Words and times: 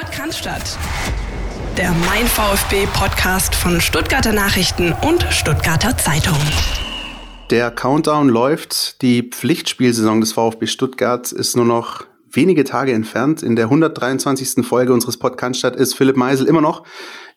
Podcast 0.00 0.48
Der 1.76 1.92
Mein 2.06 2.26
VfB 2.26 2.86
Podcast 2.94 3.54
von 3.54 3.82
Stuttgarter 3.82 4.32
Nachrichten 4.32 4.94
und 5.06 5.26
Stuttgarter 5.30 5.94
Zeitung. 5.98 6.38
Der 7.50 7.70
Countdown 7.70 8.30
läuft. 8.30 9.02
Die 9.02 9.22
Pflichtspielsaison 9.22 10.22
des 10.22 10.32
VfB 10.32 10.68
Stuttgart 10.68 11.30
ist 11.32 11.54
nur 11.54 11.66
noch 11.66 12.06
wenige 12.30 12.64
Tage 12.64 12.92
entfernt. 12.92 13.42
In 13.42 13.56
der 13.56 13.66
123. 13.66 14.64
Folge 14.66 14.94
unseres 14.94 15.18
Podcasts 15.18 15.76
ist 15.76 15.94
Philipp 15.94 16.16
Meisel 16.16 16.46
immer 16.46 16.62
noch 16.62 16.84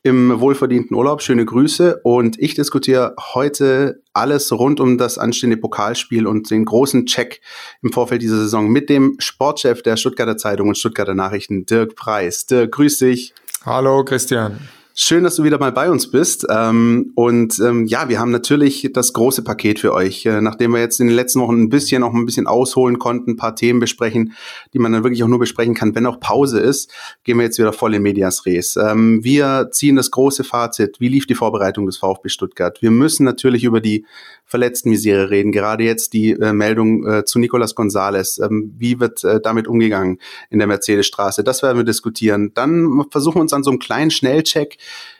im 0.03 0.39
wohlverdienten 0.39 0.95
Urlaub. 0.95 1.21
Schöne 1.21 1.45
Grüße. 1.45 2.01
Und 2.03 2.37
ich 2.39 2.53
diskutiere 2.55 3.15
heute 3.33 4.01
alles 4.11 4.51
rund 4.51 4.79
um 4.79 4.97
das 4.97 5.17
anstehende 5.17 5.57
Pokalspiel 5.57 6.27
und 6.27 6.51
den 6.51 6.65
großen 6.65 7.05
Check 7.05 7.41
im 7.81 7.91
Vorfeld 7.91 8.21
dieser 8.21 8.37
Saison 8.37 8.69
mit 8.69 8.89
dem 8.89 9.15
Sportchef 9.19 9.81
der 9.81 9.95
Stuttgarter 9.95 10.37
Zeitung 10.37 10.67
und 10.67 10.77
Stuttgarter 10.77 11.15
Nachrichten, 11.15 11.65
Dirk 11.65 11.95
Preis. 11.95 12.45
Dirk, 12.45 12.73
grüß 12.73 12.99
dich. 12.99 13.33
Hallo, 13.65 14.03
Christian. 14.03 14.59
Schön, 14.95 15.23
dass 15.23 15.37
du 15.37 15.43
wieder 15.43 15.57
mal 15.57 15.71
bei 15.71 15.89
uns 15.89 16.11
bist. 16.11 16.45
Ähm, 16.51 17.13
und 17.15 17.57
ähm, 17.57 17.87
ja, 17.87 18.09
wir 18.09 18.19
haben 18.19 18.29
natürlich 18.29 18.91
das 18.93 19.11
große 19.13 19.43
Paket 19.43 19.79
für 19.79 19.91
euch. 19.91 20.23
Äh, 20.27 20.39
nachdem 20.39 20.71
wir 20.71 20.81
jetzt 20.81 20.99
in 20.99 21.07
den 21.07 21.15
letzten 21.15 21.39
Wochen 21.39 21.63
ein 21.63 21.69
bisschen 21.69 22.03
auch 22.03 22.13
ein 22.13 22.27
bisschen 22.27 22.45
ausholen 22.45 22.99
konnten, 22.99 23.31
ein 23.31 23.35
paar 23.35 23.55
Themen 23.55 23.79
besprechen, 23.79 24.33
die 24.71 24.77
man 24.77 24.91
dann 24.91 25.03
wirklich 25.03 25.23
auch 25.23 25.27
nur 25.27 25.39
besprechen 25.39 25.73
kann, 25.73 25.95
wenn 25.95 26.05
auch 26.05 26.19
Pause 26.19 26.59
ist, 26.59 26.91
gehen 27.23 27.37
wir 27.37 27.43
jetzt 27.43 27.57
wieder 27.57 27.73
voll 27.73 27.95
in 27.95 28.03
Medias 28.03 28.45
Res. 28.45 28.75
Ähm, 28.75 29.23
wir 29.23 29.69
ziehen 29.71 29.95
das 29.95 30.11
große 30.11 30.43
Fazit. 30.43 30.99
Wie 30.99 31.07
lief 31.07 31.25
die 31.25 31.33
Vorbereitung 31.33 31.87
des 31.87 31.97
VfB 31.97 32.29
Stuttgart? 32.29 32.79
Wir 32.83 32.91
müssen 32.91 33.23
natürlich 33.23 33.63
über 33.63 33.81
die 33.81 34.05
verletzten 34.45 34.89
Misere 34.89 35.31
reden. 35.31 35.51
Gerade 35.51 35.83
jetzt 35.83 36.13
die 36.13 36.33
äh, 36.33 36.53
Meldung 36.53 37.07
äh, 37.07 37.25
zu 37.25 37.39
Nicolas 37.39 37.73
Gonzalez. 37.73 38.37
Ähm, 38.37 38.75
wie 38.77 38.99
wird 38.99 39.23
damit 39.43 39.67
umgegangen 39.67 40.19
in 40.51 40.59
der 40.59 40.67
Mercedesstraße? 40.67 41.43
Das 41.43 41.63
werden 41.63 41.77
wir 41.77 41.83
diskutieren. 41.83 42.51
Dann 42.53 43.05
versuchen 43.09 43.37
wir 43.37 43.41
uns 43.41 43.53
an 43.53 43.63
so 43.63 43.71
einem 43.71 43.79
kleinen 43.79 44.11
Schnellcheck. 44.11 44.77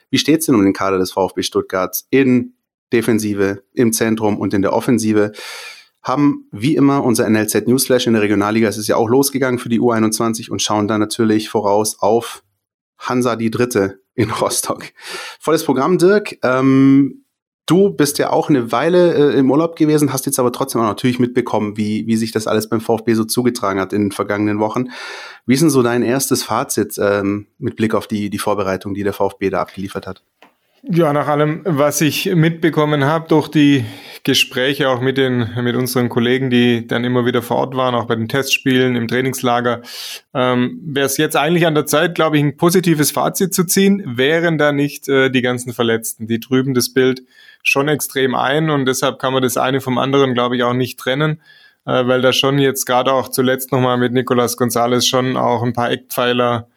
Wie 0.10 0.18
steht 0.18 0.42
es 0.42 0.46
denn 0.46 0.56
um 0.56 0.64
den 0.64 0.74
Kader 0.74 1.00
des 1.00 1.12
VfB 1.12 1.44
Stuttgarts 1.44 2.08
in 2.10 2.54
Defensive, 2.92 3.64
im 3.74 3.94
Zentrum 3.94 4.38
und 4.38 4.54
in 4.54 4.62
der 4.62 4.74
Offensive? 4.74 5.32
haben 6.04 6.50
wie 6.52 6.76
immer 6.76 7.04
unser 7.04 7.30
NLZ 7.30 7.66
Newsflash 7.66 8.08
in 8.08 8.14
der 8.14 8.22
Regionalliga. 8.22 8.68
Es 8.68 8.78
ist 8.78 8.90
ja 8.90 8.98
auch 8.98 9.08
losgegangen 9.08 9.58
für 9.58 9.70
die 9.70 9.80
U21 9.80 10.50
und 10.50 10.62
schauen 10.62 10.90
dann 10.90 11.00
natürlich 11.00 11.50
voraus 11.50 11.98
auf 12.00 12.44
Hansa 12.98 13.38
die 13.38 13.50
Dritte 13.50 14.02
in 14.14 14.30
Rostock. 14.30 14.92
Volles 15.40 15.64
Programm, 15.64 15.98
Dirk. 15.98 16.38
Ähm, 16.44 17.23
Du 17.66 17.92
bist 17.92 18.18
ja 18.18 18.30
auch 18.30 18.50
eine 18.50 18.74
Weile 18.74 19.14
äh, 19.14 19.40
im 19.40 19.50
Urlaub 19.50 19.78
gewesen, 19.78 20.12
hast 20.12 20.26
jetzt 20.26 20.38
aber 20.38 20.52
trotzdem 20.52 20.82
auch 20.82 20.86
natürlich 20.86 21.20
mitbekommen, 21.20 21.78
wie, 21.78 22.06
wie 22.08 22.18
sich 22.18 22.32
das 22.32 22.46
alles 22.46 22.68
beim 22.68 22.82
VfB 22.82 23.14
so 23.14 23.24
zugetragen 23.24 23.80
hat 23.80 23.94
in 23.94 24.06
den 24.06 24.12
vergangenen 24.12 24.60
Wochen. 24.60 24.90
Wie 25.46 25.54
ist 25.54 25.62
denn 25.62 25.70
so 25.70 25.82
dein 25.82 26.04
erstes 26.04 26.44
Fazit 26.44 26.98
ähm, 27.00 27.48
mit 27.60 27.78
Blick 27.78 27.96
auf 27.96 28.08
die, 28.08 28.30
die 28.30 28.38
Vorbereitung, 28.38 28.94
die 28.94 29.04
der 29.04 29.14
VfB 29.14 29.50
da 29.50 29.62
abgeliefert 29.62 30.08
hat? 30.08 30.24
Ja, 30.86 31.14
nach 31.14 31.30
allem, 31.30 31.62
was 31.64 32.02
ich 32.02 32.36
mitbekommen 32.36 33.06
habe 33.06 33.30
durch 33.30 33.48
die 33.48 33.86
Gespräche 34.26 34.90
auch 34.90 35.00
mit 35.00 35.18
den 35.18 35.50
mit 35.62 35.78
unseren 35.78 36.10
Kollegen, 36.10 36.50
die 36.50 36.86
dann 36.86 37.06
immer 37.06 37.26
wieder 37.26 37.42
vor 37.42 37.56
Ort 37.56 37.76
waren, 37.78 37.96
auch 37.96 38.06
bei 38.06 38.18
den 38.18 38.28
Testspielen 38.28 38.98
im 38.98 39.08
Trainingslager, 39.08 39.82
ähm, 40.34 40.82
wäre 40.84 41.06
es 41.06 41.16
jetzt 41.16 41.38
eigentlich 41.38 41.66
an 41.66 41.76
der 41.76 41.86
Zeit, 41.86 42.16
glaube 42.16 42.36
ich, 42.36 42.44
ein 42.44 42.58
positives 42.58 43.12
Fazit 43.12 43.54
zu 43.54 43.64
ziehen, 43.64 44.04
wären 44.06 44.58
da 44.58 44.74
nicht 44.74 45.08
äh, 45.08 45.30
die 45.30 45.42
ganzen 45.42 45.72
Verletzten, 45.72 46.28
die 46.28 46.42
trüben 46.42 46.74
das 46.74 46.94
Bild 46.94 47.24
schon 47.64 47.88
extrem 47.88 48.36
ein 48.36 48.70
und 48.70 48.86
deshalb 48.86 49.20
kann 49.20 49.34
man 49.34 49.42
das 49.42 49.58
eine 49.58 49.82
vom 49.82 49.98
anderen, 49.98 50.34
glaube 50.34 50.56
ich, 50.56 50.64
auch 50.64 50.74
nicht 50.74 51.00
trennen, 51.00 51.42
äh, 51.86 52.06
weil 52.06 52.22
da 52.22 52.34
schon 52.34 52.60
jetzt 52.60 52.86
gerade 52.86 53.12
auch 53.14 53.30
zuletzt 53.30 53.72
nochmal 53.72 53.98
mit 53.98 54.14
Nicolas 54.14 54.58
Gonzalez 54.58 55.06
schon 55.08 55.38
auch 55.38 55.64
ein 55.64 55.74
paar 55.74 55.90
Eckpfeiler 55.90 56.68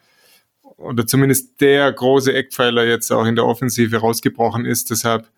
oder 0.76 1.06
zumindest 1.06 1.60
der 1.60 1.92
große 1.92 2.32
Eckpfeiler 2.32 2.84
jetzt 2.84 3.10
auch 3.10 3.24
in 3.24 3.34
der 3.34 3.46
Offensive 3.46 3.96
rausgebrochen 3.96 4.64
ist. 4.64 4.90
Deshalb 4.90 5.28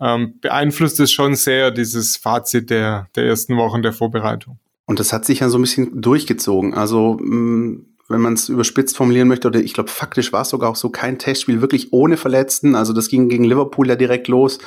ähm, 0.00 0.34
beeinflusst 0.40 1.00
es 1.00 1.10
schon 1.10 1.34
sehr 1.34 1.70
dieses 1.70 2.16
Fazit 2.16 2.70
der, 2.70 3.08
der 3.16 3.26
ersten 3.26 3.56
Wochen 3.56 3.82
der 3.82 3.92
Vorbereitung. 3.92 4.58
Und 4.86 5.00
das 5.00 5.12
hat 5.12 5.24
sich 5.24 5.40
ja 5.40 5.48
so 5.48 5.58
ein 5.58 5.62
bisschen 5.62 6.00
durchgezogen. 6.00 6.74
Also 6.74 7.18
mm, 7.20 7.86
wenn 8.08 8.20
man 8.20 8.32
es 8.32 8.48
überspitzt 8.48 8.96
formulieren 8.96 9.28
möchte, 9.28 9.48
oder 9.48 9.60
ich 9.60 9.74
glaube, 9.74 9.90
faktisch 9.90 10.32
war 10.32 10.42
es 10.42 10.48
sogar 10.48 10.70
auch 10.70 10.76
so 10.76 10.88
kein 10.88 11.18
Testspiel 11.18 11.60
wirklich 11.60 11.92
ohne 11.92 12.16
Verletzten. 12.16 12.74
Also 12.74 12.92
das 12.92 13.08
ging 13.08 13.28
gegen 13.28 13.44
Liverpool 13.44 13.88
ja 13.88 13.96
direkt 13.96 14.28
los 14.28 14.58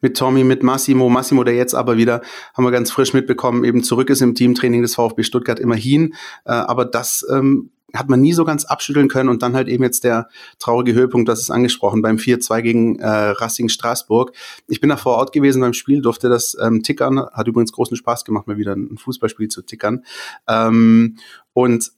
mit 0.00 0.16
Tommy, 0.16 0.44
mit 0.44 0.62
Massimo. 0.62 1.08
Massimo, 1.08 1.42
der 1.44 1.54
jetzt 1.54 1.74
aber 1.74 1.96
wieder, 1.96 2.20
haben 2.54 2.64
wir 2.64 2.70
ganz 2.70 2.90
frisch 2.90 3.14
mitbekommen, 3.14 3.64
eben 3.64 3.82
zurück 3.82 4.10
ist 4.10 4.20
im 4.20 4.34
Teamtraining 4.34 4.82
des 4.82 4.94
VfB 4.94 5.22
Stuttgart 5.22 5.58
immerhin. 5.58 6.14
Äh, 6.44 6.52
aber 6.52 6.84
das 6.84 7.26
ähm, 7.30 7.70
hat 7.94 8.08
man 8.08 8.20
nie 8.20 8.32
so 8.32 8.44
ganz 8.44 8.64
abschütteln 8.64 9.08
können 9.08 9.28
und 9.28 9.42
dann 9.42 9.54
halt 9.54 9.68
eben 9.68 9.82
jetzt 9.82 10.04
der 10.04 10.28
traurige 10.58 10.94
Höhepunkt, 10.94 11.28
das 11.28 11.40
ist 11.40 11.50
angesprochen, 11.50 12.02
beim 12.02 12.16
4-2 12.16 12.62
gegen 12.62 12.98
äh, 12.98 13.08
Racing 13.08 13.68
Straßburg. 13.68 14.32
Ich 14.68 14.80
bin 14.80 14.90
da 14.90 14.96
vor 14.96 15.16
Ort 15.16 15.32
gewesen 15.32 15.60
beim 15.60 15.72
Spiel, 15.72 16.02
durfte 16.02 16.28
das 16.28 16.56
ähm, 16.60 16.82
tickern, 16.82 17.18
hat 17.32 17.48
übrigens 17.48 17.72
großen 17.72 17.96
Spaß 17.96 18.24
gemacht, 18.24 18.46
mal 18.46 18.58
wieder 18.58 18.74
ein 18.74 18.96
Fußballspiel 18.96 19.48
zu 19.48 19.62
tickern. 19.62 20.04
Ähm, 20.46 21.16
und 21.52 21.90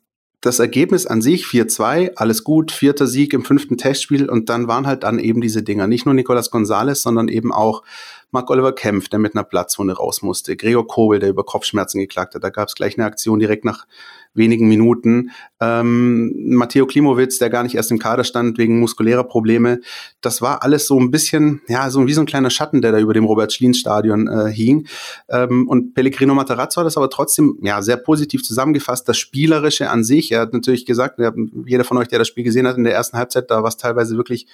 das 0.42 0.58
Ergebnis 0.58 1.06
an 1.06 1.22
sich 1.22 1.46
4-2, 1.46 2.16
alles 2.16 2.42
gut, 2.44 2.72
vierter 2.72 3.06
Sieg 3.06 3.32
im 3.32 3.44
fünften 3.44 3.78
Testspiel 3.78 4.28
und 4.28 4.48
dann 4.48 4.66
waren 4.66 4.88
halt 4.88 5.04
dann 5.04 5.20
eben 5.20 5.40
diese 5.40 5.62
Dinger. 5.62 5.86
Nicht 5.86 6.04
nur 6.04 6.14
Nicolas 6.14 6.50
Gonzalez, 6.50 7.00
sondern 7.00 7.28
eben 7.28 7.52
auch 7.52 7.84
Mark 8.32 8.50
Oliver 8.50 8.74
Kempf, 8.74 9.08
der 9.08 9.18
mit 9.18 9.34
einer 9.34 9.44
Platzwunde 9.44 9.94
raus 9.94 10.22
musste, 10.22 10.56
Gregor 10.56 10.86
Kobel, 10.86 11.18
der 11.18 11.28
über 11.28 11.44
Kopfschmerzen 11.44 12.00
geklagt 12.00 12.34
hat. 12.34 12.42
Da 12.42 12.50
gab 12.50 12.68
es 12.68 12.74
gleich 12.74 12.98
eine 12.98 13.06
Aktion 13.06 13.38
direkt 13.38 13.64
nach 13.64 13.86
wenigen 14.34 14.68
Minuten. 14.68 15.30
Ähm, 15.60 16.32
Matteo 16.56 16.86
Klimowitz, 16.86 17.38
der 17.38 17.50
gar 17.50 17.62
nicht 17.62 17.74
erst 17.74 17.90
im 17.90 17.98
Kader 17.98 18.24
stand 18.24 18.56
wegen 18.56 18.80
muskulärer 18.80 19.24
Probleme. 19.24 19.80
Das 20.22 20.40
war 20.40 20.62
alles 20.62 20.86
so 20.86 20.98
ein 20.98 21.10
bisschen, 21.10 21.60
ja, 21.68 21.90
so 21.90 22.06
wie 22.06 22.14
so 22.14 22.22
ein 22.22 22.26
kleiner 22.26 22.48
Schatten, 22.48 22.80
der 22.80 22.92
da 22.92 22.98
über 22.98 23.12
dem 23.12 23.24
Robert-Schlien-Stadion 23.24 24.28
äh, 24.28 24.50
hing. 24.50 24.86
Ähm, 25.28 25.68
und 25.68 25.94
Pellegrino 25.94 26.34
Matarazzo 26.34 26.80
hat 26.80 26.86
das 26.86 26.96
aber 26.96 27.10
trotzdem 27.10 27.58
ja 27.62 27.82
sehr 27.82 27.98
positiv 27.98 28.42
zusammengefasst. 28.42 29.06
Das 29.08 29.18
Spielerische 29.18 29.90
an 29.90 30.04
sich, 30.04 30.32
er 30.32 30.40
hat 30.40 30.54
natürlich 30.54 30.86
gesagt, 30.86 31.20
jeder 31.66 31.84
von 31.84 31.98
euch, 31.98 32.08
der 32.08 32.18
das 32.18 32.28
Spiel 32.28 32.44
gesehen 32.44 32.66
hat 32.66 32.78
in 32.78 32.84
der 32.84 32.94
ersten 32.94 33.18
Halbzeit, 33.18 33.50
da 33.50 33.62
war 33.62 33.68
es 33.68 33.76
teilweise 33.76 34.16
wirklich 34.16 34.46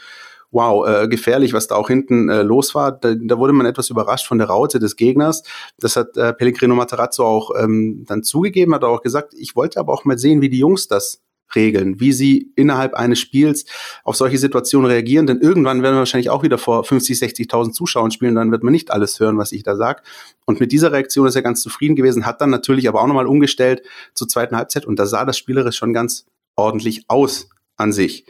wow, 0.50 0.86
äh, 0.86 1.08
gefährlich, 1.08 1.52
was 1.52 1.66
da 1.66 1.76
auch 1.76 1.88
hinten 1.88 2.28
äh, 2.28 2.42
los 2.42 2.74
war. 2.74 2.92
Da, 2.92 3.14
da 3.14 3.38
wurde 3.38 3.52
man 3.52 3.66
etwas 3.66 3.90
überrascht 3.90 4.26
von 4.26 4.38
der 4.38 4.48
Raute 4.48 4.78
des 4.78 4.96
Gegners. 4.96 5.42
Das 5.78 5.96
hat 5.96 6.16
äh, 6.16 6.32
Pellegrino 6.32 6.74
Materazzo 6.74 7.24
auch 7.24 7.50
ähm, 7.58 8.04
dann 8.06 8.22
zugegeben, 8.22 8.74
hat 8.74 8.84
auch 8.84 9.02
gesagt, 9.02 9.34
ich 9.34 9.56
wollte 9.56 9.78
aber 9.78 9.92
auch 9.92 10.04
mal 10.04 10.18
sehen, 10.18 10.40
wie 10.40 10.48
die 10.48 10.58
Jungs 10.58 10.88
das 10.88 11.22
regeln, 11.54 12.00
wie 12.00 12.12
sie 12.12 12.52
innerhalb 12.56 12.94
eines 12.94 13.18
Spiels 13.18 13.64
auf 14.04 14.16
solche 14.16 14.38
Situationen 14.38 14.90
reagieren, 14.90 15.26
denn 15.26 15.40
irgendwann 15.40 15.82
werden 15.82 15.94
wir 15.94 16.00
wahrscheinlich 16.00 16.30
auch 16.30 16.42
wieder 16.42 16.58
vor 16.58 16.84
50, 16.84 17.18
60.000 17.18 17.72
Zuschauern 17.72 18.10
spielen, 18.10 18.34
dann 18.34 18.50
wird 18.50 18.62
man 18.62 18.72
nicht 18.72 18.90
alles 18.90 19.18
hören, 19.18 19.38
was 19.38 19.52
ich 19.52 19.62
da 19.62 19.76
sage. 19.76 20.02
Und 20.44 20.60
mit 20.60 20.72
dieser 20.72 20.92
Reaktion 20.92 21.26
ist 21.26 21.36
er 21.36 21.42
ganz 21.42 21.62
zufrieden 21.62 21.96
gewesen, 21.96 22.26
hat 22.26 22.40
dann 22.40 22.50
natürlich 22.50 22.88
aber 22.88 23.00
auch 23.00 23.06
nochmal 23.06 23.26
umgestellt 23.26 23.82
zur 24.14 24.28
zweiten 24.28 24.56
Halbzeit 24.56 24.84
und 24.84 24.98
da 24.98 25.06
sah 25.06 25.24
das 25.24 25.38
spielerisch 25.38 25.76
schon 25.76 25.92
ganz 25.92 26.26
ordentlich 26.56 27.04
aus 27.08 27.48
an 27.78 27.92
sich. 27.92 28.26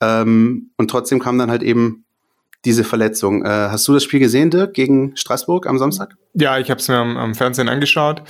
Ähm, 0.00 0.70
und 0.78 0.90
trotzdem 0.90 1.20
kam 1.20 1.38
dann 1.38 1.50
halt 1.50 1.62
eben 1.62 2.04
diese 2.64 2.84
Verletzung. 2.84 3.44
Äh, 3.44 3.48
hast 3.48 3.86
du 3.88 3.92
das 3.92 4.04
Spiel 4.04 4.20
gesehen, 4.20 4.50
Dirk, 4.50 4.74
gegen 4.74 5.16
Straßburg 5.16 5.66
am 5.66 5.78
Samstag? 5.78 6.16
Ja, 6.34 6.58
ich 6.58 6.70
habe 6.70 6.80
es 6.80 6.88
mir 6.88 6.96
am, 6.96 7.16
am, 7.16 7.34
Fernsehen 7.34 7.68
angeschaut. 7.68 8.22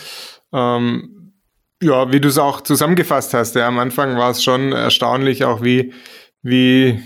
Ähm, 0.53 1.35
ja, 1.83 2.13
wie 2.13 2.21
du 2.21 2.29
es 2.29 2.39
auch 2.39 2.61
zusammengefasst 2.61 3.35
hast, 3.35 3.55
ja, 3.55 3.67
am 3.67 3.79
Anfang 3.79 4.17
war 4.17 4.31
es 4.31 4.43
schon 4.43 4.73
erstaunlich, 4.73 5.45
auch 5.45 5.63
wie, 5.63 5.93
wie 6.43 7.01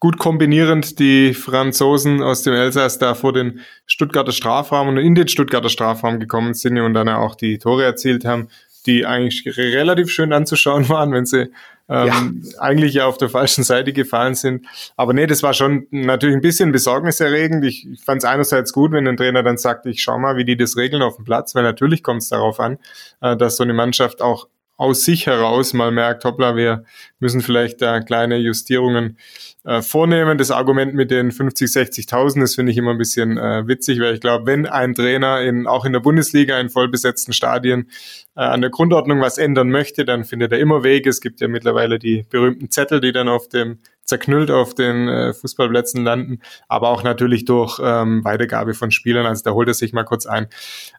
gut 0.00 0.18
kombinierend 0.18 0.98
die 0.98 1.32
Franzosen 1.34 2.22
aus 2.22 2.42
dem 2.42 2.54
Elsass 2.54 2.98
da 2.98 3.14
vor 3.14 3.32
den 3.32 3.60
Stuttgarter 3.86 4.32
Strafraum 4.32 4.88
und 4.88 4.96
in 4.96 5.14
den 5.14 5.28
Stuttgarter 5.28 5.68
Strafraum 5.68 6.18
gekommen 6.18 6.54
sind 6.54 6.78
und 6.80 6.94
dann 6.94 7.08
auch 7.08 7.36
die 7.36 7.58
Tore 7.58 7.84
erzielt 7.84 8.24
haben, 8.24 8.48
die 8.86 9.06
eigentlich 9.06 9.44
relativ 9.56 10.10
schön 10.10 10.32
anzuschauen 10.32 10.88
waren, 10.88 11.12
wenn 11.12 11.26
sie 11.26 11.52
ähm, 11.92 12.42
ja. 12.42 12.60
eigentlich 12.60 12.94
ja 12.94 13.06
auf 13.06 13.18
der 13.18 13.28
falschen 13.28 13.64
Seite 13.64 13.92
gefallen 13.92 14.34
sind. 14.34 14.66
Aber 14.96 15.12
nee, 15.12 15.26
das 15.26 15.42
war 15.42 15.52
schon 15.52 15.86
natürlich 15.90 16.36
ein 16.36 16.40
bisschen 16.40 16.72
besorgniserregend. 16.72 17.64
Ich, 17.64 17.86
ich 17.86 18.02
fand 18.02 18.22
es 18.22 18.24
einerseits 18.24 18.72
gut, 18.72 18.92
wenn 18.92 19.06
ein 19.06 19.16
Trainer 19.16 19.42
dann 19.42 19.58
sagt, 19.58 19.84
ich 19.86 20.02
schau 20.02 20.18
mal, 20.18 20.36
wie 20.36 20.44
die 20.44 20.56
das 20.56 20.76
regeln 20.76 21.02
auf 21.02 21.16
dem 21.16 21.24
Platz, 21.24 21.54
weil 21.54 21.62
natürlich 21.62 22.02
kommt 22.02 22.22
es 22.22 22.30
darauf 22.30 22.60
an, 22.60 22.78
äh, 23.20 23.36
dass 23.36 23.56
so 23.56 23.62
eine 23.62 23.74
Mannschaft 23.74 24.22
auch 24.22 24.48
aus 24.82 25.04
sich 25.04 25.26
heraus 25.26 25.74
mal 25.74 25.92
merkt, 25.92 26.24
hoppla, 26.24 26.56
wir 26.56 26.84
müssen 27.20 27.40
vielleicht 27.40 27.80
da 27.80 28.00
kleine 28.00 28.36
Justierungen 28.38 29.16
äh, 29.64 29.80
vornehmen. 29.80 30.38
Das 30.38 30.50
Argument 30.50 30.92
mit 30.94 31.12
den 31.12 31.30
50, 31.30 31.70
60.000, 31.70 32.40
das 32.40 32.56
finde 32.56 32.72
ich 32.72 32.78
immer 32.78 32.90
ein 32.90 32.98
bisschen 32.98 33.38
äh, 33.38 33.66
witzig, 33.68 34.00
weil 34.00 34.14
ich 34.14 34.20
glaube, 34.20 34.46
wenn 34.46 34.66
ein 34.66 34.94
Trainer 34.94 35.40
in, 35.40 35.68
auch 35.68 35.84
in 35.84 35.92
der 35.92 36.00
Bundesliga 36.00 36.58
in 36.58 36.68
vollbesetzten 36.68 37.32
Stadien 37.32 37.90
äh, 38.36 38.40
an 38.40 38.60
der 38.60 38.70
Grundordnung 38.70 39.20
was 39.20 39.38
ändern 39.38 39.70
möchte, 39.70 40.04
dann 40.04 40.24
findet 40.24 40.50
er 40.50 40.58
immer 40.58 40.82
Wege. 40.82 41.08
Es 41.08 41.20
gibt 41.20 41.40
ja 41.40 41.46
mittlerweile 41.46 42.00
die 42.00 42.26
berühmten 42.28 42.70
Zettel, 42.70 43.00
die 43.00 43.12
dann 43.12 43.28
auf 43.28 43.48
dem 43.48 43.78
zerknüllt 44.04 44.50
auf 44.50 44.74
den 44.74 45.08
äh, 45.08 45.32
Fußballplätzen 45.32 46.04
landen, 46.04 46.40
aber 46.68 46.88
auch 46.88 47.02
natürlich 47.02 47.44
durch 47.44 47.80
ähm, 47.82 48.24
Weitergabe 48.24 48.74
von 48.74 48.90
Spielern. 48.90 49.26
Also 49.26 49.44
da 49.44 49.52
holt 49.52 49.68
er 49.68 49.74
sich 49.74 49.92
mal 49.92 50.04
kurz 50.04 50.26
ein. 50.26 50.48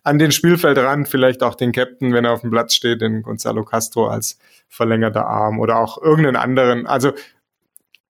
An 0.03 0.19
den 0.19 0.31
Spielfeldrand 0.31 1.07
vielleicht 1.07 1.43
auch 1.43 1.55
den 1.55 1.71
Captain, 1.71 2.13
wenn 2.13 2.25
er 2.25 2.31
auf 2.31 2.41
dem 2.41 2.51
Platz 2.51 2.73
steht, 2.73 3.01
den 3.01 3.21
Gonzalo 3.21 3.63
Castro 3.63 4.07
als 4.07 4.37
verlängerter 4.69 5.25
Arm 5.27 5.59
oder 5.59 5.77
auch 5.77 6.01
irgendeinen 6.01 6.37
anderen. 6.37 6.87
Also 6.87 7.13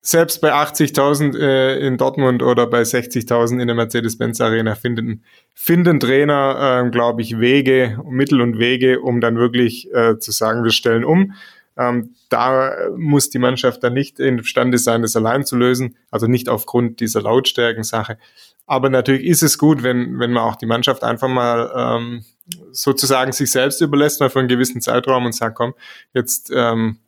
selbst 0.06 0.42
bei 0.42 0.52
80.000 0.52 1.38
äh, 1.38 1.78
in 1.86 1.96
Dortmund 1.96 2.42
oder 2.42 2.66
bei 2.66 2.82
60.000 2.82 3.58
in 3.60 3.66
der 3.66 3.74
Mercedes-Benz 3.74 4.38
Arena 4.42 4.74
finden, 4.74 5.24
finden 5.54 5.98
Trainer, 5.98 6.84
äh, 6.84 6.90
glaube 6.90 7.22
ich, 7.22 7.40
Wege, 7.40 7.98
Mittel 8.06 8.42
und 8.42 8.58
Wege, 8.58 9.00
um 9.00 9.22
dann 9.22 9.38
wirklich 9.38 9.90
äh, 9.94 10.18
zu 10.18 10.30
sagen, 10.30 10.62
wir 10.62 10.72
stellen 10.72 11.04
um. 11.04 11.32
Ähm, 11.76 12.14
da 12.28 12.72
muss 12.96 13.30
die 13.30 13.38
Mannschaft 13.38 13.82
dann 13.82 13.94
nicht 13.94 14.20
imstande 14.20 14.78
sein, 14.78 15.02
das 15.02 15.16
allein 15.16 15.44
zu 15.44 15.56
lösen, 15.56 15.96
also 16.10 16.26
nicht 16.26 16.48
aufgrund 16.48 17.00
dieser 17.00 17.22
Lautstärken-Sache. 17.22 18.18
Aber 18.66 18.88
natürlich 18.88 19.24
ist 19.26 19.42
es 19.42 19.58
gut, 19.58 19.82
wenn, 19.82 20.18
wenn 20.18 20.32
man 20.32 20.44
auch 20.44 20.56
die 20.56 20.66
Mannschaft 20.66 21.02
einfach 21.04 21.28
mal 21.28 21.70
ähm, 21.76 22.24
sozusagen 22.72 23.32
sich 23.32 23.50
selbst 23.50 23.80
überlässt, 23.80 24.20
mal 24.20 24.30
für 24.30 24.38
einen 24.38 24.48
gewissen 24.48 24.80
Zeitraum 24.80 25.26
und 25.26 25.34
sagt, 25.34 25.56
komm, 25.56 25.74
jetzt 26.12 26.50
ähm, 26.54 26.98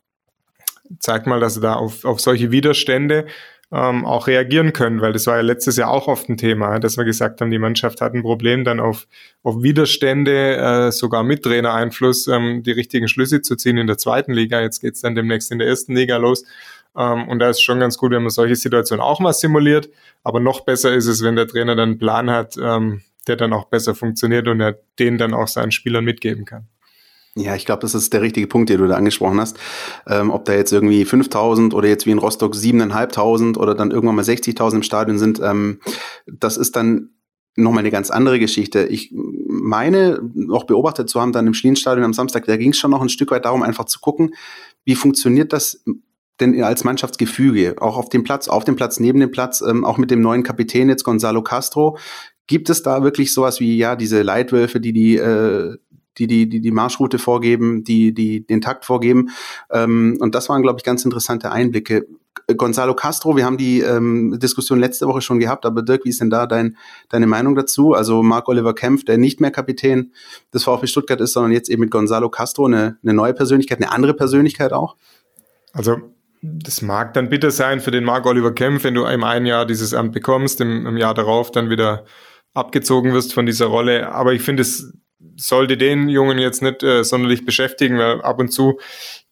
zeigt 0.99 1.27
mal, 1.27 1.41
dass 1.41 1.55
sie 1.55 1.61
da 1.61 1.75
auf, 1.75 2.05
auf 2.05 2.21
solche 2.21 2.51
Widerstände 2.51 3.27
ähm, 3.73 4.05
auch 4.05 4.29
reagieren 4.29 4.73
können, 4.73 5.01
weil 5.01 5.13
das 5.13 5.27
war 5.27 5.37
ja 5.37 5.43
letztes 5.43 5.77
Jahr 5.77 5.91
auch 5.91 6.07
oft 6.07 6.29
ein 6.29 6.37
Thema, 6.37 6.79
dass 6.79 6.97
wir 6.97 7.05
gesagt 7.05 7.41
haben, 7.41 7.51
die 7.51 7.59
Mannschaft 7.59 8.01
hat 8.01 8.15
ein 8.15 8.23
Problem, 8.23 8.65
dann 8.65 8.79
auf, 8.79 9.09
auf 9.43 9.63
Widerstände, 9.63 10.57
äh, 10.57 10.93
sogar 10.93 11.25
mit 11.25 11.43
Trainereinfluss, 11.43 12.29
ähm, 12.29 12.63
die 12.63 12.71
richtigen 12.71 13.09
Schlüsse 13.09 13.43
zu 13.43 13.57
ziehen 13.57 13.77
in 13.77 13.89
der 13.89 13.99
zweiten 13.99 14.33
Liga. 14.33 14.61
Jetzt 14.61 14.81
geht's 14.81 15.01
dann 15.01 15.17
demnächst 15.17 15.51
in 15.51 15.59
der 15.59 15.67
ersten 15.67 15.97
Liga 15.97 16.17
los. 16.17 16.45
Ähm, 16.97 17.29
und 17.29 17.41
da 17.41 17.51
ist 17.51 17.61
schon 17.61 17.81
ganz 17.81 17.99
gut, 17.99 18.13
wenn 18.13 18.23
man 18.23 18.31
solche 18.31 18.57
Situationen 18.57 19.03
auch 19.03 19.19
mal 19.19 19.33
simuliert. 19.33 19.91
Aber 20.23 20.39
noch 20.39 20.61
besser 20.61 20.95
ist 20.95 21.07
es, 21.07 21.23
wenn 21.23 21.37
der 21.37 21.49
Trainer 21.49 21.75
dann 21.75 21.91
einen 21.91 21.99
Plan 21.99 22.31
hat, 22.31 22.57
ähm, 22.57 23.03
der 23.27 23.37
dann 23.37 23.53
auch 23.53 23.65
besser 23.67 23.97
funktioniert 23.97 24.47
und 24.47 24.61
er 24.61 24.79
den 25.01 25.19
dann 25.19 25.35
auch 25.35 25.49
seinen 25.49 25.73
Spielern 25.73 26.05
mitgeben 26.05 26.45
kann. 26.45 26.69
Ja, 27.39 27.55
ich 27.55 27.67
glaube, 27.67 27.83
das 27.83 27.95
ist 27.95 28.15
der 28.15 28.23
richtige 28.23 28.47
Punkt, 28.47 28.71
den 28.71 28.79
du 28.79 28.89
da 28.89 28.95
angesprochen 28.95 29.39
hast. 29.39 29.59
Ähm, 30.07 30.31
ob 30.31 30.47
da 30.47 30.55
jetzt 30.55 30.73
irgendwie 30.73 31.05
5000 31.05 31.75
oder 31.75 31.87
jetzt 31.87 32.07
wie 32.07 32.11
in 32.11 32.19
Rostock 32.19 32.55
7.500 32.55 33.59
oder 33.59 33.75
dann 33.75 33.91
irgendwann 33.91 34.17
mal 34.17 34.25
60.000 34.25 34.77
im 34.77 34.83
Stadion 34.83 35.19
sind, 35.19 35.41
ähm, 35.43 35.81
das 36.27 36.57
ist 36.57 36.77
dann 36.77 37.11
nochmal 37.55 37.81
eine 37.81 37.91
ganz 37.91 38.11
andere 38.11 38.39
Geschichte. 38.39 38.85
Ich 38.87 39.13
meine, 39.13 40.21
auch 40.51 40.65
beobachtet 40.65 41.11
zu 41.11 41.21
haben, 41.21 41.33
dann 41.33 41.47
im 41.47 41.55
Schlienstadion 41.55 42.05
am 42.05 42.15
Samstag, 42.15 42.47
da 42.47 42.57
ging 42.57 42.71
es 42.71 42.79
schon 42.79 42.91
noch 42.91 43.03
ein 43.03 43.11
Stück 43.11 43.31
weit 43.31 43.45
darum, 43.45 43.63
einfach 43.63 43.85
zu 43.85 44.01
gucken, 44.01 44.35
wie 44.85 44.95
funktioniert 44.95 45.53
das 45.53 45.85
denn 46.41 46.63
als 46.63 46.85
Mannschaftsgefüge, 46.85 47.77
auch 47.81 47.97
auf 47.97 48.11
dem 48.11 48.23
Platz, 48.25 48.49
auf 48.49 48.65
dem 48.65 48.77
Platz, 48.77 49.01
neben 49.01 49.21
dem 49.21 49.31
Platz, 49.31 49.63
ähm, 49.63 49.85
auch 49.85 49.99
mit 49.99 50.11
dem 50.11 50.21
neuen 50.21 50.43
Kapitän 50.43 50.89
jetzt 50.89 51.05
Gonzalo 51.05 51.43
Castro, 51.43 51.97
Gibt 52.49 52.71
es 52.71 52.83
da 52.83 53.03
wirklich 53.03 53.35
sowas 53.35 53.59
wie, 53.59 53.77
ja, 53.77 53.97
diese 53.97 54.23
Leitwölfe, 54.23 54.81
die 54.81 54.93
die, 54.93 55.17
äh, 55.17 55.77
die, 56.19 56.27
die, 56.27 56.49
die, 56.49 56.61
die 56.61 56.71
Marschroute 56.71 57.19
vorgeben, 57.19 57.85
die, 57.85 58.13
die 58.13 58.47
den 58.47 58.61
Takt 58.61 58.85
vorgeben. 58.85 59.31
Ähm, 59.71 60.17
und 60.21 60.35
das 60.35 60.49
waren, 60.49 60.63
glaube 60.63 60.79
ich, 60.79 60.85
ganz 60.85 61.05
interessante 61.05 61.53
Einblicke. 61.53 62.07
Gonzalo 62.57 62.95
Castro, 62.95 63.37
wir 63.37 63.45
haben 63.45 63.57
die 63.57 63.81
ähm, 63.81 64.39
Diskussion 64.41 64.79
letzte 64.79 65.09
Woche 65.09 65.21
schon 65.21 65.41
gehabt, 65.41 65.67
aber 65.67 65.83
Dirk, 65.83 66.05
wie 66.05 66.11
ist 66.11 66.21
denn 66.21 66.31
da 66.31 66.47
dein, 66.47 66.77
deine 67.09 67.27
Meinung 67.27 67.57
dazu? 67.57 67.93
Also 67.93 68.23
Marc 68.23 68.49
Oliver 68.49 68.75
Kempf, 68.75 69.05
der 69.05 69.19
nicht 69.19 69.41
mehr 69.41 69.51
Kapitän 69.51 70.13
des 70.55 70.63
VfB 70.63 70.87
Stuttgart 70.87 71.21
ist, 71.21 71.33
sondern 71.33 71.53
jetzt 71.53 71.69
eben 71.69 71.81
mit 71.81 71.91
Gonzalo 71.91 72.29
Castro 72.29 72.67
eine, 72.67 72.99
eine 73.03 73.15
neue 73.15 73.35
Persönlichkeit, 73.35 73.83
eine 73.83 73.91
andere 73.91 74.15
Persönlichkeit 74.15 74.73
auch? 74.73 74.97
Also 75.73 75.97
das 76.43 76.83
mag 76.83 77.15
dann 77.15 77.29
bitter 77.29 77.51
sein 77.51 77.81
für 77.81 77.91
den 77.91 78.05
Marc 78.05 78.27
Oliver 78.27 78.53
Kempf, 78.53 78.85
wenn 78.85 78.95
du 78.95 79.05
im 79.05 79.25
einen 79.25 79.47
Jahr 79.47 79.67
dieses 79.67 79.95
Amt 79.95 80.13
bekommst, 80.13 80.61
im, 80.61 80.87
im 80.87 80.97
Jahr 80.97 81.15
darauf 81.15 81.51
dann 81.51 81.71
wieder 81.71 82.05
abgezogen 82.55 83.13
wirst 83.13 83.35
von 83.35 83.47
dieser 83.47 83.67
Rolle. 83.67 84.13
Aber 84.13 84.33
ich 84.33 84.43
finde, 84.43 84.63
es 84.63 84.93
sollte 85.37 85.77
den 85.77 86.09
Jungen 86.09 86.39
jetzt 86.39 86.63
nicht 86.63 86.83
äh, 86.83 87.03
sonderlich 87.03 87.45
beschäftigen, 87.45 87.99
weil 87.99 88.21
ab 88.21 88.39
und 88.39 88.53
zu 88.53 88.79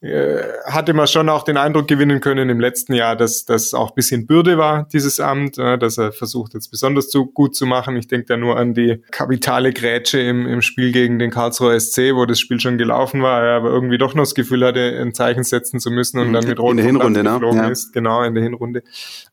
äh, 0.01 0.41
hatte 0.65 0.93
man 0.93 1.07
schon 1.07 1.29
auch 1.29 1.43
den 1.43 1.57
Eindruck 1.57 1.87
gewinnen 1.87 2.21
können 2.21 2.49
im 2.49 2.59
letzten 2.59 2.93
Jahr, 2.93 3.15
dass 3.15 3.45
das 3.45 3.73
auch 3.73 3.89
ein 3.89 3.95
bisschen 3.95 4.25
Bürde 4.25 4.57
war, 4.57 4.87
dieses 4.91 5.19
Amt, 5.19 5.57
äh, 5.57 5.77
dass 5.77 5.97
er 5.97 6.11
versucht 6.11 6.53
jetzt 6.53 6.69
besonders 6.69 7.09
zu, 7.09 7.27
gut 7.27 7.55
zu 7.55 7.65
machen. 7.65 7.95
Ich 7.97 8.07
denke 8.07 8.25
da 8.27 8.37
nur 8.37 8.57
an 8.57 8.73
die 8.73 9.01
kapitale 9.11 9.73
Grätsche 9.73 10.19
im, 10.19 10.47
im 10.47 10.61
Spiel 10.61 10.91
gegen 10.91 11.19
den 11.19 11.31
Karlsruher 11.31 11.79
SC, 11.79 12.13
wo 12.13 12.25
das 12.25 12.39
Spiel 12.39 12.59
schon 12.59 12.77
gelaufen 12.77 13.21
war, 13.21 13.43
er 13.43 13.57
aber 13.57 13.69
irgendwie 13.69 13.97
doch 13.97 14.15
noch 14.15 14.23
das 14.23 14.35
Gefühl 14.35 14.65
hatte, 14.65 14.99
ein 14.99 15.13
Zeichen 15.13 15.43
setzen 15.43 15.79
zu 15.79 15.91
müssen 15.91 16.19
und 16.19 16.33
dann 16.33 16.45
mit 16.45 16.59
Rot 16.59 16.71
in 16.71 16.77
der 16.77 16.85
Hinrunde, 16.85 17.23
ne? 17.23 17.39
ja. 17.41 17.67
ist. 17.69 17.93
Genau, 17.93 18.23
in 18.23 18.33
der 18.33 18.43
Hinrunde. 18.43 18.83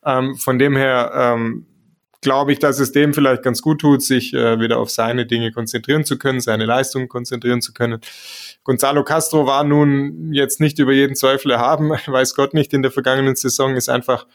Ähm, 0.04 0.36
von 0.36 0.58
dem 0.58 0.76
her 0.76 1.12
ähm, 1.14 1.66
glaube 2.22 2.52
ich, 2.52 2.58
dass 2.58 2.78
es 2.78 2.92
dem 2.92 3.12
vielleicht 3.12 3.42
ganz 3.42 3.60
gut 3.60 3.80
tut, 3.80 4.02
sich 4.02 4.32
äh, 4.32 4.58
wieder 4.58 4.78
auf 4.78 4.90
seine 4.90 5.26
Dinge 5.26 5.52
konzentrieren 5.52 6.04
zu 6.04 6.18
können, 6.18 6.40
seine 6.40 6.64
Leistungen 6.64 7.08
konzentrieren 7.08 7.60
zu 7.60 7.74
können. 7.74 8.00
Gonzalo 8.64 9.04
Castro 9.04 9.46
war 9.46 9.64
nun 9.64 10.32
jetzt 10.32 10.60
nicht 10.60 10.78
über 10.78 10.92
jeden 10.92 11.16
Zweifel 11.16 11.50
erhaben, 11.50 11.90
weiß 12.06 12.34
Gott 12.34 12.54
nicht, 12.54 12.72
in 12.72 12.82
der 12.82 12.92
vergangenen 12.92 13.36
Saison 13.36 13.76
ist 13.76 13.90
einfach 13.90 14.26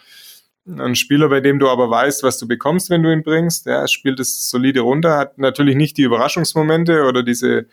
ein 0.67 0.95
Spieler, 0.95 1.29
bei 1.29 1.39
dem 1.39 1.59
du 1.59 1.69
aber 1.69 1.89
weißt, 1.89 2.23
was 2.23 2.37
du 2.37 2.47
bekommst, 2.47 2.89
wenn 2.89 3.01
du 3.01 3.11
ihn 3.11 3.23
bringst. 3.23 3.67
Er 3.67 3.87
spielt 3.87 4.19
es 4.19 4.49
solide 4.49 4.81
runter, 4.81 5.17
hat 5.17 5.37
natürlich 5.37 5.77
nicht 5.77 5.95
die 5.97 6.03
Überraschungsmomente 6.03 7.03
oder 7.05 7.23
diese 7.23 7.67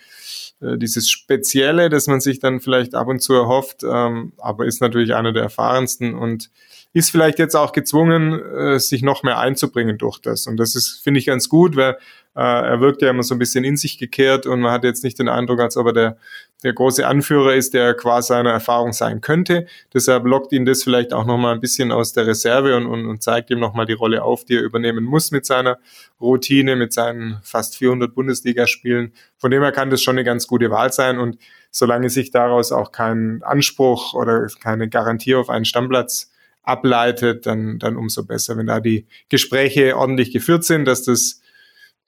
äh, 0.61 0.79
dieses 0.79 1.11
Spezielle, 1.11 1.89
das 1.89 2.07
man 2.07 2.21
sich 2.21 2.39
dann 2.39 2.61
vielleicht 2.61 2.95
ab 2.95 3.09
und 3.09 3.21
zu 3.21 3.35
erhofft, 3.35 3.83
ähm, 3.83 4.33
aber 4.39 4.67
ist 4.67 4.81
natürlich 4.81 5.15
einer 5.15 5.33
der 5.33 5.43
erfahrensten 5.43 6.15
und 6.15 6.51
ist 6.95 7.11
vielleicht 7.11 7.41
jetzt 7.41 7.57
auch 7.57 7.73
gezwungen, 7.73 8.41
äh, 8.41 8.79
sich 8.79 9.03
noch 9.03 9.25
mehr 9.25 9.39
einzubringen 9.39 9.99
durch 9.99 10.21
das. 10.21 10.47
Und 10.47 10.57
das 10.57 10.77
ist, 10.77 11.01
finde 11.03 11.19
ich, 11.19 11.27
ganz 11.27 11.49
gut, 11.49 11.75
weil 11.75 11.99
äh, 12.37 12.41
er 12.41 12.81
wirkt 12.81 13.03
ja 13.03 13.11
immer 13.11 13.25
so 13.25 13.35
ein 13.35 13.41
bisschen 13.41 13.65
in 13.65 13.77
sich 13.77 13.99
gekehrt 13.99 14.47
und 14.47 14.61
man 14.61 14.71
hat 14.71 14.85
jetzt 14.85 15.03
nicht 15.03 15.19
den 15.19 15.29
Eindruck, 15.29 15.59
als 15.59 15.77
ob 15.77 15.89
er 15.89 15.93
der, 15.93 16.17
der 16.63 16.73
große 16.73 17.05
Anführer 17.05 17.55
ist, 17.55 17.75
der 17.75 17.95
quasi 17.95 18.29
seiner 18.29 18.53
Erfahrung 18.53 18.93
sein 18.93 19.21
könnte. 19.21 19.67
Deshalb 19.93 20.25
lockt 20.25 20.53
ihn 20.53 20.65
das 20.65 20.85
vielleicht 20.85 21.13
auch 21.13 21.27
nochmal 21.27 21.55
ein 21.55 21.61
bisschen 21.61 21.91
aus 21.91 22.13
der 22.13 22.29
Reserve 22.29 22.77
und, 22.77 22.87
und, 22.87 23.07
und 23.07 23.25
zeigt 23.25 23.51
ihm 23.51 23.59
nochmal 23.59 23.87
die 23.87 23.93
Rolle 23.93 24.23
auf, 24.23 24.45
die 24.45 24.55
er 24.55 24.63
übernehmen 24.63 25.05
muss 25.05 25.33
mit 25.33 25.47
seiner 25.47 25.79
Routine, 26.21 26.77
mit 26.77 26.93
seinen 26.93 27.41
fast 27.43 27.77
400 27.77 28.15
Bundesligaspielen. 28.15 29.13
Von 29.37 29.51
dem 29.51 29.63
her 29.63 29.73
kann 29.73 29.91
das 29.91 30.01
schon 30.01 30.15
eine 30.15 30.25
ganz 30.25 30.47
gute 30.47 30.71
Wahl 30.71 30.93
sein 30.93 31.19
und 31.19 31.39
solange 31.73 32.09
sich 32.09 32.31
daraus 32.31 32.71
auch 32.71 32.93
kein 32.93 33.43
Anspruch 33.43 34.15
oder 34.15 34.47
keine 34.63 34.89
Garantie 34.89 35.35
auf 35.35 35.51
einen 35.51 35.65
Stammplatz 35.65 36.31
ableitet, 36.65 37.47
dann, 37.47 37.79
dann 37.79 37.97
umso 37.97 38.25
besser, 38.25 38.57
wenn 38.57 38.67
da 38.67 38.81
die 38.81 39.07
Gespräche 39.29 39.97
ordentlich 39.97 40.33
geführt 40.33 40.65
sind, 40.65 40.87
dass 40.87 41.05
das 41.05 41.41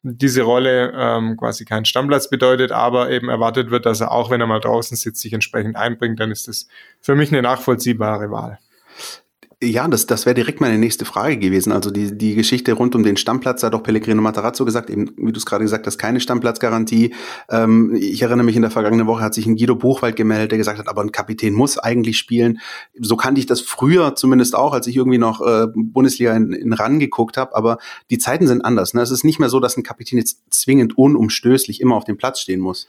diese 0.03 0.43
Rolle 0.43 0.93
ähm, 0.95 1.37
quasi 1.37 1.65
keinen 1.65 1.85
Stammplatz 1.85 2.31
bedeutet, 2.31 2.71
aber 2.71 3.11
eben 3.11 3.29
erwartet 3.29 3.71
wird, 3.71 3.87
dass 3.87 4.01
er 4.01 4.13
auch, 4.13 4.31
wenn 4.31 4.41
er 4.41 4.47
mal 4.47 4.61
draußen 4.61 4.97
sitzt, 4.97 5.21
sich 5.21 5.33
entsprechend 5.33 5.77
einbringt, 5.77 6.21
dann 6.21 6.31
ist 6.31 6.49
das 6.49 6.69
für 7.01 7.17
mich 7.17 7.33
eine 7.33 7.43
nachvollziehbare 7.43 8.31
Wahl. 8.31 8.59
Ja, 9.63 9.89
das, 9.89 10.05
das 10.05 10.27
wäre 10.27 10.35
direkt 10.35 10.61
meine 10.61 10.77
nächste 10.77 11.07
Frage 11.07 11.39
gewesen. 11.39 11.73
Also 11.73 11.91
die, 11.91 12.17
die 12.17 12.35
Geschichte 12.35 12.75
rund 12.75 12.95
um 12.95 13.03
den 13.03 13.17
Stammplatz, 13.17 13.63
da 13.63 13.69
hat 13.69 13.75
doch 13.75 13.83
Pellegrino 13.83 14.21
Matarazzo 14.21 14.67
gesagt, 14.67 14.91
eben, 14.91 15.13
wie 15.17 15.33
du 15.33 15.39
es 15.39 15.47
gerade 15.47 15.65
gesagt 15.65 15.87
hast, 15.87 15.97
keine 15.97 16.21
Stammplatzgarantie. 16.21 17.15
Ähm, 17.49 17.95
ich 17.99 18.21
erinnere 18.21 18.45
mich, 18.45 18.57
in 18.57 18.61
der 18.61 18.71
vergangenen 18.71 19.07
Woche 19.07 19.23
hat 19.23 19.33
sich 19.33 19.47
ein 19.47 19.57
Guido 19.57 19.75
Buchwald 19.75 20.15
gemeldet, 20.15 20.51
der 20.51 20.59
gesagt 20.59 20.79
hat, 20.79 20.89
aber 20.89 21.01
ein 21.01 21.11
Kapitän 21.11 21.55
muss 21.55 21.79
eigentlich 21.79 22.19
spielen. 22.19 22.61
So 23.01 23.17
kannte 23.17 23.39
ich 23.39 23.47
das 23.47 23.63
früher 23.63 24.15
zumindest 24.15 24.55
auch, 24.55 24.75
als 24.75 24.89
ich 24.89 24.97
irgendwie 24.97 25.17
noch 25.17 25.41
äh, 25.41 25.69
Bundesliga 25.75 26.37
in, 26.37 26.53
in 26.53 26.75
RAN 26.75 26.99
geguckt 26.99 27.39
habe. 27.39 27.57
Aber 27.57 27.79
die 28.11 28.19
Zeiten 28.19 28.47
sind 28.47 28.63
anders. 28.63 28.93
Ne? 28.93 29.01
Es 29.01 29.11
ist 29.11 29.25
nicht 29.25 29.39
mehr 29.39 29.49
so, 29.49 29.59
dass 29.59 29.79
ein 29.79 29.83
Kapitän 29.83 30.19
jetzt 30.19 30.43
zwingend 30.51 30.99
unumstößlich 30.99 31.81
immer 31.81 31.97
auf 31.97 32.05
dem 32.05 32.19
Platz 32.19 32.41
stehen 32.41 32.61
muss. 32.61 32.89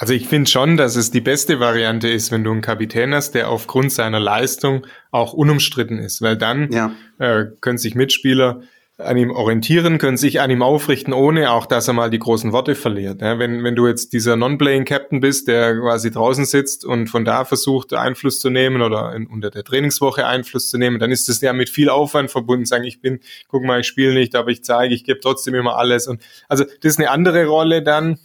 Also 0.00 0.14
ich 0.14 0.28
finde 0.28 0.48
schon, 0.48 0.78
dass 0.78 0.96
es 0.96 1.10
die 1.10 1.20
beste 1.20 1.60
Variante 1.60 2.08
ist, 2.08 2.32
wenn 2.32 2.42
du 2.42 2.50
einen 2.52 2.62
Kapitän 2.62 3.14
hast, 3.14 3.32
der 3.32 3.50
aufgrund 3.50 3.92
seiner 3.92 4.18
Leistung 4.18 4.86
auch 5.10 5.34
unumstritten 5.34 5.98
ist, 5.98 6.22
weil 6.22 6.38
dann 6.38 6.72
ja. 6.72 6.92
äh, 7.18 7.44
können 7.60 7.76
sich 7.76 7.94
Mitspieler 7.94 8.62
an 8.96 9.18
ihm 9.18 9.30
orientieren, 9.30 9.98
können 9.98 10.16
sich 10.16 10.40
an 10.40 10.50
ihm 10.50 10.62
aufrichten, 10.62 11.12
ohne 11.12 11.50
auch, 11.50 11.66
dass 11.66 11.86
er 11.86 11.92
mal 11.92 12.08
die 12.08 12.18
großen 12.18 12.50
Worte 12.50 12.76
verliert. 12.76 13.20
Ja, 13.20 13.38
wenn, 13.38 13.62
wenn 13.62 13.76
du 13.76 13.86
jetzt 13.86 14.14
dieser 14.14 14.36
Non-Playing 14.36 14.86
Captain 14.86 15.20
bist, 15.20 15.48
der 15.48 15.78
quasi 15.78 16.10
draußen 16.10 16.46
sitzt 16.46 16.86
und 16.86 17.08
von 17.08 17.26
da 17.26 17.44
versucht, 17.44 17.92
Einfluss 17.92 18.40
zu 18.40 18.48
nehmen 18.48 18.80
oder 18.80 19.14
in, 19.14 19.26
unter 19.26 19.50
der 19.50 19.64
Trainingswoche 19.64 20.26
Einfluss 20.26 20.70
zu 20.70 20.78
nehmen, 20.78 20.98
dann 20.98 21.10
ist 21.10 21.28
das 21.28 21.42
ja 21.42 21.52
mit 21.52 21.68
viel 21.68 21.90
Aufwand 21.90 22.30
verbunden. 22.30 22.64
Sagen, 22.64 22.84
ich 22.84 23.02
bin, 23.02 23.20
guck 23.48 23.64
mal, 23.64 23.80
ich 23.80 23.86
spiele 23.86 24.14
nicht, 24.14 24.34
aber 24.34 24.48
ich 24.48 24.64
zeige, 24.64 24.94
ich 24.94 25.04
gebe 25.04 25.20
trotzdem 25.20 25.54
immer 25.54 25.76
alles. 25.76 26.08
Und 26.08 26.22
also 26.48 26.64
das 26.64 26.92
ist 26.92 26.98
eine 26.98 27.10
andere 27.10 27.44
Rolle 27.44 27.82
dann, 27.82 28.18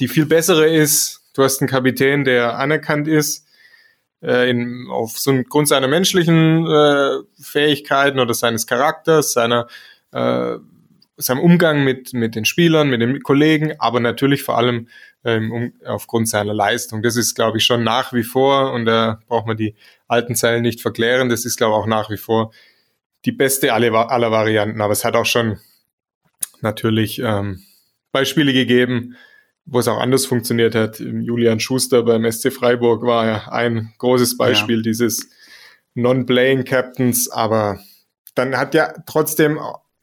die 0.00 0.08
viel 0.08 0.26
bessere 0.26 0.68
ist, 0.68 1.22
du 1.34 1.42
hast 1.42 1.60
einen 1.60 1.68
Kapitän, 1.68 2.24
der 2.24 2.58
anerkannt 2.58 3.06
ist, 3.06 3.46
äh, 4.22 4.50
in, 4.50 4.88
auf 4.90 5.18
so 5.18 5.32
Grund 5.44 5.68
seiner 5.68 5.88
menschlichen 5.88 6.66
äh, 6.66 7.18
Fähigkeiten 7.40 8.18
oder 8.18 8.34
seines 8.34 8.66
Charakters, 8.66 9.32
seiner 9.32 9.68
äh, 10.12 10.56
seinem 11.22 11.40
Umgang 11.40 11.84
mit, 11.84 12.12
mit 12.14 12.34
den 12.34 12.44
Spielern, 12.44 12.88
mit 12.88 13.00
den 13.00 13.22
Kollegen, 13.22 13.74
aber 13.78 14.00
natürlich 14.00 14.42
vor 14.42 14.56
allem 14.56 14.88
ähm, 15.24 15.52
um, 15.52 15.72
aufgrund 15.84 16.28
seiner 16.28 16.54
Leistung. 16.54 17.02
Das 17.02 17.16
ist, 17.16 17.34
glaube 17.34 17.58
ich, 17.58 17.64
schon 17.64 17.84
nach 17.84 18.12
wie 18.12 18.22
vor, 18.22 18.72
und 18.72 18.86
da 18.86 19.20
braucht 19.28 19.46
man 19.46 19.56
die 19.56 19.74
alten 20.08 20.34
Zeilen 20.34 20.62
nicht 20.62 20.80
verklären, 20.80 21.28
das 21.28 21.44
ist, 21.44 21.56
glaube 21.56 21.74
ich, 21.74 21.82
auch 21.82 21.86
nach 21.86 22.10
wie 22.10 22.16
vor 22.16 22.52
die 23.24 23.32
beste 23.32 23.74
aller, 23.74 24.10
aller 24.10 24.30
Varianten. 24.30 24.80
Aber 24.80 24.92
es 24.92 25.04
hat 25.04 25.14
auch 25.14 25.26
schon 25.26 25.58
natürlich 26.62 27.18
ähm, 27.18 27.62
Beispiele 28.12 28.52
gegeben, 28.52 29.16
wo 29.70 29.78
es 29.78 29.88
auch 29.88 29.98
anders 29.98 30.26
funktioniert 30.26 30.74
hat. 30.74 30.98
Julian 30.98 31.60
Schuster 31.60 32.02
beim 32.02 32.30
SC 32.30 32.52
Freiburg 32.52 33.02
war 33.02 33.26
ja 33.26 33.48
ein 33.48 33.92
großes 33.98 34.36
Beispiel 34.36 34.76
ja. 34.78 34.82
dieses 34.82 35.30
Non-Playing 35.94 36.64
Captains, 36.64 37.30
aber 37.30 37.78
dann 38.34 38.56
hat 38.56 38.74
ja 38.74 38.92
trotzdem 39.06 39.58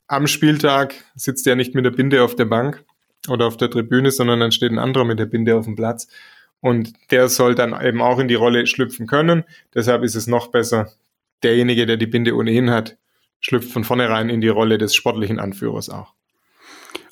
am 0.07 0.27
Spieltag 0.27 0.95
sitzt 1.15 1.45
er 1.47 1.57
nicht 1.57 1.75
mit 1.75 1.83
der 1.83 1.91
Binde 1.91 2.23
auf 2.23 2.35
der 2.35 2.45
Bank 2.45 2.85
oder 3.27 3.45
auf 3.45 3.57
der 3.57 3.69
Tribüne, 3.69 4.09
sondern 4.11 4.39
dann 4.39 4.53
steht 4.53 4.71
ein 4.71 4.79
anderer 4.79 5.03
mit 5.03 5.19
der 5.19 5.25
Binde 5.25 5.55
auf 5.57 5.65
dem 5.65 5.75
Platz. 5.75 6.07
Und 6.61 6.93
der 7.11 7.27
soll 7.27 7.53
dann 7.53 7.79
eben 7.85 8.01
auch 8.01 8.19
in 8.19 8.29
die 8.29 8.35
Rolle 8.35 8.65
schlüpfen 8.67 9.05
können. 9.05 9.43
Deshalb 9.75 10.03
ist 10.03 10.15
es 10.15 10.27
noch 10.27 10.47
besser, 10.47 10.91
derjenige, 11.43 11.85
der 11.85 11.97
die 11.97 12.07
Binde 12.07 12.35
ohnehin 12.35 12.69
hat, 12.69 12.97
schlüpft 13.41 13.71
von 13.71 13.83
vornherein 13.83 14.29
in 14.29 14.41
die 14.41 14.47
Rolle 14.47 14.77
des 14.77 14.95
sportlichen 14.95 15.39
Anführers 15.39 15.89
auch. 15.89 16.13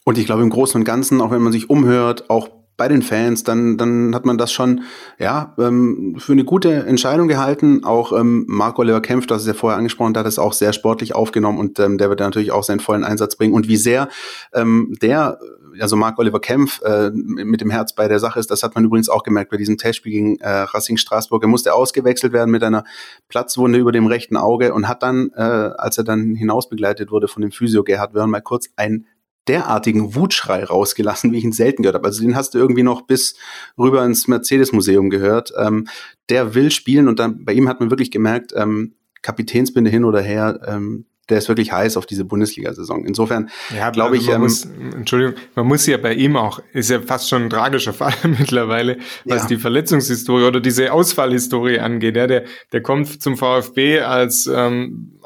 Und 0.05 0.17
ich 0.17 0.25
glaube 0.25 0.43
im 0.43 0.49
Großen 0.51 0.79
und 0.79 0.85
Ganzen, 0.85 1.19
auch 1.19 1.31
wenn 1.31 1.41
man 1.41 1.51
sich 1.51 1.69
umhört, 1.69 2.29
auch 2.29 2.47
bei 2.77 2.87
den 2.87 3.01
Fans, 3.01 3.43
dann, 3.43 3.77
dann 3.77 4.13
hat 4.13 4.25
man 4.25 4.37
das 4.37 4.51
schon 4.51 4.81
ja, 5.17 5.53
ähm, 5.57 6.15
für 6.19 6.33
eine 6.33 6.43
gute 6.43 6.71
Entscheidung 6.85 7.27
gehalten. 7.27 7.83
Auch 7.85 8.11
ähm, 8.11 8.45
Marco 8.47 8.81
Oliver 8.81 9.01
Kempf, 9.01 9.27
das 9.27 9.43
ist 9.43 9.47
ja 9.47 9.53
vorher 9.53 9.77
angesprochen, 9.77 10.13
da 10.13 10.19
hat 10.21 10.27
es 10.27 10.39
auch 10.39 10.53
sehr 10.53 10.73
sportlich 10.73 11.15
aufgenommen 11.15 11.57
und 11.57 11.79
ähm, 11.79 11.97
der 11.97 12.09
wird 12.09 12.19
natürlich 12.19 12.51
auch 12.51 12.63
seinen 12.63 12.81
vollen 12.81 13.03
Einsatz 13.03 13.37
bringen. 13.37 13.53
Und 13.53 13.67
wie 13.67 13.77
sehr 13.77 14.09
ähm, 14.53 14.95
der, 15.01 15.39
also 15.79 15.95
Marco 15.95 16.21
Oliver 16.21 16.41
Kempf, 16.41 16.81
äh, 16.81 17.11
mit 17.11 17.61
dem 17.61 17.69
Herz 17.69 17.95
bei 17.95 18.09
der 18.09 18.19
Sache 18.19 18.39
ist, 18.39 18.51
das 18.51 18.61
hat 18.61 18.75
man 18.75 18.83
übrigens 18.83 19.07
auch 19.07 19.23
gemerkt 19.23 19.51
bei 19.51 19.57
diesem 19.57 19.77
Testspiel 19.77 20.11
gegen 20.11 20.39
äh, 20.41 20.49
Racing 20.49 20.97
Straßburg. 20.97 21.43
Er 21.43 21.49
musste 21.49 21.73
ausgewechselt 21.73 22.33
werden 22.33 22.51
mit 22.51 22.63
einer 22.63 22.83
Platzwunde 23.29 23.79
über 23.79 23.93
dem 23.93 24.07
rechten 24.07 24.35
Auge 24.35 24.73
und 24.73 24.89
hat 24.89 25.01
dann, 25.01 25.31
äh, 25.35 25.41
als 25.41 25.97
er 25.97 26.03
dann 26.03 26.35
hinausbegleitet 26.35 27.09
wurde 27.09 27.29
von 27.29 27.41
dem 27.41 27.51
Physio 27.51 27.83
Gerhard 27.83 28.13
Wörn, 28.13 28.29
mal 28.29 28.41
kurz 28.41 28.69
ein 28.75 29.05
derartigen 29.47 30.15
Wutschrei 30.15 30.63
rausgelassen, 30.63 31.31
wie 31.31 31.37
ich 31.37 31.43
ihn 31.43 31.51
selten 31.51 31.83
gehört 31.83 31.95
habe. 31.95 32.07
Also 32.07 32.21
den 32.21 32.35
hast 32.35 32.53
du 32.53 32.57
irgendwie 32.57 32.83
noch 32.83 33.01
bis 33.03 33.35
rüber 33.77 34.03
ins 34.05 34.27
Mercedes-Museum 34.27 35.09
gehört. 35.09 35.53
Ähm, 35.57 35.87
der 36.29 36.55
will 36.55 36.71
spielen 36.71 37.07
und 37.07 37.19
dann 37.19 37.45
bei 37.45 37.53
ihm 37.53 37.69
hat 37.69 37.79
man 37.79 37.89
wirklich 37.89 38.11
gemerkt, 38.11 38.53
ähm, 38.55 38.95
Kapitänsbinde 39.21 39.89
hin 39.89 40.05
oder 40.05 40.21
her, 40.21 40.59
ähm, 40.67 41.05
der 41.29 41.39
ist 41.39 41.47
wirklich 41.47 41.71
heiß 41.71 41.97
auf 41.97 42.05
diese 42.05 42.23
Bundesliga-Saison. 42.25 43.05
Insofern 43.05 43.49
ja, 43.75 43.89
glaube 43.89 44.17
ich. 44.17 44.29
Ähm, 44.29 44.41
muss, 44.41 44.65
Entschuldigung, 44.65 45.35
man 45.55 45.65
muss 45.65 45.85
ja 45.87 45.97
bei 45.97 46.13
ihm 46.13 46.35
auch, 46.37 46.59
ist 46.73 46.89
ja 46.89 47.01
fast 47.01 47.29
schon 47.29 47.43
ein 47.43 47.49
tragischer 47.49 47.93
Fall 47.93 48.13
mittlerweile, 48.23 48.97
was 49.25 49.43
ja. 49.43 49.47
die 49.47 49.57
Verletzungshistorie 49.57 50.43
oder 50.43 50.59
diese 50.59 50.93
Ausfallhistorie 50.93 51.79
angeht. 51.79 52.15
Ja, 52.15 52.27
der, 52.27 52.45
der 52.71 52.81
kommt 52.81 53.21
zum 53.21 53.37
VfB 53.37 54.01
als 54.01 54.47
ähm, 54.47 55.19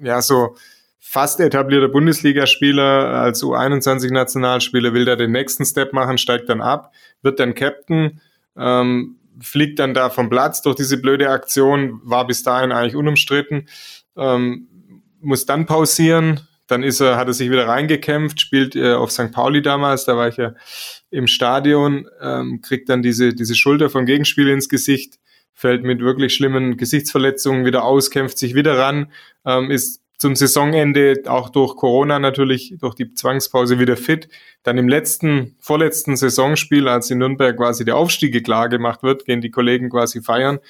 ja 0.00 0.22
so 0.22 0.56
fast 1.04 1.40
etablierter 1.40 1.88
Bundesligaspieler 1.88 2.84
als 2.84 3.42
U21-Nationalspieler, 3.42 4.94
will 4.94 5.04
da 5.04 5.16
den 5.16 5.32
nächsten 5.32 5.64
Step 5.64 5.92
machen, 5.92 6.16
steigt 6.16 6.48
dann 6.48 6.60
ab, 6.60 6.94
wird 7.22 7.40
dann 7.40 7.54
Captain, 7.56 8.20
ähm, 8.56 9.16
fliegt 9.40 9.80
dann 9.80 9.94
da 9.94 10.10
vom 10.10 10.30
Platz 10.30 10.62
durch 10.62 10.76
diese 10.76 10.98
blöde 10.98 11.28
Aktion, 11.28 12.00
war 12.04 12.24
bis 12.26 12.44
dahin 12.44 12.70
eigentlich 12.70 12.94
unumstritten, 12.94 13.68
ähm, 14.16 14.68
muss 15.20 15.44
dann 15.44 15.66
pausieren, 15.66 16.40
dann 16.68 16.84
ist 16.84 17.00
er, 17.00 17.16
hat 17.16 17.26
er 17.26 17.34
sich 17.34 17.50
wieder 17.50 17.66
reingekämpft, 17.66 18.40
spielt 18.40 18.76
äh, 18.76 18.92
auf 18.92 19.10
St. 19.10 19.32
Pauli 19.32 19.60
damals, 19.60 20.04
da 20.04 20.16
war 20.16 20.28
ich 20.28 20.36
ja 20.36 20.54
im 21.10 21.26
Stadion, 21.26 22.06
ähm, 22.20 22.60
kriegt 22.62 22.88
dann 22.88 23.02
diese, 23.02 23.34
diese 23.34 23.56
Schulter 23.56 23.90
vom 23.90 24.06
Gegenspieler 24.06 24.52
ins 24.52 24.68
Gesicht, 24.68 25.18
fällt 25.52 25.82
mit 25.82 26.00
wirklich 26.00 26.32
schlimmen 26.32 26.76
Gesichtsverletzungen 26.76 27.64
wieder 27.64 27.82
aus, 27.82 28.10
kämpft 28.12 28.38
sich 28.38 28.54
wieder 28.54 28.78
ran, 28.78 29.10
ähm, 29.44 29.70
ist 29.72 30.01
zum 30.22 30.36
Saisonende 30.36 31.20
auch 31.26 31.50
durch 31.50 31.74
Corona 31.74 32.20
natürlich, 32.20 32.76
durch 32.78 32.94
die 32.94 33.12
Zwangspause 33.12 33.80
wieder 33.80 33.96
fit. 33.96 34.28
Dann 34.62 34.78
im 34.78 34.88
letzten, 34.88 35.56
vorletzten 35.58 36.14
Saisonspiel, 36.16 36.86
als 36.86 37.10
in 37.10 37.18
Nürnberg 37.18 37.56
quasi 37.56 37.84
der 37.84 37.96
Aufstieg 37.96 38.44
klar 38.44 38.68
gemacht 38.68 39.02
wird, 39.02 39.24
gehen 39.24 39.40
die 39.40 39.50
Kollegen 39.50 39.90
quasi 39.90 40.22
feiern. 40.22 40.60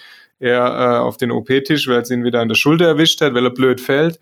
Er 0.40 0.64
äh, 0.64 0.98
auf 1.00 1.18
den 1.18 1.30
OP-Tisch, 1.30 1.86
weil 1.86 2.00
es 2.00 2.10
ihn 2.10 2.24
wieder 2.24 2.40
an 2.40 2.48
der 2.48 2.54
Schulter 2.54 2.86
erwischt 2.86 3.20
hat, 3.20 3.34
weil 3.34 3.44
er 3.44 3.50
blöd 3.50 3.82
fällt. 3.82 4.18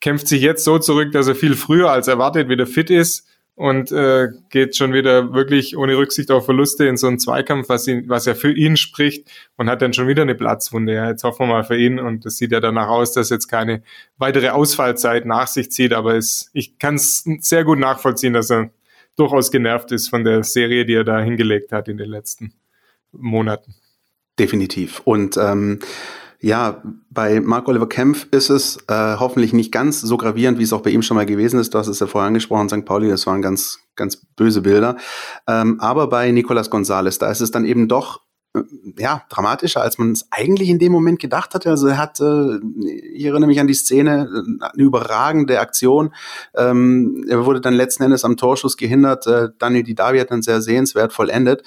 Kämpft 0.00 0.26
sich 0.26 0.42
jetzt 0.42 0.64
so 0.64 0.80
zurück, 0.80 1.12
dass 1.12 1.28
er 1.28 1.36
viel 1.36 1.54
früher 1.54 1.92
als 1.92 2.08
erwartet 2.08 2.48
wieder 2.48 2.66
fit 2.66 2.90
ist 2.90 3.24
und 3.56 3.90
äh, 3.90 4.28
geht 4.50 4.76
schon 4.76 4.92
wieder 4.92 5.32
wirklich 5.32 5.78
ohne 5.78 5.96
Rücksicht 5.96 6.30
auf 6.30 6.44
Verluste 6.44 6.86
in 6.86 6.98
so 6.98 7.06
einen 7.06 7.18
Zweikampf, 7.18 7.70
was, 7.70 7.88
ihn, 7.88 8.06
was 8.06 8.26
ja 8.26 8.34
für 8.34 8.52
ihn 8.52 8.76
spricht 8.76 9.28
und 9.56 9.70
hat 9.70 9.80
dann 9.80 9.94
schon 9.94 10.06
wieder 10.08 10.22
eine 10.22 10.34
Platzwunde. 10.34 10.94
Ja, 10.94 11.08
jetzt 11.08 11.24
hoffen 11.24 11.48
wir 11.48 11.54
mal 11.54 11.64
für 11.64 11.76
ihn 11.76 11.98
und 11.98 12.26
das 12.26 12.36
sieht 12.36 12.52
ja 12.52 12.60
danach 12.60 12.88
aus, 12.88 13.14
dass 13.14 13.30
jetzt 13.30 13.48
keine 13.48 13.82
weitere 14.18 14.50
Ausfallzeit 14.50 15.24
nach 15.24 15.46
sich 15.46 15.70
zieht, 15.70 15.94
aber 15.94 16.16
es, 16.16 16.50
ich 16.52 16.78
kann 16.78 16.96
es 16.96 17.24
sehr 17.40 17.64
gut 17.64 17.78
nachvollziehen, 17.78 18.34
dass 18.34 18.50
er 18.50 18.70
durchaus 19.16 19.50
genervt 19.50 19.90
ist 19.90 20.08
von 20.08 20.22
der 20.22 20.44
Serie, 20.44 20.84
die 20.84 20.94
er 20.94 21.04
da 21.04 21.18
hingelegt 21.18 21.72
hat 21.72 21.88
in 21.88 21.96
den 21.96 22.10
letzten 22.10 22.52
Monaten. 23.10 23.74
Definitiv. 24.38 25.00
Und 25.04 25.38
ähm, 25.38 25.80
ja, 26.40 26.82
bei 27.10 27.40
Mark 27.40 27.68
Oliver 27.68 27.88
Kempf 27.88 28.26
ist 28.30 28.50
es 28.50 28.78
äh, 28.88 29.16
hoffentlich 29.18 29.52
nicht 29.52 29.72
ganz 29.72 30.00
so 30.00 30.16
gravierend, 30.16 30.58
wie 30.58 30.64
es 30.64 30.72
auch 30.72 30.82
bei 30.82 30.90
ihm 30.90 31.02
schon 31.02 31.16
mal 31.16 31.26
gewesen 31.26 31.58
ist. 31.58 31.74
Du 31.74 31.78
hast 31.78 31.88
es 31.88 32.00
ja 32.00 32.06
vorher 32.06 32.28
angesprochen, 32.28 32.68
St. 32.68 32.84
Pauli, 32.84 33.08
das 33.08 33.26
waren 33.26 33.42
ganz, 33.42 33.80
ganz 33.94 34.16
böse 34.36 34.60
Bilder. 34.60 34.96
Ähm, 35.46 35.80
aber 35.80 36.08
bei 36.08 36.30
Nicolas 36.30 36.70
Gonzalez, 36.70 37.18
da 37.18 37.30
ist 37.30 37.40
es 37.40 37.50
dann 37.50 37.64
eben 37.64 37.88
doch 37.88 38.20
äh, 38.54 38.62
ja, 38.98 39.22
dramatischer, 39.30 39.80
als 39.80 39.98
man 39.98 40.12
es 40.12 40.26
eigentlich 40.30 40.68
in 40.68 40.78
dem 40.78 40.92
Moment 40.92 41.18
gedacht 41.18 41.54
hatte. 41.54 41.70
Also 41.70 41.86
er 41.88 41.98
hat, 41.98 42.20
äh, 42.20 42.58
ich 43.14 43.24
erinnere 43.24 43.48
mich 43.48 43.60
an 43.60 43.66
die 43.66 43.74
Szene, 43.74 44.28
eine 44.60 44.82
überragende 44.82 45.60
Aktion. 45.60 46.14
Ähm, 46.54 47.24
er 47.28 47.46
wurde 47.46 47.60
dann 47.60 47.74
letzten 47.74 48.02
Endes 48.04 48.24
am 48.24 48.36
Torschuss 48.36 48.76
gehindert. 48.76 49.26
Äh, 49.26 49.48
Daniel 49.58 49.84
Didavi 49.84 50.18
hat 50.18 50.30
dann 50.30 50.42
sehr 50.42 50.60
sehenswert 50.60 51.12
vollendet. 51.12 51.62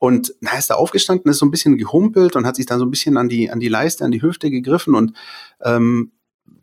Und 0.00 0.34
na, 0.40 0.58
ist 0.58 0.70
da 0.70 0.74
aufgestanden, 0.74 1.30
ist 1.30 1.38
so 1.38 1.46
ein 1.46 1.52
bisschen 1.52 1.76
gehumpelt 1.76 2.34
und 2.34 2.46
hat 2.46 2.56
sich 2.56 2.66
dann 2.66 2.80
so 2.80 2.86
ein 2.86 2.90
bisschen 2.90 3.16
an 3.16 3.28
die, 3.28 3.50
an 3.50 3.60
die 3.60 3.68
Leiste, 3.68 4.04
an 4.04 4.10
die 4.10 4.22
Hüfte 4.22 4.50
gegriffen 4.50 4.96
und 4.96 5.12
ähm, 5.62 6.10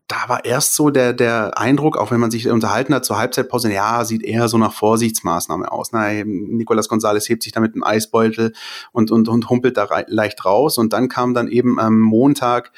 da 0.07 0.27
war 0.27 0.45
erst 0.45 0.73
so 0.75 0.89
der, 0.89 1.11
der 1.13 1.57
Eindruck, 1.57 1.97
auch 1.97 2.11
wenn 2.11 2.19
man 2.19 2.31
sich 2.31 2.49
unterhalten 2.49 2.93
hat 2.93 3.03
zur 3.03 3.17
Halbzeitpause, 3.17 3.71
ja, 3.71 4.05
sieht 4.05 4.23
eher 4.23 4.47
so 4.47 4.57
nach 4.57 4.71
Vorsichtsmaßnahme 4.73 5.69
aus. 5.69 5.91
Na, 5.91 6.11
Nicolas 6.23 6.87
Gonzalez 6.87 7.27
hebt 7.27 7.43
sich 7.43 7.51
da 7.51 7.59
mit 7.59 7.73
einem 7.73 7.83
Eisbeutel 7.83 8.53
und, 8.93 9.11
und, 9.11 9.27
und 9.27 9.49
humpelt 9.49 9.75
da 9.75 9.87
leicht 10.07 10.45
raus. 10.45 10.77
Und 10.77 10.93
dann 10.93 11.09
kam 11.09 11.33
dann 11.33 11.49
eben 11.49 11.77
am 11.77 11.99
Montag 11.99 12.71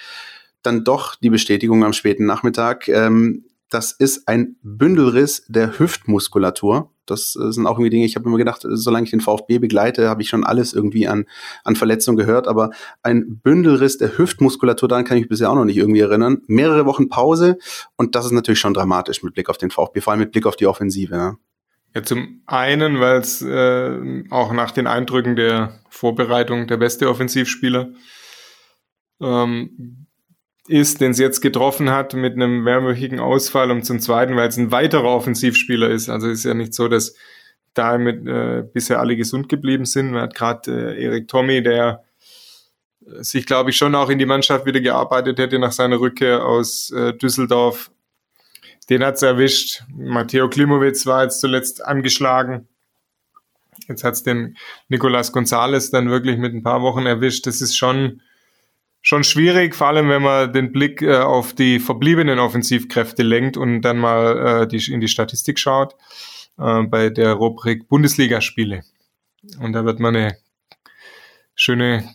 dann 0.64 0.84
doch 0.84 1.16
die 1.16 1.30
Bestätigung 1.30 1.84
am 1.84 1.94
späten 1.94 2.26
Nachmittag. 2.26 2.88
Ähm, 2.88 3.46
das 3.70 3.92
ist 3.92 4.28
ein 4.28 4.56
Bündelriss 4.62 5.46
der 5.48 5.80
Hüftmuskulatur. 5.80 6.92
Das 7.06 7.36
äh, 7.36 7.52
sind 7.52 7.66
auch 7.68 7.78
irgendwie 7.78 7.90
Dinge, 7.90 8.06
ich 8.06 8.16
habe 8.16 8.28
immer 8.28 8.38
gedacht, 8.38 8.62
solange 8.64 9.06
ich 9.06 9.12
den 9.12 9.22
VfB 9.22 9.60
begleite, 9.60 10.10
habe 10.10 10.22
ich 10.22 10.30
schon 10.30 10.44
alles 10.44 10.74
irgendwie 10.74 11.08
an, 11.08 11.26
an 11.64 11.76
Verletzungen 11.76 12.18
gehört. 12.18 12.48
Aber 12.48 12.72
ein 13.04 13.40
Bündelriss 13.40 13.98
der 13.98 14.18
Hüftmuskulatur, 14.18 14.90
daran 14.90 15.06
kann 15.06 15.18
ich 15.18 15.24
mich 15.24 15.30
bisher 15.30 15.50
auch 15.50 15.56
noch 15.56 15.66
nicht 15.66 15.78
irgendwie 15.78 16.00
erinnern. 16.00 16.42
Mehrere 16.48 16.86
Wochen 16.86 17.10
Pause 17.10 17.58
und 17.96 18.16
das 18.16 18.26
ist 18.26 18.32
natürlich 18.32 18.60
schon 18.60 18.74
dramatisch 18.74 19.24
mit 19.24 19.34
Blick 19.34 19.50
auf 19.50 19.58
den 19.58 19.72
VfB, 19.72 20.02
vor 20.02 20.12
allem 20.12 20.22
mit 20.22 20.32
Blick 20.32 20.46
auf 20.46 20.56
die 20.56 20.68
Offensive. 20.68 21.16
Ne? 21.16 21.38
Ja, 21.96 22.04
zum 22.04 22.42
einen, 22.46 23.00
weil 23.00 23.20
es 23.20 23.42
äh, 23.42 24.24
auch 24.30 24.54
nach 24.54 24.72
den 24.72 24.86
Eindrücken 24.88 25.36
der 25.36 25.80
Vorbereitung 25.90 26.68
der 26.68 26.78
beste 26.78 27.10
Offensivspieler 27.10 27.90
ähm, 29.22 30.08
ist, 30.70 31.02
den 31.02 31.16
sie 31.16 31.24
jetzt 31.24 31.42
getroffen 31.42 31.90
hat 31.90 32.14
mit 32.14 32.34
einem 32.34 32.64
mehrwöchigen 32.64 33.20
Ausfall 33.20 33.72
und 33.72 33.86
zum 33.86 34.00
Zweiten, 34.00 34.36
weil 34.36 34.50
es 34.50 34.58
ein 34.58 34.72
weiterer 34.72 35.10
Offensivspieler 35.10 35.90
ist. 35.90 36.10
Also 36.10 36.28
es 36.28 36.40
ist 36.40 36.46
ja 36.46 36.54
nicht 36.54 36.76
so, 36.76 36.88
dass 36.88 37.16
da 37.74 37.98
mit, 37.98 38.28
äh, 38.28 38.64
bisher 38.72 39.00
alle 39.00 39.16
gesund 39.16 39.50
geblieben 39.50 39.86
sind. 39.86 40.12
Man 40.12 40.22
hat 40.22 40.36
gerade 40.36 40.96
äh, 40.96 41.04
Erik 41.04 41.28
Tommy, 41.28 41.64
der 41.64 42.04
äh, 43.04 43.24
sich, 43.24 43.48
glaube 43.48 43.72
ich, 43.72 43.78
schon 43.78 43.96
auch 43.96 44.10
in 44.10 44.20
die 44.20 44.28
Mannschaft 44.28 44.68
wieder 44.68 44.80
gearbeitet 44.80 45.40
hätte 45.40 45.58
nach 45.58 45.72
seiner 45.72 46.00
Rückkehr 46.00 46.46
aus 46.46 46.92
äh, 46.92 47.14
Düsseldorf. 47.14 47.90
Den 48.92 49.04
hat's 49.04 49.24
erwischt. 49.24 49.84
Matteo 49.96 50.50
Klimowitz 50.50 51.08
war 51.08 51.24
jetzt 51.24 51.40
zuletzt 51.40 51.84
angeschlagen. 51.84 52.68
Jetzt 53.88 54.04
hat's 54.04 54.22
den 54.22 54.56
Nicolas 54.88 55.32
Gonzalez 55.32 55.90
dann 55.90 56.12
wirklich 56.12 56.38
mit 56.38 56.54
ein 56.54 56.62
paar 56.64 56.84
Wochen 56.84 57.08
erwischt. 57.08 57.48
Das 57.48 57.60
ist 57.60 57.76
schon 57.76 58.22
schon 59.02 59.24
schwierig, 59.24 59.76
vor 59.76 59.88
allem 59.88 60.10
wenn 60.10 60.22
man 60.22 60.52
den 60.52 60.72
Blick 60.72 61.02
äh, 61.02 61.18
auf 61.18 61.54
die 61.54 61.80
verbliebenen 61.80 62.40
Offensivkräfte 62.40 63.24
lenkt 63.24 63.58
und 63.58 63.82
dann 63.82 63.98
mal 63.98 64.64
äh, 64.64 64.68
die, 64.68 64.92
in 64.92 65.02
die 65.02 65.08
Statistik 65.08 65.60
schaut 65.60 65.96
äh, 66.58 66.84
bei 66.84 67.10
der 67.10 67.34
Rubrik 67.34 67.88
Bundesligaspiele. 67.88 68.84
Und 69.60 69.74
da 69.74 69.86
wird 69.86 70.00
man 70.00 70.16
eine 70.16 70.38
schöne, 71.56 72.10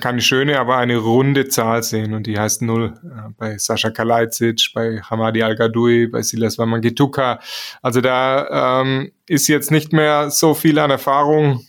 keine 0.00 0.20
schöne, 0.20 0.60
aber 0.60 0.76
eine 0.76 0.96
runde 0.96 1.48
Zahl 1.48 1.82
sehen 1.82 2.14
und 2.14 2.26
die 2.26 2.38
heißt 2.38 2.62
null. 2.62 2.94
Äh, 3.04 3.30
bei 3.36 3.58
Sascha 3.58 3.90
Kalajdzic, 3.90 4.70
bei 4.74 5.00
Hamadi 5.00 5.42
Al-Gadoui, 5.42 6.06
bei 6.06 6.22
Silas 6.22 6.56
Wamangituka. 6.58 7.40
Also 7.82 8.00
da 8.00 8.82
ähm, 8.82 9.10
ist 9.26 9.48
jetzt 9.48 9.72
nicht 9.72 9.92
mehr 9.92 10.30
so 10.30 10.54
viel 10.54 10.78
an 10.78 10.90
Erfahrung 10.90 11.64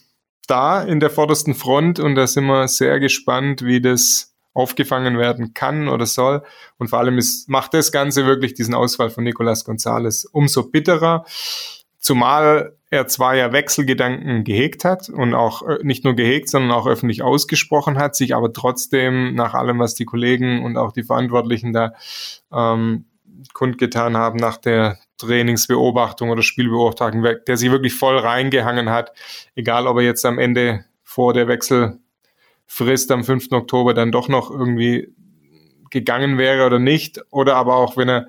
da 0.45 0.83
in 0.83 0.99
der 0.99 1.09
vordersten 1.09 1.53
Front 1.53 1.99
und 1.99 2.15
da 2.15 2.25
sind 2.25 2.45
wir 2.45 2.67
sehr 2.67 2.99
gespannt, 2.99 3.63
wie 3.63 3.81
das 3.81 4.33
aufgefangen 4.53 5.17
werden 5.17 5.53
kann 5.53 5.87
oder 5.87 6.05
soll. 6.05 6.43
Und 6.77 6.89
vor 6.89 6.99
allem 6.99 7.17
ist, 7.17 7.49
macht 7.49 7.73
das 7.73 7.91
Ganze 7.91 8.25
wirklich 8.25 8.53
diesen 8.53 8.73
Ausfall 8.73 9.09
von 9.09 9.23
Nicolas 9.23 9.63
Gonzalez 9.63 10.25
umso 10.31 10.69
bitterer. 10.69 11.25
zumal 11.99 12.75
er 12.91 13.07
zwar 13.07 13.35
ja 13.35 13.51
Wechselgedanken 13.53 14.43
gehegt 14.43 14.83
hat 14.83 15.09
und 15.09 15.35
auch 15.35 15.61
äh, 15.67 15.77
nicht 15.83 16.03
nur 16.03 16.15
gehegt, 16.15 16.49
sondern 16.49 16.71
auch 16.71 16.87
öffentlich 16.87 17.21
ausgesprochen 17.21 17.97
hat, 17.99 18.15
sich 18.15 18.35
aber 18.35 18.51
trotzdem 18.51 19.35
nach 19.35 19.53
allem, 19.53 19.79
was 19.79 19.95
die 19.95 20.05
Kollegen 20.05 20.63
und 20.63 20.77
auch 20.77 20.91
die 20.91 21.03
Verantwortlichen 21.03 21.71
da 21.71 21.93
ähm, 22.51 23.05
kundgetan 23.53 24.17
haben, 24.17 24.37
nach 24.37 24.57
der 24.57 24.97
Trainingsbeobachtung 25.17 26.29
oder 26.29 26.41
Spielbeobachtung, 26.41 27.25
der 27.47 27.57
sich 27.57 27.71
wirklich 27.71 27.93
voll 27.93 28.17
reingehangen 28.17 28.89
hat, 28.89 29.11
egal 29.55 29.85
ob 29.87 29.97
er 29.97 30.03
jetzt 30.03 30.25
am 30.25 30.39
Ende 30.39 30.85
vor 31.03 31.33
der 31.33 31.47
Wechselfrist 32.69 33.11
am 33.11 33.23
5. 33.23 33.51
Oktober 33.51 33.93
dann 33.93 34.11
doch 34.11 34.29
noch 34.29 34.51
irgendwie 34.51 35.13
gegangen 35.89 36.37
wäre 36.37 36.65
oder 36.65 36.79
nicht, 36.79 37.21
oder 37.31 37.55
aber 37.55 37.75
auch 37.75 37.97
wenn 37.97 38.09
er 38.09 38.27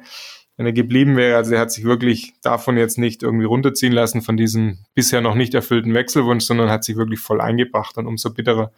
wenn 0.56 0.66
er 0.66 0.72
geblieben 0.74 1.16
wäre. 1.16 1.36
Also 1.38 1.54
er 1.54 1.60
hat 1.60 1.72
sich 1.72 1.84
wirklich 1.84 2.34
davon 2.42 2.76
jetzt 2.76 2.98
nicht 2.98 3.22
irgendwie 3.22 3.46
runterziehen 3.46 3.94
lassen 3.94 4.20
von 4.20 4.36
diesem 4.36 4.84
bisher 4.94 5.22
noch 5.22 5.34
nicht 5.34 5.54
erfüllten 5.54 5.94
Wechselwunsch, 5.94 6.44
sondern 6.44 6.68
hat 6.68 6.84
sich 6.84 6.96
wirklich 6.96 7.18
voll 7.18 7.40
eingebracht. 7.40 7.96
Und 7.96 8.06
umso 8.06 8.30
bitterer 8.30 8.70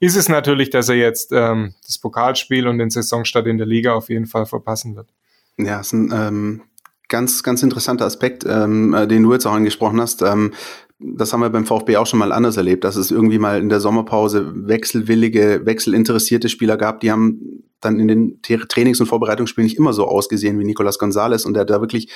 ist 0.00 0.16
es 0.16 0.28
natürlich, 0.28 0.68
dass 0.68 0.90
er 0.90 0.96
jetzt 0.96 1.32
ähm, 1.32 1.72
das 1.86 1.96
Pokalspiel 1.96 2.68
und 2.68 2.76
den 2.76 2.90
Saisonstart 2.90 3.46
in 3.46 3.56
der 3.56 3.66
Liga 3.66 3.94
auf 3.94 4.10
jeden 4.10 4.26
Fall 4.26 4.44
verpassen 4.44 4.96
wird. 4.96 5.08
Ja, 5.56 5.80
ist 5.80 5.94
ein 5.94 6.12
ähm, 6.12 6.62
ganz, 7.10 7.42
ganz 7.42 7.62
interessanter 7.62 8.06
Aspekt, 8.06 8.44
ähm, 8.48 8.94
äh, 8.94 9.06
den 9.06 9.22
du 9.22 9.32
jetzt 9.34 9.44
auch 9.44 9.52
angesprochen 9.52 10.00
hast. 10.00 10.22
Ähm, 10.22 10.52
das 10.98 11.32
haben 11.32 11.40
wir 11.40 11.50
beim 11.50 11.66
VfB 11.66 11.96
auch 11.96 12.06
schon 12.06 12.18
mal 12.18 12.32
anders 12.32 12.56
erlebt, 12.56 12.84
dass 12.84 12.96
es 12.96 13.10
irgendwie 13.10 13.38
mal 13.38 13.60
in 13.60 13.68
der 13.68 13.80
Sommerpause 13.80 14.52
wechselwillige, 14.66 15.62
wechselinteressierte 15.64 16.48
Spieler 16.48 16.76
gab, 16.76 17.00
die 17.00 17.10
haben 17.10 17.64
dann 17.80 17.98
in 17.98 18.08
den 18.08 18.42
Trainings- 18.42 19.00
und 19.00 19.06
Vorbereitungsspielen 19.06 19.66
nicht 19.66 19.78
immer 19.78 19.94
so 19.94 20.06
ausgesehen 20.06 20.58
wie 20.58 20.64
Nicolas 20.64 20.98
Gonzalez 20.98 21.46
und 21.46 21.54
der 21.54 21.62
hat 21.62 21.70
da 21.70 21.80
wirklich 21.80 22.12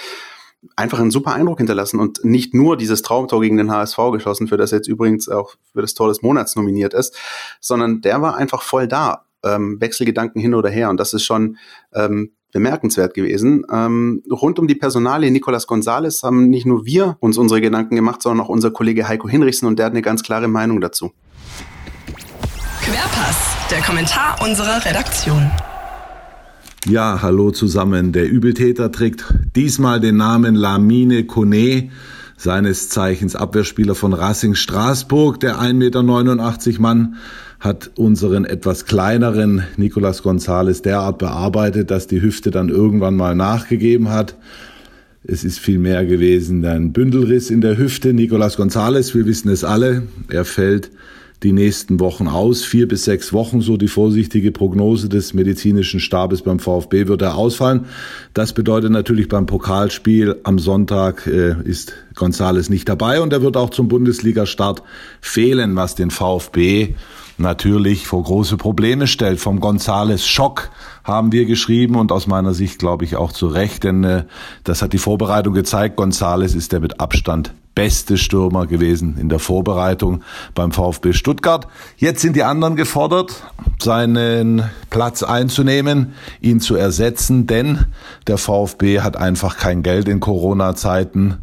einfach 0.77 0.99
einen 0.99 1.11
super 1.11 1.33
Eindruck 1.33 1.59
hinterlassen 1.59 1.99
und 1.99 2.25
nicht 2.25 2.55
nur 2.55 2.77
dieses 2.77 3.03
Traumtor 3.03 3.41
gegen 3.41 3.57
den 3.57 3.71
HSV 3.71 3.99
geschossen, 4.13 4.49
für 4.49 4.57
das 4.57 4.73
er 4.73 4.79
jetzt 4.79 4.89
übrigens 4.89 5.29
auch 5.29 5.55
für 5.73 5.81
das 5.81 5.95
Tor 5.95 6.09
des 6.09 6.23
Monats 6.23 6.55
nominiert 6.57 6.95
ist, 6.95 7.17
sondern 7.61 8.01
der 8.03 8.21
war 8.23 8.37
einfach 8.37 8.63
voll 8.63 8.87
da. 8.89 9.25
Ähm, 9.43 9.79
Wechselgedanken 9.79 10.41
hin 10.41 10.55
oder 10.55 10.71
her 10.71 10.89
und 10.89 10.99
das 10.99 11.13
ist 11.13 11.25
schon 11.25 11.59
ähm, 11.95 12.33
bemerkenswert 12.55 13.13
gewesen. 13.15 13.67
Ähm, 13.71 14.23
rund 14.31 14.59
um 14.59 14.67
die 14.67 14.77
Personalie 14.77 15.31
Nicolas 15.31 15.67
Gonzalez 15.67 16.23
haben 16.23 16.49
nicht 16.49 16.65
nur 16.65 16.87
wir 16.87 17.17
uns 17.21 17.37
unsere 17.37 17.61
Gedanken 17.61 17.97
gemacht, 17.97 18.23
sondern 18.23 18.47
auch 18.47 18.49
unser 18.49 18.71
Kollege 18.71 19.07
Heiko 19.07 19.29
Hinrichsen 19.29 19.69
und 19.69 19.79
der 19.79 19.87
hat 19.87 19.93
eine 19.93 20.03
ganz 20.03 20.23
klare 20.23 20.49
Meinung 20.49 20.81
dazu. 20.81 21.13
Querpass, 22.81 23.57
der 23.71 23.83
Kommentar 23.83 24.37
unserer 24.43 24.85
Redaktion. 24.85 25.51
Ja, 26.87 27.21
hallo 27.23 27.51
zusammen. 27.51 28.13
Der 28.13 28.31
Übeltäter 28.31 28.93
trägt 28.93 29.25
diesmal 29.57 30.01
den 30.01 30.17
Namen 30.17 30.55
Lamine 30.55 31.25
Kone, 31.25 31.91
seines 32.37 32.89
Zeichens 32.89 33.35
Abwehrspieler 33.35 33.97
von 33.97 34.13
Racing 34.13 34.55
Straßburg. 34.55 35.41
Der 35.41 35.57
1,89 35.59 35.73
Meter 35.75 36.81
Mann 36.81 37.17
hat 37.65 37.91
unseren 37.97 38.45
etwas 38.45 38.85
kleineren 38.85 39.63
Nicolas 39.79 40.23
Gonzales 40.23 40.83
derart 40.83 41.17
bearbeitet, 41.17 41.91
dass 41.91 42.07
die 42.07 42.21
Hüfte 42.21 42.51
dann 42.51 42.69
irgendwann 42.69 43.17
mal 43.17 43.35
nachgegeben 43.35 44.11
hat. 44.11 44.37
Es 45.27 45.45
ist 45.45 45.59
viel 45.59 45.79
mehr 45.79 46.05
gewesen, 46.05 46.63
ein 46.67 46.93
Bündelriss 46.93 47.49
in 47.49 47.63
der 47.63 47.79
Hüfte. 47.79 48.13
Nicolas 48.13 48.59
Gonzales, 48.59 49.15
wir 49.15 49.25
wissen 49.25 49.49
es 49.49 49.65
alle, 49.65 50.03
er 50.29 50.45
fällt 50.45 50.91
die 51.43 51.53
nächsten 51.53 52.01
Wochen 52.01 52.29
aus. 52.29 52.65
Vier 52.65 52.87
bis 52.87 53.05
sechs 53.05 53.33
Wochen, 53.33 53.63
so 53.63 53.79
die 53.79 53.89
vorsichtige 53.89 54.53
Prognose 54.53 55.09
des 55.09 55.33
medizinischen 55.33 56.01
Stabes 56.01 56.43
beim 56.43 56.59
VfB 56.59 57.09
wird 57.09 57.23
er 57.23 57.37
ausfallen. 57.37 57.87
Das 58.35 58.53
bedeutet 58.53 58.91
natürlich 58.91 59.29
beim 59.29 59.47
Pokalspiel 59.47 60.37
am 60.43 60.59
Sonntag 60.59 61.27
äh, 61.27 61.57
ist 61.65 61.95
Gonzales 62.15 62.69
nicht 62.69 62.91
dabei 62.91 63.23
und 63.23 63.33
er 63.33 63.41
wird 63.41 63.57
auch 63.57 63.71
zum 63.71 63.89
Bundesliga-Start 63.89 64.83
fehlen, 65.23 65.77
was 65.77 65.95
den 65.95 66.11
VfB 66.11 66.95
natürlich 67.39 68.07
vor 68.07 68.23
große 68.23 68.57
Probleme 68.57 69.07
stellt. 69.07 69.41
Vom 69.41 69.61
Gonzales 69.61 70.27
Schock 70.27 70.71
haben 71.03 71.33
wir 71.33 71.47
geschrieben 71.47 71.97
und 71.97 72.13
aus 72.13 72.27
meiner 72.27 72.55
Sicht 72.55 72.79
glaube 72.79 73.05
ich 73.05 73.17
auch 73.17 73.33
zu 73.33 73.47
Recht, 73.47 73.85
denn 73.85 74.05
äh, 74.05 74.25
das 74.63 74.83
hat 74.83 74.93
die 74.93 74.99
Vorbereitung 74.99 75.55
gezeigt. 75.55 75.97
Gonzales 75.97 76.55
ist 76.55 76.73
der 76.73 76.81
mit 76.81 77.01
Abstand 77.01 77.53
beste 77.75 78.19
Stürmer 78.19 78.67
gewesen 78.67 79.17
in 79.19 79.29
der 79.29 79.39
Vorbereitung 79.39 80.23
beim 80.55 80.73
VfB 80.73 81.13
Stuttgart. 81.13 81.67
Jetzt 81.97 82.21
sind 82.21 82.37
die 82.37 82.45
anderen 82.45 82.77
gefordert, 82.77 83.43
seinen 83.81 84.63
Platz 84.91 85.23
einzunehmen, 85.23 86.15
ihn 86.41 86.61
zu 86.61 86.77
ersetzen, 86.77 87.47
denn 87.47 87.87
der 88.27 88.39
VfB 88.39 89.01
hat 89.01 89.17
einfach 89.17 89.57
kein 89.57 89.83
Geld 89.83 90.09
in 90.09 90.21
Corona-Zeiten. 90.21 91.39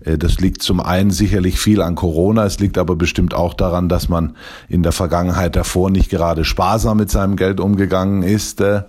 Äh, 0.00 0.18
das 0.18 0.40
liegt 0.40 0.62
zum 0.62 0.80
einen 0.80 1.10
sicherlich 1.10 1.58
viel 1.58 1.82
an 1.82 1.94
Corona, 1.94 2.44
es 2.44 2.58
liegt 2.58 2.78
aber 2.78 2.96
bestimmt 2.96 3.34
auch 3.34 3.54
daran, 3.54 3.88
dass 3.88 4.08
man 4.08 4.36
in 4.68 4.82
der 4.82 4.92
Vergangenheit 4.92 5.56
davor 5.56 5.90
nicht 5.90 6.10
gerade 6.10 6.44
sparsam 6.44 6.98
mit 6.98 7.10
seinem 7.10 7.36
Geld 7.36 7.60
umgegangen 7.60 8.22
ist. 8.22 8.60
Äh, 8.60 8.82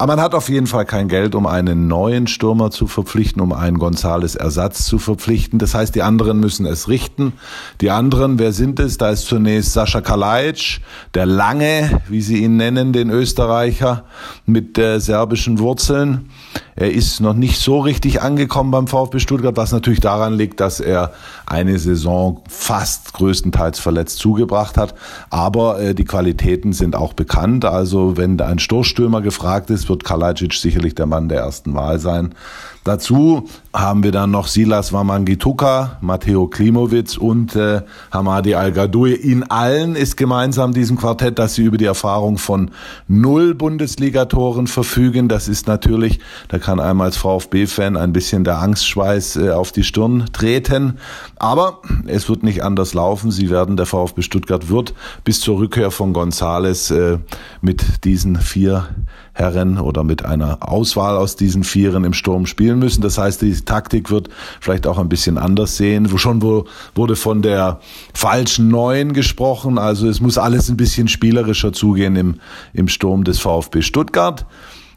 aber 0.00 0.14
man 0.14 0.24
hat 0.24 0.36
auf 0.36 0.48
jeden 0.48 0.68
Fall 0.68 0.84
kein 0.84 1.08
Geld, 1.08 1.34
um 1.34 1.48
einen 1.48 1.88
neuen 1.88 2.28
Stürmer 2.28 2.70
zu 2.70 2.86
verpflichten, 2.86 3.42
um 3.42 3.52
einen 3.52 3.80
Gonzales 3.80 4.36
Ersatz 4.36 4.84
zu 4.84 5.00
verpflichten. 5.00 5.58
Das 5.58 5.74
heißt, 5.74 5.92
die 5.92 6.02
anderen 6.02 6.38
müssen 6.38 6.66
es 6.66 6.88
richten. 6.88 7.32
Die 7.80 7.90
anderen, 7.90 8.38
wer 8.38 8.52
sind 8.52 8.78
es? 8.78 8.96
Da 8.96 9.10
ist 9.10 9.26
zunächst 9.26 9.72
Sascha 9.72 10.00
Kalajic, 10.00 10.80
der 11.14 11.26
Lange, 11.26 12.00
wie 12.08 12.20
sie 12.20 12.44
ihn 12.44 12.56
nennen, 12.56 12.92
den 12.92 13.10
Österreicher 13.10 14.04
mit 14.46 14.78
äh, 14.78 15.00
serbischen 15.00 15.58
Wurzeln. 15.58 16.30
Er 16.76 16.92
ist 16.92 17.20
noch 17.20 17.34
nicht 17.34 17.60
so 17.60 17.80
richtig 17.80 18.22
angekommen 18.22 18.70
beim 18.70 18.86
VfB 18.86 19.18
Stuttgart, 19.18 19.56
was 19.56 19.72
natürlich 19.72 19.98
daran 19.98 20.34
liegt, 20.38 20.60
dass 20.60 20.80
er 20.80 21.12
eine 21.46 21.78
Saison 21.78 22.42
fast 22.48 23.12
größtenteils 23.12 23.78
verletzt 23.78 24.18
zugebracht 24.18 24.76
hat. 24.76 24.94
Aber 25.30 25.80
äh, 25.80 25.94
die 25.94 26.04
Qualitäten 26.04 26.72
sind 26.72 26.96
auch 26.96 27.12
bekannt. 27.12 27.64
Also 27.64 28.16
wenn 28.16 28.40
ein 28.40 28.58
Stoßstürmer 28.58 29.20
gefragt 29.20 29.70
ist, 29.70 29.88
wird 29.88 30.04
Kalajic 30.04 30.54
sicherlich 30.54 30.94
der 30.94 31.06
Mann 31.06 31.28
der 31.28 31.40
ersten 31.40 31.74
Wahl 31.74 31.98
sein. 31.98 32.34
Dazu 32.88 33.46
haben 33.74 34.02
wir 34.02 34.12
dann 34.12 34.30
noch 34.30 34.46
Silas 34.46 34.94
Wamangituka, 34.94 35.98
Matteo 36.00 36.46
Klimowitz 36.46 37.18
und 37.18 37.54
äh, 37.54 37.82
Hamadi 38.10 38.54
Al-Gadoui. 38.54 39.12
In 39.12 39.42
allen 39.42 39.94
ist 39.94 40.16
gemeinsam 40.16 40.72
diesem 40.72 40.96
Quartett, 40.96 41.38
dass 41.38 41.54
sie 41.54 41.64
über 41.64 41.76
die 41.76 41.84
Erfahrung 41.84 42.38
von 42.38 42.70
null 43.06 43.54
Bundesligatoren 43.54 44.68
verfügen. 44.68 45.28
Das 45.28 45.48
ist 45.48 45.66
natürlich, 45.66 46.20
da 46.48 46.58
kann 46.58 46.80
einem 46.80 47.02
als 47.02 47.18
VfB-Fan 47.18 47.98
ein 47.98 48.14
bisschen 48.14 48.42
der 48.42 48.58
Angstschweiß 48.60 49.36
äh, 49.36 49.50
auf 49.50 49.70
die 49.70 49.84
Stirn 49.84 50.24
treten. 50.32 50.98
Aber 51.36 51.82
es 52.06 52.28
wird 52.28 52.42
nicht 52.42 52.62
anders 52.62 52.94
laufen. 52.94 53.30
Sie 53.30 53.50
werden, 53.50 53.76
der 53.76 53.86
VfB 53.86 54.22
Stuttgart 54.22 54.68
wird 54.68 54.94
bis 55.24 55.40
zur 55.40 55.58
Rückkehr 55.58 55.90
von 55.90 56.12
Gonzales 56.12 56.90
äh, 56.90 57.18
mit 57.60 58.04
diesen 58.04 58.36
vier 58.36 58.88
Herren 59.32 59.78
oder 59.78 60.02
mit 60.02 60.24
einer 60.24 60.68
Auswahl 60.68 61.16
aus 61.16 61.36
diesen 61.36 61.62
Vieren 61.62 62.04
im 62.04 62.12
Sturm 62.12 62.46
spielen 62.46 62.78
müssen. 62.80 63.02
Das 63.02 63.18
heißt, 63.18 63.40
die 63.42 63.54
Taktik 63.54 64.10
wird 64.10 64.28
vielleicht 64.60 64.86
auch 64.86 64.98
ein 64.98 65.08
bisschen 65.08 65.38
anders 65.38 65.76
sehen. 65.76 66.08
Schon 66.18 66.42
wurde 66.42 67.16
von 67.16 67.42
der 67.42 67.78
falschen 68.14 68.68
Neuen 68.68 69.12
gesprochen. 69.12 69.78
Also 69.78 70.08
es 70.08 70.20
muss 70.20 70.38
alles 70.38 70.68
ein 70.68 70.76
bisschen 70.76 71.06
spielerischer 71.06 71.72
zugehen 71.72 72.16
im, 72.16 72.40
im 72.72 72.88
Sturm 72.88 73.22
des 73.22 73.38
VfB 73.38 73.82
Stuttgart. 73.82 74.44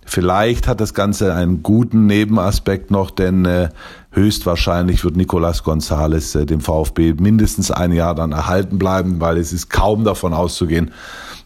Vielleicht 0.05 0.67
hat 0.67 0.81
das 0.81 0.93
Ganze 0.93 1.33
einen 1.35 1.61
guten 1.61 2.07
Nebenaspekt 2.07 2.89
noch, 2.89 3.11
denn 3.11 3.45
äh, 3.45 3.69
höchstwahrscheinlich 4.11 5.03
wird 5.03 5.15
Nicolas 5.15 5.63
González 5.63 6.39
äh, 6.39 6.45
dem 6.45 6.61
VfB 6.61 7.13
mindestens 7.13 7.71
ein 7.71 7.91
Jahr 7.91 8.13
dann 8.15 8.31
erhalten 8.31 8.77
bleiben, 8.77 9.19
weil 9.19 9.37
es 9.37 9.53
ist 9.53 9.69
kaum 9.69 10.03
davon 10.03 10.33
auszugehen, 10.33 10.91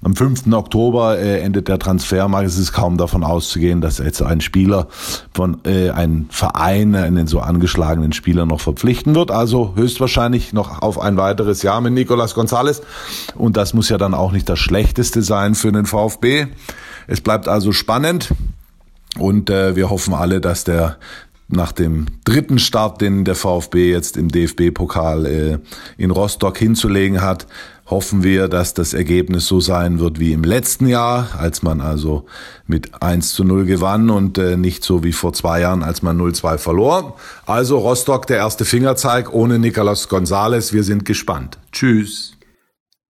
am 0.05 0.15
5. 0.15 0.53
Oktober 0.53 1.17
äh, 1.17 1.39
endet 1.39 1.67
der 1.67 1.79
Transfermarkt. 1.79 2.47
Es 2.47 2.59
ist 2.59 2.73
kaum 2.73 2.97
davon 2.97 3.23
auszugehen, 3.23 3.81
dass 3.81 3.97
jetzt 3.97 4.21
ein 4.21 4.39
Spieler 4.39 4.87
von 5.33 5.57
äh, 5.65 5.89
einem 5.89 6.27
Verein 6.29 6.93
einen 6.95 7.25
so 7.25 7.39
angeschlagenen 7.39 8.13
Spieler 8.13 8.45
noch 8.45 8.61
verpflichten 8.61 9.15
wird. 9.15 9.31
Also 9.31 9.73
höchstwahrscheinlich 9.75 10.53
noch 10.53 10.83
auf 10.83 10.99
ein 10.99 11.17
weiteres 11.17 11.63
Jahr 11.63 11.81
mit 11.81 11.93
Nicolas 11.93 12.35
González. 12.35 12.81
Und 13.33 13.57
das 13.57 13.73
muss 13.73 13.89
ja 13.89 13.97
dann 13.97 14.13
auch 14.13 14.31
nicht 14.31 14.47
das 14.47 14.59
Schlechteste 14.59 15.23
sein 15.23 15.55
für 15.55 15.71
den 15.71 15.87
VfB. 15.87 16.47
Es 17.07 17.21
bleibt 17.21 17.47
also 17.47 17.71
spannend. 17.71 18.29
Und 19.17 19.49
äh, 19.49 19.75
wir 19.75 19.89
hoffen 19.89 20.13
alle, 20.13 20.39
dass 20.39 20.65
der 20.65 20.97
nach 21.47 21.71
dem 21.71 22.07
dritten 22.23 22.59
Start, 22.59 23.01
den 23.01 23.23
der 23.23 23.35
VfB 23.35 23.91
jetzt 23.91 24.17
im 24.17 24.29
DFB-Pokal 24.29 25.25
äh, 25.25 25.57
in 25.97 26.11
Rostock 26.11 26.57
hinzulegen 26.57 27.21
hat, 27.21 27.45
hoffen 27.85 28.23
wir, 28.23 28.47
dass 28.47 28.73
das 28.73 28.93
Ergebnis 28.93 29.45
so 29.45 29.59
sein 29.59 29.99
wird 29.99 30.19
wie 30.19 30.33
im 30.33 30.43
letzten 30.43 30.87
Jahr, 30.87 31.29
als 31.37 31.61
man 31.61 31.81
also 31.81 32.25
mit 32.65 33.01
1 33.01 33.33
zu 33.33 33.43
0 33.43 33.65
gewann 33.65 34.09
und 34.09 34.39
äh, 34.39 34.57
nicht 34.57 34.83
so 34.83 35.03
wie 35.03 35.13
vor 35.13 35.33
zwei 35.33 35.61
Jahren, 35.61 35.83
als 35.83 36.01
man 36.01 36.19
0-2 36.19 36.57
verlor. 36.57 37.15
Also 37.45 37.77
Rostock, 37.77 38.25
der 38.25 38.37
erste 38.37 38.65
Fingerzeig 38.65 39.31
ohne 39.31 39.59
Nicolas 39.59 40.09
Gonzales. 40.09 40.73
Wir 40.73 40.83
sind 40.83 41.05
gespannt. 41.05 41.59
Tschüss. 41.71 42.33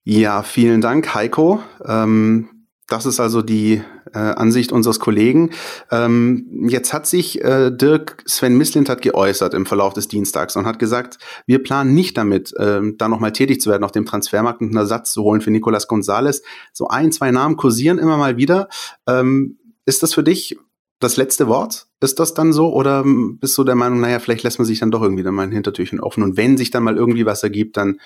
Ja, 0.03 0.43
vielen 0.43 0.81
Dank, 0.81 1.15
Heiko. 1.15 1.63
Ähm 1.85 2.49
Das 2.87 3.07
ist 3.07 3.19
also 3.19 3.41
die 3.41 3.81
äh, 4.13 4.17
Ansicht 4.19 4.71
unseres 4.71 4.99
Kollegen. 4.99 5.49
Ähm, 5.89 6.67
jetzt 6.69 6.93
hat 6.93 7.07
sich 7.07 7.43
äh, 7.43 7.71
Dirk 7.71 8.23
Sven 8.27 8.57
Mislint 8.57 8.89
hat 8.89 9.01
geäußert 9.01 9.55
im 9.55 9.65
Verlauf 9.65 9.93
des 9.93 10.07
Dienstags 10.07 10.55
und 10.55 10.67
hat 10.67 10.77
gesagt, 10.77 11.17
wir 11.47 11.63
planen 11.63 11.95
nicht 11.95 12.15
damit, 12.15 12.53
ähm, 12.59 12.95
da 12.99 13.07
nochmal 13.07 13.33
tätig 13.33 13.59
zu 13.59 13.71
werden 13.71 13.83
auf 13.83 13.91
dem 13.91 14.05
Transfermarkt 14.05 14.61
und 14.61 14.67
einen 14.67 14.77
Ersatz 14.77 15.11
zu 15.13 15.23
holen 15.23 15.41
für 15.41 15.49
Nicolas 15.49 15.87
Gonzalez. 15.87 16.43
So 16.73 16.87
ein, 16.87 17.11
zwei 17.11 17.31
Namen 17.31 17.55
kursieren 17.55 17.97
immer 17.97 18.17
mal 18.17 18.37
wieder. 18.37 18.69
Ähm, 19.07 19.57
ist 19.85 20.03
das 20.03 20.13
für 20.13 20.23
dich 20.23 20.55
das 20.99 21.17
letzte 21.17 21.47
Wort? 21.47 21.87
Ist 22.01 22.19
das 22.19 22.35
dann 22.35 22.53
so? 22.53 22.71
Oder 22.71 23.03
bist 23.03 23.57
du 23.57 23.63
der 23.63 23.75
Meinung, 23.75 23.99
naja, 23.99 24.19
vielleicht 24.19 24.43
lässt 24.43 24.59
man 24.59 24.65
sich 24.67 24.79
dann 24.79 24.91
doch 24.91 25.01
irgendwie 25.01 25.23
dann 25.23 25.33
mal 25.33 25.43
ein 25.43 25.51
Hintertürchen 25.51 25.99
offen 25.99 26.21
und 26.21 26.37
wenn 26.37 26.55
sich 26.55 26.69
dann 26.69 26.83
mal 26.83 26.97
irgendwie 26.97 27.25
was 27.25 27.41
ergibt, 27.41 27.77
dann, 27.77 27.99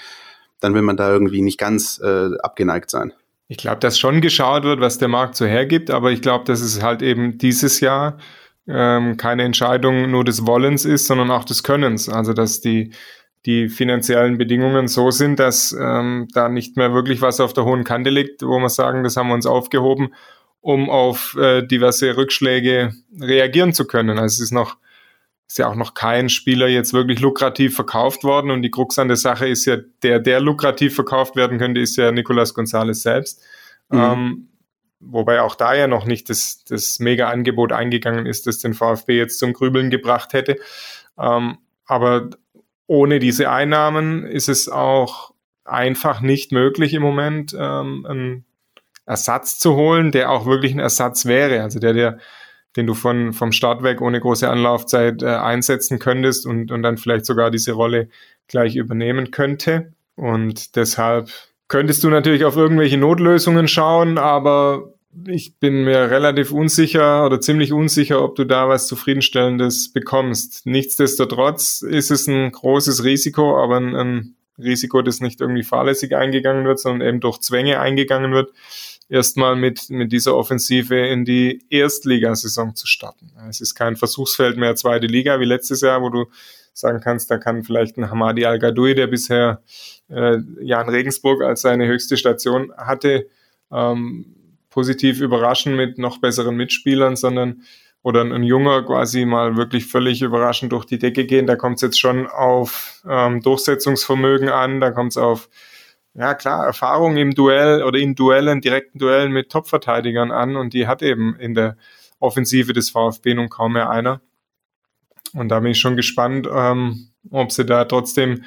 dann 0.62 0.74
will 0.74 0.84
man 0.84 0.96
da 0.96 1.12
irgendwie 1.12 1.42
nicht 1.42 1.58
ganz 1.58 2.00
äh, 2.02 2.30
abgeneigt 2.40 2.90
sein? 2.90 3.12
Ich 3.52 3.58
glaube, 3.58 3.80
dass 3.80 3.98
schon 3.98 4.22
geschaut 4.22 4.64
wird, 4.64 4.80
was 4.80 5.00
der 5.00 5.08
Markt 5.08 5.36
so 5.36 5.44
hergibt, 5.44 5.90
aber 5.90 6.12
ich 6.12 6.22
glaube, 6.22 6.46
dass 6.46 6.62
es 6.62 6.84
halt 6.84 7.02
eben 7.02 7.40
dieses 7.40 7.80
Jahr 7.80 8.20
ähm, 8.68 9.18
keine 9.18 9.42
Entscheidung 9.44 10.12
nur 10.12 10.24
des 10.24 10.46
Wollens 10.46 10.86
ist, 10.86 11.08
sondern 11.08 11.32
auch 11.32 11.44
des 11.44 11.64
Könnens. 11.64 12.10
Also 12.10 12.34
dass 12.34 12.62
die, 12.62 12.92
die 13.48 13.68
finanziellen 13.68 14.38
Bedingungen 14.38 14.88
so 14.88 15.10
sind, 15.10 15.40
dass 15.40 15.72
ähm, 15.72 16.28
da 16.32 16.48
nicht 16.48 16.78
mehr 16.78 16.94
wirklich 16.94 17.24
was 17.24 17.40
auf 17.40 17.54
der 17.54 17.66
hohen 17.66 17.84
Kante 17.84 18.12
liegt, 18.12 18.44
wo 18.44 18.60
wir 18.60 18.70
sagen, 18.70 19.04
das 19.04 19.18
haben 19.18 19.30
wir 19.30 19.34
uns 19.34 19.48
aufgehoben, 19.48 20.14
um 20.62 20.88
auf 20.88 21.36
äh, 21.36 21.64
diverse 21.64 22.16
Rückschläge 22.16 22.94
reagieren 23.20 23.74
zu 23.74 23.86
können. 23.88 24.20
Also 24.20 24.36
es 24.36 24.40
ist 24.42 24.52
noch 24.52 24.78
ist 25.50 25.58
ja 25.58 25.68
auch 25.68 25.76
noch 25.76 25.96
kein 25.96 26.30
Spieler 26.30 26.68
jetzt 26.68 26.94
wirklich 26.94 27.22
lukrativ 27.22 27.76
verkauft 27.76 28.24
worden 28.24 28.52
und 28.52 28.62
die 28.62 28.70
Krux 28.70 29.00
an 29.00 29.08
der 29.08 29.18
Sache 29.18 29.48
ist 29.48 29.66
ja, 29.66 29.78
der, 30.04 30.20
der 30.20 30.40
lukrativ 30.40 30.94
verkauft 30.94 31.36
werden 31.36 31.58
könnte, 31.58 31.82
ist 31.82 31.98
ja 31.98 32.12
Nicolas 32.12 32.54
Gonzalez 32.54 33.02
selbst. 33.02 33.42
Mhm. 33.90 34.00
Ähm, 34.00 34.48
wobei 35.00 35.42
auch 35.42 35.56
da 35.56 35.74
ja 35.74 35.88
noch 35.88 36.06
nicht 36.06 36.30
das, 36.30 36.64
das 36.66 37.00
Mega-Angebot 37.00 37.72
eingegangen 37.72 38.28
ist, 38.28 38.46
das 38.46 38.60
den 38.60 38.76
VfB 38.76 39.18
jetzt 39.18 39.40
zum 39.40 39.54
Grübeln 39.54 39.90
gebracht 39.90 40.34
hätte. 40.34 40.58
Ähm, 41.18 41.58
aber 41.88 42.30
ohne 42.86 43.18
diese 43.18 43.50
Einnahmen 43.50 44.26
ist 44.26 44.50
es 44.50 44.70
auch 44.70 45.34
einfach 45.66 46.22
nicht 46.22 46.52
möglich 46.52 46.94
im 46.94 47.02
Moment, 47.02 47.56
ähm, 47.58 48.06
einen 48.08 48.46
Ersatz 49.08 49.58
zu 49.58 49.76
holen, 49.76 50.12
der 50.12 50.30
auch 50.30 50.46
wirklich 50.46 50.74
ein 50.74 50.80
Ersatz 50.80 51.26
wäre. 51.26 51.64
Also 51.64 51.80
der, 51.80 51.94
der 51.94 52.20
den 52.76 52.88
du 52.88 52.94
von, 52.94 53.34
vom 53.34 53.52
Start 53.52 53.84
weg 53.84 54.02
ohne 54.02 54.20
große 54.20 54.50
Anlaufzeit 54.50 55.24
äh, 55.24 55.28
einsetzen 55.28 56.00
könntest 56.00 56.46
und, 56.46 56.72
und 56.72 56.84
dann 56.84 56.98
vielleicht 56.98 57.26
sogar 57.26 57.52
diese 57.52 57.74
Rolle 57.74 58.10
gleich 58.48 58.76
übernehmen 58.76 59.32
könnte. 59.32 59.94
Und 60.16 60.76
deshalb 60.76 61.30
könntest 61.68 62.04
du 62.04 62.10
natürlich 62.10 62.46
auf 62.46 62.58
irgendwelche 62.58 62.98
Notlösungen 62.98 63.68
schauen, 63.68 64.18
aber 64.18 64.94
ich 65.28 65.58
bin 65.58 65.84
mir 65.86 66.12
relativ 66.12 66.52
unsicher 66.52 67.26
oder 67.26 67.42
ziemlich 67.42 67.74
unsicher, 67.74 68.24
ob 68.24 68.36
du 68.36 68.44
da 68.46 68.70
was 68.70 68.88
Zufriedenstellendes 68.88 69.92
bekommst. 69.92 70.66
Nichtsdestotrotz 70.66 71.82
ist 71.82 72.12
es 72.12 72.28
ein 72.28 72.52
großes 72.52 73.04
Risiko, 73.04 73.62
aber 73.62 73.78
ein, 73.78 73.96
ein 73.96 74.36
Risiko, 74.60 75.02
das 75.02 75.22
nicht 75.22 75.42
irgendwie 75.42 75.64
fahrlässig 75.64 76.16
eingegangen 76.16 76.66
wird, 76.66 76.80
sondern 76.80 77.08
eben 77.08 77.20
durch 77.22 77.40
Zwänge 77.40 77.80
eingegangen 77.80 78.34
wird 78.34 78.52
erstmal 79.10 79.56
mit, 79.56 79.90
mit 79.90 80.12
dieser 80.12 80.36
Offensive 80.36 80.96
in 80.96 81.26
die 81.26 81.66
Erstligasaison 81.70 82.76
zu 82.76 82.88
starten. 82.88 83.32
Es 83.50 83.60
ist 83.60 83.76
kein 83.76 83.96
Versuchsfeld 83.96 84.58
mehr 84.58 84.76
zweite 84.76 85.08
Liga 85.08 85.40
wie 85.40 85.46
letztes 85.46 85.82
Jahr, 85.82 86.02
wo 86.02 86.10
du 86.10 86.26
sagen 86.74 87.02
kannst, 87.02 87.30
da 87.30 87.38
kann 87.38 87.64
vielleicht 87.64 87.98
ein 87.98 88.10
Hamadi 88.10 88.46
Al-Gadoui, 88.46 88.96
der 88.96 89.08
bisher 89.08 89.62
äh, 90.10 90.38
Jan 90.62 90.88
Regensburg 90.88 91.42
als 91.42 91.62
seine 91.62 91.88
höchste 91.88 92.16
Station 92.16 92.72
hatte, 92.78 93.28
ähm, 93.72 94.36
positiv 94.70 95.20
überraschen 95.20 95.76
mit 95.76 95.98
noch 95.98 96.20
besseren 96.20 96.56
Mitspielern, 96.56 97.16
sondern 97.16 97.64
oder 98.02 98.22
ein 98.22 98.44
Junger 98.44 98.84
quasi 98.84 99.26
mal 99.26 99.58
wirklich 99.58 99.86
völlig 99.88 100.22
überraschend 100.22 100.72
durch 100.72 100.86
die 100.86 101.00
Decke 101.00 101.26
gehen. 101.26 101.48
Da 101.48 101.58
kommt 101.58 101.78
es 101.78 101.82
jetzt 101.82 102.00
schon 102.00 102.28
auf 102.28 103.04
ähm, 103.08 103.42
Durchsetzungsvermögen 103.42 104.48
an, 104.48 104.80
da 104.80 104.92
kommt 104.92 105.12
es 105.12 105.18
auf 105.18 105.50
ja 106.20 106.34
klar, 106.34 106.66
Erfahrung 106.66 107.16
im 107.16 107.34
Duell 107.34 107.82
oder 107.84 107.98
in 107.98 108.14
Duellen, 108.14 108.60
direkten 108.60 109.00
Duellen 109.00 109.32
mit 109.32 109.50
Top-Verteidigern 109.50 110.32
an 110.32 110.58
und 110.58 110.74
die 110.74 110.86
hat 110.86 111.02
eben 111.02 111.36
in 111.40 111.54
der 111.54 111.78
Offensive 112.20 112.74
des 112.74 112.90
VfB 112.90 113.34
nun 113.34 113.50
kaum 113.50 113.74
mehr 113.74 113.90
einer. 113.90 114.22
Und 115.34 115.50
da 115.50 115.62
bin 115.62 115.72
ich 115.72 115.80
schon 115.80 115.96
gespannt, 115.96 116.48
ähm, 116.52 117.12
ob 117.32 117.52
sie 117.52 117.66
da 117.66 117.86
trotzdem 117.86 118.44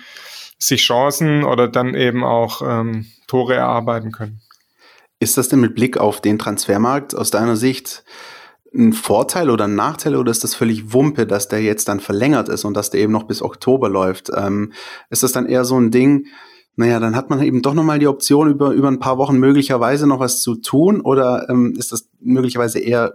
sich 0.59 0.83
Chancen 0.83 1.45
oder 1.45 1.67
dann 1.67 1.95
eben 1.95 2.25
auch 2.25 2.61
ähm, 2.63 3.07
Tore 3.27 3.55
erarbeiten 3.55 4.13
können. 4.13 4.43
Ist 5.19 5.39
das 5.39 5.49
denn 5.49 5.61
mit 5.61 5.75
Blick 5.75 5.97
auf 5.97 6.21
den 6.21 6.39
Transfermarkt 6.39 7.15
aus 7.15 7.31
deiner 7.31 7.57
Sicht 7.57 8.05
ein 8.75 8.93
Vorteil 8.93 9.51
oder 9.51 9.65
ein 9.65 9.75
Nachteil 9.75 10.17
oder 10.17 10.31
ist 10.31 10.45
das 10.45 10.55
völlig 10.55 10.93
Wumpe, 10.93 11.27
dass 11.27 11.49
der 11.49 11.63
jetzt 11.63 11.89
dann 11.89 12.01
verlängert 12.01 12.49
ist 12.49 12.65
und 12.65 12.75
dass 12.75 12.91
der 12.91 13.01
eben 13.01 13.13
noch 13.13 13.25
bis 13.25 13.41
Oktober 13.41 13.89
läuft? 13.89 14.31
Ähm, 14.35 14.73
ist 15.11 15.23
das 15.23 15.33
dann 15.33 15.47
eher 15.47 15.65
so 15.65 15.79
ein 15.79 15.91
Ding, 15.91 16.27
naja, 16.77 17.01
dann 17.01 17.15
hat 17.15 17.29
man 17.29 17.43
eben 17.43 17.63
doch 17.63 17.75
nochmal 17.75 17.99
die 17.99 18.07
Option, 18.07 18.51
über, 18.51 18.71
über 18.71 18.89
ein 18.89 18.99
paar 18.99 19.19
Wochen 19.19 19.37
möglicherweise 19.37 20.07
noch 20.07 20.21
was 20.21 20.41
zu 20.41 20.57
tun 20.57 21.01
oder 21.01 21.49
ähm, 21.51 21.75
ist 21.77 21.93
das 21.93 22.09
möglicherweise 22.21 22.79
eher 22.79 23.15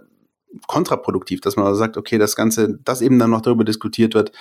kontraproduktiv, 0.66 1.40
dass 1.40 1.56
man 1.56 1.74
sagt, 1.74 1.96
okay, 1.96 2.18
das 2.18 2.36
Ganze, 2.36 2.78
dass 2.84 3.02
eben 3.02 3.18
dann 3.18 3.30
noch 3.30 3.40
darüber 3.40 3.64
diskutiert 3.64 4.14
wird, 4.14 4.32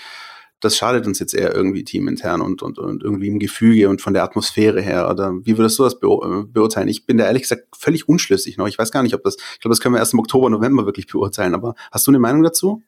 das 0.60 0.75
schadet 0.75 1.06
uns 1.06 1.19
jetzt 1.19 1.36
eher 1.36 1.53
irgendwie 1.53 1.84
teamintern 1.84 2.41
und, 2.41 2.63
und, 2.63 2.80
und 2.80 3.03
irgendwie 3.03 3.27
im 3.27 3.39
Gefüge 3.39 3.89
und 3.89 4.01
von 4.01 4.13
der 4.13 4.23
Atmosphäre 4.23 4.82
her. 4.82 5.08
Oder 5.10 5.34
wie 5.43 5.58
würdest 5.58 5.77
du 5.77 5.84
das 5.84 5.99
beurteilen? 5.99 6.88
Ich 6.88 7.06
bin 7.06 7.17
da 7.17 7.25
ehrlich 7.25 7.43
gesagt 7.43 7.63
völlig 7.77 8.10
unschlüssig 8.10 8.58
noch. 8.58 8.67
Ich 8.67 8.80
weiß 8.80 8.91
gar 8.91 9.03
nicht, 9.03 9.13
ob 9.13 9.23
das, 9.23 9.36
ich 9.36 9.60
glaube, 9.60 9.73
das 9.73 9.82
können 9.82 9.93
wir 9.93 9.99
erst 9.99 10.13
im 10.13 10.19
Oktober, 10.19 10.49
November 10.49 10.86
wirklich 10.86 11.06
beurteilen. 11.06 11.53
Aber 11.53 11.75
hast 11.91 12.08
du 12.08 12.12
eine 12.12 12.19
Meinung 12.19 12.41
dazu? 12.41 12.82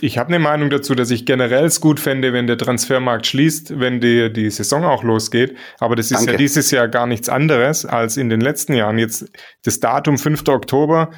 Ich 0.00 0.16
habe 0.16 0.28
eine 0.28 0.38
Meinung 0.38 0.70
dazu, 0.70 0.94
dass 0.94 1.10
ich 1.10 1.26
generell 1.26 1.64
es 1.64 1.80
gut 1.80 1.98
fände, 1.98 2.32
wenn 2.32 2.46
der 2.46 2.56
Transfermarkt 2.56 3.26
schließt, 3.26 3.80
wenn 3.80 4.00
die, 4.00 4.32
die 4.32 4.48
Saison 4.48 4.84
auch 4.84 5.02
losgeht. 5.02 5.56
Aber 5.80 5.96
das 5.96 6.12
ist 6.12 6.18
Danke. 6.18 6.32
ja 6.32 6.38
dieses 6.38 6.70
Jahr 6.70 6.86
gar 6.86 7.08
nichts 7.08 7.28
anderes 7.28 7.84
als 7.84 8.16
in 8.16 8.28
den 8.28 8.40
letzten 8.40 8.74
Jahren. 8.74 8.98
Jetzt 8.98 9.28
das 9.64 9.80
Datum 9.80 10.16
5. 10.16 10.46
Oktober 10.46 11.10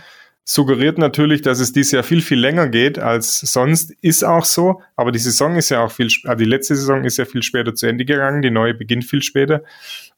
suggeriert 0.45 0.97
natürlich, 0.97 1.43
dass 1.43 1.61
es 1.61 1.73
dieses 1.73 1.93
Jahr 1.93 2.03
viel, 2.03 2.23
viel 2.23 2.41
länger 2.41 2.69
geht 2.69 2.99
als 2.99 3.41
sonst. 3.41 3.93
Ist 4.01 4.25
auch 4.25 4.47
so. 4.47 4.81
Aber 4.97 5.13
die 5.13 5.19
Saison 5.19 5.57
ist 5.57 5.69
ja 5.69 5.85
auch 5.85 5.93
viel, 5.93 6.09
also 6.25 6.37
die 6.39 6.49
letzte 6.49 6.75
Saison 6.75 7.05
ist 7.05 7.19
ja 7.19 7.27
viel 7.27 7.43
später 7.43 7.75
zu 7.75 7.87
Ende 7.87 8.07
gegangen. 8.07 8.41
Die 8.41 8.51
neue 8.51 8.73
beginnt 8.73 9.05
viel 9.05 9.23
später. 9.23 9.63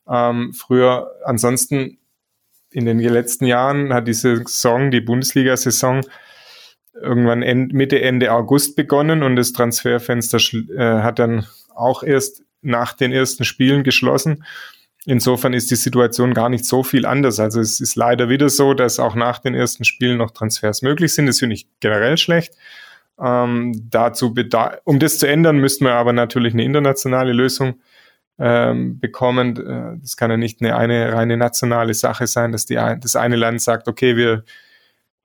Ähm, 0.09 0.53
früher, 0.55 1.11
ansonsten 1.25 1.99
in 2.71 2.87
den 2.87 3.01
letzten 3.01 3.45
Jahren 3.45 3.93
hat 3.93 4.07
diese 4.07 4.37
Saison, 4.37 4.93
die 4.93 5.01
Bundesliga-Saison, 5.01 6.03
irgendwann 7.03 7.43
Ende, 7.43 7.75
Mitte, 7.75 8.01
Ende 8.01 8.33
August 8.33 8.77
begonnen 8.77 9.23
und 9.23 9.37
das 9.37 9.53
Transferfenster 9.53 10.39
äh, 10.77 11.03
hat 11.03 11.19
dann 11.19 11.47
auch 11.75 12.03
erst 12.03 12.43
nach 12.63 12.93
den 12.95 13.13
ersten 13.13 13.45
Spielen 13.45 13.83
geschlossen. 13.83 14.45
Insofern 15.05 15.53
ist 15.53 15.71
die 15.71 15.77
Situation 15.77 16.33
gar 16.33 16.49
nicht 16.49 16.65
so 16.65 16.85
viel 16.85 17.07
anders. 17.07 17.41
Also 17.41 17.61
es 17.61 17.81
ist 17.81 17.97
leider 17.97 18.29
wieder 18.29 18.49
so, 18.49 18.73
dass 18.73 19.01
auch 19.01 19.17
nach 19.17 19.41
den 19.41 19.55
ersten 19.55 19.85
Spielen 19.85 20.19
noch 20.19 20.31
Transfers 20.31 20.83
möglich 20.83 21.13
sind. 21.15 21.27
Das 21.27 21.41
finde 21.41 21.55
ich 21.55 21.67
generell 21.81 22.17
schlecht. 22.17 22.55
Ähm, 23.21 23.89
dazu 23.91 24.35
um 24.85 24.99
das 25.01 25.19
zu 25.19 25.27
ändern, 25.27 25.59
müssten 25.59 25.85
wir 25.85 25.95
aber 25.95 26.13
natürlich 26.13 26.55
eine 26.55 26.65
internationale 26.65 27.33
Lösung 27.33 27.81
ähm, 28.39 29.01
bekommen. 29.01 29.57
Äh, 29.57 30.01
das 30.01 30.17
kann 30.17 30.31
ja 30.31 30.37
nicht 30.37 30.63
eine, 30.63 30.77
eine 30.77 31.13
reine 31.13 31.37
nationale 31.37 31.95
Sache 31.95 32.29
sein, 32.29 32.53
dass 32.53 32.67
die, 32.67 32.75
das 32.75 33.17
eine 33.17 33.37
Land 33.37 33.61
sagt, 33.61 33.89
okay, 33.89 34.17
wir 34.17 34.45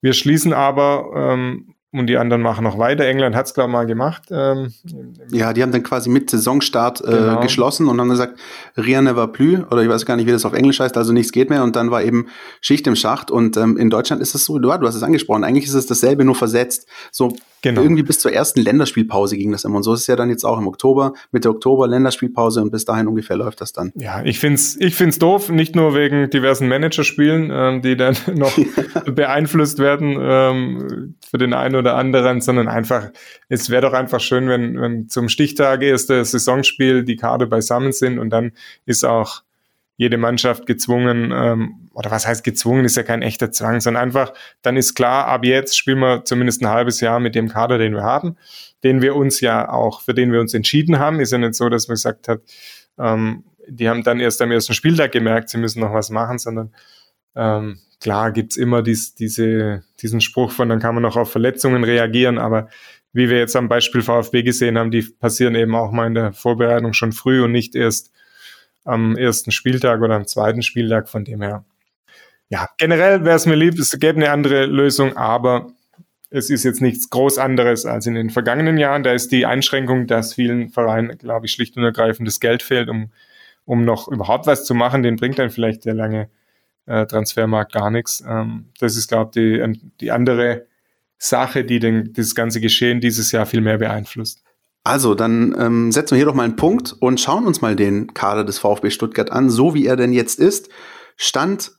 wir 0.02 0.14
schließen 0.14 0.54
aber 0.54 1.12
ähm, 1.16 1.76
und 1.92 2.08
die 2.08 2.18
anderen 2.18 2.42
machen 2.42 2.64
noch 2.64 2.78
weiter. 2.78 3.06
England 3.06 3.36
hat 3.36 3.46
es, 3.46 3.54
glaube 3.54 3.70
ich, 3.70 3.74
mal 3.74 3.86
gemacht. 3.86 4.24
Ähm, 4.30 4.74
ja, 5.32 5.54
die 5.54 5.64
haben 5.64 5.72
dann 5.72 5.84
quasi 5.84 6.10
mit 6.10 6.30
Saisonstart 6.30 7.02
äh, 7.02 7.12
genau. 7.12 7.40
geschlossen 7.40 7.88
und 7.88 8.00
haben 8.00 8.10
gesagt, 8.10 8.38
Rien 8.76 9.06
ne 9.06 9.16
va 9.16 9.28
plus, 9.28 9.60
oder 9.72 9.82
ich 9.82 9.90
weiß 9.90 10.06
gar 10.06 10.18
nicht, 10.18 10.28
wie 10.28 10.32
das 10.32 10.46
auf 10.46 10.54
Englisch 10.54 10.80
heißt, 10.80 10.98
also 10.98 11.14
nichts 11.14 11.32
geht 11.32 11.50
mehr. 11.50 11.64
Und 11.64 11.76
dann 11.76 11.90
war 11.90 12.04
eben 12.04 12.28
Schicht 12.62 12.86
im 12.88 12.96
Schacht. 12.96 13.32
Und 13.32 13.56
ähm, 13.58 13.78
in 13.78 13.90
Deutschland 13.90 14.22
ist 14.22 14.36
es 14.36 14.46
so, 14.46 14.60
du, 14.60 14.68
du 14.68 14.88
hast 14.88 14.96
es 14.96 15.04
angesprochen, 15.04 15.44
eigentlich 15.44 15.66
ist 15.66 15.74
es 15.74 15.86
dasselbe, 15.86 16.26
nur 16.26 16.36
versetzt. 16.36 16.88
So 17.12 17.36
Genau. 17.62 17.82
Irgendwie 17.82 18.04
bis 18.04 18.20
zur 18.20 18.32
ersten 18.32 18.62
Länderspielpause 18.62 19.36
ging 19.36 19.52
das 19.52 19.64
immer. 19.64 19.78
Und 19.78 19.84
so 19.84 19.94
ist 19.94 20.02
es 20.02 20.08
ja 20.08 20.16
dann 20.16 20.30
jetzt 20.30 20.44
auch 20.44 20.60
im 20.60 20.68
Oktober, 20.68 21.14
Mitte 21.32 21.50
Oktober 21.50 21.88
Länderspielpause 21.88 22.62
und 22.62 22.72
bis 22.72 22.86
dahin 22.86 23.08
ungefähr 23.08 23.36
läuft 23.36 23.62
das 23.62 23.74
dann. 23.74 23.92
Ja, 23.96 24.24
ich 24.24 24.40
find's, 24.40 24.78
ich 24.80 24.96
find's 24.96 25.18
doof, 25.18 25.50
nicht 25.50 25.76
nur 25.76 25.96
wegen 25.96 26.30
diversen 26.30 26.68
Managerspielen, 26.68 27.50
ähm, 27.52 27.82
die 27.82 27.98
dann 27.98 28.16
noch 28.36 28.58
beeinflusst 29.06 29.80
werden 29.80 30.18
ähm, 30.20 31.16
für 31.28 31.38
den 31.38 31.54
einen 31.54 31.76
oder 31.76 31.96
anderen, 31.96 32.42
sondern 32.42 32.68
einfach, 32.68 33.10
es 33.50 33.70
wäre 33.70 33.82
doch 33.82 33.94
einfach 33.94 34.20
schön, 34.20 34.48
wenn, 34.48 34.80
wenn 34.80 35.10
zum 35.10 35.28
Stichtag 35.28 35.82
erste 35.82 36.24
Saisonspiel 36.24 37.04
die 37.04 37.16
Karte 37.16 37.48
beisammen 37.48 37.92
sind 37.92 38.20
und 38.20 38.30
dann 38.30 38.52
ist 38.86 39.04
auch 39.04 39.42
jede 39.98 40.18
Mannschaft 40.18 40.68
gezwungen, 40.68 41.32
ähm, 41.34 41.87
oder 41.98 42.12
was 42.12 42.28
heißt 42.28 42.44
gezwungen, 42.44 42.86
ist 42.86 42.96
ja 42.96 43.02
kein 43.02 43.24
echter 43.24 43.52
Zwang, 43.52 43.82
sondern 43.82 44.04
einfach, 44.04 44.32
dann 44.62 44.78
ist 44.78 44.94
klar, 44.94 45.26
ab 45.26 45.44
jetzt 45.44 45.76
spielen 45.76 45.98
wir 45.98 46.24
zumindest 46.26 46.62
ein 46.62 46.68
halbes 46.68 47.02
Jahr 47.02 47.20
mit 47.20 47.34
dem 47.34 47.50
Kader, 47.50 47.80
den 47.80 47.96
wir 47.96 48.04
haben, 48.04 48.38
den 48.84 49.02
wir 49.02 49.16
uns 49.16 49.42
ja 49.42 49.68
auch, 49.68 50.02
für 50.02 50.14
den 50.14 50.32
wir 50.32 50.40
uns 50.40 50.54
entschieden 50.54 51.00
haben. 51.00 51.20
Ist 51.20 51.32
ja 51.32 51.40
nicht 51.40 51.56
so, 51.56 51.70
dass 51.70 51.88
man 51.88 51.96
gesagt 51.96 52.28
hat, 52.28 52.42
ähm, 53.00 53.46
die 53.68 53.90
haben 53.90 54.04
dann 54.04 54.20
erst 54.20 54.44
am 54.44 54.52
ersten 54.52 54.76
Spieltag 54.76 55.12
gemerkt, 55.12 55.50
sie 55.50 55.58
müssen 55.58 55.80
noch 55.80 55.92
was 55.92 56.12
machen, 56.12 56.38
sondern 56.38 56.72
ähm, 57.36 57.80
klar 58.00 58.32
gibt's 58.32 58.58
immer 58.58 58.84
dies, 58.84 59.16
diese, 59.16 59.84
diesen 60.00 60.22
Spruch 60.22 60.52
von, 60.52 60.70
dann 60.70 60.80
kann 60.80 60.94
man 60.94 61.02
noch 61.02 61.18
auf 61.18 61.32
Verletzungen 61.32 61.84
reagieren, 61.84 62.38
aber 62.38 62.70
wie 63.12 63.28
wir 63.28 63.40
jetzt 63.40 63.56
am 63.56 63.70
Beispiel 63.70 64.04
VfB 64.04 64.44
gesehen 64.44 64.78
haben, 64.78 64.92
die 64.92 65.02
passieren 65.02 65.56
eben 65.56 65.74
auch 65.74 65.92
mal 65.92 66.06
in 66.06 66.14
der 66.14 66.32
Vorbereitung 66.32 66.94
schon 66.94 67.12
früh 67.12 67.44
und 67.44 67.54
nicht 67.54 67.74
erst 67.74 68.12
am 68.84 69.18
ersten 69.18 69.50
Spieltag 69.50 70.02
oder 70.02 70.14
am 70.14 70.28
zweiten 70.28 70.62
Spieltag, 70.62 71.10
von 71.10 71.26
dem 71.26 71.42
her. 71.42 71.66
Ja, 72.50 72.70
generell 72.78 73.26
wäre 73.26 73.36
es 73.36 73.46
mir 73.46 73.56
lieb, 73.56 73.78
es 73.78 73.98
gäbe 74.00 74.18
eine 74.18 74.32
andere 74.32 74.66
Lösung, 74.66 75.18
aber 75.18 75.68
es 76.30 76.50
ist 76.50 76.64
jetzt 76.64 76.82
nichts 76.82 77.10
groß 77.10 77.38
anderes 77.38 77.86
als 77.86 78.06
in 78.06 78.16
den 78.16 78.30
vergangenen 78.30 78.78
Jahren. 78.78 79.04
Da 79.04 79.14
ist 79.14 79.32
die 79.32 79.46
Einschränkung, 79.46 80.08
dass 80.08 80.34
vielen 80.34 80.70
Vereinen, 80.70 81.18
glaube 81.18 81.46
ich, 81.46 81.52
schlicht 81.52 81.78
und 81.78 81.84
ergreifend 81.84 82.28
das 82.28 82.40
Geld 82.40 82.64
fehlt, 82.64 82.90
um, 82.90 83.12
um 83.66 83.86
noch 83.86 84.08
überhaupt 84.08 84.48
was 84.48 84.66
zu 84.66 84.74
machen. 84.74 85.04
Den 85.04 85.16
bringt 85.16 85.40
dann 85.40 85.50
vielleicht 85.50 85.86
der 85.86 85.94
lange 85.94 86.30
äh, 86.86 87.06
Transfermarkt 87.06 87.74
gar 87.74 87.92
nichts. 87.92 88.24
Ähm, 88.28 88.70
das 88.80 88.98
ist, 88.98 89.08
glaube 89.08 89.32
ich, 89.34 89.42
die, 89.42 89.92
die 90.02 90.12
andere 90.12 90.66
Sache, 91.18 91.64
die 91.64 91.80
den, 91.80 92.14
das 92.14 92.36
ganze 92.36 92.62
Geschehen 92.62 93.02
dieses 93.02 93.32
Jahr 93.32 93.46
viel 93.46 93.62
mehr 93.62 93.78
beeinflusst. 93.78 94.44
Also, 94.84 95.16
dann 95.16 95.56
ähm, 95.60 95.92
setzen 95.92 96.12
wir 96.12 96.18
hier 96.18 96.26
doch 96.28 96.34
mal 96.34 96.44
einen 96.44 96.56
Punkt 96.56 96.94
und 97.00 97.20
schauen 97.20 97.46
uns 97.46 97.62
mal 97.62 97.76
den 97.76 98.14
Kader 98.14 98.46
des 98.46 98.60
VfB 98.60 98.90
Stuttgart 98.90 99.32
an, 99.32 99.50
so 99.50 99.74
wie 99.74 99.86
er 99.86 99.98
denn 99.98 100.14
jetzt 100.14 100.40
ist. 100.40 100.70
Stand 101.18 101.72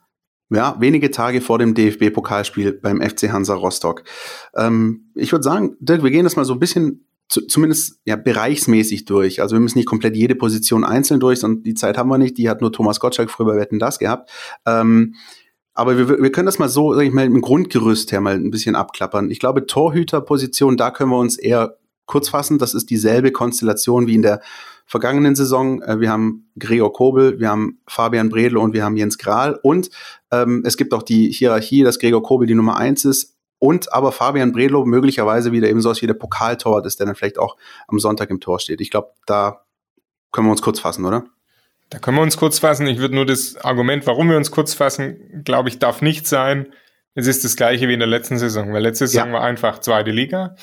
ja, 0.50 0.76
wenige 0.80 1.10
Tage 1.10 1.40
vor 1.40 1.58
dem 1.58 1.74
DFB-Pokalspiel 1.74 2.72
beim 2.72 3.00
FC 3.00 3.30
Hansa 3.30 3.54
Rostock. 3.54 4.04
Ähm, 4.56 5.10
ich 5.14 5.32
würde 5.32 5.42
sagen, 5.42 5.76
Dirk, 5.80 6.02
wir 6.02 6.10
gehen 6.10 6.24
das 6.24 6.36
mal 6.36 6.44
so 6.44 6.54
ein 6.54 6.58
bisschen 6.58 7.06
zu, 7.28 7.46
zumindest 7.46 8.00
ja, 8.04 8.16
bereichsmäßig 8.16 9.04
durch. 9.04 9.42
Also 9.42 9.54
wir 9.54 9.60
müssen 9.60 9.78
nicht 9.78 9.86
komplett 9.88 10.16
jede 10.16 10.34
Position 10.34 10.84
einzeln 10.84 11.20
durch, 11.20 11.40
sondern 11.40 11.62
die 11.62 11.74
Zeit 11.74 11.98
haben 11.98 12.08
wir 12.08 12.18
nicht. 12.18 12.38
Die 12.38 12.48
hat 12.48 12.62
nur 12.62 12.72
Thomas 12.72 13.00
Gottschalk 13.00 13.30
früher 13.30 13.46
bei 13.46 13.56
Wetten 13.56 13.78
das 13.78 13.98
gehabt. 13.98 14.30
Ähm, 14.64 15.14
aber 15.74 15.96
wir, 15.98 16.08
wir 16.08 16.32
können 16.32 16.46
das 16.46 16.58
mal 16.58 16.68
so, 16.68 16.94
sag 16.94 17.04
ich 17.04 17.12
mal, 17.12 17.26
im 17.26 17.40
Grundgerüst 17.40 18.10
her 18.10 18.20
mal 18.20 18.34
ein 18.34 18.50
bisschen 18.50 18.74
abklappern. 18.74 19.30
Ich 19.30 19.38
glaube, 19.38 19.66
Torhüterposition, 19.66 20.76
da 20.76 20.90
können 20.90 21.10
wir 21.10 21.18
uns 21.18 21.38
eher 21.38 21.76
kurz 22.06 22.30
fassen. 22.30 22.58
Das 22.58 22.74
ist 22.74 22.90
dieselbe 22.90 23.30
Konstellation 23.30 24.06
wie 24.06 24.14
in 24.14 24.22
der 24.22 24.40
vergangenen 24.88 25.36
Saison. 25.36 25.82
Äh, 25.82 26.00
wir 26.00 26.10
haben 26.10 26.50
Gregor 26.58 26.92
Kobel, 26.92 27.38
wir 27.38 27.50
haben 27.50 27.78
Fabian 27.86 28.30
Bredl 28.30 28.56
und 28.56 28.72
wir 28.72 28.84
haben 28.84 28.96
Jens 28.96 29.18
Grahl. 29.18 29.60
Und 29.62 29.90
ähm, 30.32 30.64
es 30.66 30.76
gibt 30.76 30.92
auch 30.92 31.02
die 31.02 31.30
Hierarchie, 31.30 31.84
dass 31.84 32.00
Gregor 32.00 32.22
Kobel 32.22 32.48
die 32.48 32.54
Nummer 32.54 32.76
eins 32.76 33.04
ist. 33.04 33.36
Und 33.60 33.92
aber 33.92 34.12
Fabian 34.12 34.52
Bredlo 34.52 34.84
möglicherweise 34.84 35.52
wieder 35.52 35.68
eben 35.68 35.80
so 35.80 35.92
wie 35.92 36.06
der 36.06 36.14
Pokaltorwart 36.14 36.86
ist, 36.86 37.00
der 37.00 37.06
dann 37.06 37.16
vielleicht 37.16 37.38
auch 37.38 37.56
am 37.88 37.98
Sonntag 37.98 38.30
im 38.30 38.40
Tor 38.40 38.60
steht. 38.60 38.80
Ich 38.80 38.90
glaube, 38.90 39.12
da 39.26 39.64
können 40.32 40.46
wir 40.46 40.52
uns 40.52 40.62
kurz 40.62 40.80
fassen, 40.80 41.04
oder? 41.04 41.24
Da 41.90 41.98
können 41.98 42.16
wir 42.16 42.22
uns 42.22 42.36
kurz 42.36 42.58
fassen. 42.58 42.86
Ich 42.86 42.98
würde 42.98 43.14
nur 43.14 43.26
das 43.26 43.56
Argument, 43.56 44.06
warum 44.06 44.30
wir 44.30 44.36
uns 44.36 44.50
kurz 44.50 44.74
fassen, 44.74 45.42
glaube 45.44 45.70
ich, 45.70 45.78
darf 45.78 46.02
nicht 46.02 46.26
sein. 46.26 46.72
Es 47.14 47.26
ist 47.26 47.44
das 47.44 47.56
gleiche 47.56 47.88
wie 47.88 47.94
in 47.94 47.98
der 47.98 48.08
letzten 48.08 48.38
Saison, 48.38 48.72
weil 48.72 48.82
letzte 48.82 49.08
Saison 49.08 49.28
ja. 49.28 49.34
war 49.34 49.42
einfach 49.42 49.80
zweite 49.80 50.12
Liga. 50.12 50.54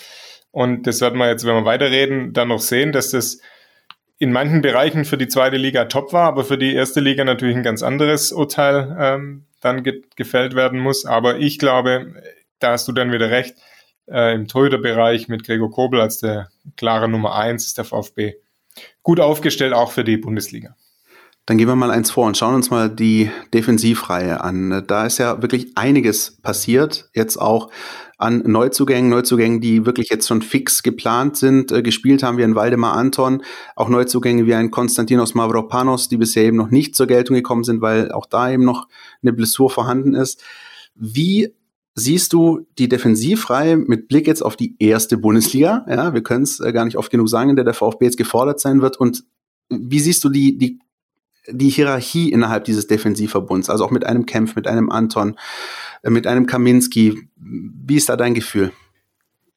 Und 0.51 0.87
das 0.87 1.01
werden 1.01 1.19
wir 1.19 1.27
jetzt, 1.27 1.45
wenn 1.45 1.55
wir 1.55 1.65
weiterreden, 1.65 2.31
dann 2.31 2.47
noch 2.47 2.61
sehen, 2.61 2.93
dass 2.93 3.11
das 3.11 3.39
in 4.17 4.31
manchen 4.31 4.61
Bereichen 4.61 5.05
für 5.05 5.17
die 5.17 5.27
zweite 5.27 5.57
Liga 5.57 5.85
top 5.85 6.13
war, 6.13 6.27
aber 6.27 6.45
für 6.45 6.57
die 6.57 6.73
erste 6.73 7.01
Liga 7.01 7.23
natürlich 7.23 7.55
ein 7.55 7.63
ganz 7.63 7.83
anderes 7.83 8.31
Urteil 8.31 8.95
ähm, 8.99 9.45
dann 9.61 9.83
ge 9.83 10.03
gefällt 10.15 10.55
werden 10.55 10.79
muss. 10.79 11.05
Aber 11.05 11.39
ich 11.39 11.59
glaube, 11.59 12.13
da 12.59 12.71
hast 12.71 12.87
du 12.87 12.93
dann 12.93 13.11
wieder 13.11 13.29
recht, 13.29 13.55
äh, 14.07 14.33
im 14.33 14.47
Torhüterbereich 14.47 15.27
mit 15.27 15.43
Gregor 15.43 15.71
Kobel 15.71 15.99
als 15.99 16.19
der 16.19 16.49
klare 16.77 17.09
Nummer 17.09 17.35
eins 17.35 17.65
ist 17.65 17.77
der 17.77 17.85
VfB 17.85 18.35
gut 19.03 19.19
aufgestellt, 19.19 19.73
auch 19.73 19.91
für 19.91 20.03
die 20.03 20.17
Bundesliga. 20.17 20.75
Dann 21.45 21.59
gehen 21.59 21.67
wir 21.67 21.75
mal 21.75 21.91
eins 21.91 22.09
vor 22.09 22.25
und 22.25 22.37
schauen 22.37 22.55
uns 22.55 22.71
mal 22.71 22.89
die 22.89 23.29
Defensivreihe 23.53 24.41
an. 24.43 24.83
Da 24.87 25.05
ist 25.05 25.19
ja 25.19 25.43
wirklich 25.43 25.73
einiges 25.75 26.37
passiert. 26.41 27.09
Jetzt 27.13 27.37
auch 27.37 27.69
an 28.17 28.43
Neuzugängen, 28.45 29.09
Neuzugängen, 29.11 29.61
die 29.61 29.85
wirklich 29.85 30.09
jetzt 30.09 30.27
schon 30.27 30.41
fix 30.41 30.81
geplant 30.81 31.37
sind. 31.37 31.71
Äh, 31.71 31.83
gespielt 31.83 32.23
haben 32.23 32.37
wir 32.37 32.45
in 32.45 32.55
Waldemar 32.55 32.93
Anton, 32.93 33.43
auch 33.75 33.89
Neuzugänge 33.89 34.47
wie 34.47 34.55
ein 34.55 34.71
Konstantinos 34.71 35.35
Mavropanos, 35.35 36.07
die 36.09 36.17
bisher 36.17 36.45
eben 36.45 36.57
noch 36.57 36.71
nicht 36.71 36.95
zur 36.95 37.07
Geltung 37.07 37.35
gekommen 37.35 37.63
sind, 37.63 37.81
weil 37.81 38.11
auch 38.11 38.25
da 38.25 38.49
eben 38.49 38.63
noch 38.63 38.87
eine 39.21 39.33
Blessur 39.33 39.69
vorhanden 39.69 40.15
ist. 40.15 40.41
Wie 40.95 41.53
siehst 41.93 42.33
du 42.33 42.65
die 42.77 42.89
Defensivreihe 42.89 43.77
mit 43.77 44.07
Blick 44.07 44.27
jetzt 44.27 44.41
auf 44.41 44.55
die 44.55 44.75
erste 44.79 45.17
Bundesliga? 45.17 45.85
Ja, 45.89 46.13
wir 46.13 46.23
können 46.23 46.43
es 46.43 46.59
äh, 46.59 46.71
gar 46.71 46.85
nicht 46.85 46.97
oft 46.97 47.11
genug 47.11 47.29
sagen, 47.29 47.49
in 47.49 47.55
der 47.55 47.65
der 47.65 47.73
VfB 47.73 48.05
jetzt 48.05 48.17
gefordert 48.17 48.59
sein 48.59 48.81
wird. 48.81 48.97
Und 48.97 49.25
wie 49.69 49.99
siehst 49.99 50.23
du 50.23 50.29
die, 50.29 50.57
die, 50.57 50.79
die 51.49 51.69
Hierarchie 51.69 52.31
innerhalb 52.31 52.65
dieses 52.65 52.87
Defensivverbunds? 52.87 53.69
Also 53.69 53.85
auch 53.85 53.91
mit 53.91 54.05
einem 54.05 54.25
Kempf, 54.25 54.55
mit 54.55 54.67
einem 54.67 54.89
Anton, 54.89 55.37
äh, 56.03 56.09
mit 56.09 56.27
einem 56.27 56.45
Kaminski. 56.45 57.29
Wie 57.35 57.95
ist 57.95 58.09
da 58.09 58.15
dein 58.15 58.33
Gefühl? 58.33 58.71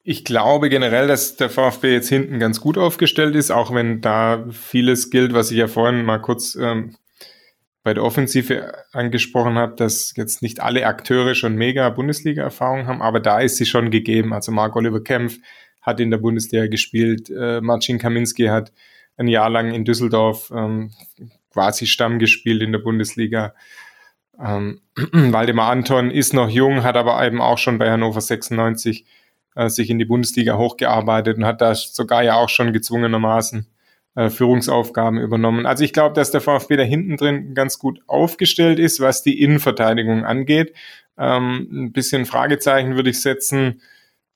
Ich 0.03 0.25
glaube 0.25 0.69
generell, 0.69 1.07
dass 1.07 1.35
der 1.35 1.49
VfB 1.49 1.93
jetzt 1.93 2.09
hinten 2.09 2.39
ganz 2.39 2.61
gut 2.61 2.77
aufgestellt 2.77 3.35
ist, 3.35 3.51
auch 3.51 3.73
wenn 3.73 4.01
da 4.01 4.45
vieles 4.49 5.09
gilt, 5.09 5.33
was 5.33 5.51
ich 5.51 5.57
ja 5.57 5.67
vorhin 5.67 6.03
mal 6.03 6.19
kurz 6.19 6.55
ähm, 6.55 6.95
bei 7.83 7.93
der 7.93 8.03
Offensive 8.03 8.73
angesprochen 8.91 9.55
habe, 9.55 9.75
dass 9.75 10.13
jetzt 10.15 10.41
nicht 10.41 10.61
alle 10.61 10.85
Akteure 10.85 11.35
schon 11.35 11.55
mega 11.55 11.89
Bundesliga-Erfahrung 11.89 12.87
haben, 12.87 13.01
aber 13.01 13.19
da 13.19 13.39
ist 13.39 13.57
sie 13.57 13.65
schon 13.65 13.91
gegeben. 13.91 14.33
Also 14.33 14.51
Marc 14.51 14.75
Oliver 14.75 15.03
Kempf 15.03 15.37
hat 15.81 15.99
in 15.99 16.11
der 16.11 16.17
Bundesliga 16.17 16.67
gespielt, 16.67 17.29
äh, 17.29 17.61
Marcin 17.61 17.99
Kaminski 17.99 18.45
hat 18.45 18.71
ein 19.17 19.27
Jahr 19.27 19.49
lang 19.49 19.73
in 19.73 19.85
Düsseldorf 19.85 20.51
ähm, 20.55 20.91
quasi 21.51 21.87
Stamm 21.87 22.19
gespielt 22.19 22.61
in 22.61 22.71
der 22.71 22.79
Bundesliga. 22.79 23.53
Ähm, 24.39 24.81
Waldemar 25.11 25.71
Anton 25.71 26.11
ist 26.11 26.33
noch 26.33 26.49
jung, 26.49 26.83
hat 26.83 26.95
aber 26.95 27.25
eben 27.25 27.41
auch 27.41 27.57
schon 27.57 27.77
bei 27.77 27.89
Hannover 27.89 28.21
96 28.21 29.05
äh, 29.55 29.69
sich 29.69 29.89
in 29.89 29.99
die 29.99 30.05
Bundesliga 30.05 30.57
hochgearbeitet 30.57 31.37
und 31.37 31.45
hat 31.45 31.61
da 31.61 31.75
sogar 31.75 32.23
ja 32.23 32.35
auch 32.35 32.49
schon 32.49 32.73
gezwungenermaßen 32.73 33.67
äh, 34.15 34.29
Führungsaufgaben 34.29 35.19
übernommen. 35.19 35.65
Also 35.65 35.83
ich 35.83 35.93
glaube, 35.93 36.15
dass 36.15 36.31
der 36.31 36.41
VfB 36.41 36.77
da 36.77 36.83
hinten 36.83 37.17
drin 37.17 37.53
ganz 37.53 37.79
gut 37.79 38.01
aufgestellt 38.07 38.79
ist, 38.79 38.99
was 38.99 39.23
die 39.23 39.41
Innenverteidigung 39.41 40.25
angeht. 40.25 40.73
Ähm, 41.17 41.67
ein 41.71 41.91
bisschen 41.91 42.25
Fragezeichen 42.25 42.95
würde 42.95 43.09
ich 43.09 43.21
setzen, 43.21 43.81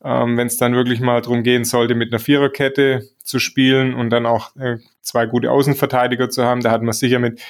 ähm, 0.04 0.38
wenn 0.38 0.48
es 0.48 0.58
dann 0.58 0.76
wirklich 0.76 1.00
mal 1.00 1.22
darum 1.22 1.44
gehen 1.44 1.66
sollte, 1.66 1.96
mit 1.96 2.12
einer 2.12 2.20
Viererkette 2.20 3.08
zu 3.24 3.40
spielen 3.40 3.94
und 3.94 4.10
dann 4.10 4.26
auch 4.26 4.56
äh, 4.58 4.78
zwei 5.02 5.26
gute 5.26 5.52
Außenverteidiger 5.52 6.30
zu 6.30 6.44
haben. 6.44 6.62
Da 6.62 6.72
hat 6.72 6.82
man 6.82 6.94
sicher 6.94 7.20
mit 7.20 7.42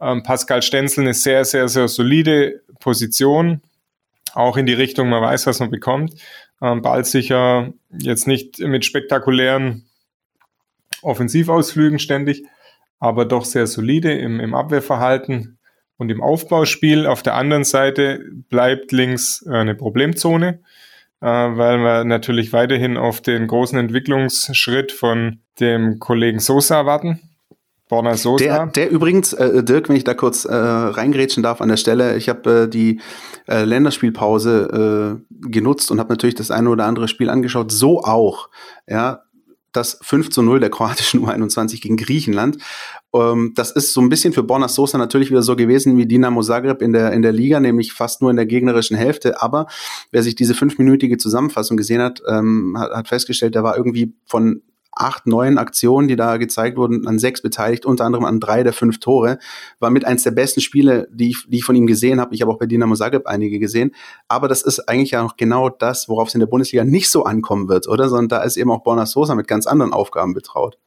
ähm, 0.00 0.22
Pascal 0.22 0.62
Stenzel 0.62 1.04
eine 1.04 1.14
sehr, 1.14 1.44
sehr, 1.44 1.68
sehr 1.68 1.88
solide 1.88 2.62
Position. 2.80 3.62
Auch 4.34 4.56
in 4.56 4.66
die 4.66 4.74
Richtung, 4.74 5.08
man 5.08 5.22
weiß, 5.22 5.46
was 5.46 5.60
man 5.60 5.70
bekommt. 5.70 6.14
Ähm, 6.60 6.82
ballsicher, 6.82 7.72
jetzt 7.90 8.26
nicht 8.26 8.58
mit 8.58 8.84
spektakulären 8.84 9.86
Offensivausflügen 11.02 11.98
ständig, 11.98 12.44
aber 12.98 13.24
doch 13.24 13.44
sehr 13.44 13.66
solide 13.66 14.12
im, 14.12 14.40
im 14.40 14.54
Abwehrverhalten 14.54 15.58
und 15.96 16.10
im 16.10 16.22
Aufbauspiel. 16.22 17.06
Auf 17.06 17.22
der 17.22 17.34
anderen 17.34 17.64
Seite 17.64 18.20
bleibt 18.48 18.92
links 18.92 19.44
äh, 19.46 19.50
eine 19.50 19.74
Problemzone, 19.74 20.60
weil 21.20 21.78
wir 21.78 22.04
natürlich 22.04 22.52
weiterhin 22.52 22.96
auf 22.96 23.20
den 23.20 23.46
großen 23.46 23.78
Entwicklungsschritt 23.78 24.92
von 24.92 25.40
dem 25.60 25.98
Kollegen 25.98 26.38
Sosa 26.38 26.84
warten. 26.86 27.20
Borna 27.88 28.16
Sosa. 28.16 28.44
Der, 28.44 28.66
der 28.66 28.90
übrigens, 28.90 29.32
äh, 29.34 29.62
Dirk, 29.62 29.88
wenn 29.88 29.96
ich 29.96 30.04
da 30.04 30.14
kurz 30.14 30.44
äh, 30.44 30.54
reingrätschen 30.54 31.42
darf 31.42 31.60
an 31.60 31.68
der 31.68 31.76
Stelle, 31.76 32.16
ich 32.16 32.28
habe 32.28 32.64
äh, 32.64 32.68
die 32.68 33.00
äh, 33.46 33.64
Länderspielpause 33.64 35.20
äh, 35.30 35.48
genutzt 35.50 35.90
und 35.90 36.00
habe 36.00 36.12
natürlich 36.12 36.34
das 36.34 36.50
eine 36.50 36.70
oder 36.70 36.86
andere 36.86 37.08
Spiel 37.08 37.28
angeschaut, 37.28 37.70
so 37.70 38.02
auch. 38.02 38.48
Ja, 38.88 39.22
das 39.76 39.98
5 40.02 40.30
zu 40.30 40.42
0 40.42 40.60
der 40.60 40.70
kroatischen 40.70 41.20
U21 41.26 41.80
gegen 41.80 41.96
Griechenland. 41.96 42.58
Ähm, 43.14 43.52
das 43.54 43.70
ist 43.70 43.92
so 43.92 44.00
ein 44.00 44.08
bisschen 44.08 44.32
für 44.32 44.42
Borna 44.42 44.68
Sosa 44.68 44.98
natürlich 44.98 45.30
wieder 45.30 45.42
so 45.42 45.56
gewesen 45.56 45.96
wie 45.98 46.06
Dinamo 46.06 46.42
Zagreb 46.42 46.80
in 46.82 46.92
der, 46.92 47.12
in 47.12 47.22
der 47.22 47.32
Liga, 47.32 47.60
nämlich 47.60 47.92
fast 47.92 48.22
nur 48.22 48.30
in 48.30 48.36
der 48.36 48.46
gegnerischen 48.46 48.96
Hälfte. 48.96 49.42
Aber 49.42 49.66
wer 50.10 50.22
sich 50.22 50.34
diese 50.34 50.54
fünfminütige 50.54 51.18
Zusammenfassung 51.18 51.76
gesehen 51.76 52.00
hat, 52.00 52.22
ähm, 52.28 52.76
hat, 52.78 52.92
hat 52.92 53.08
festgestellt, 53.08 53.54
der 53.54 53.64
war 53.64 53.76
irgendwie 53.76 54.14
von 54.26 54.62
acht, 54.96 55.26
neun 55.26 55.58
Aktionen, 55.58 56.08
die 56.08 56.16
da 56.16 56.36
gezeigt 56.36 56.76
wurden, 56.76 57.06
an 57.06 57.18
sechs 57.18 57.42
beteiligt, 57.42 57.86
unter 57.86 58.04
anderem 58.04 58.24
an 58.24 58.40
drei 58.40 58.62
der 58.62 58.72
fünf 58.72 59.00
Tore. 59.00 59.38
War 59.80 59.90
mit 59.90 60.04
eins 60.04 60.22
der 60.22 60.30
besten 60.30 60.60
Spiele, 60.60 61.08
die 61.10 61.30
ich, 61.30 61.44
die 61.48 61.58
ich 61.58 61.64
von 61.64 61.76
ihm 61.76 61.86
gesehen 61.86 62.20
habe. 62.20 62.34
Ich 62.34 62.42
habe 62.42 62.52
auch 62.52 62.58
bei 62.58 62.66
Dinamo 62.66 62.94
Zagreb 62.94 63.26
einige 63.26 63.58
gesehen. 63.58 63.94
Aber 64.28 64.48
das 64.48 64.62
ist 64.62 64.88
eigentlich 64.88 65.12
ja 65.12 65.22
auch 65.22 65.36
genau 65.36 65.68
das, 65.68 66.08
worauf 66.08 66.28
es 66.28 66.34
in 66.34 66.40
der 66.40 66.46
Bundesliga 66.46 66.84
nicht 66.84 67.10
so 67.10 67.24
ankommen 67.24 67.68
wird, 67.68 67.88
oder? 67.88 68.08
Sondern 68.08 68.28
da 68.28 68.42
ist 68.42 68.56
eben 68.56 68.70
auch 68.70 68.82
Borna 68.82 69.06
Sosa 69.06 69.34
mit 69.34 69.48
ganz 69.48 69.66
anderen 69.66 69.92
Aufgaben 69.92 70.34
betraut. 70.34 70.78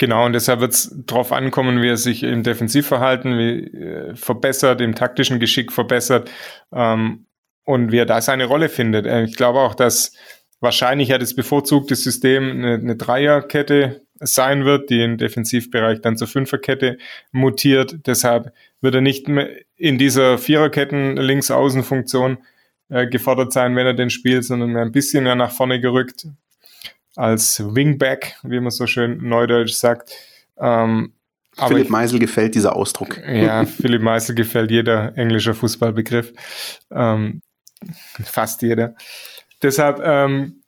Genau, 0.00 0.24
und 0.24 0.32
deshalb 0.32 0.60
wird 0.60 0.72
es 0.72 0.96
darauf 1.04 1.30
ankommen, 1.30 1.82
wie 1.82 1.88
er 1.90 1.98
sich 1.98 2.22
im 2.22 2.42
Defensivverhalten 2.42 3.36
wie, 3.36 3.64
äh, 3.66 4.16
verbessert, 4.16 4.80
im 4.80 4.94
taktischen 4.94 5.40
Geschick 5.40 5.72
verbessert 5.72 6.30
ähm, 6.72 7.26
und 7.64 7.92
wie 7.92 7.98
er 7.98 8.06
da 8.06 8.22
seine 8.22 8.46
Rolle 8.46 8.70
findet. 8.70 9.04
Äh, 9.04 9.24
ich 9.24 9.36
glaube 9.36 9.58
auch, 9.58 9.74
dass 9.74 10.14
wahrscheinlich 10.60 11.08
ja 11.08 11.18
das 11.18 11.34
bevorzugte 11.34 11.96
System 11.96 12.50
eine, 12.50 12.74
eine 12.74 12.96
Dreierkette 12.96 14.02
sein 14.20 14.64
wird, 14.64 14.90
die 14.90 15.02
im 15.02 15.16
Defensivbereich 15.16 16.02
dann 16.02 16.16
zur 16.16 16.28
Fünferkette 16.28 16.98
mutiert. 17.32 18.06
Deshalb 18.06 18.52
wird 18.80 18.94
er 18.94 19.00
nicht 19.00 19.28
mehr 19.28 19.48
in 19.76 19.98
dieser 19.98 20.36
Viererketten 20.36 21.16
Links-Außen-Funktion 21.16 22.38
äh, 22.90 23.06
gefordert 23.06 23.52
sein, 23.52 23.74
wenn 23.76 23.86
er 23.86 23.94
den 23.94 24.10
spielt, 24.10 24.44
sondern 24.44 24.76
ein 24.76 24.92
bisschen 24.92 25.24
mehr 25.24 25.36
nach 25.36 25.52
vorne 25.52 25.80
gerückt 25.80 26.26
als 27.16 27.62
Wingback, 27.74 28.36
wie 28.42 28.60
man 28.60 28.70
so 28.70 28.86
schön 28.86 29.26
neudeutsch 29.26 29.72
sagt. 29.72 30.12
Ähm, 30.58 31.14
Philipp 31.56 31.84
ich, 31.84 31.90
Meisel 31.90 32.18
gefällt 32.18 32.54
dieser 32.54 32.76
Ausdruck. 32.76 33.18
Ja, 33.26 33.64
Philipp 33.66 34.02
Meisel 34.02 34.34
gefällt 34.34 34.70
jeder 34.70 35.16
englischer 35.16 35.54
Fußballbegriff. 35.54 36.32
Ähm, 36.90 37.42
fast 38.22 38.62
jeder. 38.62 38.94
Deshalb 39.62 40.00
ähm, 40.02 40.60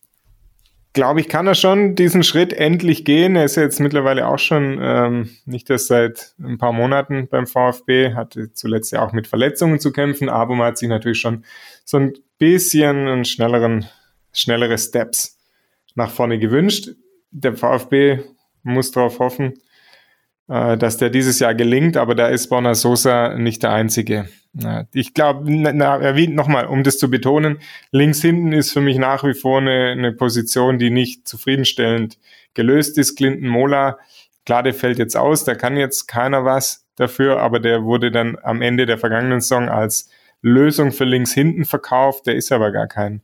glaube 0.92 1.20
ich, 1.20 1.28
kann 1.28 1.46
er 1.46 1.54
schon 1.54 1.94
diesen 1.94 2.22
Schritt 2.22 2.52
endlich 2.52 3.04
gehen. 3.04 3.36
Er 3.36 3.44
ist 3.44 3.56
jetzt 3.56 3.80
mittlerweile 3.80 4.28
auch 4.28 4.38
schon 4.38 4.78
ähm, 4.80 5.30
nicht 5.46 5.70
erst 5.70 5.86
seit 5.86 6.34
ein 6.38 6.58
paar 6.58 6.72
Monaten 6.72 7.28
beim 7.28 7.46
VfB, 7.46 8.14
hatte 8.14 8.52
zuletzt 8.52 8.92
ja 8.92 9.04
auch 9.04 9.12
mit 9.12 9.26
Verletzungen 9.26 9.80
zu 9.80 9.92
kämpfen, 9.92 10.28
aber 10.28 10.54
man 10.54 10.68
hat 10.68 10.78
sich 10.78 10.88
natürlich 10.88 11.20
schon 11.20 11.44
so 11.84 11.96
ein 11.96 12.12
bisschen 12.38 13.08
einen 13.08 13.24
schnelleren, 13.24 13.86
schnellere 14.32 14.76
Steps 14.76 15.38
nach 15.94 16.10
vorne 16.10 16.38
gewünscht. 16.38 16.90
Der 17.30 17.54
VfB 17.54 18.20
muss 18.62 18.90
darauf 18.90 19.18
hoffen, 19.18 19.54
dass 20.52 20.98
der 20.98 21.08
dieses 21.08 21.38
Jahr 21.38 21.54
gelingt, 21.54 21.96
aber 21.96 22.14
da 22.14 22.28
ist 22.28 22.48
Borna 22.48 22.74
Sosa 22.74 23.38
nicht 23.38 23.62
der 23.62 23.72
Einzige. 23.72 24.28
Ich 24.92 25.14
glaube, 25.14 25.50
nochmal, 25.50 26.66
um 26.66 26.82
das 26.82 26.98
zu 26.98 27.10
betonen, 27.10 27.60
links 27.90 28.20
hinten 28.20 28.52
ist 28.52 28.70
für 28.70 28.82
mich 28.82 28.98
nach 28.98 29.24
wie 29.24 29.32
vor 29.32 29.60
eine, 29.60 29.92
eine 29.92 30.12
Position, 30.12 30.78
die 30.78 30.90
nicht 30.90 31.26
zufriedenstellend 31.26 32.18
gelöst 32.52 32.98
ist. 32.98 33.16
Clinton 33.16 33.48
Mola, 33.48 33.98
klar, 34.44 34.62
der 34.62 34.74
fällt 34.74 34.98
jetzt 34.98 35.16
aus, 35.16 35.44
da 35.44 35.54
kann 35.54 35.78
jetzt 35.78 36.06
keiner 36.06 36.44
was 36.44 36.86
dafür, 36.96 37.40
aber 37.40 37.58
der 37.58 37.84
wurde 37.84 38.10
dann 38.10 38.36
am 38.42 38.60
Ende 38.60 38.84
der 38.84 38.98
vergangenen 38.98 39.40
Saison 39.40 39.70
als 39.70 40.10
Lösung 40.42 40.92
für 40.92 41.04
links 41.04 41.32
hinten 41.32 41.64
verkauft. 41.64 42.26
Der 42.26 42.34
ist 42.34 42.52
aber 42.52 42.72
gar 42.72 42.88
kein 42.88 43.22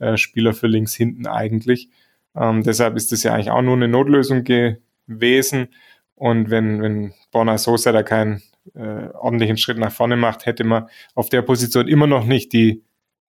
äh, 0.00 0.16
Spieler 0.16 0.54
für 0.54 0.66
links 0.66 0.92
hinten 0.94 1.28
eigentlich. 1.28 1.88
Ähm, 2.34 2.64
deshalb 2.64 2.96
ist 2.96 3.12
das 3.12 3.22
ja 3.22 3.32
eigentlich 3.32 3.52
auch 3.52 3.62
nur 3.62 3.76
eine 3.76 3.86
Notlösung 3.86 4.42
gewesen. 4.42 5.68
Und 6.14 6.50
wenn, 6.50 6.82
wenn 6.82 7.12
Borna 7.32 7.58
Sosa 7.58 7.92
da 7.92 8.02
keinen 8.02 8.42
äh, 8.74 9.08
ordentlichen 9.14 9.56
Schritt 9.56 9.78
nach 9.78 9.92
vorne 9.92 10.16
macht, 10.16 10.46
hätte 10.46 10.64
man 10.64 10.88
auf 11.14 11.28
der 11.28 11.42
Position 11.42 11.88
immer 11.88 12.06
noch 12.06 12.24
nicht 12.24 12.52
die, 12.52 12.82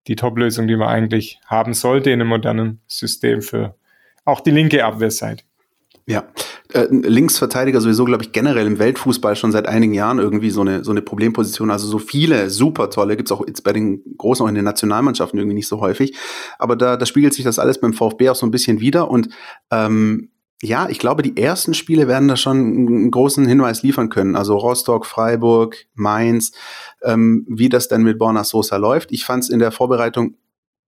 die 0.07 0.15
Top-Lösung, 0.15 0.67
die 0.67 0.75
man 0.75 0.87
eigentlich 0.87 1.39
haben 1.45 1.73
sollte 1.73 2.11
in 2.11 2.21
einem 2.21 2.29
modernen 2.29 2.81
System 2.87 3.41
für 3.41 3.75
auch 4.23 4.39
die 4.39 4.51
linke 4.51 4.85
Abwehrseite. 4.85 5.43
Ja, 6.07 6.25
äh, 6.73 6.85
Linksverteidiger 6.91 7.81
sowieso, 7.81 8.05
glaube 8.05 8.23
ich, 8.23 8.31
generell 8.31 8.67
im 8.67 8.77
Weltfußball 8.77 9.35
schon 9.35 9.51
seit 9.51 9.67
einigen 9.67 9.93
Jahren 9.93 10.19
irgendwie 10.19 10.51
so 10.51 10.61
eine, 10.61 10.83
so 10.83 10.91
eine 10.91 11.01
Problemposition. 11.01 11.71
Also 11.71 11.87
so 11.87 11.97
viele 11.97 12.51
super 12.51 12.91
tolle, 12.91 13.17
gibt's 13.17 13.31
auch 13.31 13.45
jetzt 13.47 13.63
bei 13.63 13.73
den 13.73 14.03
Großen, 14.17 14.45
auch 14.45 14.49
in 14.49 14.53
den 14.53 14.65
Nationalmannschaften 14.65 15.39
irgendwie 15.39 15.55
nicht 15.55 15.67
so 15.67 15.79
häufig. 15.79 16.15
Aber 16.59 16.75
da, 16.75 16.95
da 16.95 17.07
spiegelt 17.07 17.33
sich 17.33 17.43
das 17.43 17.57
alles 17.57 17.79
beim 17.79 17.93
VfB 17.93 18.29
auch 18.29 18.35
so 18.35 18.45
ein 18.45 18.51
bisschen 18.51 18.81
wieder. 18.81 19.09
Und 19.09 19.29
ähm, 19.71 20.29
ja, 20.61 20.87
ich 20.89 20.99
glaube, 20.99 21.21
die 21.21 21.37
ersten 21.37 21.73
Spiele 21.73 22.07
werden 22.07 22.27
da 22.27 22.37
schon 22.37 22.57
einen 22.57 23.11
großen 23.11 23.45
Hinweis 23.45 23.83
liefern 23.83 24.09
können. 24.09 24.35
Also 24.35 24.57
Rostock, 24.57 25.05
Freiburg, 25.05 25.85
Mainz, 25.93 26.51
ähm, 27.03 27.45
wie 27.49 27.69
das 27.69 27.87
denn 27.87 28.03
mit 28.03 28.17
Borna 28.17 28.43
Sosa 28.43 28.77
läuft. 28.77 29.11
Ich 29.11 29.25
fand 29.25 29.43
es 29.43 29.49
in 29.49 29.59
der 29.59 29.71
Vorbereitung 29.71 30.37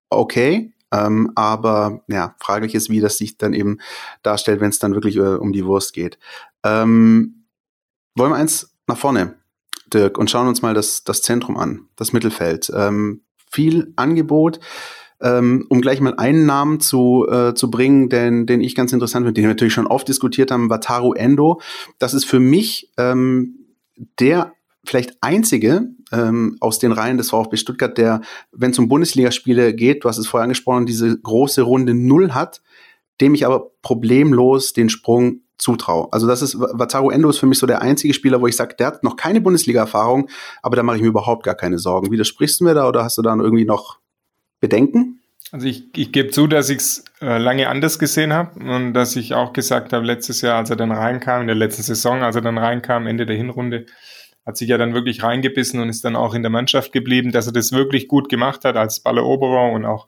okay, 0.10 0.74
ähm, 0.92 1.32
aber 1.36 2.04
ja, 2.08 2.36
fraglich 2.40 2.76
ist, 2.76 2.90
wie 2.90 3.02
das 3.02 3.18
sich 3.18 3.38
dann 3.38 3.54
eben 3.54 3.80
darstellt, 4.24 4.62
wenn 4.62 4.70
es 4.70 4.80
dann 4.80 4.94
wirklich 4.94 5.18
äh, 5.18 5.36
um 5.36 5.52
die 5.52 5.66
Wurst 5.66 5.94
geht. 5.94 6.18
Ähm, 6.64 7.46
wollen 8.16 8.32
wir 8.32 8.38
eins 8.38 8.74
nach 8.88 8.98
vorne, 8.98 9.36
Dirk, 9.94 10.18
und 10.18 10.32
schauen 10.32 10.48
uns 10.48 10.62
mal 10.62 10.74
das, 10.74 11.04
das 11.04 11.22
Zentrum 11.22 11.58
an, 11.58 11.88
das 11.98 12.14
Mittelfeld. 12.14 12.72
Ähm, 12.74 13.22
viel 13.52 13.94
Angebot 13.98 14.60
ähm, 15.22 15.66
um 15.70 15.82
gleich 15.82 16.00
mal 16.00 16.16
einen 16.18 16.46
Namen 16.46 16.80
zu, 16.80 17.28
äh, 17.30 17.54
zu 17.54 17.72
bringen, 17.72 18.10
den, 18.10 18.46
den 18.46 18.62
ich 18.62 18.76
ganz 18.76 18.94
interessant 18.94 19.26
finde, 19.26 19.34
den 19.34 19.44
wir 19.44 19.50
natürlich 19.50 19.74
schon 19.74 19.88
oft 19.88 20.08
diskutiert 20.08 20.52
haben, 20.52 20.70
Wataru 20.70 21.14
Endo. 21.14 21.62
Das 22.00 22.14
ist 22.14 22.26
für 22.26 22.40
mich 22.40 22.92
ähm, 22.98 23.68
der 24.20 24.54
vielleicht 24.86 25.18
einzige 25.22 25.90
ähm, 26.12 26.58
aus 26.60 26.80
den 26.80 26.92
Reihen 26.92 27.18
des 27.18 27.32
VfB 27.32 27.58
Stuttgart, 27.58 27.98
der, 27.98 28.22
wenn 28.52 28.72
es 28.72 28.80
um 28.80 28.88
Bundesligaspiele 28.88 29.74
geht, 29.74 30.04
du 30.04 30.10
hast 30.10 30.18
es 30.18 30.28
vorher 30.28 30.44
angesprochen, 30.44 30.86
diese 30.86 31.20
große 31.20 31.62
Runde 31.62 31.94
Null 31.94 32.32
hat, 32.32 32.62
dem 33.20 33.34
ich 33.34 33.46
aber 33.46 33.72
problemlos 33.82 34.74
den 34.74 34.90
Sprung 34.90 35.42
zutraue. 35.58 36.08
Also 36.12 36.28
das 36.28 36.42
ist, 36.42 36.60
Wataru 36.60 37.10
Endo 37.10 37.30
ist 37.30 37.40
für 37.40 37.48
mich 37.48 37.58
so 37.58 37.66
der 37.66 37.82
einzige 37.82 38.14
Spieler, 38.14 38.40
wo 38.42 38.48
ich 38.48 38.56
sage, 38.56 38.76
der 38.78 38.88
hat 38.88 39.04
noch 39.04 39.16
keine 39.16 39.42
Bundesliga-Erfahrung, 39.42 40.30
aber 40.62 40.76
da 40.76 40.84
mache 40.84 40.98
ich 40.98 41.02
mir 41.02 41.10
überhaupt 41.10 41.44
gar 41.44 41.56
keine 41.56 41.80
Sorgen. 41.80 42.12
Widersprichst 42.12 42.60
du 42.60 42.66
mir 42.66 42.76
da 42.76 42.88
oder 42.88 43.04
hast 43.04 43.18
du 43.18 43.24
da 43.24 43.36
irgendwie 43.36 43.66
noch 43.66 44.00
Bedenken? 44.60 45.22
Also 45.52 45.68
ich, 45.68 45.86
ich 45.96 46.12
gebe 46.12 46.30
zu, 46.30 46.48
dass 46.48 46.70
ich 46.70 46.80
es 46.80 47.06
äh, 47.22 47.38
lange 47.38 47.70
anders 47.70 48.00
gesehen 48.00 48.34
habe 48.34 48.60
und 48.60 48.94
dass 48.94 49.16
ich 49.16 49.34
auch 49.34 49.54
gesagt 49.54 49.94
habe, 49.94 50.06
letztes 50.06 50.42
Jahr, 50.42 50.58
als 50.58 50.70
er 50.70 50.76
dann 50.76 50.92
reinkam, 50.92 51.42
in 51.42 51.48
der 51.48 51.56
letzten 51.56 51.84
Saison, 51.84 52.22
als 52.22 52.36
er 52.36 52.42
dann 52.42 52.58
reinkam, 52.58 53.08
Ende 53.08 53.26
der 53.26 53.38
Hinrunde, 53.38 53.86
hat 54.46 54.58
sich 54.58 54.70
ja 54.70 54.78
dann 54.78 54.94
wirklich 54.94 55.24
reingebissen 55.24 55.80
und 55.80 55.90
ist 55.90 56.04
dann 56.04 56.16
auch 56.16 56.34
in 56.34 56.42
der 56.42 56.50
Mannschaft 56.50 56.92
geblieben, 56.92 57.32
dass 57.32 57.48
er 57.48 57.54
das 57.54 57.72
wirklich 57.72 58.08
gut 58.08 58.30
gemacht 58.30 58.66
hat 58.66 58.76
als 58.76 59.02
Balleroberer 59.02 59.72
und 59.72 59.86
auch 59.86 60.08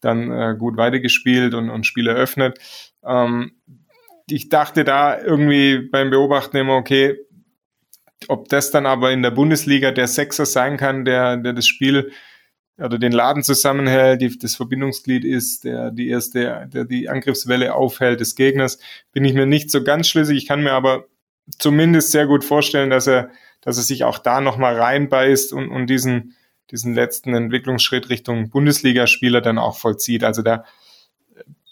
dann 0.00 0.30
äh, 0.30 0.54
gut 0.58 0.76
weitergespielt 0.76 1.54
und, 1.54 1.70
und 1.70 1.86
Spiel 1.86 2.06
eröffnet. 2.06 2.58
Ähm, 3.04 3.52
ich 4.26 4.48
dachte 4.48 4.84
da 4.84 5.20
irgendwie 5.20 5.78
beim 5.78 6.10
Beobachten 6.10 6.56
immer, 6.56 6.76
okay, 6.76 7.18
ob 8.28 8.48
das 8.48 8.70
dann 8.70 8.86
aber 8.86 9.12
in 9.12 9.22
der 9.22 9.30
Bundesliga 9.30 9.90
der 9.90 10.08
Sechser 10.08 10.46
sein 10.46 10.76
kann, 10.76 11.04
der, 11.04 11.36
der 11.36 11.52
das 11.52 11.66
Spiel 11.66 12.10
oder 12.78 12.98
den 12.98 13.12
Laden 13.12 13.42
zusammenhält, 13.42 14.20
die, 14.20 14.36
das 14.36 14.56
Verbindungsglied 14.56 15.24
ist, 15.24 15.64
der 15.64 15.90
die 15.90 16.08
erste, 16.08 16.68
der 16.72 16.84
die 16.84 17.08
Angriffswelle 17.08 17.74
aufhält 17.74 18.20
des 18.20 18.34
Gegners, 18.34 18.78
bin 19.12 19.24
ich 19.24 19.34
mir 19.34 19.46
nicht 19.46 19.70
so 19.70 19.84
ganz 19.84 20.08
schlüssig. 20.08 20.38
Ich 20.38 20.46
kann 20.46 20.62
mir 20.62 20.72
aber 20.72 21.06
zumindest 21.58 22.10
sehr 22.10 22.26
gut 22.26 22.42
vorstellen, 22.44 22.90
dass 22.90 23.06
er, 23.06 23.30
dass 23.60 23.76
er 23.76 23.84
sich 23.84 24.04
auch 24.04 24.18
da 24.18 24.40
nochmal 24.40 24.76
reinbeißt 24.76 25.52
und, 25.52 25.68
und 25.70 25.88
diesen, 25.88 26.34
diesen 26.70 26.94
letzten 26.94 27.34
Entwicklungsschritt 27.34 28.08
Richtung 28.08 28.50
Bundesligaspieler 28.50 29.40
dann 29.40 29.58
auch 29.58 29.76
vollzieht. 29.76 30.24
Also 30.24 30.42
da 30.42 30.64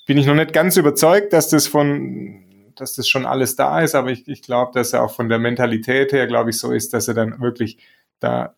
bin 0.06 0.18
ich 0.18 0.26
noch 0.26 0.34
nicht 0.34 0.52
ganz 0.52 0.76
überzeugt, 0.76 1.32
dass 1.32 1.48
das 1.48 1.66
von, 1.66 2.72
dass 2.76 2.94
das 2.94 3.08
schon 3.08 3.26
alles 3.26 3.56
da 3.56 3.80
ist, 3.80 3.94
aber 3.94 4.10
ich, 4.10 4.28
ich 4.28 4.42
glaube, 4.42 4.72
dass 4.74 4.92
er 4.92 5.02
auch 5.02 5.14
von 5.14 5.28
der 5.28 5.38
Mentalität 5.38 6.12
her, 6.12 6.26
glaube 6.26 6.50
ich, 6.50 6.58
so 6.58 6.70
ist, 6.70 6.92
dass 6.92 7.08
er 7.08 7.14
dann 7.14 7.40
wirklich 7.40 7.78
da 8.20 8.54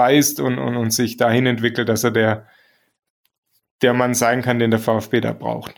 beißt 0.00 0.40
und, 0.40 0.58
und, 0.58 0.78
und 0.78 0.94
sich 0.94 1.18
dahin 1.18 1.44
entwickelt, 1.44 1.90
dass 1.90 2.04
er 2.04 2.10
der, 2.10 2.46
der 3.82 3.92
Mann 3.92 4.14
sein 4.14 4.40
kann, 4.40 4.58
den 4.58 4.70
der 4.70 4.80
VfB 4.80 5.20
da 5.20 5.34
braucht. 5.34 5.74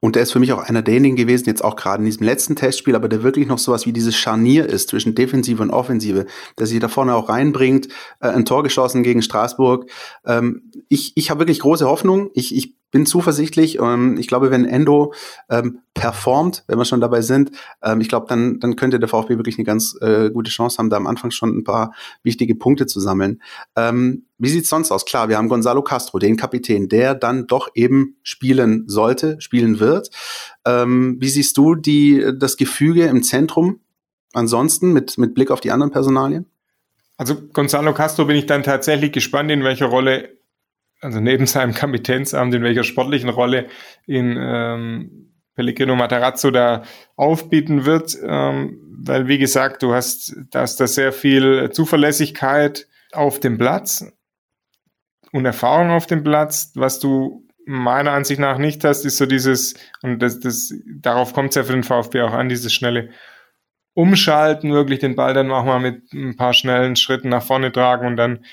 Und 0.00 0.16
der 0.16 0.22
ist 0.22 0.32
für 0.32 0.38
mich 0.38 0.52
auch 0.54 0.62
einer 0.62 0.80
derjenigen 0.80 1.16
gewesen, 1.16 1.44
jetzt 1.46 1.62
auch 1.62 1.76
gerade 1.76 1.98
in 1.98 2.06
diesem 2.06 2.24
letzten 2.24 2.56
Testspiel, 2.56 2.94
aber 2.94 3.10
der 3.10 3.22
wirklich 3.22 3.46
noch 3.46 3.58
sowas 3.58 3.84
wie 3.84 3.92
dieses 3.92 4.16
Scharnier 4.16 4.64
ist 4.64 4.88
zwischen 4.88 5.14
Defensive 5.14 5.62
und 5.62 5.70
Offensive, 5.70 6.24
der 6.58 6.66
sich 6.66 6.80
da 6.80 6.88
vorne 6.88 7.14
auch 7.14 7.28
reinbringt, 7.28 7.88
äh, 8.20 8.28
ein 8.28 8.46
Tor 8.46 8.62
geschossen 8.62 9.02
gegen 9.02 9.20
Straßburg. 9.20 9.90
Ähm, 10.24 10.70
ich 10.88 11.12
ich 11.16 11.28
habe 11.28 11.40
wirklich 11.40 11.60
große 11.60 11.86
Hoffnung. 11.86 12.30
Ich, 12.32 12.54
ich 12.54 12.75
bin 12.90 13.06
zuversichtlich. 13.06 13.78
Ähm, 13.78 14.16
ich 14.18 14.26
glaube, 14.26 14.50
wenn 14.50 14.64
Endo 14.64 15.12
ähm, 15.50 15.80
performt, 15.94 16.64
wenn 16.66 16.78
wir 16.78 16.84
schon 16.84 17.00
dabei 17.00 17.20
sind, 17.20 17.50
ähm, 17.82 18.00
ich 18.00 18.08
glaube, 18.08 18.26
dann, 18.28 18.60
dann 18.60 18.76
könnte 18.76 18.98
der 18.98 19.08
VfB 19.08 19.36
wirklich 19.36 19.58
eine 19.58 19.64
ganz 19.64 19.96
äh, 20.00 20.30
gute 20.30 20.50
Chance 20.50 20.78
haben, 20.78 20.90
da 20.90 20.96
am 20.96 21.06
Anfang 21.06 21.30
schon 21.30 21.56
ein 21.56 21.64
paar 21.64 21.92
wichtige 22.22 22.54
Punkte 22.54 22.86
zu 22.86 23.00
sammeln. 23.00 23.42
Ähm, 23.76 24.26
wie 24.38 24.48
sieht's 24.48 24.68
sonst 24.68 24.90
aus? 24.90 25.04
Klar, 25.04 25.28
wir 25.28 25.38
haben 25.38 25.48
Gonzalo 25.48 25.82
Castro, 25.82 26.18
den 26.18 26.36
Kapitän, 26.36 26.88
der 26.88 27.14
dann 27.14 27.46
doch 27.46 27.68
eben 27.74 28.16
spielen 28.22 28.84
sollte, 28.86 29.40
spielen 29.40 29.80
wird. 29.80 30.10
Ähm, 30.64 31.16
wie 31.20 31.28
siehst 31.28 31.56
du 31.56 31.74
die, 31.74 32.32
das 32.38 32.56
Gefüge 32.56 33.06
im 33.06 33.22
Zentrum 33.22 33.80
ansonsten 34.32 34.92
mit, 34.92 35.18
mit 35.18 35.34
Blick 35.34 35.50
auf 35.50 35.60
die 35.60 35.70
anderen 35.70 35.90
Personalien? 35.90 36.46
Also 37.16 37.36
Gonzalo 37.52 37.94
Castro 37.94 38.26
bin 38.26 38.36
ich 38.36 38.46
dann 38.46 38.62
tatsächlich 38.62 39.12
gespannt, 39.12 39.50
in 39.50 39.64
welcher 39.64 39.86
Rolle 39.86 40.36
also 41.00 41.20
neben 41.20 41.46
seinem 41.46 41.74
Kapitänsamt, 41.74 42.54
in 42.54 42.62
welcher 42.62 42.84
sportlichen 42.84 43.28
Rolle 43.28 43.66
in 44.06 44.36
ähm, 44.38 45.32
Pellegrino 45.54 45.96
Matarazzo 45.96 46.50
da 46.50 46.82
aufbieten 47.16 47.84
wird, 47.84 48.16
ähm, 48.22 48.80
weil 48.98 49.28
wie 49.28 49.38
gesagt, 49.38 49.82
du 49.82 49.94
hast, 49.94 50.36
da 50.50 50.62
ist 50.62 50.76
da 50.76 50.86
sehr 50.86 51.12
viel 51.12 51.70
Zuverlässigkeit 51.70 52.86
auf 53.12 53.40
dem 53.40 53.58
Platz 53.58 54.04
und 55.32 55.44
Erfahrung 55.44 55.90
auf 55.90 56.06
dem 56.06 56.22
Platz, 56.22 56.72
was 56.74 56.98
du 56.98 57.46
meiner 57.66 58.12
Ansicht 58.12 58.40
nach 58.40 58.58
nicht 58.58 58.84
hast, 58.84 59.04
ist 59.04 59.16
so 59.16 59.26
dieses, 59.26 59.74
und 60.02 60.20
das, 60.20 60.38
das, 60.40 60.72
darauf 61.00 61.32
kommt 61.32 61.50
es 61.50 61.56
ja 61.56 61.64
für 61.64 61.72
den 61.72 61.82
VfB 61.82 62.22
auch 62.22 62.32
an, 62.32 62.48
dieses 62.48 62.72
schnelle 62.72 63.10
Umschalten, 63.92 64.72
wirklich 64.72 65.00
den 65.00 65.16
Ball 65.16 65.34
dann 65.34 65.50
auch 65.50 65.64
mal 65.64 65.80
mit 65.80 66.12
ein 66.12 66.36
paar 66.36 66.52
schnellen 66.52 66.96
Schritten 66.96 67.30
nach 67.30 67.42
vorne 67.42 67.72
tragen 67.72 68.06
und 68.06 68.16
dann 68.16 68.44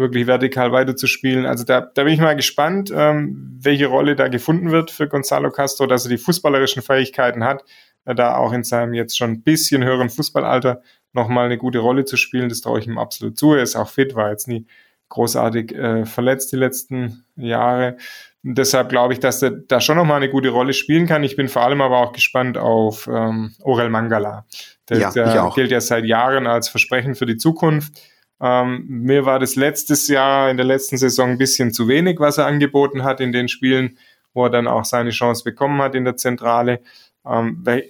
wirklich 0.00 0.26
vertikal 0.26 0.72
weiterzuspielen. 0.72 1.46
Also 1.46 1.64
da, 1.64 1.80
da 1.80 2.02
bin 2.02 2.14
ich 2.14 2.20
mal 2.20 2.34
gespannt, 2.34 2.92
ähm, 2.94 3.56
welche 3.62 3.86
Rolle 3.86 4.16
da 4.16 4.26
gefunden 4.26 4.72
wird 4.72 4.90
für 4.90 5.06
Gonzalo 5.06 5.50
Castro, 5.50 5.86
dass 5.86 6.04
er 6.04 6.10
die 6.10 6.18
fußballerischen 6.18 6.82
Fähigkeiten 6.82 7.44
hat, 7.44 7.64
äh, 8.04 8.14
da 8.14 8.36
auch 8.36 8.52
in 8.52 8.64
seinem 8.64 8.94
jetzt 8.94 9.16
schon 9.16 9.30
ein 9.30 9.42
bisschen 9.42 9.84
höheren 9.84 10.10
Fußballalter 10.10 10.82
nochmal 11.12 11.46
eine 11.46 11.58
gute 11.58 11.78
Rolle 11.78 12.04
zu 12.04 12.16
spielen. 12.16 12.48
Das 12.48 12.60
traue 12.60 12.80
ich 12.80 12.88
ihm 12.88 12.98
absolut 12.98 13.38
zu. 13.38 13.54
Er 13.54 13.62
ist 13.62 13.76
auch 13.76 13.88
fit, 13.88 14.16
war 14.16 14.30
jetzt 14.30 14.48
nie 14.48 14.66
großartig 15.08 15.74
äh, 15.74 16.06
verletzt 16.06 16.52
die 16.52 16.56
letzten 16.56 17.24
Jahre. 17.36 17.96
Und 18.42 18.56
deshalb 18.56 18.88
glaube 18.88 19.12
ich, 19.12 19.20
dass 19.20 19.42
er 19.42 19.50
da 19.50 19.80
schon 19.80 19.96
nochmal 19.96 20.16
eine 20.16 20.30
gute 20.30 20.48
Rolle 20.48 20.72
spielen 20.72 21.06
kann. 21.06 21.22
Ich 21.24 21.36
bin 21.36 21.48
vor 21.48 21.62
allem 21.62 21.82
aber 21.82 21.98
auch 21.98 22.12
gespannt 22.12 22.56
auf 22.56 23.06
ähm, 23.12 23.54
Orel 23.62 23.90
Mangala. 23.90 24.46
Der, 24.88 24.98
ja, 24.98 25.10
der 25.10 25.52
gilt 25.54 25.70
ja 25.70 25.80
seit 25.80 26.04
Jahren 26.06 26.46
als 26.46 26.68
Versprechen 26.68 27.14
für 27.14 27.26
die 27.26 27.36
Zukunft. 27.36 28.00
Ähm, 28.40 28.84
mir 28.88 29.26
war 29.26 29.38
das 29.38 29.56
letztes 29.56 30.08
Jahr 30.08 30.50
in 30.50 30.56
der 30.56 30.66
letzten 30.66 30.96
Saison 30.96 31.30
ein 31.30 31.38
bisschen 31.38 31.72
zu 31.72 31.88
wenig, 31.88 32.18
was 32.20 32.38
er 32.38 32.46
angeboten 32.46 33.04
hat 33.04 33.20
in 33.20 33.32
den 33.32 33.48
Spielen, 33.48 33.98
wo 34.32 34.44
er 34.44 34.50
dann 34.50 34.66
auch 34.66 34.84
seine 34.84 35.10
Chance 35.10 35.44
bekommen 35.44 35.80
hat 35.82 35.94
in 35.94 36.04
der 36.04 36.16
Zentrale. 36.16 36.80
Ähm, 37.26 37.58
weil 37.62 37.84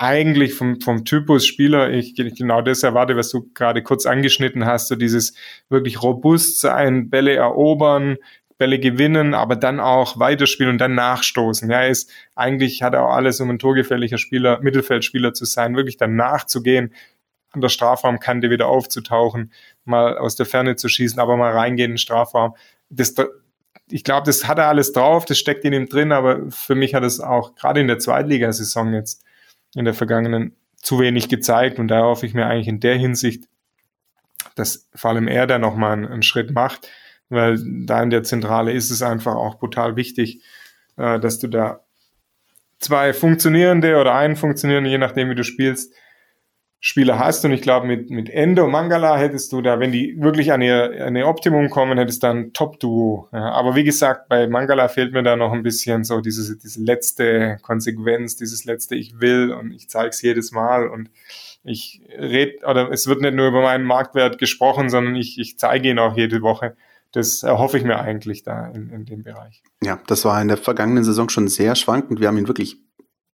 eigentlich 0.00 0.54
vom, 0.54 0.80
vom 0.80 1.04
Typus 1.04 1.44
Spieler 1.44 1.90
ich 1.90 2.14
genau 2.14 2.62
das 2.62 2.82
erwarte, 2.82 3.16
was 3.16 3.28
du 3.30 3.50
gerade 3.52 3.82
kurz 3.82 4.06
angeschnitten 4.06 4.64
hast, 4.64 4.88
so 4.88 4.96
dieses 4.96 5.34
wirklich 5.68 6.02
robust 6.02 6.60
sein, 6.60 7.10
Bälle 7.10 7.34
erobern, 7.34 8.16
Bälle 8.56 8.78
gewinnen, 8.78 9.34
aber 9.34 9.56
dann 9.56 9.78
auch 9.78 10.18
weiterspielen 10.18 10.72
und 10.72 10.78
dann 10.78 10.94
nachstoßen. 10.94 11.70
Ja, 11.70 11.82
ist 11.82 12.10
eigentlich 12.34 12.82
hat 12.82 12.94
er 12.94 13.06
auch 13.06 13.14
alles, 13.14 13.40
um 13.40 13.50
ein 13.50 13.58
torgefährlicher 13.58 14.18
Spieler, 14.18 14.60
Mittelfeldspieler 14.62 15.34
zu 15.34 15.44
sein, 15.44 15.76
wirklich 15.76 15.98
dann 15.98 16.16
nachzugehen, 16.16 16.94
an 17.52 17.60
der 17.60 17.68
Strafraumkante 17.68 18.50
wieder 18.50 18.66
aufzutauchen, 18.68 19.52
mal 19.84 20.16
aus 20.18 20.36
der 20.36 20.46
Ferne 20.46 20.76
zu 20.76 20.88
schießen, 20.88 21.18
aber 21.18 21.36
mal 21.36 21.52
reingehen 21.52 21.90
in 21.90 21.92
den 21.92 21.98
Strafraum. 21.98 22.54
Das, 22.90 23.14
ich 23.88 24.04
glaube, 24.04 24.26
das 24.26 24.46
hat 24.46 24.58
er 24.58 24.68
alles 24.68 24.92
drauf, 24.92 25.24
das 25.24 25.38
steckt 25.38 25.64
in 25.64 25.72
ihm 25.72 25.88
drin, 25.88 26.12
aber 26.12 26.50
für 26.50 26.74
mich 26.74 26.94
hat 26.94 27.02
es 27.02 27.20
auch 27.20 27.54
gerade 27.54 27.80
in 27.80 27.88
der 27.88 27.98
Zweitligasaison 27.98 28.94
jetzt 28.94 29.24
in 29.74 29.84
der 29.84 29.94
vergangenen 29.94 30.56
zu 30.76 30.98
wenig 30.98 31.28
gezeigt 31.28 31.78
und 31.78 31.88
da 31.88 32.02
hoffe 32.02 32.26
ich 32.26 32.34
mir 32.34 32.46
eigentlich 32.46 32.68
in 32.68 32.80
der 32.80 32.96
Hinsicht, 32.96 33.44
dass 34.54 34.88
vor 34.94 35.10
allem 35.10 35.28
er 35.28 35.46
da 35.46 35.58
nochmal 35.58 35.92
einen, 35.92 36.08
einen 36.08 36.22
Schritt 36.22 36.52
macht, 36.52 36.88
weil 37.28 37.58
da 37.84 38.02
in 38.02 38.10
der 38.10 38.22
Zentrale 38.22 38.72
ist 38.72 38.90
es 38.90 39.02
einfach 39.02 39.34
auch 39.34 39.58
brutal 39.58 39.96
wichtig, 39.96 40.42
äh, 40.96 41.20
dass 41.20 41.38
du 41.38 41.48
da 41.48 41.80
zwei 42.78 43.12
funktionierende 43.12 44.00
oder 44.00 44.14
einen 44.14 44.36
funktionierenden, 44.36 44.90
je 44.90 44.98
nachdem 44.98 45.30
wie 45.30 45.34
du 45.34 45.44
spielst, 45.44 45.94
Spieler 46.82 47.18
hast. 47.18 47.44
Und 47.44 47.52
ich 47.52 47.60
glaube, 47.60 47.86
mit, 47.86 48.10
mit 48.10 48.30
Endo 48.30 48.66
Mangala 48.66 49.18
hättest 49.18 49.52
du 49.52 49.60
da, 49.60 49.78
wenn 49.78 49.92
die 49.92 50.16
wirklich 50.18 50.50
an 50.50 50.62
ihr, 50.62 51.06
an 51.06 51.14
ihr 51.14 51.28
Optimum 51.28 51.68
kommen, 51.68 51.98
hättest 51.98 52.22
du 52.22 52.26
dann 52.26 52.52
Top-Duo. 52.54 53.28
Ja, 53.32 53.50
aber 53.52 53.76
wie 53.76 53.84
gesagt, 53.84 54.30
bei 54.30 54.46
Mangala 54.46 54.88
fehlt 54.88 55.12
mir 55.12 55.22
da 55.22 55.36
noch 55.36 55.52
ein 55.52 55.62
bisschen 55.62 56.04
so 56.04 56.22
diese, 56.22 56.56
diese 56.56 56.82
letzte 56.82 57.58
Konsequenz, 57.60 58.36
dieses 58.36 58.64
letzte 58.64 58.94
Ich 58.96 59.20
will 59.20 59.52
und 59.52 59.72
ich 59.72 59.90
zeige 59.90 60.08
es 60.08 60.22
jedes 60.22 60.52
Mal 60.52 60.88
und 60.88 61.10
ich 61.62 62.00
red, 62.16 62.64
oder 62.64 62.90
es 62.90 63.06
wird 63.06 63.20
nicht 63.20 63.34
nur 63.34 63.48
über 63.48 63.60
meinen 63.60 63.84
Marktwert 63.84 64.38
gesprochen, 64.38 64.88
sondern 64.88 65.16
ich, 65.16 65.38
ich 65.38 65.58
zeige 65.58 65.90
ihn 65.90 65.98
auch 65.98 66.16
jede 66.16 66.40
Woche. 66.40 66.76
Das 67.12 67.42
erhoffe 67.42 67.76
ich 67.76 67.84
mir 67.84 67.98
eigentlich 67.98 68.42
da 68.42 68.68
in, 68.68 68.88
in 68.88 69.04
dem 69.04 69.22
Bereich. 69.22 69.62
Ja, 69.82 70.00
das 70.06 70.24
war 70.24 70.40
in 70.40 70.48
der 70.48 70.56
vergangenen 70.56 71.04
Saison 71.04 71.28
schon 71.28 71.48
sehr 71.48 71.74
schwankend. 71.74 72.20
Wir 72.20 72.28
haben 72.28 72.38
ihn 72.38 72.48
wirklich 72.48 72.78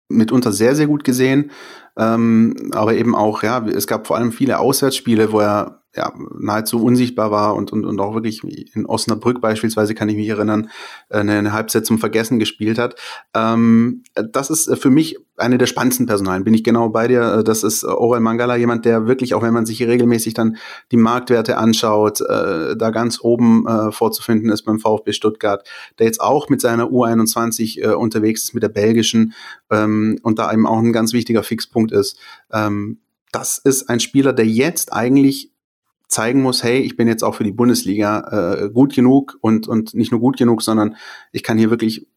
mitunter 0.07 0.51
sehr, 0.51 0.75
sehr 0.75 0.87
gut 0.87 1.03
gesehen. 1.03 1.51
Ähm, 1.97 2.71
aber 2.71 2.95
eben 2.95 3.15
auch, 3.15 3.43
ja, 3.43 3.65
es 3.67 3.87
gab 3.87 4.07
vor 4.07 4.17
allem 4.17 4.31
viele 4.31 4.59
Auswärtsspiele, 4.59 5.31
wo 5.31 5.39
er 5.39 5.81
ja, 5.95 6.13
nahezu 6.37 6.83
unsichtbar 6.83 7.31
war 7.31 7.55
und, 7.55 7.71
und, 7.71 7.85
und 7.85 7.99
auch 8.01 8.13
wirklich 8.13 8.41
in 8.75 8.85
Osnabrück 8.85 9.39
beispielsweise 9.39 9.95
kann 9.95 10.09
ich 10.09 10.17
mich 10.17 10.27
erinnern, 10.27 10.69
eine, 11.09 11.33
eine 11.33 11.53
Halbzeit 11.53 11.85
zum 11.85 11.99
Vergessen 11.99 12.37
gespielt 12.37 12.77
hat. 12.77 12.95
Ähm, 13.33 14.03
das 14.13 14.49
ist 14.49 14.77
für 14.77 14.89
mich 14.89 15.17
eine 15.37 15.57
der 15.57 15.65
spannendsten 15.65 16.05
Personalen, 16.05 16.43
bin 16.43 16.53
ich 16.53 16.63
genau 16.63 16.89
bei 16.89 17.07
dir. 17.07 17.43
Das 17.43 17.63
ist 17.63 17.83
Orel 17.83 18.21
Mangala, 18.21 18.55
jemand, 18.55 18.85
der 18.85 19.07
wirklich, 19.07 19.33
auch 19.33 19.41
wenn 19.41 19.53
man 19.53 19.65
sich 19.65 19.77
hier 19.77 19.87
regelmäßig 19.87 20.33
dann 20.33 20.57
die 20.91 20.97
Marktwerte 20.97 21.57
anschaut, 21.57 22.21
äh, 22.21 22.75
da 22.77 22.89
ganz 22.91 23.19
oben 23.21 23.67
äh, 23.67 23.91
vorzufinden 23.91 24.49
ist 24.49 24.63
beim 24.63 24.79
VfB 24.79 25.11
Stuttgart, 25.11 25.67
der 25.99 26.07
jetzt 26.07 26.21
auch 26.21 26.49
mit 26.49 26.61
seiner 26.61 26.85
U21 26.85 27.81
äh, 27.81 27.93
unterwegs 27.93 28.43
ist, 28.43 28.53
mit 28.53 28.63
der 28.63 28.69
belgischen 28.69 29.33
ähm, 29.69 30.19
und 30.23 30.39
da 30.39 30.51
eben 30.51 30.67
auch 30.67 30.79
ein 30.79 30.93
ganz 30.93 31.13
wichtiger 31.13 31.43
Fixpunkt 31.43 31.84
ist. 31.91 32.17
Ähm, 32.51 32.99
das 33.31 33.57
ist 33.57 33.89
ein 33.89 33.99
Spieler, 33.99 34.33
der 34.33 34.45
jetzt 34.45 34.93
eigentlich 34.93 35.51
zeigen 36.07 36.41
muss, 36.41 36.63
hey, 36.63 36.79
ich 36.79 36.95
bin 36.95 37.07
jetzt 37.07 37.23
auch 37.23 37.36
für 37.36 37.43
die 37.43 37.51
Bundesliga 37.51 38.61
äh, 38.61 38.69
gut 38.69 38.93
genug 38.93 39.38
und, 39.41 39.67
und 39.67 39.93
nicht 39.93 40.11
nur 40.11 40.21
gut 40.21 40.38
genug, 40.38 40.61
sondern 40.61 40.95
ich 41.31 41.43
kann 41.43 41.57
hier 41.57 41.69
wirklich 41.69 42.07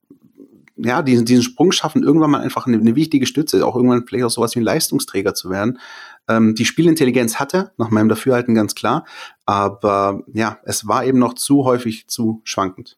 ja, 0.76 1.02
diesen, 1.02 1.24
diesen 1.24 1.42
Sprung 1.42 1.72
schaffen, 1.72 2.04
irgendwann 2.04 2.30
mal 2.30 2.40
einfach 2.40 2.66
eine, 2.66 2.78
eine 2.78 2.94
wichtige 2.94 3.26
Stütze, 3.26 3.66
auch 3.66 3.74
irgendwann 3.74 4.06
vielleicht 4.06 4.24
auch 4.24 4.30
sowas 4.30 4.54
wie 4.54 4.60
ein 4.60 4.64
Leistungsträger 4.64 5.34
zu 5.34 5.50
werden. 5.50 5.80
Ähm, 6.28 6.54
die 6.54 6.64
Spielintelligenz 6.64 7.36
hatte, 7.36 7.72
nach 7.78 7.90
meinem 7.90 8.08
Dafürhalten 8.08 8.54
ganz 8.54 8.74
klar, 8.74 9.04
aber 9.44 10.22
ja, 10.32 10.58
es 10.64 10.86
war 10.86 11.04
eben 11.04 11.18
noch 11.18 11.34
zu 11.34 11.64
häufig 11.64 12.06
zu 12.06 12.40
schwankend. 12.44 12.96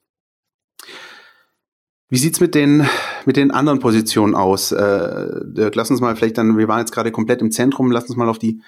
Wie 2.11 2.19
sieht's 2.19 2.41
mit 2.41 2.55
den, 2.55 2.87
mit 3.27 3.37
den 3.37 3.51
anderen 3.51 3.79
Positionen 3.79 4.35
aus? 4.35 4.73
Äh, 4.73 5.27
Dirk, 5.45 5.75
lass 5.75 5.91
uns 5.91 6.01
mal 6.01 6.17
vielleicht 6.17 6.39
dann, 6.39 6.59
wir 6.59 6.69
waren 6.69 6.81
jetzt 6.81 6.93
gerade 6.93 7.13
komplett 7.13 7.41
im 7.41 7.51
Zentrum, 7.51 7.91
lass 7.91 8.05
uns 8.05 8.17
mal 8.17 8.29
auf 8.29 8.39
die 8.39 8.61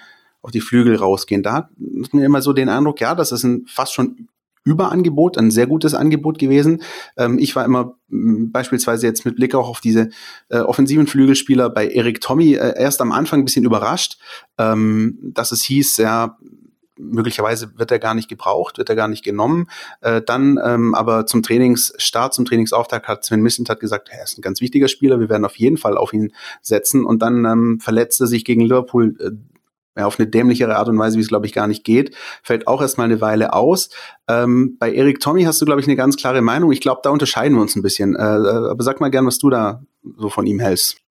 auf 0.43 0.51
die 0.51 0.61
Flügel 0.61 0.97
rausgehen. 0.97 1.43
Da 1.43 1.53
hat 1.53 1.69
man 1.79 2.23
immer 2.23 2.43
so 2.43 2.53
den 2.53 2.69
Eindruck, 2.69 3.01
ja, 3.01 3.15
das 3.15 3.31
ist 3.31 3.45
ein 3.45 3.65
fast 3.69 3.95
schon 3.95 4.29
Überangebot, 4.65 5.39
ein 5.39 5.51
sehr 5.51 5.67
gutes 5.67 5.95
Angebot 5.95 6.39
gewesen. 6.39 6.83
Ähm, 7.17 7.39
ich 7.39 7.57
war 7.57 7.65
immer 7.65 7.97
beispielsweise 8.09 9.07
jetzt 9.07 9.25
mit 9.25 9.37
Blick 9.37 9.55
auch 9.55 9.69
auf 9.69 9.81
diese 9.81 10.11
äh, 10.51 10.59
offensiven 10.59 11.07
Flügelspieler 11.07 11.71
bei 11.71 11.89
Erik 11.89 12.21
Tommy 12.21 12.55
äh, 12.55 12.75
erst 12.79 13.01
am 13.01 13.11
Anfang 13.11 13.41
ein 13.41 13.45
bisschen 13.45 13.65
überrascht, 13.65 14.19
ähm, 14.59 15.19
dass 15.23 15.51
es 15.51 15.63
hieß, 15.63 15.97
ja, 15.97 16.39
möglicherweise 16.99 17.79
wird 17.79 17.91
er 17.91 17.99
gar 17.99 18.15
nicht 18.15 18.29
gebraucht, 18.29 18.79
wird 18.79 18.89
er 18.89 18.97
gar 18.97 19.09
nicht 19.09 19.25
genommen. 19.25 19.69
Äh, 20.01 20.23
dann 20.23 20.59
ähm, 20.65 20.95
aber 20.95 21.27
zum 21.27 21.43
Trainingsstart, 21.43 22.35
zum 22.35 22.45
Trainingsauftakt 22.45 23.09
hat 23.09 23.25
Sven 23.25 23.43
Missentat 23.43 23.81
gesagt, 23.81 24.11
er 24.11 24.25
ist 24.25 24.39
ein 24.39 24.43
ganz 24.43 24.61
wichtiger 24.61 24.89
Spieler, 24.89 25.21
wir 25.21 25.29
werden 25.29 25.45
auf 25.45 25.57
jeden 25.57 25.77
Fall 25.77 25.97
auf 25.97 26.13
ihn 26.13 26.33
setzen. 26.61 27.05
Und 27.05 27.21
dann 27.21 27.45
ähm, 27.45 27.81
verletzte 27.81 28.27
sich 28.27 28.45
gegen 28.45 28.63
Liverpool 28.63 29.17
äh, 29.21 29.31
ja, 29.97 30.07
auf 30.07 30.19
eine 30.19 30.29
dämlichere 30.29 30.77
Art 30.77 30.89
und 30.89 30.99
Weise, 30.99 31.19
wie 31.19 31.23
es, 31.23 31.29
glaube 31.29 31.47
ich, 31.47 31.53
gar 31.53 31.67
nicht 31.67 31.85
geht, 31.85 32.17
fällt 32.43 32.67
auch 32.67 32.81
erstmal 32.81 33.05
eine 33.05 33.21
Weile 33.21 33.53
aus. 33.53 33.91
Ähm, 34.27 34.77
bei 34.79 34.93
Erik 34.93 35.21
Tommy 35.21 35.45
hast 35.45 35.61
du, 35.61 35.67
glaube 35.67 35.81
ich, 35.81 35.87
eine 35.87 35.97
ganz 35.97 36.17
klare 36.17 36.41
Meinung. 36.41 36.73
Ich 36.73 36.81
glaube, 36.81 37.01
da 37.05 37.11
unterscheiden 37.11 37.57
wir 37.57 37.63
uns 37.63 37.77
ein 37.77 37.83
bisschen. 37.83 38.17
Äh, 38.17 38.23
äh, 38.23 38.71
aber 38.71 38.83
sag 38.83 39.01
mal 39.01 39.11
gern, 39.11 39.27
was 39.27 39.39
du 39.39 39.51
da 39.51 39.83
so 40.17 40.31
von 40.31 40.47
ihm 40.47 40.61
hältst. 40.61 41.02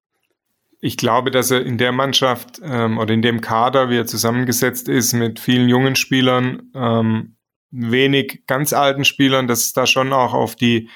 Ich 0.84 0.98
glaube, 0.98 1.30
dass 1.30 1.52
er 1.52 1.64
in 1.64 1.78
der 1.78 1.92
Mannschaft 1.92 2.60
ähm, 2.64 2.98
oder 2.98 3.14
in 3.14 3.22
dem 3.22 3.40
Kader, 3.40 3.90
wie 3.90 3.98
er 3.98 4.08
zusammengesetzt 4.08 4.90
ist, 4.90 5.14
mit 5.14 5.40
vielen 5.40 5.70
jungen 5.70 5.96
Spielern, 5.96 6.72
ähm, 6.74 7.36
wenig 7.70 8.44
ganz 8.48 8.74
alten 8.74 9.06
Spielern, 9.06 9.48
dass 9.48 9.60
es 9.60 9.74
da 9.74 9.86
schon 9.86 10.12
auch 10.12 10.34
auf 10.34 10.56
die 10.56 10.90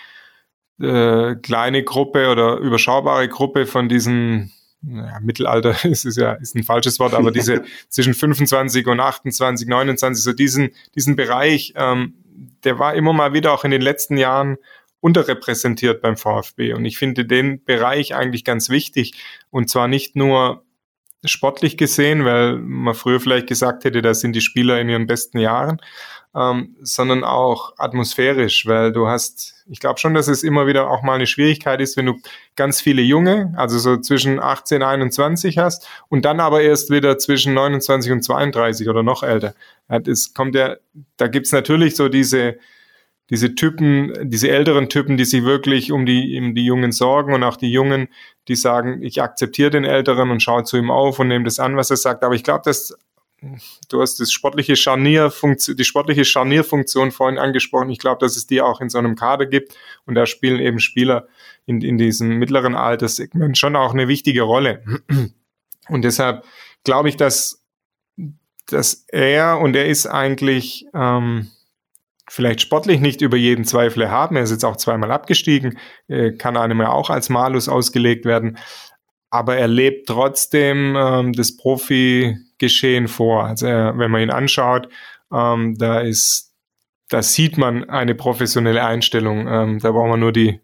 äh, 0.81 1.35
kleine 1.35 1.83
Gruppe 1.83 2.29
oder 2.29 2.57
überschaubare 2.57 3.29
Gruppe 3.29 3.65
von 3.67 3.87
diesen 3.87 4.51
ja, 4.81 5.19
Mittelalter 5.21 5.75
ist 5.85 6.05
es 6.05 6.15
ja 6.15 6.33
ist 6.33 6.55
ein 6.55 6.63
falsches 6.63 6.99
Wort, 6.99 7.13
aber 7.13 7.31
diese 7.31 7.63
zwischen 7.89 8.13
25 8.13 8.87
und 8.87 8.99
28, 8.99 9.67
29, 9.67 10.23
so 10.23 10.33
diesen, 10.33 10.71
diesen 10.95 11.15
Bereich, 11.15 11.73
ähm, 11.75 12.15
der 12.63 12.79
war 12.79 12.95
immer 12.95 13.13
mal 13.13 13.33
wieder 13.33 13.53
auch 13.53 13.63
in 13.63 13.71
den 13.71 13.81
letzten 13.81 14.17
Jahren 14.17 14.57
unterrepräsentiert 15.05 16.01
beim 16.01 16.17
VfB. 16.17 16.73
Und 16.73 16.83
ich 16.83 16.97
finde 16.97 17.25
den 17.25 17.63
Bereich 17.63 18.15
eigentlich 18.15 18.43
ganz 18.43 18.69
wichtig. 18.69 19.13
Und 19.51 19.69
zwar 19.69 19.87
nicht 19.87 20.15
nur 20.15 20.63
sportlich 21.23 21.77
gesehen, 21.77 22.25
weil 22.25 22.57
man 22.57 22.95
früher 22.95 23.19
vielleicht 23.19 23.45
gesagt 23.45 23.83
hätte, 23.83 24.01
da 24.01 24.15
sind 24.15 24.35
die 24.35 24.41
Spieler 24.41 24.81
in 24.81 24.89
ihren 24.89 25.05
besten 25.05 25.37
Jahren, 25.37 25.79
ähm, 26.35 26.75
sondern 26.81 27.23
auch 27.23 27.73
atmosphärisch, 27.77 28.65
weil 28.65 28.91
du 28.91 29.07
hast, 29.07 29.63
ich 29.69 29.79
glaube 29.79 29.99
schon, 29.99 30.15
dass 30.15 30.27
es 30.27 30.41
immer 30.41 30.65
wieder 30.65 30.89
auch 30.89 31.03
mal 31.03 31.13
eine 31.13 31.27
Schwierigkeit 31.27 31.81
ist, 31.81 31.97
wenn 31.97 32.07
du 32.07 32.15
ganz 32.55 32.81
viele 32.81 33.03
Junge, 33.03 33.53
also 33.57 33.77
so 33.77 33.97
zwischen 33.97 34.39
18, 34.39 34.81
21 34.81 35.59
hast 35.59 35.87
und 36.09 36.25
dann 36.25 36.39
aber 36.39 36.63
erst 36.63 36.89
wieder 36.89 37.19
zwischen 37.19 37.53
29 37.53 38.11
und 38.11 38.23
32 38.23 38.89
oder 38.89 39.03
noch 39.03 39.21
älter. 39.21 39.53
Es 39.87 40.33
kommt 40.33 40.55
ja, 40.55 40.77
da 41.17 41.27
gibt's 41.27 41.51
natürlich 41.51 41.95
so 41.95 42.09
diese, 42.09 42.57
diese 43.29 43.55
Typen, 43.55 44.13
diese 44.29 44.49
älteren 44.49 44.87
Typen, 44.89 45.17
die 45.17 45.25
sich 45.25 45.43
wirklich 45.43 45.91
um 45.91 46.05
die, 46.05 46.39
um 46.39 46.53
die 46.53 46.65
Jungen 46.65 46.91
sorgen 46.91 47.33
und 47.33 47.43
auch 47.43 47.57
die 47.57 47.71
Jungen, 47.71 48.07
die 48.47 48.55
sagen, 48.55 49.01
ich 49.01 49.21
akzeptiere 49.21 49.71
den 49.71 49.83
Älteren 49.83 50.29
und 50.29 50.43
schaue 50.43 50.63
zu 50.63 50.77
ihm 50.77 50.91
auf 50.91 51.19
und 51.19 51.29
nehme 51.29 51.45
das 51.45 51.59
an, 51.59 51.75
was 51.75 51.89
er 51.89 51.97
sagt. 51.97 52.23
Aber 52.23 52.35
ich 52.35 52.43
glaube, 52.43 52.61
dass 52.65 52.95
du 53.89 54.01
hast 54.01 54.19
das 54.19 54.31
sportliche 54.31 54.75
Scharnierfunktion, 54.75 55.75
die 55.75 55.83
sportliche 55.83 56.25
Scharnierfunktion 56.25 57.11
vorhin 57.11 57.37
angesprochen. 57.37 57.89
Ich 57.89 57.99
glaube, 57.99 58.19
dass 58.19 58.35
es 58.35 58.47
die 58.47 58.61
auch 58.61 58.81
in 58.81 58.89
so 58.89 58.97
einem 58.97 59.15
Kader 59.15 59.45
gibt 59.45 59.75
und 60.05 60.15
da 60.15 60.25
spielen 60.25 60.59
eben 60.59 60.79
Spieler 60.79 61.27
in, 61.65 61.81
in 61.81 61.97
diesem 61.97 62.37
mittleren 62.37 62.75
Alterssegment 62.75 63.57
schon 63.57 63.75
auch 63.75 63.93
eine 63.93 64.07
wichtige 64.07 64.43
Rolle. 64.43 64.83
Und 65.87 66.01
deshalb 66.03 66.43
glaube 66.83 67.09
ich, 67.09 67.17
dass, 67.17 67.63
dass 68.67 69.05
er 69.09 69.59
und 69.59 69.75
er 69.75 69.85
ist 69.85 70.07
eigentlich 70.07 70.87
ähm, 70.95 71.51
vielleicht 72.29 72.61
sportlich 72.61 72.99
nicht 72.99 73.21
über 73.21 73.37
jeden 73.37 73.65
Zweifel 73.65 74.01
erhaben. 74.03 74.35
Er 74.35 74.43
ist 74.43 74.51
jetzt 74.51 74.65
auch 74.65 74.77
zweimal 74.77 75.11
abgestiegen, 75.11 75.77
äh, 76.07 76.31
kann 76.31 76.57
einem 76.57 76.81
ja 76.81 76.91
auch 76.91 77.09
als 77.09 77.29
Malus 77.29 77.69
ausgelegt 77.69 78.25
werden. 78.25 78.57
Aber 79.29 79.57
er 79.57 79.67
lebt 79.67 80.07
trotzdem 80.07 80.95
ähm, 80.97 81.33
das 81.33 81.57
Profi-Geschehen 81.57 83.07
vor. 83.07 83.45
Also 83.45 83.67
er, 83.67 83.97
wenn 83.97 84.11
man 84.11 84.21
ihn 84.21 84.31
anschaut, 84.31 84.89
ähm, 85.31 85.77
da 85.77 85.99
ist, 85.99 86.53
da 87.09 87.21
sieht 87.21 87.57
man 87.57 87.89
eine 87.89 88.15
professionelle 88.15 88.83
Einstellung. 88.83 89.47
Ähm, 89.47 89.79
da 89.79 89.91
braucht 89.91 90.09
man 90.09 90.19
nur 90.19 90.31
die 90.31 90.61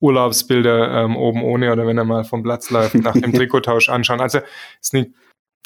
Urlaubsbilder 0.00 1.04
ähm, 1.04 1.16
oben 1.16 1.42
ohne 1.42 1.72
oder 1.72 1.86
wenn 1.86 1.98
er 1.98 2.04
mal 2.04 2.24
vom 2.24 2.42
Platz 2.42 2.70
läuft, 2.70 2.96
nach 2.96 3.14
dem 3.14 3.32
Trikottausch 3.34 3.88
anschauen. 3.88 4.20
Also 4.20 4.40
ist 4.80 4.94
nicht 4.94 5.10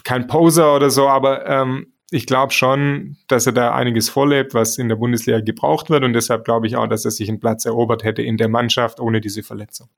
kein 0.05 0.27
Poser 0.27 0.75
oder 0.77 0.91
so, 0.91 1.09
aber 1.09 1.47
ähm, 1.47 1.93
ich 2.11 2.27
glaube 2.27 2.53
schon, 2.53 3.17
dass 3.29 3.47
er 3.47 3.53
da 3.53 3.75
einiges 3.75 4.09
vorlebt, 4.09 4.55
was 4.55 4.79
in 4.79 4.89
der 4.89 4.97
Bundesliga 4.97 5.41
gebraucht 5.41 5.91
wird 5.91 6.05
und 6.05 6.15
deshalb 6.15 6.45
glaube 6.45 6.67
ich 6.67 6.77
auch, 6.77 6.87
dass 6.87 7.05
er 7.05 7.11
sich 7.11 7.29
einen 7.29 7.41
Platz 7.41 7.65
erobert 7.67 8.05
hätte 8.05 8.23
in 8.23 8.37
der 8.37 8.49
Mannschaft 8.49 9.01
ohne 9.01 9.21
diese 9.21 9.43
Verletzung. 9.43 9.89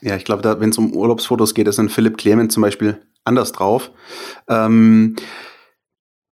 Ja, 0.00 0.16
ich 0.16 0.24
glaube, 0.24 0.60
wenn 0.60 0.70
es 0.70 0.78
um 0.78 0.94
Urlaubsfotos 0.94 1.54
geht, 1.54 1.68
ist 1.68 1.78
dann 1.78 1.88
Philipp 1.88 2.16
Clement 2.16 2.50
zum 2.50 2.62
Beispiel 2.62 3.00
anders 3.24 3.52
drauf. 3.52 3.90
Ähm, 4.48 5.16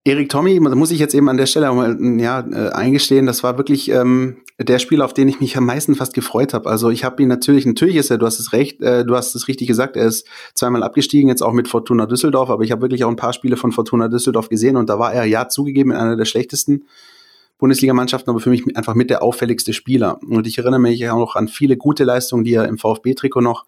Erik 0.09 0.31
Tommy, 0.31 0.59
muss 0.59 0.91
ich 0.91 0.99
jetzt 0.99 1.15
eben 1.15 1.29
an 1.29 1.37
der 1.37 1.45
Stelle 1.45 1.71
mal 1.71 1.99
ja, 2.19 2.41
äh, 2.41 2.71
eingestehen, 2.71 3.27
das 3.27 3.43
war 3.43 3.59
wirklich 3.59 3.91
ähm, 3.91 4.39
der 4.59 4.79
Spieler, 4.79 5.05
auf 5.05 5.13
den 5.13 5.29
ich 5.29 5.41
mich 5.41 5.55
am 5.59 5.67
meisten 5.67 5.95
fast 5.95 6.15
gefreut 6.15 6.55
habe. 6.55 6.71
Also 6.71 6.89
ich 6.89 7.05
habe 7.05 7.23
ihn 7.23 7.29
natürlich, 7.29 7.67
natürlich 7.67 7.97
ist 7.97 8.11
er, 8.11 8.17
du 8.17 8.25
hast 8.25 8.39
es 8.39 8.55
recht, 8.55 8.81
äh, 8.81 9.05
du 9.05 9.15
hast 9.15 9.35
es 9.35 9.49
richtig 9.49 9.69
gesagt, 9.69 9.97
er 9.97 10.07
ist 10.07 10.27
zweimal 10.55 10.83
abgestiegen, 10.83 11.29
jetzt 11.29 11.43
auch 11.43 11.53
mit 11.53 11.69
Fortuna 11.69 12.07
Düsseldorf, 12.07 12.49
aber 12.49 12.65
ich 12.65 12.73
habe 12.73 12.81
wirklich 12.81 13.05
auch 13.05 13.11
ein 13.11 13.17
paar 13.17 13.35
Spiele 13.35 13.59
von 13.59 13.71
Fortuna 13.71 14.09
Düsseldorf 14.09 14.49
gesehen 14.49 14.77
und 14.77 14.89
da 14.89 14.99
war 14.99 15.13
er 15.13 15.27
ja 15.27 15.47
zugegeben 15.51 15.91
in 15.91 15.99
einer 15.99 16.17
der 16.17 16.25
schlechtesten 16.25 16.87
Bundesligamannschaften, 17.59 18.31
aber 18.31 18.41
für 18.41 18.51
mich 18.51 18.65
einfach 18.79 18.95
mit 18.95 19.11
der 19.11 19.23
auffälligste 19.23 19.75
Spieler. 19.75 20.21
Und 20.23 20.47
ich 20.47 20.57
erinnere 20.57 20.81
mich 20.81 21.07
auch 21.11 21.19
noch 21.19 21.37
an 21.37 21.49
viele 21.49 21.77
gute 21.77 22.05
Leistungen, 22.05 22.45
die 22.45 22.55
er 22.55 22.67
im 22.67 22.79
VfB-Trikot 22.79 23.43
noch 23.43 23.67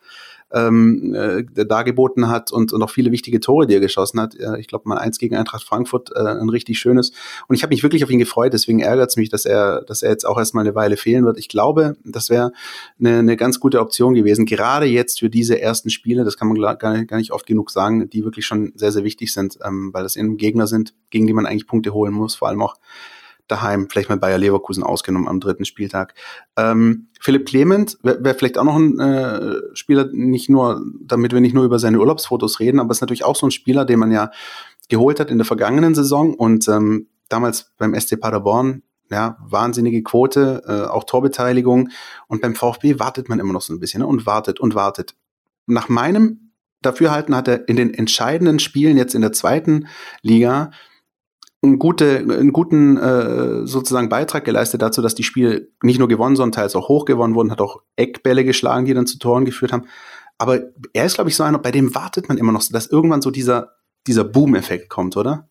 ähm, 0.52 1.14
äh, 1.14 1.64
dargeboten 1.64 2.28
hat 2.28 2.52
und, 2.52 2.72
und 2.72 2.82
auch 2.82 2.90
viele 2.90 3.12
wichtige 3.12 3.40
Tore, 3.40 3.66
die 3.66 3.74
er 3.74 3.80
geschossen 3.80 4.20
hat. 4.20 4.34
Äh, 4.34 4.58
ich 4.58 4.66
glaube 4.66 4.88
mal 4.88 4.98
eins 4.98 5.18
gegen 5.18 5.36
Eintracht 5.36 5.62
Frankfurt, 5.62 6.10
äh, 6.14 6.20
ein 6.20 6.48
richtig 6.48 6.78
schönes. 6.78 7.12
Und 7.48 7.56
ich 7.56 7.62
habe 7.62 7.72
mich 7.72 7.82
wirklich 7.82 8.04
auf 8.04 8.10
ihn 8.10 8.18
gefreut, 8.18 8.52
deswegen 8.52 8.80
ärgert 8.80 9.10
es 9.10 9.16
mich, 9.16 9.28
dass 9.28 9.44
er, 9.44 9.82
dass 9.82 10.02
er 10.02 10.10
jetzt 10.10 10.26
auch 10.26 10.38
erstmal 10.38 10.64
eine 10.64 10.74
Weile 10.74 10.96
fehlen 10.96 11.24
wird. 11.24 11.38
Ich 11.38 11.48
glaube, 11.48 11.96
das 12.04 12.30
wäre 12.30 12.52
eine, 12.98 13.18
eine 13.18 13.36
ganz 13.36 13.60
gute 13.60 13.80
Option 13.80 14.14
gewesen, 14.14 14.46
gerade 14.46 14.86
jetzt 14.86 15.20
für 15.20 15.30
diese 15.30 15.60
ersten 15.60 15.90
Spiele, 15.90 16.24
das 16.24 16.36
kann 16.36 16.48
man 16.48 16.60
gar 16.78 16.96
nicht, 16.96 17.08
gar 17.08 17.16
nicht 17.16 17.32
oft 17.32 17.46
genug 17.46 17.70
sagen, 17.70 18.08
die 18.10 18.24
wirklich 18.24 18.46
schon 18.46 18.72
sehr, 18.74 18.92
sehr 18.92 19.04
wichtig 19.04 19.32
sind, 19.32 19.58
ähm, 19.64 19.90
weil 19.92 20.02
das 20.02 20.16
eben 20.16 20.36
Gegner 20.36 20.66
sind, 20.66 20.94
gegen 21.10 21.26
die 21.26 21.32
man 21.32 21.46
eigentlich 21.46 21.66
Punkte 21.66 21.92
holen 21.94 22.12
muss, 22.12 22.34
vor 22.34 22.48
allem 22.48 22.62
auch 22.62 22.76
daheim, 23.50 23.88
vielleicht 23.88 24.08
mal 24.08 24.18
Bayer 24.18 24.38
Leverkusen 24.38 24.82
ausgenommen 24.82 25.28
am 25.28 25.40
dritten 25.40 25.64
Spieltag. 25.64 26.14
Ähm, 26.56 27.08
Philipp 27.20 27.46
Clement 27.46 27.98
wäre 28.02 28.22
wär 28.22 28.34
vielleicht 28.34 28.58
auch 28.58 28.64
noch 28.64 28.76
ein 28.76 28.98
äh, 28.98 29.56
Spieler, 29.74 30.08
nicht 30.12 30.48
nur, 30.48 30.84
damit 31.02 31.32
wir 31.32 31.40
nicht 31.40 31.54
nur 31.54 31.64
über 31.64 31.78
seine 31.78 31.98
Urlaubsfotos 31.98 32.60
reden, 32.60 32.80
aber 32.80 32.90
ist 32.90 33.00
natürlich 33.00 33.24
auch 33.24 33.36
so 33.36 33.46
ein 33.46 33.50
Spieler, 33.50 33.84
den 33.84 33.98
man 33.98 34.10
ja 34.10 34.30
geholt 34.88 35.20
hat 35.20 35.30
in 35.30 35.38
der 35.38 35.44
vergangenen 35.44 35.94
Saison 35.94 36.34
und 36.34 36.68
ähm, 36.68 37.08
damals 37.28 37.72
beim 37.78 37.98
SC 37.98 38.20
Paderborn 38.20 38.82
ja, 39.10 39.36
wahnsinnige 39.40 40.02
Quote, 40.02 40.62
äh, 40.66 40.88
auch 40.88 41.04
Torbeteiligung. 41.04 41.90
Und 42.28 42.42
beim 42.42 42.54
VfB 42.54 42.98
wartet 42.98 43.28
man 43.28 43.40
immer 43.40 43.52
noch 43.52 43.62
so 43.62 43.72
ein 43.72 43.80
bisschen 43.80 44.00
ne? 44.00 44.06
und 44.06 44.24
wartet 44.24 44.60
und 44.60 44.74
wartet. 44.74 45.14
Nach 45.66 45.88
meinem 45.88 46.52
Dafürhalten 46.80 47.34
hat 47.34 47.48
er 47.48 47.68
in 47.68 47.76
den 47.76 47.92
entscheidenden 47.92 48.58
Spielen 48.58 48.96
jetzt 48.96 49.14
in 49.14 49.20
der 49.20 49.32
zweiten 49.32 49.88
Liga 50.22 50.70
einen, 51.62 51.78
gute, 51.78 52.18
einen 52.18 52.52
guten 52.52 52.96
äh, 52.96 53.66
sozusagen 53.66 54.08
Beitrag 54.08 54.44
geleistet 54.44 54.80
dazu, 54.82 55.02
dass 55.02 55.14
die 55.14 55.22
Spiele 55.22 55.68
nicht 55.82 55.98
nur 55.98 56.08
gewonnen, 56.08 56.36
sondern 56.36 56.52
teils 56.52 56.74
auch 56.74 56.88
hoch 56.88 57.04
gewonnen 57.04 57.34
wurden, 57.34 57.50
hat 57.50 57.60
auch 57.60 57.82
Eckbälle 57.96 58.44
geschlagen, 58.44 58.86
die 58.86 58.94
dann 58.94 59.06
zu 59.06 59.18
Toren 59.18 59.44
geführt 59.44 59.72
haben. 59.72 59.86
Aber 60.38 60.60
er 60.94 61.04
ist, 61.04 61.14
glaube 61.14 61.28
ich, 61.28 61.36
so 61.36 61.42
einer, 61.42 61.58
bei 61.58 61.70
dem 61.70 61.94
wartet 61.94 62.28
man 62.28 62.38
immer 62.38 62.52
noch, 62.52 62.62
dass 62.70 62.86
irgendwann 62.86 63.20
so 63.20 63.30
dieser, 63.30 63.74
dieser 64.06 64.24
Boom-Effekt 64.24 64.88
kommt, 64.88 65.16
oder? 65.18 65.48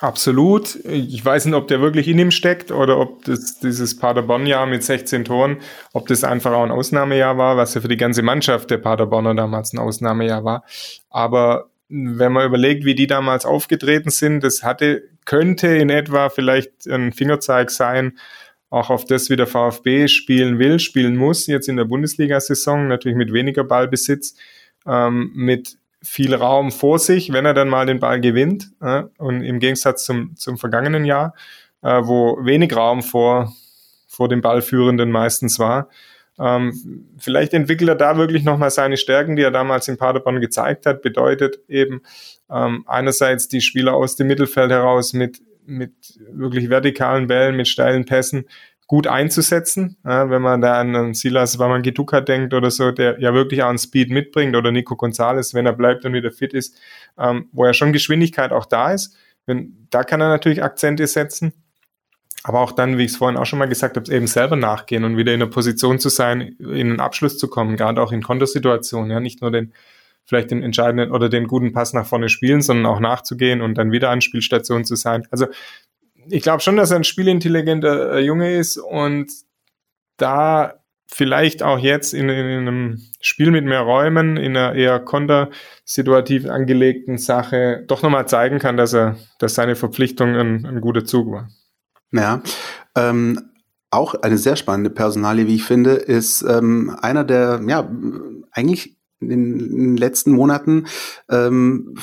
Absolut. 0.00 0.84
Ich 0.84 1.24
weiß 1.24 1.44
nicht, 1.44 1.54
ob 1.54 1.68
der 1.68 1.80
wirklich 1.80 2.08
in 2.08 2.18
ihm 2.18 2.32
steckt 2.32 2.72
oder 2.72 2.98
ob 2.98 3.24
das, 3.24 3.60
dieses 3.60 3.96
Paderborn-Jahr 3.96 4.66
mit 4.66 4.82
16 4.82 5.24
Toren, 5.24 5.58
ob 5.92 6.08
das 6.08 6.24
einfach 6.24 6.50
auch 6.50 6.64
ein 6.64 6.72
Ausnahmejahr 6.72 7.38
war, 7.38 7.56
was 7.56 7.74
ja 7.74 7.80
für 7.80 7.86
die 7.86 7.96
ganze 7.96 8.22
Mannschaft 8.22 8.68
der 8.72 8.78
Paderborner 8.78 9.36
damals 9.36 9.72
ein 9.72 9.78
Ausnahmejahr 9.78 10.42
war. 10.42 10.64
Aber 11.08 11.70
wenn 11.92 12.32
man 12.32 12.46
überlegt, 12.46 12.86
wie 12.86 12.94
die 12.94 13.06
damals 13.06 13.44
aufgetreten 13.44 14.10
sind, 14.10 14.42
das 14.42 14.62
hatte, 14.62 15.02
könnte 15.26 15.68
in 15.68 15.90
etwa 15.90 16.30
vielleicht 16.30 16.88
ein 16.88 17.12
Fingerzeig 17.12 17.70
sein, 17.70 18.18
auch 18.70 18.88
auf 18.88 19.04
das, 19.04 19.28
wie 19.28 19.36
der 19.36 19.46
VfB 19.46 20.08
spielen 20.08 20.58
will, 20.58 20.78
spielen 20.80 21.16
muss, 21.16 21.46
jetzt 21.46 21.68
in 21.68 21.76
der 21.76 21.84
Bundesliga-Saison, 21.84 22.88
natürlich 22.88 23.18
mit 23.18 23.32
weniger 23.32 23.64
Ballbesitz, 23.64 24.34
ähm, 24.86 25.32
mit 25.34 25.76
viel 26.02 26.34
Raum 26.34 26.72
vor 26.72 26.98
sich, 26.98 27.30
wenn 27.32 27.44
er 27.44 27.52
dann 27.52 27.68
mal 27.68 27.84
den 27.84 28.00
Ball 28.00 28.20
gewinnt. 28.20 28.70
Äh, 28.80 29.02
und 29.18 29.42
im 29.42 29.60
Gegensatz 29.60 30.04
zum, 30.04 30.34
zum 30.36 30.56
vergangenen 30.56 31.04
Jahr, 31.04 31.34
äh, 31.82 32.00
wo 32.02 32.38
wenig 32.42 32.74
Raum 32.74 33.02
vor, 33.02 33.52
vor 34.08 34.30
dem 34.30 34.40
Ballführenden 34.40 35.10
meistens 35.10 35.58
war, 35.58 35.90
ähm, 36.38 37.08
vielleicht 37.18 37.52
entwickelt 37.54 37.88
er 37.90 37.94
da 37.94 38.16
wirklich 38.16 38.44
nochmal 38.44 38.70
seine 38.70 38.96
Stärken, 38.96 39.36
die 39.36 39.42
er 39.42 39.50
damals 39.50 39.88
in 39.88 39.98
Paderborn 39.98 40.40
gezeigt 40.40 40.86
hat. 40.86 41.02
Bedeutet 41.02 41.60
eben 41.68 42.02
ähm, 42.50 42.84
einerseits 42.86 43.48
die 43.48 43.60
Spieler 43.60 43.94
aus 43.94 44.16
dem 44.16 44.28
Mittelfeld 44.28 44.70
heraus 44.70 45.12
mit, 45.12 45.42
mit 45.66 45.92
wirklich 46.30 46.70
vertikalen 46.70 47.26
Bällen, 47.26 47.56
mit 47.56 47.68
steilen 47.68 48.04
Pässen 48.04 48.46
gut 48.86 49.06
einzusetzen. 49.06 49.96
Ja, 50.04 50.28
wenn 50.30 50.42
man 50.42 50.60
da 50.60 50.80
an 50.80 51.14
Silas 51.14 51.58
Wamangiduka 51.58 52.20
denkt 52.20 52.52
oder 52.52 52.70
so, 52.70 52.90
der 52.90 53.20
ja 53.20 53.32
wirklich 53.32 53.62
auch 53.62 53.68
einen 53.68 53.78
Speed 53.78 54.10
mitbringt 54.10 54.56
oder 54.56 54.70
Nico 54.70 54.96
Gonzalez, 54.96 55.54
wenn 55.54 55.66
er 55.66 55.72
bleibt 55.72 56.04
und 56.04 56.12
wieder 56.12 56.30
fit 56.30 56.52
ist, 56.52 56.78
ähm, 57.18 57.48
wo 57.52 57.64
ja 57.64 57.72
schon 57.72 57.92
Geschwindigkeit 57.92 58.52
auch 58.52 58.66
da 58.66 58.92
ist. 58.92 59.16
Wenn, 59.46 59.86
da 59.90 60.04
kann 60.04 60.20
er 60.20 60.28
natürlich 60.28 60.62
Akzente 60.62 61.06
setzen 61.06 61.52
aber 62.44 62.60
auch 62.60 62.72
dann, 62.72 62.98
wie 62.98 63.04
ich 63.04 63.12
es 63.12 63.16
vorhin 63.16 63.38
auch 63.38 63.46
schon 63.46 63.58
mal 63.58 63.68
gesagt 63.68 63.96
habe, 63.96 64.12
eben 64.12 64.26
selber 64.26 64.56
nachgehen 64.56 65.04
und 65.04 65.16
wieder 65.16 65.32
in 65.32 65.40
der 65.40 65.46
Position 65.46 65.98
zu 65.98 66.08
sein, 66.08 66.56
in 66.58 66.90
einen 66.90 67.00
Abschluss 67.00 67.38
zu 67.38 67.48
kommen, 67.48 67.76
gerade 67.76 68.02
auch 68.02 68.12
in 68.12 68.22
Kontersituationen, 68.22 69.10
ja, 69.10 69.20
nicht 69.20 69.40
nur 69.40 69.50
den 69.50 69.72
vielleicht 70.24 70.50
den 70.50 70.62
entscheidenden 70.62 71.10
oder 71.10 71.28
den 71.28 71.46
guten 71.46 71.72
Pass 71.72 71.92
nach 71.92 72.06
vorne 72.06 72.28
spielen, 72.28 72.62
sondern 72.62 72.86
auch 72.86 73.00
nachzugehen 73.00 73.60
und 73.60 73.76
dann 73.76 73.92
wieder 73.92 74.10
an 74.10 74.20
Spielstation 74.20 74.84
zu 74.84 74.94
sein. 74.94 75.26
Also 75.30 75.46
ich 76.28 76.42
glaube 76.42 76.60
schon, 76.60 76.76
dass 76.76 76.90
er 76.90 76.98
ein 76.98 77.04
spielintelligenter 77.04 78.12
äh, 78.12 78.20
Junge 78.20 78.56
ist 78.56 78.76
und 78.76 79.32
da 80.16 80.74
vielleicht 81.06 81.62
auch 81.62 81.78
jetzt 81.78 82.14
in, 82.14 82.28
in, 82.28 82.68
einem 82.68 83.02
Spiel 83.20 83.50
mit 83.50 83.64
mehr 83.64 83.80
Räumen, 83.80 84.36
in 84.36 84.56
einer 84.56 84.74
eher 84.74 84.98
kontersituativ 85.00 86.46
angelegten 86.46 87.18
Sache 87.18 87.84
doch 87.86 88.02
nochmal 88.02 88.26
zeigen 88.28 88.58
kann, 88.58 88.76
dass 88.76 88.94
er, 88.94 89.16
dass 89.38 89.54
seine 89.54 89.76
Verpflichtung 89.76 90.36
ein, 90.36 90.64
ein 90.64 90.80
guter 90.80 91.04
Zug 91.04 91.30
war. 91.30 91.48
Ja, 92.12 92.42
ähm, 92.94 93.40
auch 93.90 94.14
eine 94.14 94.38
sehr 94.38 94.56
spannende 94.56 94.90
Personalie, 94.90 95.46
wie 95.46 95.56
ich 95.56 95.64
finde, 95.64 95.92
ist 95.92 96.42
ähm, 96.42 96.96
einer 97.00 97.24
der, 97.24 97.60
ja, 97.66 97.90
eigentlich 98.50 98.96
in 99.20 99.28
den 99.28 99.96
letzten 99.96 100.32
Monaten 100.32 100.86
ähm, 101.30 101.94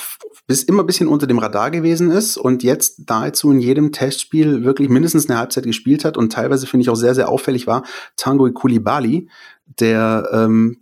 bis 0.47 0.63
immer 0.63 0.83
ein 0.83 0.85
bisschen 0.85 1.07
unter 1.07 1.27
dem 1.27 1.37
Radar 1.37 1.69
gewesen 1.69 2.11
ist 2.11 2.37
und 2.37 2.63
jetzt 2.63 3.09
nahezu 3.09 3.51
in 3.51 3.59
jedem 3.59 3.91
Testspiel 3.91 4.63
wirklich 4.63 4.89
mindestens 4.89 5.29
eine 5.29 5.37
Halbzeit 5.37 5.65
gespielt 5.65 6.05
hat 6.05 6.17
und 6.17 6.31
teilweise 6.31 6.65
finde 6.65 6.83
ich 6.83 6.89
auch 6.89 6.95
sehr, 6.95 7.15
sehr 7.15 7.29
auffällig 7.29 7.67
war, 7.67 7.83
Tango 8.15 8.49
Kulibali, 8.51 9.29
der 9.65 10.29
ähm, 10.31 10.77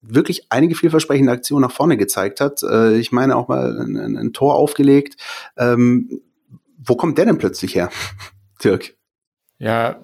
wirklich 0.00 0.46
einige 0.50 0.74
vielversprechende 0.74 1.32
Aktionen 1.32 1.62
nach 1.62 1.72
vorne 1.72 1.96
gezeigt 1.96 2.40
hat. 2.40 2.62
Äh, 2.62 2.98
ich 2.98 3.12
meine 3.12 3.36
auch 3.36 3.48
mal 3.48 3.78
ein, 3.80 4.16
ein 4.16 4.32
Tor 4.32 4.56
aufgelegt. 4.56 5.20
Ähm, 5.56 6.20
wo 6.84 6.96
kommt 6.96 7.18
der 7.18 7.26
denn 7.26 7.38
plötzlich 7.38 7.74
her? 7.74 7.90
Dirk? 8.64 8.94
Ja, 9.58 10.00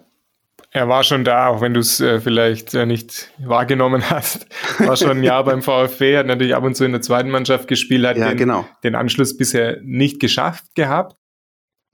er 0.71 0.89
war 0.89 1.03
schon 1.03 1.25
da, 1.25 1.49
auch 1.49 1.61
wenn 1.61 1.75
du 1.75 1.81
es 1.81 2.01
äh, 2.01 2.21
vielleicht 2.21 2.75
äh, 2.75 2.85
nicht 2.85 3.31
wahrgenommen 3.39 4.11
hast. 4.11 4.47
War 4.79 4.97
schon 4.97 5.19
ein 5.19 5.23
Jahr 5.23 5.45
beim 5.45 5.63
VfB, 5.63 6.19
hat 6.19 6.27
natürlich 6.27 6.55
ab 6.55 6.65
und 6.65 6.77
zu 6.77 6.85
in 6.85 6.93
der 6.93 7.01
zweiten 7.01 7.31
Mannschaft 7.31 7.69
gespielt, 7.69 8.07
hat 8.07 8.19
ja, 8.19 8.29
den, 8.29 8.37
genau. 8.37 8.67
den 8.85 8.95
Anschluss 8.95 9.37
bisher 9.37 9.79
nicht 9.83 10.21
geschafft 10.21 10.75
gehabt. 10.75 11.17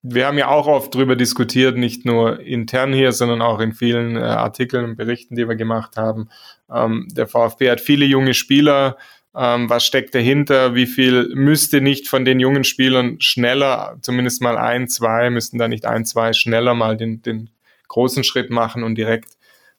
Wir 0.02 0.26
haben 0.26 0.36
ja 0.36 0.48
auch 0.48 0.66
oft 0.66 0.94
darüber 0.94 1.16
diskutiert, 1.16 1.78
nicht 1.78 2.04
nur 2.04 2.40
intern 2.40 2.92
hier, 2.92 3.12
sondern 3.12 3.40
auch 3.40 3.60
in 3.60 3.72
vielen 3.72 4.16
äh, 4.16 4.20
Artikeln 4.20 4.84
und 4.84 4.96
Berichten, 4.96 5.34
die 5.34 5.48
wir 5.48 5.56
gemacht 5.56 5.96
haben. 5.96 6.28
Ähm, 6.70 7.08
der 7.12 7.26
VfB 7.26 7.70
hat 7.70 7.80
viele 7.80 8.04
junge 8.04 8.34
Spieler, 8.34 8.98
ähm, 9.36 9.68
was 9.68 9.84
steckt 9.84 10.14
dahinter, 10.14 10.74
wie 10.74 10.86
viel 10.86 11.30
müsste 11.34 11.80
nicht 11.80 12.08
von 12.08 12.24
den 12.24 12.40
jungen 12.40 12.64
Spielern 12.64 13.20
schneller, 13.20 13.96
zumindest 14.00 14.42
mal 14.42 14.56
ein, 14.56 14.88
zwei, 14.88 15.30
müssten 15.30 15.58
da 15.58 15.68
nicht 15.68 15.86
ein, 15.86 16.04
zwei 16.04 16.32
schneller 16.32 16.74
mal 16.74 16.96
den, 16.96 17.22
den 17.22 17.50
großen 17.88 18.24
Schritt 18.24 18.50
machen 18.50 18.82
und 18.84 18.96
direkt 18.96 19.30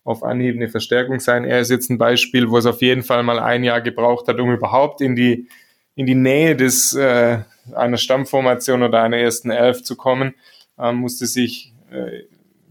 auf 0.03 0.23
Anhieb 0.23 0.55
eine 0.55 0.69
Verstärkung 0.69 1.19
sein. 1.19 1.45
Er 1.45 1.61
ist 1.61 1.71
jetzt 1.71 1.89
ein 1.89 1.97
Beispiel, 1.97 2.49
wo 2.49 2.57
es 2.57 2.65
auf 2.65 2.81
jeden 2.81 3.03
Fall 3.03 3.23
mal 3.23 3.39
ein 3.39 3.63
Jahr 3.63 3.81
gebraucht 3.81 4.27
hat, 4.27 4.39
um 4.39 4.51
überhaupt 4.51 5.01
in 5.01 5.15
die, 5.15 5.47
in 5.95 6.05
die 6.05 6.15
Nähe 6.15 6.55
des, 6.55 6.93
äh, 6.93 7.39
einer 7.73 7.97
Stammformation 7.97 8.83
oder 8.83 9.01
einer 9.01 9.17
ersten 9.17 9.49
Elf 9.49 9.83
zu 9.83 9.95
kommen, 9.95 10.35
ähm, 10.77 10.97
musste 10.97 11.25
sich 11.25 11.73
äh, 11.91 12.25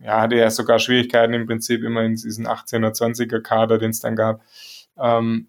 ja, 0.04 0.20
hatte 0.20 0.36
ja 0.36 0.50
sogar 0.50 0.78
Schwierigkeiten 0.78 1.32
im 1.32 1.46
Prinzip 1.46 1.82
immer 1.82 2.02
in 2.02 2.14
diesen 2.14 2.46
18er, 2.46 2.94
20er 2.94 3.40
Kader, 3.40 3.78
den 3.78 3.90
es 3.90 4.00
dann 4.00 4.16
gab, 4.16 4.42
ähm, 4.98 5.48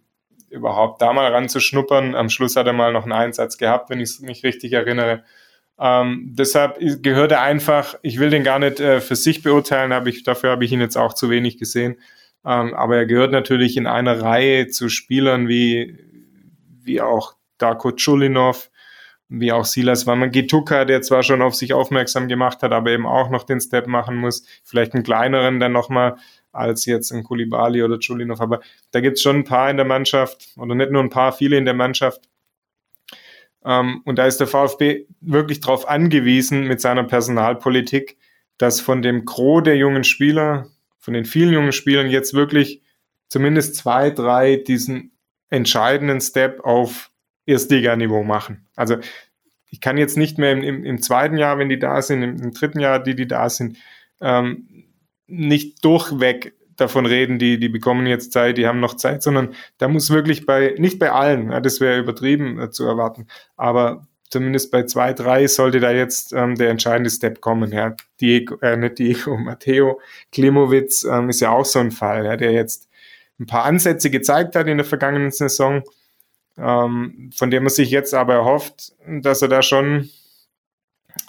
überhaupt 0.56 1.01
da 1.01 1.14
mal 1.14 1.32
ranzuschnuppern. 1.32 2.16
Am 2.16 2.30
Schluss 2.30 2.56
hat 2.56 2.68
er 2.68 2.74
mal 2.74 2.93
noch 2.93 3.03
einen 3.03 3.12
Einsatz 3.12 3.58
gehabt, 3.58 3.89
wenn 3.89 3.99
ich 3.99 4.20
mich 4.22 4.43
richtig 4.43 4.74
erinnere. 4.74 5.24
Ähm, 5.78 6.32
deshalb 6.34 6.80
gehört 7.03 7.32
er 7.32 7.41
einfach, 7.41 7.95
ich 8.01 8.20
will 8.20 8.30
den 8.30 8.43
gar 8.43 8.60
nicht 8.60 8.80
äh, 8.80 9.01
für 9.01 9.16
sich 9.16 9.43
beurteilen, 9.43 9.93
hab 9.93 10.08
ich, 10.08 10.24
dafür 10.24 10.51
habe 10.51 10.64
ich 10.64 10.72
ihn 10.72 10.80
jetzt 10.80 10.97
auch 10.97 11.14
zu 11.14 11.30
wenig 11.30 11.58
gesehen. 11.58 11.97
Ähm, 12.45 12.74
aber 12.74 12.97
er 12.97 13.06
gehört 13.06 13.32
natürlich 13.32 13.76
in 13.76 13.88
einer 13.88 14.22
Reihe 14.22 14.68
zu 14.68 14.88
Spielern 14.88 15.47
wie, 15.47 15.97
wie 16.84 17.01
auch 17.01 17.34
Darko 17.58 17.91
Chulinov, 17.91 18.70
wie 19.28 19.51
auch 19.51 19.66
Silas 19.66 20.06
Wamangituka, 20.08 20.86
der 20.86 21.01
zwar 21.01 21.24
schon 21.24 21.41
auf 21.41 21.56
sich 21.56 21.74
aufmerksam 21.74 22.28
gemacht 22.28 22.62
hat, 22.62 22.72
aber 22.72 22.91
eben 22.91 23.08
auch 23.08 23.30
noch 23.30 23.43
den 23.43 23.60
Step 23.60 23.88
machen 23.88 24.16
muss. 24.16 24.45
Vielleicht 24.64 24.93
einen 24.93 25.03
kleineren 25.03 25.60
dann 25.60 25.72
nochmal 25.72 26.16
als 26.56 26.86
jetzt 26.86 27.12
ein 27.12 27.24
Kulibali 27.24 27.84
oder 27.84 27.99
Chulinov. 27.99 28.41
Aber 28.41 28.62
da 28.91 29.01
gibt 29.01 29.18
es 29.18 29.24
schon 29.24 29.38
ein 29.38 29.43
paar 29.43 29.70
in 29.70 29.78
der 29.78 29.86
Mannschaft, 29.86 30.49
oder 30.58 30.76
nicht 30.76 30.91
nur 30.91 31.03
ein 31.03 31.10
paar, 31.10 31.32
viele 31.32 31.58
in 31.58 31.66
der 31.66 31.74
Mannschaft. 31.74 32.22
Ähm, 33.66 34.01
und 34.06 34.18
da 34.18 34.26
ist 34.26 34.39
der 34.39 34.47
VfB 34.47 35.06
wirklich 35.22 35.60
darauf 35.60 35.88
angewiesen 35.89 36.68
mit 36.68 36.82
seiner 36.82 37.03
Personalpolitik, 37.03 38.18
dass 38.58 38.80
von 38.80 39.01
dem 39.01 39.26
Gros 39.26 39.64
der 39.64 39.76
jungen 39.76 40.03
Spieler, 40.03 40.68
von 40.97 41.14
den 41.14 41.26
vielen 41.26 41.53
jungen 41.53 41.72
Spielern 41.72 42.10
jetzt 42.10 42.34
wirklich 42.34 42.82
zumindest 43.28 43.76
zwei, 43.76 44.12
drei 44.12 44.56
diesen 44.56 45.12
entscheidenden 45.49 46.22
Step 46.22 46.62
auf 46.64 47.12
Erstliganiveau 47.45 48.24
machen. 48.24 48.68
Also 48.76 48.97
ich 49.70 49.82
kann 49.82 49.97
jetzt 49.97 50.18
nicht 50.18 50.38
mehr 50.38 50.51
im, 50.51 50.64
im, 50.64 50.86
im 50.86 51.01
zweiten 51.01 51.38
Jahr, 51.38 51.58
wenn 51.58 51.70
die 51.70 51.80
da 51.80 52.01
sind, 52.01 52.24
im, 52.24 52.38
im, 52.41 52.53
dritten 52.53 52.80
Jahr, 52.80 53.01
die, 53.01 53.16
die 53.16 53.28
da 53.28 53.49
sind, 53.49 53.78
ähm, 54.22 54.84
nicht 55.28 55.84
durchweg 55.84 56.53
davon 56.76 57.05
reden, 57.05 57.39
die, 57.39 57.59
die 57.59 57.69
bekommen 57.69 58.05
jetzt 58.05 58.34
Zeit, 58.34 58.57
die 58.57 58.67
haben 58.67 58.80
noch 58.80 58.95
Zeit, 58.95 59.23
sondern 59.23 59.53
da 59.78 59.88
muss 59.88 60.09
wirklich 60.09 60.45
bei, 60.45 60.76
nicht 60.78 60.99
bei 60.99 61.11
allen, 61.11 61.49
das 61.63 61.80
wäre 61.80 61.99
übertrieben 61.99 62.59
äh, 62.59 62.69
zu 62.69 62.86
erwarten, 62.86 63.28
aber 63.55 64.07
zumindest 64.30 64.71
bei 64.71 64.84
zwei, 64.84 65.13
drei 65.13 65.47
sollte 65.47 65.80
da 65.80 65.91
jetzt 65.91 66.34
ähm, 66.34 66.55
der 66.55 66.69
entscheidende 66.69 67.09
Step 67.09 67.39
kommen. 67.39 67.71
Ja. 67.71 67.95
Diego, 68.19 68.57
äh, 68.61 68.76
nicht 68.76 68.99
Diego, 68.99 69.38
Matteo 69.38 70.01
Klimowitz 70.32 71.05
ähm, 71.05 71.30
ist 71.30 71.39
ja 71.39 71.51
auch 71.51 71.65
so 71.65 71.80
ein 71.80 71.91
Fall, 71.91 72.26
ja, 72.26 72.36
der 72.36 72.51
jetzt 72.51 72.89
ein 73.39 73.45
paar 73.45 73.63
Ansätze 73.63 74.09
gezeigt 74.09 74.55
hat 74.55 74.67
in 74.67 74.78
der 74.78 74.86
vergangenen 74.86 75.32
Saison, 75.32 75.84
ähm, 76.57 77.30
von 77.36 77.51
dem 77.51 77.63
man 77.63 77.69
sich 77.69 77.91
jetzt 77.91 78.13
aber 78.13 78.34
erhofft, 78.34 78.93
dass 79.07 79.41
er 79.41 79.47
da 79.47 79.61
schon 79.61 80.09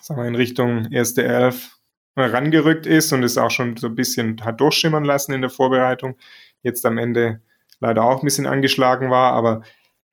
sagen 0.02 0.20
wir, 0.20 0.28
in 0.28 0.34
Richtung 0.34 0.90
erste 0.90 1.24
Elf 1.24 1.75
rangerückt 2.16 2.86
ist 2.86 3.12
und 3.12 3.22
es 3.22 3.38
auch 3.38 3.50
schon 3.50 3.76
so 3.76 3.88
ein 3.88 3.94
bisschen 3.94 4.44
hat 4.44 4.60
durchschimmern 4.60 5.04
lassen 5.04 5.32
in 5.32 5.42
der 5.42 5.50
Vorbereitung. 5.50 6.16
Jetzt 6.62 6.86
am 6.86 6.98
Ende 6.98 7.40
leider 7.80 8.04
auch 8.04 8.22
ein 8.22 8.24
bisschen 8.24 8.46
angeschlagen 8.46 9.10
war, 9.10 9.32
aber 9.32 9.62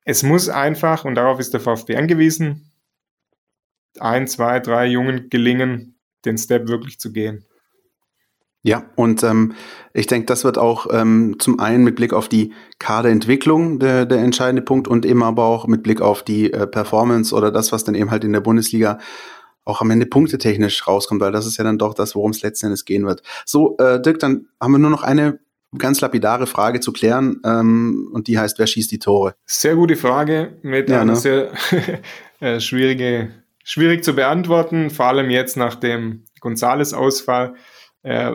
es 0.05 0.21
muss 0.23 0.49
einfach, 0.49 1.05
und 1.05 1.15
darauf 1.15 1.39
ist 1.39 1.53
der 1.53 1.61
VfB 1.61 1.95
angewiesen, 1.95 2.71
ein, 3.99 4.27
zwei, 4.27 4.59
drei 4.59 4.87
Jungen 4.87 5.29
gelingen, 5.29 5.97
den 6.25 6.37
Step 6.37 6.67
wirklich 6.67 6.99
zu 6.99 7.13
gehen. 7.13 7.45
Ja, 8.65 8.85
und 8.95 9.23
ähm, 9.23 9.53
ich 9.93 10.07
denke, 10.07 10.25
das 10.25 10.45
wird 10.45 10.57
auch 10.57 10.87
ähm, 10.89 11.35
zum 11.37 11.59
einen 11.59 11.83
mit 11.83 11.97
Blick 11.97 12.13
auf 12.13 12.29
die 12.29 12.53
Kaderentwicklung 12.79 13.77
der, 13.79 14.05
der 14.05 14.19
entscheidende 14.19 14.61
Punkt 14.61 14.87
und 14.87 15.05
eben 15.05 15.21
aber 15.21 15.43
auch 15.43 15.67
mit 15.67 15.83
Blick 15.83 15.99
auf 15.99 16.23
die 16.23 16.51
äh, 16.53 16.65
Performance 16.65 17.35
oder 17.35 17.51
das, 17.51 17.73
was 17.73 17.83
dann 17.83 17.93
eben 17.93 18.09
halt 18.09 18.23
in 18.23 18.31
der 18.31 18.39
Bundesliga 18.39 18.99
auch 19.65 19.81
am 19.81 19.91
Ende 19.91 20.05
punktetechnisch 20.05 20.87
rauskommt, 20.87 21.21
weil 21.21 21.31
das 21.31 21.45
ist 21.45 21.57
ja 21.57 21.63
dann 21.63 21.77
doch 21.77 21.93
das, 21.93 22.15
worum 22.15 22.31
es 22.31 22.41
letzten 22.41 22.67
Endes 22.67 22.85
gehen 22.85 23.05
wird. 23.05 23.21
So, 23.45 23.77
äh, 23.77 24.01
Dirk, 24.01 24.19
dann 24.19 24.47
haben 24.59 24.73
wir 24.73 24.79
nur 24.79 24.89
noch 24.89 25.03
eine 25.03 25.39
ganz 25.77 26.01
lapidare 26.01 26.47
Frage 26.47 26.79
zu 26.79 26.91
klären 26.91 27.41
ähm, 27.45 28.09
und 28.13 28.27
die 28.27 28.37
heißt, 28.37 28.59
wer 28.59 28.67
schießt 28.67 28.91
die 28.91 28.99
Tore? 28.99 29.35
Sehr 29.45 29.75
gute 29.75 29.95
Frage 29.95 30.57
mit 30.61 30.89
ja, 30.89 31.01
einer 31.01 31.13
ne? 31.13 31.15
sehr 31.17 31.51
äh, 32.39 32.59
schwierige, 32.59 33.31
schwierig 33.63 34.03
zu 34.03 34.13
beantworten, 34.13 34.89
vor 34.89 35.07
allem 35.07 35.29
jetzt 35.29 35.57
nach 35.57 35.75
dem 35.75 36.25
Gonzales-Ausfall 36.41 37.55
äh, 38.03 38.31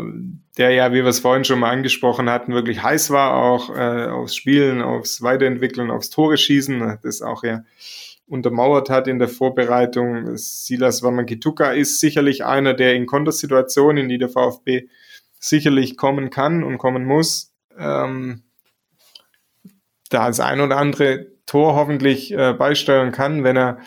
der 0.56 0.70
ja, 0.70 0.92
wie 0.92 1.02
wir 1.02 1.06
es 1.06 1.20
vorhin 1.20 1.44
schon 1.44 1.60
mal 1.60 1.70
angesprochen 1.70 2.28
hatten, 2.28 2.54
wirklich 2.54 2.82
heiß 2.82 3.10
war, 3.10 3.34
auch 3.34 3.74
äh, 3.76 4.06
aufs 4.06 4.34
Spielen, 4.34 4.82
aufs 4.82 5.22
Weiterentwickeln, 5.22 5.90
aufs 5.90 6.10
Tore 6.10 6.36
schießen, 6.36 6.98
das 7.02 7.22
auch 7.22 7.44
ja 7.44 7.62
untermauert 8.28 8.90
hat 8.90 9.08
in 9.08 9.18
der 9.18 9.28
Vorbereitung. 9.28 10.36
Silas 10.36 11.02
Wamangituka 11.02 11.72
ist 11.72 12.00
sicherlich 12.00 12.44
einer, 12.44 12.74
der 12.74 12.94
in 12.94 13.06
Kontersituationen, 13.06 14.04
in 14.04 14.08
die 14.08 14.18
der 14.18 14.28
VfB 14.28 14.88
sicherlich 15.40 15.96
kommen 15.96 16.30
kann 16.30 16.62
und 16.62 16.78
kommen 16.78 17.04
muss, 17.04 17.52
ähm, 17.78 18.42
da 20.10 20.26
das 20.26 20.40
ein 20.40 20.60
oder 20.60 20.76
andere 20.76 21.26
Tor 21.46 21.74
hoffentlich 21.74 22.32
äh, 22.32 22.52
beisteuern 22.52 23.12
kann, 23.12 23.44
wenn 23.44 23.56
er 23.56 23.78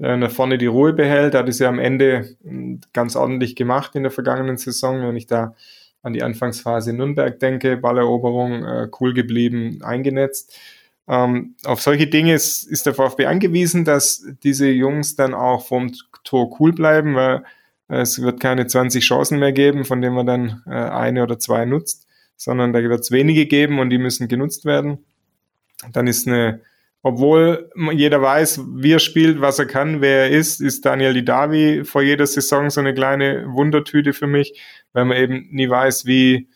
äh, 0.00 0.16
nach 0.16 0.30
vorne 0.30 0.58
die 0.58 0.66
Ruhe 0.66 0.92
behält. 0.92 1.34
Hat 1.34 1.48
es 1.48 1.58
ja 1.58 1.68
am 1.68 1.78
Ende 1.78 2.36
hm, 2.42 2.80
ganz 2.92 3.16
ordentlich 3.16 3.56
gemacht 3.56 3.94
in 3.94 4.02
der 4.02 4.12
vergangenen 4.12 4.56
Saison. 4.56 5.02
Wenn 5.02 5.16
ich 5.16 5.26
da 5.26 5.54
an 6.02 6.12
die 6.12 6.22
Anfangsphase 6.22 6.90
in 6.90 6.96
Nürnberg 6.96 7.38
denke, 7.38 7.76
Balleroberung 7.76 8.64
äh, 8.64 8.88
cool 9.00 9.14
geblieben, 9.14 9.80
eingenetzt. 9.82 10.58
Ähm, 11.06 11.54
auf 11.64 11.82
solche 11.82 12.06
Dinge 12.06 12.34
ist, 12.34 12.64
ist 12.64 12.86
der 12.86 12.94
VfB 12.94 13.26
angewiesen, 13.26 13.84
dass 13.84 14.24
diese 14.42 14.68
Jungs 14.68 15.16
dann 15.16 15.34
auch 15.34 15.66
vom 15.66 15.92
Tor 16.24 16.56
cool 16.60 16.72
bleiben, 16.72 17.14
weil 17.14 17.44
äh, 17.88 18.00
es 18.00 18.22
wird 18.22 18.40
keine 18.40 18.66
20 18.66 19.04
Chancen 19.04 19.38
mehr 19.38 19.52
geben, 19.52 19.84
von 19.84 20.00
denen 20.00 20.14
man 20.14 20.26
dann 20.26 20.62
äh, 20.66 20.70
eine 20.70 21.22
oder 21.22 21.38
zwei 21.38 21.64
nutzt, 21.66 22.06
sondern 22.36 22.72
da 22.72 22.82
wird 22.82 23.00
es 23.00 23.10
wenige 23.10 23.46
geben 23.46 23.78
und 23.78 23.90
die 23.90 23.98
müssen 23.98 24.28
genutzt 24.28 24.64
werden. 24.64 25.04
Dann 25.92 26.06
ist 26.06 26.26
eine 26.26 26.60
obwohl 27.06 27.70
jeder 27.92 28.22
weiß, 28.22 28.62
wie 28.76 28.92
er 28.92 28.98
spielt, 28.98 29.42
was 29.42 29.58
er 29.58 29.66
kann, 29.66 30.00
wer 30.00 30.22
er 30.22 30.30
ist, 30.30 30.62
ist 30.62 30.86
Daniel 30.86 31.12
Didavi 31.12 31.84
vor 31.84 32.00
jeder 32.00 32.26
Saison 32.26 32.70
so 32.70 32.80
eine 32.80 32.94
kleine 32.94 33.44
Wundertüte 33.52 34.14
für 34.14 34.26
mich, 34.26 34.58
weil 34.94 35.04
man 35.04 35.18
eben 35.18 35.48
nie 35.50 35.68
weiß, 35.68 36.06
wie 36.06 36.48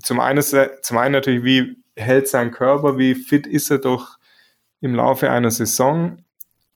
zum 0.00 0.20
einen, 0.20 0.40
zum 0.80 0.98
einen 0.98 1.12
natürlich, 1.12 1.42
wie 1.42 1.76
hält 1.96 2.28
sein 2.28 2.50
Körper, 2.50 2.98
wie 2.98 3.14
fit 3.14 3.46
ist 3.46 3.70
er 3.70 3.78
doch 3.78 4.18
im 4.80 4.94
Laufe 4.94 5.30
einer 5.30 5.50
Saison 5.50 6.22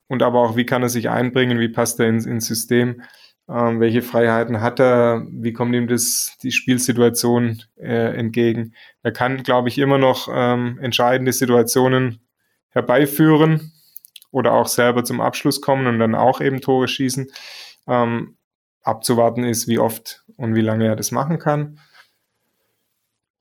und 0.09 0.23
aber 0.23 0.41
auch, 0.41 0.57
wie 0.57 0.67
kann 0.67 0.83
er 0.83 0.89
sich 0.89 1.09
einbringen, 1.09 1.61
wie 1.61 1.69
passt 1.69 2.01
er 2.01 2.09
ins, 2.09 2.27
ins 2.27 2.47
System, 2.47 3.03
ähm, 3.49 3.81
welche 3.81 4.03
Freiheiten 4.03 4.61
hat 4.61 4.81
er, 4.81 5.27
wie 5.31 5.53
kommt 5.53 5.75
ihm 5.75 5.89
das, 5.89 6.37
die 6.43 6.53
Spielsituation 6.53 7.63
äh, 7.77 8.17
entgegen. 8.17 8.75
Er 9.03 9.13
kann, 9.13 9.43
glaube 9.43 9.69
ich, 9.69 9.79
immer 9.79 9.99
noch 9.99 10.29
ähm, 10.33 10.79
entscheidende 10.81 11.33
Situationen 11.33 12.21
herbeiführen 12.71 13.73
oder 14.31 14.53
auch 14.53 14.69
selber 14.69 15.05
zum 15.05 15.21
Abschluss 15.21 15.61
kommen 15.61 15.87
und 15.87 15.99
dann 15.99 16.15
auch 16.15 16.41
eben 16.41 16.61
Tore 16.61 16.89
schießen. 16.89 17.31
Ähm, 17.87 18.37
abzuwarten 18.83 19.45
ist, 19.45 19.69
wie 19.69 19.79
oft 19.79 20.25
und 20.37 20.55
wie 20.55 20.63
lange 20.63 20.87
er 20.87 20.97
das 20.97 21.11
machen 21.11 21.39
kann. 21.39 21.79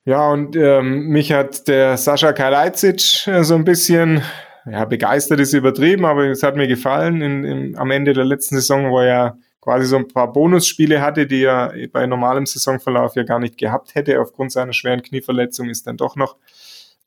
Ja, 0.10 0.32
und 0.32 0.56
ähm, 0.56 1.10
mich 1.10 1.32
hat 1.32 1.68
der 1.68 1.96
Sascha 1.96 2.34
Kalajdzic 2.34 3.28
äh, 3.28 3.44
so 3.44 3.54
ein 3.54 3.64
bisschen, 3.64 4.24
ja, 4.66 4.86
begeistert 4.86 5.40
ist 5.40 5.54
übertrieben, 5.54 6.04
aber 6.04 6.26
es 6.30 6.42
hat 6.42 6.56
mir 6.56 6.68
gefallen. 6.68 7.22
In, 7.22 7.44
in, 7.44 7.78
am 7.78 7.92
Ende 7.92 8.14
der 8.14 8.26
letzten 8.26 8.56
Saison, 8.56 8.90
wo 8.90 9.02
er 9.02 9.38
quasi 9.62 9.86
so 9.86 9.98
ein 9.98 10.08
paar 10.08 10.34
Bonusspiele 10.34 11.00
hatte, 11.00 11.28
die 11.28 11.44
er 11.44 11.76
bei 11.94 12.08
normalem 12.08 12.48
Saisonverlauf 12.48 13.16
ja 13.18 13.22
gar 13.22 13.38
nicht 13.38 13.60
gehabt 13.60 13.94
hätte, 13.94 14.20
aufgrund 14.20 14.52
seiner 14.52 14.74
schweren 14.74 15.04
Knieverletzung, 15.04 15.70
ist 15.70 15.86
dann 15.86 15.98
doch 15.98 16.16
noch 16.16 16.38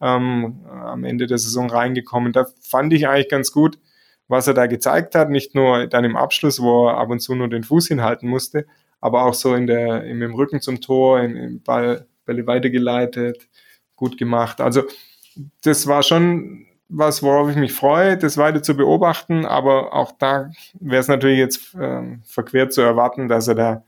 ähm, 0.01 0.61
am 0.71 1.03
Ende 1.03 1.27
der 1.27 1.39
Saison 1.39 1.69
reingekommen. 1.69 2.33
Da 2.33 2.47
fand 2.61 2.93
ich 2.93 3.09
eigentlich 3.09 3.29
ganz 3.29 3.51
gut, 3.51 3.81
was 4.29 4.47
er 4.47 4.55
da 4.55 4.67
gezeigt 4.67 5.17
hat. 5.17 5.29
Nicht 5.29 5.57
nur 5.57 5.89
dann 5.89 6.05
im 6.05 6.15
Abschluss, 6.15 6.63
wo 6.63 6.87
er 6.87 6.99
ab 6.99 7.11
und 7.11 7.19
zu 7.19 7.35
nur 7.35 7.49
den 7.49 7.65
Fuß 7.65 7.89
hinhalten 7.89 8.29
musste, 8.29 8.65
aber 9.01 9.25
auch 9.25 9.35
so 9.35 9.57
in 9.57 9.67
der, 9.67 10.05
im, 10.05 10.23
im 10.23 10.37
Rücken 10.37 10.61
zum 10.61 10.81
Tor, 10.81 11.19
im, 11.19 11.35
im 11.35 11.63
Ball, 11.65 12.07
Bälle 12.25 12.47
weitergeleitet, 12.47 13.49
gut 13.97 14.19
gemacht. 14.19 14.61
Also 14.61 14.83
das 15.63 15.87
war 15.87 16.03
schon 16.03 16.67
was, 16.89 17.23
worauf 17.23 17.51
ich 17.51 17.57
mich 17.57 17.73
freue, 17.73 18.19
das 18.19 18.37
weiter 18.37 18.63
zu 18.63 18.77
beobachten, 18.77 19.47
aber 19.47 19.95
auch 19.95 20.13
da 20.13 20.51
wäre 20.79 21.01
es 21.01 21.09
natürlich 21.09 21.39
jetzt 21.39 21.75
äh, 21.75 22.19
verquert 22.25 22.73
zu 22.73 22.83
erwarten, 22.83 23.29
dass 23.29 23.49
er 23.49 23.55
da 23.55 23.85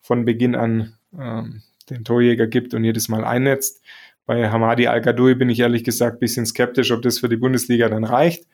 von 0.00 0.24
Beginn 0.24 0.54
an 0.54 0.94
ähm, 1.18 1.62
den 1.90 2.04
Torjäger 2.04 2.46
gibt 2.46 2.72
und 2.72 2.84
jedes 2.84 3.08
Mal 3.08 3.24
einnetzt. 3.24 3.82
Bei 4.24 4.48
Hamadi 4.50 4.86
Al-Gadoui 4.86 5.34
bin 5.34 5.50
ich 5.50 5.60
ehrlich 5.60 5.84
gesagt 5.84 6.16
ein 6.16 6.20
bisschen 6.20 6.46
skeptisch, 6.46 6.90
ob 6.92 7.02
das 7.02 7.18
für 7.18 7.28
die 7.28 7.36
Bundesliga 7.36 7.88
dann 7.88 8.04
reicht. 8.04 8.46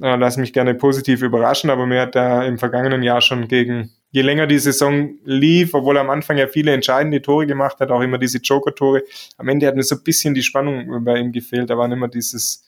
Äh, 0.00 0.16
lass 0.16 0.36
mich 0.36 0.52
gerne 0.52 0.74
positiv 0.74 1.22
überraschen, 1.22 1.70
aber 1.70 1.86
mir 1.86 2.02
hat 2.02 2.14
da 2.14 2.44
im 2.44 2.58
vergangenen 2.58 3.02
Jahr 3.02 3.20
schon 3.20 3.46
gegen, 3.48 3.92
je 4.10 4.22
länger 4.22 4.46
die 4.46 4.58
Saison 4.58 5.18
lief, 5.24 5.74
obwohl 5.74 5.96
er 5.96 6.02
am 6.02 6.10
Anfang 6.10 6.38
ja 6.38 6.46
viele 6.46 6.72
entscheidende 6.72 7.20
Tore 7.20 7.46
gemacht 7.46 7.78
hat, 7.80 7.90
auch 7.90 8.00
immer 8.00 8.18
diese 8.18 8.38
Joker-Tore, 8.38 9.02
am 9.36 9.48
Ende 9.48 9.66
hat 9.66 9.76
mir 9.76 9.82
so 9.82 9.96
ein 9.96 10.02
bisschen 10.02 10.34
die 10.34 10.42
Spannung 10.42 11.04
bei 11.04 11.18
ihm 11.18 11.32
gefehlt. 11.32 11.68
Da 11.68 11.76
war 11.76 11.90
immer 11.92 12.08
dieses, 12.08 12.64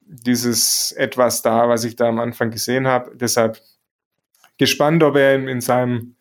dieses 0.00 0.92
etwas 0.92 1.42
da, 1.42 1.68
was 1.68 1.84
ich 1.84 1.96
da 1.96 2.08
am 2.08 2.20
Anfang 2.20 2.50
gesehen 2.50 2.86
habe. 2.86 3.16
Deshalb 3.16 3.60
gespannt, 4.58 5.02
ob 5.02 5.16
er 5.16 5.34
in, 5.34 5.48
in 5.48 5.60
seinem 5.60 6.14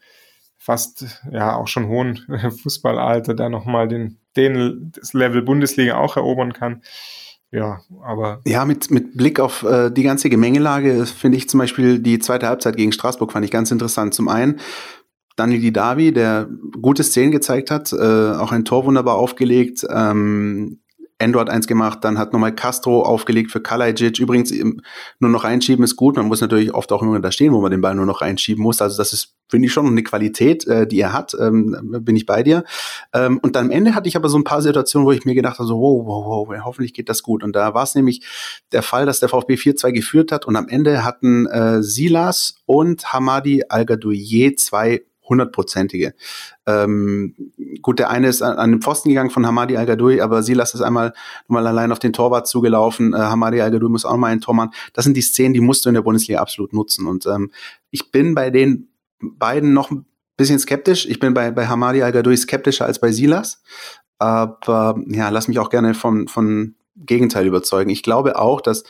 fast 0.57 1.05
ja 1.31 1.55
auch 1.55 1.67
schon 1.67 1.87
hohen 1.87 2.17
Fußballalter 2.63 3.35
da 3.35 3.49
nochmal 3.49 3.87
den, 3.87 4.19
den 4.35 4.91
das 4.95 5.13
Level 5.13 5.41
Bundesliga 5.43 5.97
auch 5.97 6.17
erobern 6.17 6.53
kann. 6.53 6.81
Ja, 7.51 7.81
aber. 8.03 8.41
Ja, 8.45 8.63
mit, 8.65 8.91
mit 8.91 9.17
Blick 9.17 9.39
auf 9.39 9.63
äh, 9.63 9.91
die 9.91 10.03
ganze 10.03 10.29
Gemengelage 10.29 11.05
finde 11.05 11.37
ich 11.37 11.49
zum 11.49 11.59
Beispiel 11.59 11.99
die 11.99 12.19
zweite 12.19 12.47
Halbzeit 12.47 12.77
gegen 12.77 12.93
Straßburg 12.93 13.31
fand 13.31 13.43
ich 13.43 13.51
ganz 13.51 13.71
interessant. 13.71 14.13
Zum 14.13 14.29
einen 14.29 14.59
Daniel 15.35 15.59
Didavi, 15.59 16.13
der 16.13 16.47
gute 16.81 17.03
Szenen 17.03 17.31
gezeigt 17.31 17.71
hat, 17.71 17.91
äh, 17.93 17.95
auch 17.95 18.51
ein 18.51 18.65
Tor 18.65 18.85
wunderbar 18.85 19.15
aufgelegt. 19.15 19.85
Ähm, 19.89 20.80
Endo 21.21 21.39
hat 21.39 21.49
eins 21.49 21.67
gemacht, 21.67 21.99
dann 22.01 22.17
hat 22.17 22.33
nochmal 22.33 22.53
Castro 22.53 23.03
aufgelegt 23.03 23.51
für 23.51 23.61
Kalajic. 23.61 24.19
Übrigens, 24.19 24.51
nur 24.51 25.31
noch 25.31 25.43
reinschieben 25.43 25.83
ist 25.85 25.95
gut. 25.95 26.17
Man 26.17 26.27
muss 26.27 26.41
natürlich 26.41 26.73
oft 26.73 26.91
auch 26.91 27.01
immer 27.01 27.19
da 27.19 27.31
stehen, 27.31 27.53
wo 27.53 27.61
man 27.61 27.71
den 27.71 27.81
Ball 27.81 27.95
nur 27.95 28.05
noch 28.05 28.21
reinschieben 28.21 28.61
muss. 28.61 28.81
Also 28.81 28.97
das 28.97 29.13
ist, 29.13 29.35
finde 29.47 29.67
ich, 29.67 29.73
schon 29.73 29.87
eine 29.87 30.03
Qualität, 30.03 30.67
äh, 30.67 30.87
die 30.87 30.99
er 30.99 31.13
hat. 31.13 31.33
Ähm, 31.39 32.01
bin 32.01 32.15
ich 32.15 32.25
bei 32.25 32.43
dir. 32.43 32.63
Ähm, 33.13 33.39
und 33.41 33.55
dann 33.55 33.67
am 33.67 33.71
Ende 33.71 33.95
hatte 33.95 34.09
ich 34.09 34.15
aber 34.15 34.27
so 34.27 34.37
ein 34.37 34.43
paar 34.43 34.61
Situationen, 34.61 35.05
wo 35.05 35.11
ich 35.11 35.23
mir 35.23 35.35
gedacht 35.35 35.59
habe, 35.59 35.67
so, 35.67 35.79
wow, 35.79 36.05
wow, 36.05 36.47
wow, 36.47 36.65
hoffentlich 36.65 36.93
geht 36.93 37.07
das 37.07 37.23
gut. 37.23 37.43
Und 37.43 37.55
da 37.55 37.73
war 37.73 37.83
es 37.83 37.95
nämlich 37.95 38.25
der 38.71 38.81
Fall, 38.81 39.05
dass 39.05 39.19
der 39.19 39.29
VfB 39.29 39.55
4-2 39.55 39.91
geführt 39.91 40.31
hat 40.31 40.45
und 40.45 40.55
am 40.55 40.67
Ende 40.67 41.05
hatten 41.05 41.45
äh, 41.45 41.81
Silas 41.81 42.55
und 42.65 43.13
Hamadi 43.13 43.63
Al-Gadouye 43.69 44.55
zwei 44.55 45.03
hundertprozentige. 45.31 46.13
Ähm, 46.67 47.35
gut, 47.81 47.97
der 47.97 48.11
eine 48.11 48.27
ist 48.27 48.43
an, 48.43 48.57
an 48.57 48.71
den 48.71 48.81
Pfosten 48.81 49.09
gegangen 49.09 49.31
von 49.31 49.47
Hamadi 49.47 49.77
Al 49.77 49.87
Gadoui, 49.87 50.21
aber 50.21 50.43
Silas 50.43 50.75
ist 50.75 50.81
einmal 50.81 51.13
mal 51.47 51.65
allein 51.65 51.91
auf 51.91 51.99
den 51.99 52.13
Torwart 52.13 52.47
zugelaufen. 52.47 53.13
Äh, 53.13 53.17
Hamadi 53.17 53.61
Al 53.61 53.71
Gadoui 53.71 53.89
muss 53.89 54.05
auch 54.05 54.17
mal 54.17 54.27
ein 54.27 54.41
Tor 54.41 54.53
machen. 54.53 54.71
Das 54.93 55.05
sind 55.05 55.17
die 55.17 55.21
Szenen, 55.21 55.53
die 55.53 55.61
musst 55.61 55.85
du 55.85 55.89
in 55.89 55.95
der 55.95 56.03
Bundesliga 56.03 56.39
absolut 56.39 56.73
nutzen. 56.73 57.07
Und 57.07 57.25
ähm, 57.25 57.51
ich 57.89 58.11
bin 58.11 58.35
bei 58.35 58.51
den 58.51 58.89
beiden 59.19 59.73
noch 59.73 59.89
ein 59.89 60.05
bisschen 60.37 60.59
skeptisch. 60.59 61.05
Ich 61.07 61.19
bin 61.19 61.33
bei, 61.33 61.49
bei 61.51 61.67
Hamadi 61.67 62.03
Al 62.03 62.11
Gadoui 62.11 62.37
skeptischer 62.37 62.85
als 62.85 62.99
bei 62.99 63.11
Silas. 63.11 63.63
Aber 64.19 65.01
ja, 65.07 65.29
lass 65.29 65.47
mich 65.47 65.57
auch 65.57 65.69
gerne 65.69 65.95
von, 65.95 66.27
von 66.27 66.75
Gegenteil 66.95 67.47
überzeugen. 67.47 67.89
Ich 67.89 68.03
glaube 68.03 68.37
auch, 68.37 68.61
dass 68.61 68.83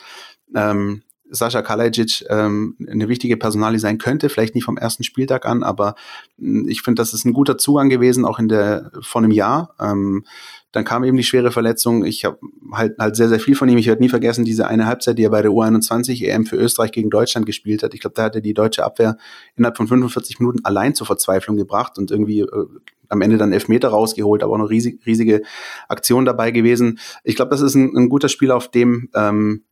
ähm, 0.54 1.02
Sascha 1.32 1.62
Kalajic 1.62 2.24
ähm, 2.28 2.76
eine 2.86 3.08
wichtige 3.08 3.36
Personalie 3.36 3.80
sein 3.80 3.98
könnte, 3.98 4.28
vielleicht 4.28 4.54
nicht 4.54 4.64
vom 4.64 4.76
ersten 4.76 5.02
Spieltag 5.02 5.46
an, 5.46 5.62
aber 5.62 5.94
hm, 6.38 6.68
ich 6.68 6.82
finde, 6.82 7.00
das 7.00 7.14
ist 7.14 7.24
ein 7.24 7.32
guter 7.32 7.58
Zugang 7.58 7.88
gewesen, 7.88 8.24
auch 8.24 8.38
in 8.38 8.48
der 8.48 8.92
vor 9.00 9.22
einem 9.22 9.30
Jahr. 9.30 9.74
Ähm, 9.80 10.24
dann 10.72 10.84
kam 10.84 11.04
eben 11.04 11.18
die 11.18 11.22
schwere 11.22 11.52
Verletzung. 11.52 12.04
Ich 12.04 12.24
habe 12.24 12.38
halt, 12.72 12.98
halt 12.98 13.14
sehr, 13.14 13.28
sehr 13.28 13.40
viel 13.40 13.54
von 13.54 13.68
ihm. 13.68 13.76
Ich 13.76 13.86
werde 13.86 14.02
nie 14.02 14.08
vergessen, 14.08 14.44
diese 14.44 14.66
eine 14.66 14.86
Halbzeit, 14.86 15.18
die 15.18 15.24
er 15.24 15.30
bei 15.30 15.42
der 15.42 15.50
U21 15.50 16.24
EM 16.24 16.46
für 16.46 16.56
Österreich 16.56 16.92
gegen 16.92 17.10
Deutschland 17.10 17.44
gespielt 17.44 17.82
hat. 17.82 17.92
Ich 17.92 18.00
glaube, 18.00 18.14
da 18.14 18.24
hat 18.24 18.34
er 18.34 18.40
die 18.40 18.54
deutsche 18.54 18.82
Abwehr 18.82 19.18
innerhalb 19.54 19.76
von 19.76 19.86
45 19.86 20.40
Minuten 20.40 20.64
allein 20.64 20.94
zur 20.94 21.06
Verzweiflung 21.06 21.58
gebracht 21.58 21.98
und 21.98 22.10
irgendwie 22.10 22.40
äh, 22.40 22.66
am 23.10 23.20
Ende 23.20 23.36
dann 23.36 23.52
Elfmeter 23.52 23.88
rausgeholt, 23.88 24.42
aber 24.42 24.54
auch 24.54 24.58
eine 24.58 24.70
riesig, 24.70 25.04
riesige 25.04 25.42
Aktion 25.88 26.24
dabei 26.24 26.50
gewesen. 26.50 26.98
Ich 27.22 27.36
glaube, 27.36 27.50
das 27.50 27.60
ist 27.60 27.74
ein, 27.74 27.94
ein 27.94 28.08
guter 28.08 28.30
Spieler, 28.30 28.56
auf 28.56 28.70
dem 28.70 29.10
ähm, 29.14 29.64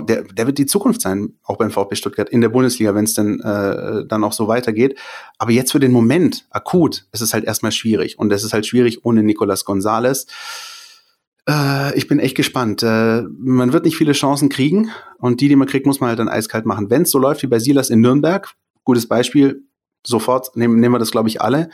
der, 0.00 0.22
der 0.22 0.46
wird 0.46 0.58
die 0.58 0.66
Zukunft 0.66 1.00
sein, 1.00 1.34
auch 1.44 1.56
beim 1.56 1.70
VfB 1.70 1.94
Stuttgart 1.96 2.28
in 2.28 2.40
der 2.40 2.48
Bundesliga, 2.48 2.94
wenn 2.94 3.04
es 3.04 3.14
denn 3.14 3.40
äh, 3.40 4.06
dann 4.06 4.24
auch 4.24 4.32
so 4.32 4.48
weitergeht. 4.48 4.98
Aber 5.38 5.50
jetzt 5.50 5.72
für 5.72 5.80
den 5.80 5.92
Moment, 5.92 6.46
akut, 6.50 7.06
ist 7.12 7.20
es 7.20 7.34
halt 7.34 7.44
erstmal 7.44 7.72
schwierig. 7.72 8.18
Und 8.18 8.32
es 8.32 8.44
ist 8.44 8.52
halt 8.52 8.66
schwierig 8.66 9.04
ohne 9.04 9.22
Nicolas 9.22 9.64
Gonzalez. 9.64 10.26
Äh, 11.48 11.96
ich 11.96 12.08
bin 12.08 12.18
echt 12.18 12.36
gespannt. 12.36 12.82
Äh, 12.82 13.22
man 13.38 13.72
wird 13.72 13.84
nicht 13.84 13.96
viele 13.96 14.12
Chancen 14.12 14.48
kriegen. 14.48 14.90
Und 15.18 15.40
die, 15.40 15.48
die 15.48 15.56
man 15.56 15.68
kriegt, 15.68 15.86
muss 15.86 16.00
man 16.00 16.08
halt 16.08 16.18
dann 16.18 16.28
eiskalt 16.28 16.66
machen. 16.66 16.90
Wenn 16.90 17.02
es 17.02 17.10
so 17.10 17.18
läuft 17.18 17.42
wie 17.42 17.48
bei 17.48 17.58
Silas 17.58 17.90
in 17.90 18.00
Nürnberg, 18.00 18.52
gutes 18.84 19.08
Beispiel, 19.08 19.62
sofort 20.06 20.56
nehmen, 20.56 20.80
nehmen 20.80 20.94
wir 20.94 20.98
das, 20.98 21.10
glaube 21.10 21.28
ich, 21.28 21.40
alle. 21.40 21.70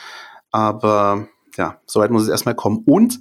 Aber 0.51 1.29
ja, 1.57 1.81
soweit 1.87 2.11
muss 2.11 2.23
es 2.23 2.29
erstmal 2.29 2.55
kommen. 2.55 2.83
Und 2.87 3.21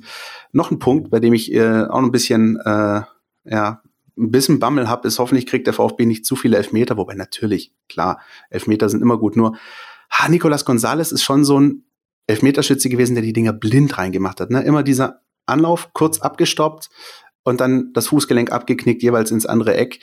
noch 0.51 0.71
ein 0.71 0.79
Punkt, 0.79 1.09
bei 1.09 1.19
dem 1.19 1.33
ich 1.33 1.53
äh, 1.53 1.83
auch 1.83 1.99
ein 1.99 2.11
bisschen 2.11 2.57
äh, 2.65 3.01
ja, 3.45 3.81
ein 4.17 4.31
bisschen 4.31 4.59
Bammel 4.59 4.89
habe, 4.89 5.07
ist 5.07 5.19
hoffentlich 5.19 5.47
kriegt 5.47 5.67
der 5.67 5.73
VfB 5.73 6.05
nicht 6.05 6.25
zu 6.25 6.35
viele 6.35 6.57
Elfmeter, 6.57 6.97
wobei 6.97 7.15
natürlich, 7.15 7.73
klar, 7.89 8.19
Elfmeter 8.49 8.89
sind 8.89 9.01
immer 9.01 9.17
gut, 9.17 9.35
nur 9.35 9.57
ha, 10.09 10.29
Nicolas 10.29 10.65
Gonzalez 10.65 11.11
ist 11.11 11.23
schon 11.23 11.45
so 11.45 11.59
ein 11.59 11.85
Elfmeterschütze 12.27 12.89
gewesen, 12.89 13.15
der 13.15 13.23
die 13.23 13.33
Dinger 13.33 13.53
blind 13.53 13.97
reingemacht 13.97 14.39
hat. 14.39 14.51
Ne? 14.51 14.61
Immer 14.63 14.83
dieser 14.83 15.21
Anlauf 15.45 15.89
kurz 15.93 16.19
abgestoppt 16.19 16.89
und 17.43 17.59
dann 17.61 17.91
das 17.93 18.07
Fußgelenk 18.07 18.51
abgeknickt, 18.51 19.01
jeweils 19.01 19.31
ins 19.31 19.45
andere 19.45 19.75
Eck. 19.75 19.99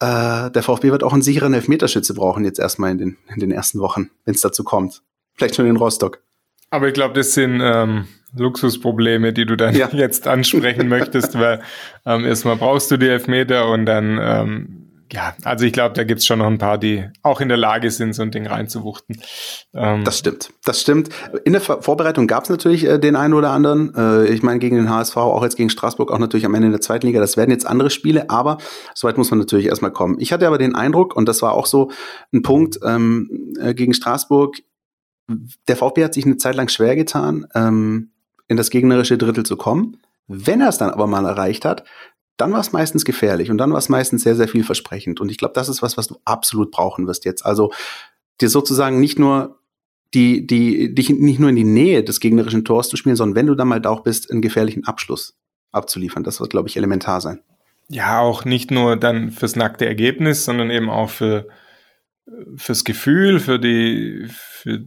Äh, 0.00 0.50
der 0.50 0.62
VfB 0.62 0.90
wird 0.90 1.04
auch 1.04 1.12
einen 1.12 1.22
sicheren 1.22 1.54
Elfmeterschütze 1.54 2.14
brauchen, 2.14 2.44
jetzt 2.44 2.58
erstmal 2.58 2.90
in 2.90 2.98
den, 2.98 3.16
in 3.32 3.40
den 3.40 3.50
ersten 3.50 3.78
Wochen, 3.78 4.10
wenn 4.24 4.34
es 4.34 4.40
dazu 4.40 4.64
kommt. 4.64 5.02
Vielleicht 5.34 5.54
schon 5.54 5.66
in 5.66 5.76
Rostock. 5.76 6.22
Aber 6.74 6.88
ich 6.88 6.94
glaube, 6.94 7.14
das 7.14 7.34
sind 7.34 7.60
ähm, 7.62 8.08
Luxusprobleme, 8.36 9.32
die 9.32 9.46
du 9.46 9.56
dann 9.56 9.76
ja. 9.76 9.88
jetzt 9.92 10.26
ansprechen 10.26 10.88
möchtest, 10.88 11.38
weil 11.38 11.60
ähm, 12.04 12.24
erstmal 12.24 12.56
brauchst 12.56 12.90
du 12.90 12.96
die 12.96 13.06
Elfmeter 13.06 13.68
und 13.68 13.86
dann, 13.86 14.18
ähm, 14.20 14.80
ja, 15.12 15.36
also 15.44 15.64
ich 15.64 15.72
glaube, 15.72 15.94
da 15.94 16.02
gibt's 16.02 16.26
schon 16.26 16.40
noch 16.40 16.48
ein 16.48 16.58
paar, 16.58 16.78
die 16.78 17.04
auch 17.22 17.40
in 17.40 17.48
der 17.48 17.58
Lage 17.58 17.92
sind, 17.92 18.12
so 18.12 18.22
ein 18.22 18.32
Ding 18.32 18.48
reinzuwuchten. 18.48 19.20
Ähm, 19.72 20.02
das 20.02 20.18
stimmt, 20.18 20.50
das 20.64 20.80
stimmt. 20.80 21.10
In 21.44 21.52
der 21.52 21.62
Vorbereitung 21.62 22.26
gab's 22.26 22.48
natürlich 22.48 22.84
äh, 22.84 22.98
den 22.98 23.14
einen 23.14 23.34
oder 23.34 23.50
anderen. 23.50 23.94
Äh, 23.94 24.24
ich 24.32 24.42
meine, 24.42 24.58
gegen 24.58 24.74
den 24.74 24.90
HSV, 24.90 25.16
auch 25.16 25.44
jetzt 25.44 25.56
gegen 25.56 25.70
Straßburg, 25.70 26.10
auch 26.10 26.18
natürlich 26.18 26.44
am 26.44 26.54
Ende 26.56 26.66
in 26.66 26.72
der 26.72 26.80
zweiten 26.80 27.06
Liga. 27.06 27.20
Das 27.20 27.36
werden 27.36 27.52
jetzt 27.52 27.68
andere 27.68 27.90
Spiele, 27.90 28.30
aber 28.30 28.58
soweit 28.96 29.16
muss 29.16 29.30
man 29.30 29.38
natürlich 29.38 29.66
erstmal 29.66 29.92
kommen. 29.92 30.16
Ich 30.18 30.32
hatte 30.32 30.48
aber 30.48 30.58
den 30.58 30.74
Eindruck, 30.74 31.14
und 31.14 31.28
das 31.28 31.40
war 31.40 31.52
auch 31.52 31.66
so 31.66 31.92
ein 32.32 32.42
Punkt 32.42 32.80
ähm, 32.84 33.52
äh, 33.60 33.74
gegen 33.74 33.94
Straßburg, 33.94 34.56
der 35.26 35.76
VfB 35.76 36.04
hat 36.04 36.14
sich 36.14 36.26
eine 36.26 36.36
Zeit 36.36 36.54
lang 36.54 36.68
schwer 36.68 36.96
getan, 36.96 37.46
ähm, 37.54 38.10
in 38.48 38.56
das 38.56 38.70
gegnerische 38.70 39.18
Drittel 39.18 39.44
zu 39.44 39.56
kommen. 39.56 39.98
Wenn 40.26 40.60
er 40.60 40.68
es 40.68 40.78
dann 40.78 40.90
aber 40.90 41.06
mal 41.06 41.24
erreicht 41.24 41.64
hat, 41.64 41.84
dann 42.36 42.52
war 42.52 42.60
es 42.60 42.72
meistens 42.72 43.04
gefährlich 43.04 43.50
und 43.50 43.58
dann 43.58 43.70
war 43.70 43.78
es 43.78 43.88
meistens 43.88 44.22
sehr, 44.22 44.34
sehr 44.34 44.48
vielversprechend. 44.48 45.20
Und 45.20 45.30
ich 45.30 45.38
glaube, 45.38 45.54
das 45.54 45.68
ist 45.68 45.82
was, 45.82 45.96
was 45.96 46.08
du 46.08 46.18
absolut 46.24 46.70
brauchen 46.70 47.06
wirst 47.06 47.24
jetzt. 47.24 47.46
Also 47.46 47.72
dir 48.40 48.48
sozusagen 48.48 49.00
nicht 49.00 49.18
nur 49.18 49.60
die, 50.14 50.46
die, 50.46 50.94
dich 50.94 51.10
nicht 51.10 51.40
nur 51.40 51.50
in 51.50 51.56
die 51.56 51.64
Nähe 51.64 52.04
des 52.04 52.20
gegnerischen 52.20 52.64
Tors 52.64 52.88
zu 52.88 52.96
spielen, 52.96 53.16
sondern 53.16 53.36
wenn 53.36 53.46
du 53.46 53.54
dann 53.54 53.68
mal 53.68 53.80
da 53.80 53.90
auch 53.90 54.02
bist, 54.02 54.30
einen 54.30 54.42
gefährlichen 54.42 54.84
Abschluss 54.84 55.36
abzuliefern. 55.72 56.24
Das 56.24 56.40
wird, 56.40 56.50
glaube 56.50 56.68
ich, 56.68 56.76
elementar 56.76 57.20
sein. 57.20 57.40
Ja, 57.88 58.20
auch 58.20 58.44
nicht 58.44 58.70
nur 58.70 58.96
dann 58.96 59.30
fürs 59.30 59.56
nackte 59.56 59.86
Ergebnis, 59.86 60.44
sondern 60.44 60.70
eben 60.70 60.88
auch 60.88 61.10
für, 61.10 61.48
fürs 62.56 62.84
Gefühl, 62.84 63.40
für 63.40 63.58
die, 63.58 64.26
für 64.28 64.84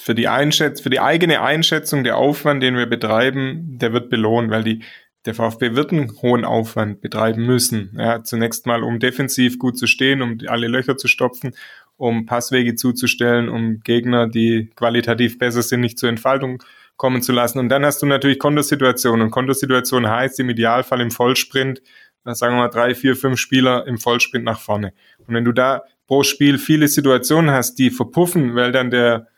für 0.00 0.14
die 0.14 0.28
Einschätzung, 0.28 0.82
für 0.82 0.90
die 0.90 1.00
eigene 1.00 1.42
Einschätzung, 1.42 2.04
der 2.04 2.16
Aufwand, 2.16 2.62
den 2.62 2.76
wir 2.76 2.86
betreiben, 2.86 3.78
der 3.78 3.92
wird 3.92 4.10
belohnt, 4.10 4.50
weil 4.50 4.64
die, 4.64 4.82
der 5.24 5.34
VfB 5.34 5.74
wird 5.74 5.92
einen 5.92 6.12
hohen 6.22 6.44
Aufwand 6.44 7.00
betreiben 7.00 7.44
müssen. 7.44 7.96
Ja, 7.98 8.22
zunächst 8.22 8.66
mal, 8.66 8.82
um 8.82 9.00
defensiv 9.00 9.58
gut 9.58 9.76
zu 9.76 9.86
stehen, 9.86 10.22
um 10.22 10.38
alle 10.46 10.68
Löcher 10.68 10.96
zu 10.96 11.08
stopfen, 11.08 11.54
um 11.96 12.26
Passwege 12.26 12.76
zuzustellen, 12.76 13.48
um 13.48 13.80
Gegner, 13.80 14.28
die 14.28 14.70
qualitativ 14.76 15.38
besser 15.38 15.62
sind, 15.62 15.80
nicht 15.80 15.98
zur 15.98 16.08
Entfaltung 16.08 16.62
kommen 16.96 17.22
zu 17.22 17.32
lassen. 17.32 17.58
Und 17.58 17.68
dann 17.68 17.84
hast 17.84 18.00
du 18.02 18.06
natürlich 18.06 18.38
Kontosituationen. 18.38 19.22
Und 19.22 19.30
Kontosituation 19.30 20.08
heißt 20.08 20.38
im 20.40 20.50
Idealfall 20.50 21.00
im 21.00 21.10
Vollsprint, 21.10 21.82
sagen 22.24 22.54
wir 22.54 22.62
mal 22.62 22.68
drei, 22.68 22.94
vier, 22.94 23.16
fünf 23.16 23.38
Spieler 23.38 23.86
im 23.86 23.98
Vollsprint 23.98 24.44
nach 24.44 24.60
vorne. 24.60 24.92
Und 25.26 25.34
wenn 25.34 25.44
du 25.44 25.52
da 25.52 25.82
pro 26.06 26.22
Spiel 26.22 26.58
viele 26.58 26.88
Situationen 26.88 27.50
hast, 27.50 27.78
die 27.78 27.90
verpuffen, 27.90 28.54
weil 28.54 28.72
dann 28.72 28.90
der 28.90 29.28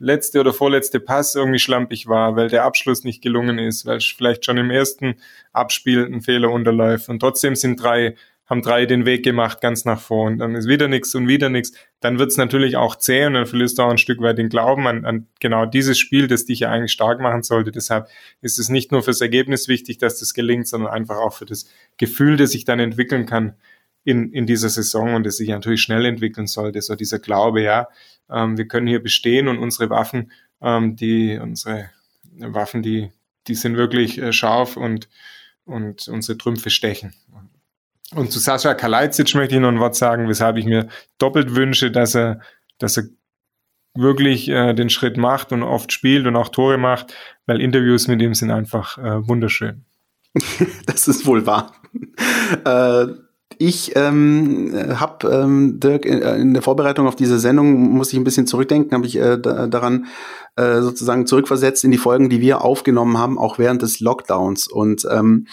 letzte 0.00 0.40
oder 0.40 0.52
vorletzte 0.52 0.98
Pass 0.98 1.36
irgendwie 1.36 1.58
schlampig 1.58 2.08
war, 2.08 2.34
weil 2.34 2.48
der 2.48 2.64
Abschluss 2.64 3.04
nicht 3.04 3.22
gelungen 3.22 3.58
ist, 3.58 3.86
weil 3.86 4.00
vielleicht 4.00 4.44
schon 4.44 4.58
im 4.58 4.70
ersten 4.70 5.14
Abspiel 5.52 6.04
ein 6.04 6.22
Fehler 6.22 6.50
unterläuft 6.50 7.08
und 7.08 7.20
trotzdem 7.20 7.54
sind 7.54 7.80
drei 7.80 8.16
haben 8.50 8.62
drei 8.62 8.84
den 8.84 9.06
Weg 9.06 9.22
gemacht 9.22 9.60
ganz 9.60 9.84
nach 9.84 10.00
vor 10.00 10.26
und 10.26 10.38
dann 10.38 10.56
ist 10.56 10.66
wieder 10.66 10.88
nichts 10.88 11.14
und 11.14 11.28
wieder 11.28 11.48
nichts, 11.48 11.72
dann 12.00 12.18
wird 12.18 12.32
es 12.32 12.36
natürlich 12.36 12.76
auch 12.76 12.96
zäh 12.96 13.26
und 13.26 13.34
dann 13.34 13.46
verlierst 13.46 13.78
du 13.78 13.82
auch 13.82 13.90
ein 13.90 13.98
Stück 13.98 14.20
weit 14.20 14.38
den 14.38 14.48
Glauben 14.48 14.88
an, 14.88 15.04
an 15.04 15.28
genau 15.38 15.66
dieses 15.66 16.00
Spiel, 16.00 16.26
das 16.26 16.46
dich 16.46 16.60
ja 16.60 16.70
eigentlich 16.70 16.90
stark 16.90 17.20
machen 17.20 17.44
sollte. 17.44 17.70
Deshalb 17.70 18.08
ist 18.40 18.58
es 18.58 18.68
nicht 18.68 18.90
nur 18.90 19.04
fürs 19.04 19.20
Ergebnis 19.20 19.68
wichtig, 19.68 19.98
dass 19.98 20.18
das 20.18 20.34
gelingt, 20.34 20.66
sondern 20.66 20.90
einfach 20.90 21.18
auch 21.18 21.32
für 21.32 21.46
das 21.46 21.66
Gefühl, 21.96 22.36
das 22.36 22.50
sich 22.50 22.64
dann 22.64 22.80
entwickeln 22.80 23.24
kann 23.24 23.54
in, 24.02 24.32
in 24.32 24.46
dieser 24.46 24.68
Saison 24.68 25.14
und 25.14 25.24
das 25.24 25.36
sich 25.36 25.48
natürlich 25.48 25.82
schnell 25.82 26.04
entwickeln 26.04 26.48
sollte. 26.48 26.82
So 26.82 26.96
dieser 26.96 27.20
Glaube, 27.20 27.62
ja, 27.62 27.86
ähm, 28.32 28.56
wir 28.56 28.66
können 28.66 28.86
hier 28.86 29.02
bestehen 29.02 29.48
und 29.48 29.58
unsere 29.58 29.90
Waffen, 29.90 30.32
ähm, 30.60 30.96
die, 30.96 31.38
unsere 31.38 31.90
Waffen, 32.38 32.82
die, 32.82 33.10
die 33.46 33.54
sind 33.54 33.76
wirklich 33.76 34.18
äh, 34.18 34.32
scharf 34.32 34.76
und, 34.76 35.08
und 35.64 36.08
unsere 36.08 36.38
Trümpfe 36.38 36.70
stechen. 36.70 37.14
Und 38.14 38.32
zu 38.32 38.40
Sascha 38.40 38.74
Kalajdzic 38.74 39.34
möchte 39.34 39.54
ich 39.54 39.60
noch 39.60 39.68
ein 39.68 39.78
Wort 39.78 39.94
sagen, 39.94 40.28
weshalb 40.28 40.56
ich 40.56 40.64
mir 40.64 40.88
doppelt 41.18 41.54
wünsche, 41.54 41.90
dass 41.90 42.16
er, 42.16 42.40
dass 42.78 42.96
er 42.96 43.04
wirklich 43.94 44.48
äh, 44.48 44.74
den 44.74 44.90
Schritt 44.90 45.16
macht 45.16 45.52
und 45.52 45.62
oft 45.62 45.92
spielt 45.92 46.26
und 46.26 46.36
auch 46.36 46.48
Tore 46.48 46.78
macht, 46.78 47.14
weil 47.46 47.60
Interviews 47.60 48.08
mit 48.08 48.20
ihm 48.20 48.34
sind 48.34 48.50
einfach 48.50 48.98
äh, 48.98 49.26
wunderschön. 49.26 49.84
das 50.86 51.08
ist 51.08 51.26
wohl 51.26 51.46
wahr. 51.46 51.74
äh, 52.64 53.06
Ich 53.62 53.94
ähm, 53.94 54.72
habe, 54.74 55.28
ähm, 55.28 55.80
Dirk, 55.80 56.06
in, 56.06 56.22
äh, 56.22 56.38
in, 56.38 56.54
der 56.54 56.62
Vorbereitung 56.62 57.06
auf 57.06 57.14
diese 57.14 57.38
Sendung, 57.38 57.90
muss 57.90 58.10
ich 58.10 58.18
ein 58.18 58.24
bisschen 58.24 58.46
zurückdenken, 58.46 58.96
habe 58.96 59.06
ich 59.06 59.16
äh, 59.16 59.36
da, 59.38 59.66
daran 59.66 60.06
äh, 60.56 60.80
sozusagen 60.80 61.26
zurückversetzt 61.26 61.84
in 61.84 61.90
die 61.90 61.98
Folgen, 61.98 62.30
die 62.30 62.40
wir 62.40 62.64
aufgenommen 62.64 63.18
haben, 63.18 63.38
auch 63.38 63.58
während 63.58 63.82
des 63.82 64.00
Lockdowns. 64.00 64.66
Und 64.66 65.06
ähm, 65.10 65.46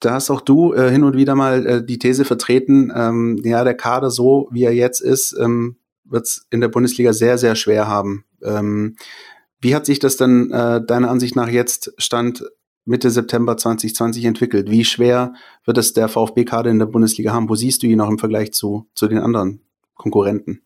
da 0.00 0.14
hast 0.14 0.30
auch 0.30 0.40
du 0.40 0.72
äh, 0.72 0.90
hin 0.90 1.04
und 1.04 1.18
wieder 1.18 1.34
mal 1.34 1.66
äh, 1.66 1.84
die 1.84 1.98
These 1.98 2.24
vertreten, 2.24 2.90
ähm, 2.96 3.38
ja, 3.44 3.62
der 3.62 3.74
Kader 3.74 4.10
so, 4.10 4.48
wie 4.50 4.64
er 4.64 4.72
jetzt 4.72 5.02
ist, 5.02 5.36
ähm, 5.38 5.76
wird 6.04 6.24
es 6.24 6.46
in 6.48 6.62
der 6.62 6.68
Bundesliga 6.68 7.12
sehr, 7.12 7.36
sehr 7.36 7.56
schwer 7.56 7.88
haben. 7.88 8.24
Ähm, 8.42 8.96
wie 9.60 9.74
hat 9.74 9.84
sich 9.84 9.98
das 9.98 10.16
denn 10.16 10.50
äh, 10.50 10.82
deiner 10.82 11.10
Ansicht 11.10 11.36
nach 11.36 11.48
jetzt 11.50 11.92
Stand 11.98 12.44
Mitte 12.88 13.10
September 13.10 13.56
2020 13.56 14.24
entwickelt? 14.24 14.70
Wie 14.70 14.84
schwer 14.84 15.34
wird 15.64 15.78
es 15.78 15.92
der 15.92 16.08
VfB-Kader 16.08 16.70
in 16.70 16.78
der 16.78 16.86
Bundesliga 16.86 17.32
haben? 17.32 17.48
Wo 17.48 17.54
siehst 17.54 17.82
du 17.82 17.86
ihn 17.86 17.98
noch 17.98 18.08
im 18.08 18.18
Vergleich 18.18 18.52
zu, 18.52 18.88
zu 18.94 19.08
den 19.08 19.18
anderen 19.18 19.60
Konkurrenten? 19.94 20.62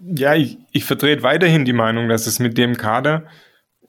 Ja, 0.00 0.34
ich, 0.34 0.58
ich 0.72 0.84
vertrete 0.84 1.22
weiterhin 1.22 1.64
die 1.64 1.72
Meinung, 1.72 2.08
dass 2.08 2.26
es 2.26 2.38
mit 2.38 2.56
dem 2.58 2.76
Kader 2.76 3.26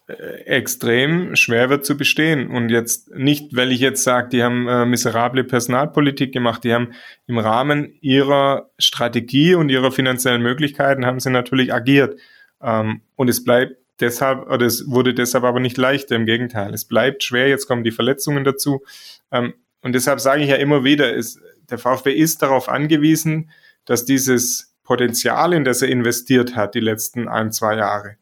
äh, 0.07 0.13
extrem 0.45 1.35
schwer 1.35 1.69
wird 1.69 1.85
zu 1.85 1.97
bestehen. 1.97 2.49
Und 2.49 2.69
jetzt 2.69 3.13
nicht, 3.15 3.55
weil 3.55 3.71
ich 3.71 3.79
jetzt 3.79 4.03
sage, 4.03 4.29
die 4.29 4.43
haben 4.43 4.67
äh, 4.67 4.85
miserable 4.85 5.43
Personalpolitik 5.43 6.31
gemacht, 6.31 6.63
die 6.63 6.73
haben 6.73 6.93
im 7.27 7.37
Rahmen 7.37 7.93
ihrer 8.01 8.69
Strategie 8.77 9.55
und 9.55 9.69
ihrer 9.69 9.91
finanziellen 9.91 10.43
Möglichkeiten 10.43 11.05
haben 11.05 11.19
sie 11.19 11.31
natürlich 11.31 11.73
agiert. 11.73 12.19
Ähm, 12.61 13.01
und 13.15 13.29
es 13.29 13.43
bleibt 13.43 13.77
deshalb, 13.99 14.49
oder 14.49 14.65
es 14.65 14.89
wurde 14.89 15.13
deshalb 15.13 15.43
aber 15.43 15.59
nicht 15.59 15.77
leichter, 15.77 16.15
im 16.15 16.25
Gegenteil. 16.25 16.73
Es 16.73 16.85
bleibt 16.85 17.23
schwer, 17.23 17.47
jetzt 17.47 17.67
kommen 17.67 17.83
die 17.83 17.91
Verletzungen 17.91 18.43
dazu. 18.43 18.83
Ähm, 19.31 19.53
und 19.81 19.93
deshalb 19.93 20.19
sage 20.19 20.43
ich 20.43 20.49
ja 20.49 20.55
immer 20.55 20.83
wieder, 20.83 21.13
ist, 21.13 21.39
der 21.69 21.77
VfB 21.77 22.11
ist 22.11 22.41
darauf 22.41 22.69
angewiesen, 22.69 23.51
dass 23.85 24.05
dieses 24.05 24.75
Potenzial, 24.83 25.53
in 25.53 25.63
das 25.63 25.81
er 25.81 25.89
investiert 25.89 26.55
hat, 26.55 26.75
die 26.75 26.79
letzten 26.79 27.27
ein, 27.27 27.51
zwei 27.51 27.75
Jahre, 27.75 28.17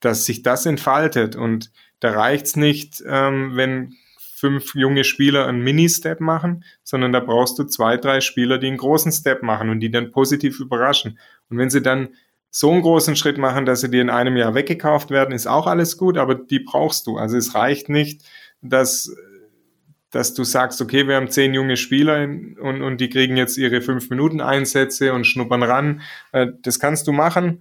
dass 0.00 0.24
sich 0.24 0.42
das 0.42 0.66
entfaltet. 0.66 1.36
Und 1.36 1.70
da 2.00 2.12
reicht's 2.12 2.56
nicht, 2.56 3.02
ähm, 3.06 3.56
wenn 3.56 3.94
fünf 4.18 4.74
junge 4.74 5.04
Spieler 5.04 5.46
einen 5.46 5.62
Mini-Step 5.62 6.20
machen, 6.20 6.62
sondern 6.82 7.12
da 7.12 7.20
brauchst 7.20 7.58
du 7.58 7.64
zwei, 7.64 7.96
drei 7.96 8.20
Spieler, 8.20 8.58
die 8.58 8.66
einen 8.66 8.76
großen 8.76 9.10
Step 9.10 9.42
machen 9.42 9.70
und 9.70 9.80
die 9.80 9.90
dann 9.90 10.12
positiv 10.12 10.60
überraschen. 10.60 11.18
Und 11.48 11.56
wenn 11.56 11.70
sie 11.70 11.80
dann 11.80 12.10
so 12.56 12.72
einen 12.72 12.80
großen 12.80 13.16
Schritt 13.16 13.36
machen, 13.36 13.66
dass 13.66 13.82
sie 13.82 13.90
dir 13.90 14.00
in 14.00 14.08
einem 14.08 14.34
Jahr 14.34 14.54
weggekauft 14.54 15.10
werden, 15.10 15.34
ist 15.34 15.46
auch 15.46 15.66
alles 15.66 15.98
gut, 15.98 16.16
aber 16.16 16.34
die 16.34 16.60
brauchst 16.60 17.06
du. 17.06 17.18
Also 17.18 17.36
es 17.36 17.54
reicht 17.54 17.90
nicht, 17.90 18.22
dass, 18.62 19.14
dass 20.10 20.32
du 20.32 20.42
sagst, 20.42 20.80
okay, 20.80 21.06
wir 21.06 21.16
haben 21.16 21.28
zehn 21.28 21.52
junge 21.52 21.76
Spieler 21.76 22.22
und, 22.22 22.56
und 22.80 22.96
die 22.96 23.10
kriegen 23.10 23.36
jetzt 23.36 23.58
ihre 23.58 23.82
fünf 23.82 24.08
Minuten 24.08 24.40
Einsätze 24.40 25.12
und 25.12 25.26
schnuppern 25.26 25.62
ran. 25.62 26.00
Äh, 26.32 26.46
das 26.62 26.80
kannst 26.80 27.06
du 27.06 27.12
machen, 27.12 27.60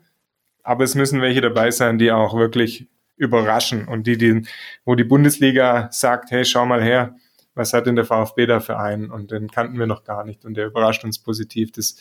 aber 0.63 0.85
es 0.85 0.95
müssen 0.95 1.19
welche 1.19 1.41
dabei 1.41 1.71
sein, 1.71 1.97
die 1.97 2.13
auch 2.13 2.37
wirklich 2.37 2.87
überraschen 3.17 3.89
und 3.89 4.07
die, 4.07 4.17
die, 4.17 4.43
wo 4.85 4.95
die 4.95 5.03
Bundesliga 5.03 5.89
sagt, 5.91 6.31
hey, 6.31 6.45
schau 6.45 6.65
mal 6.65 6.81
her, 6.81 7.17
was 7.53 7.73
hat 7.73 7.85
denn 7.85 7.97
der 7.97 8.05
VfB 8.05 8.45
da 8.45 8.61
für 8.61 8.79
einen? 8.79 9.11
Und 9.11 9.31
den 9.31 9.51
kannten 9.51 9.77
wir 9.77 9.87
noch 9.87 10.05
gar 10.05 10.23
nicht 10.23 10.45
und 10.45 10.53
der 10.53 10.67
überrascht 10.67 11.03
uns 11.03 11.19
positiv. 11.19 11.73
Das 11.73 11.97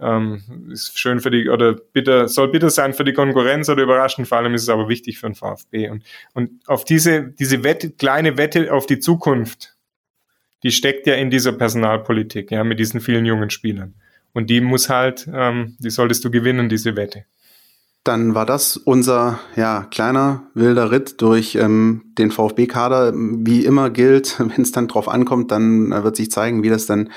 ähm, 0.00 0.70
ist 0.72 0.98
schön 0.98 1.20
für 1.20 1.30
die, 1.30 1.48
oder 1.48 1.74
bitter, 1.74 2.28
soll 2.28 2.48
bitter 2.50 2.70
sein 2.70 2.94
für 2.94 3.04
die 3.04 3.12
Konkurrenz 3.12 3.68
oder 3.68 3.82
überraschend, 3.82 4.28
vor 4.28 4.38
allem 4.38 4.54
ist 4.54 4.62
es 4.62 4.68
aber 4.68 4.88
wichtig 4.88 5.18
für 5.18 5.28
den 5.28 5.34
VfB. 5.34 5.90
Und, 5.90 6.04
und 6.32 6.50
auf 6.66 6.84
diese, 6.84 7.22
diese 7.22 7.62
Wette, 7.62 7.90
kleine 7.90 8.36
Wette 8.36 8.72
auf 8.72 8.86
die 8.86 8.98
Zukunft, 8.98 9.76
die 10.62 10.72
steckt 10.72 11.06
ja 11.06 11.14
in 11.14 11.30
dieser 11.30 11.52
Personalpolitik, 11.52 12.50
ja, 12.50 12.64
mit 12.64 12.78
diesen 12.78 13.00
vielen 13.00 13.24
jungen 13.26 13.50
Spielern. 13.50 13.94
Und 14.32 14.50
die 14.50 14.60
muss 14.60 14.88
halt, 14.88 15.28
ähm, 15.32 15.76
die 15.78 15.90
solltest 15.90 16.24
du 16.24 16.30
gewinnen, 16.30 16.68
diese 16.68 16.96
Wette. 16.96 17.24
Dann 18.02 18.34
war 18.34 18.44
das 18.44 18.76
unser 18.76 19.40
ja, 19.56 19.86
kleiner 19.90 20.42
wilder 20.54 20.90
Ritt 20.90 21.22
durch 21.22 21.54
ähm, 21.54 22.12
den 22.18 22.30
VfB-Kader. 22.30 23.12
Wie 23.14 23.64
immer 23.64 23.90
gilt, 23.90 24.36
wenn 24.38 24.62
es 24.62 24.72
dann 24.72 24.88
drauf 24.88 25.08
ankommt, 25.08 25.50
dann 25.50 25.92
äh, 25.92 26.02
wird 26.02 26.16
sich 26.16 26.30
zeigen, 26.30 26.62
wie 26.62 26.68
das 26.68 26.86
dann 26.86 27.10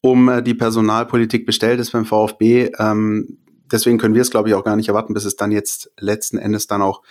um 0.00 0.28
äh, 0.28 0.42
die 0.42 0.54
Personalpolitik 0.54 1.46
bestellt 1.46 1.80
ist 1.80 1.92
beim 1.92 2.04
VfB. 2.04 2.70
Ähm, 2.78 3.38
deswegen 3.70 3.98
können 3.98 4.14
wir 4.14 4.22
es, 4.22 4.30
glaube 4.30 4.48
ich, 4.48 4.54
auch 4.54 4.64
gar 4.64 4.76
nicht 4.76 4.88
erwarten, 4.88 5.14
bis 5.14 5.24
es 5.24 5.36
dann 5.36 5.50
jetzt 5.50 5.90
letzten 5.98 6.38
Endes 6.38 6.66
dann 6.66 6.82
auch 6.82 7.02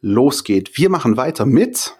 losgeht. 0.00 0.76
Wir 0.76 0.90
machen 0.90 1.16
weiter 1.16 1.46
mit 1.46 1.94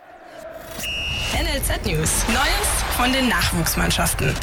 NLZ 1.34 1.86
News. 1.86 2.24
Neues 2.28 2.97
von 2.97 3.12
den 3.12 3.28
Nachwuchsmannschaften 3.28 4.34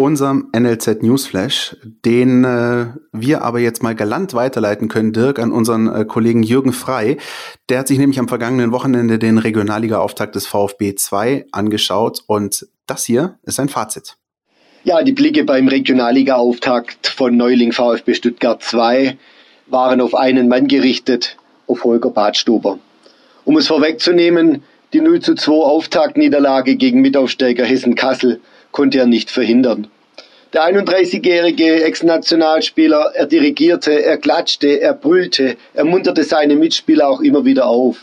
unserem 0.00 0.48
NLZ 0.56 1.02
Newsflash, 1.02 1.76
den 2.06 2.42
äh, 2.44 2.86
wir 3.12 3.42
aber 3.42 3.58
jetzt 3.58 3.82
mal 3.82 3.94
galant 3.94 4.32
weiterleiten 4.32 4.88
können, 4.88 5.12
Dirk, 5.12 5.38
an 5.38 5.52
unseren 5.52 5.88
äh, 5.88 6.06
Kollegen 6.06 6.42
Jürgen 6.42 6.72
Frei. 6.72 7.18
Der 7.68 7.80
hat 7.80 7.88
sich 7.88 7.98
nämlich 7.98 8.18
am 8.18 8.26
vergangenen 8.26 8.72
Wochenende 8.72 9.18
den 9.18 9.36
Regionalliga-Auftakt 9.36 10.34
des 10.36 10.46
VfB 10.46 10.94
2 10.94 11.48
angeschaut 11.52 12.24
und 12.26 12.66
das 12.86 13.04
hier 13.04 13.38
ist 13.42 13.60
ein 13.60 13.68
Fazit. 13.68 14.16
Ja, 14.82 15.02
die 15.02 15.12
Blicke 15.12 15.44
beim 15.44 15.68
Regionalliga-Auftakt 15.68 17.06
von 17.06 17.36
Neuling 17.36 17.72
VfB 17.72 18.14
Stuttgart 18.14 18.62
2 18.62 19.18
waren 19.66 20.00
auf 20.00 20.14
einen 20.14 20.48
Mann 20.48 20.68
gerichtet, 20.68 21.36
auf 21.66 21.84
Holger 21.84 22.08
Badstuber. 22.08 22.78
Um 23.44 23.58
es 23.58 23.66
vorwegzunehmen, 23.66 24.62
die 24.94 25.02
0 25.02 25.20
zu 25.20 25.34
2 25.34 25.52
Auftaktniederlage 25.52 26.76
gegen 26.76 27.02
Mitaufsteiger 27.02 27.66
Hessen-Kassel 27.66 28.40
konnte 28.72 29.00
er 29.00 29.06
nicht 29.06 29.30
verhindern. 29.30 29.88
Der 30.54 30.62
31-jährige 30.62 31.84
Ex-Nationalspieler, 31.84 33.12
er 33.14 33.26
dirigierte, 33.26 34.02
er 34.02 34.16
klatschte, 34.16 34.80
er 34.80 34.94
brüllte, 34.94 35.58
er 35.74 35.84
munterte 35.84 36.24
seine 36.24 36.56
Mitspieler 36.56 37.06
auch 37.06 37.20
immer 37.20 37.44
wieder 37.44 37.66
auf. 37.66 37.98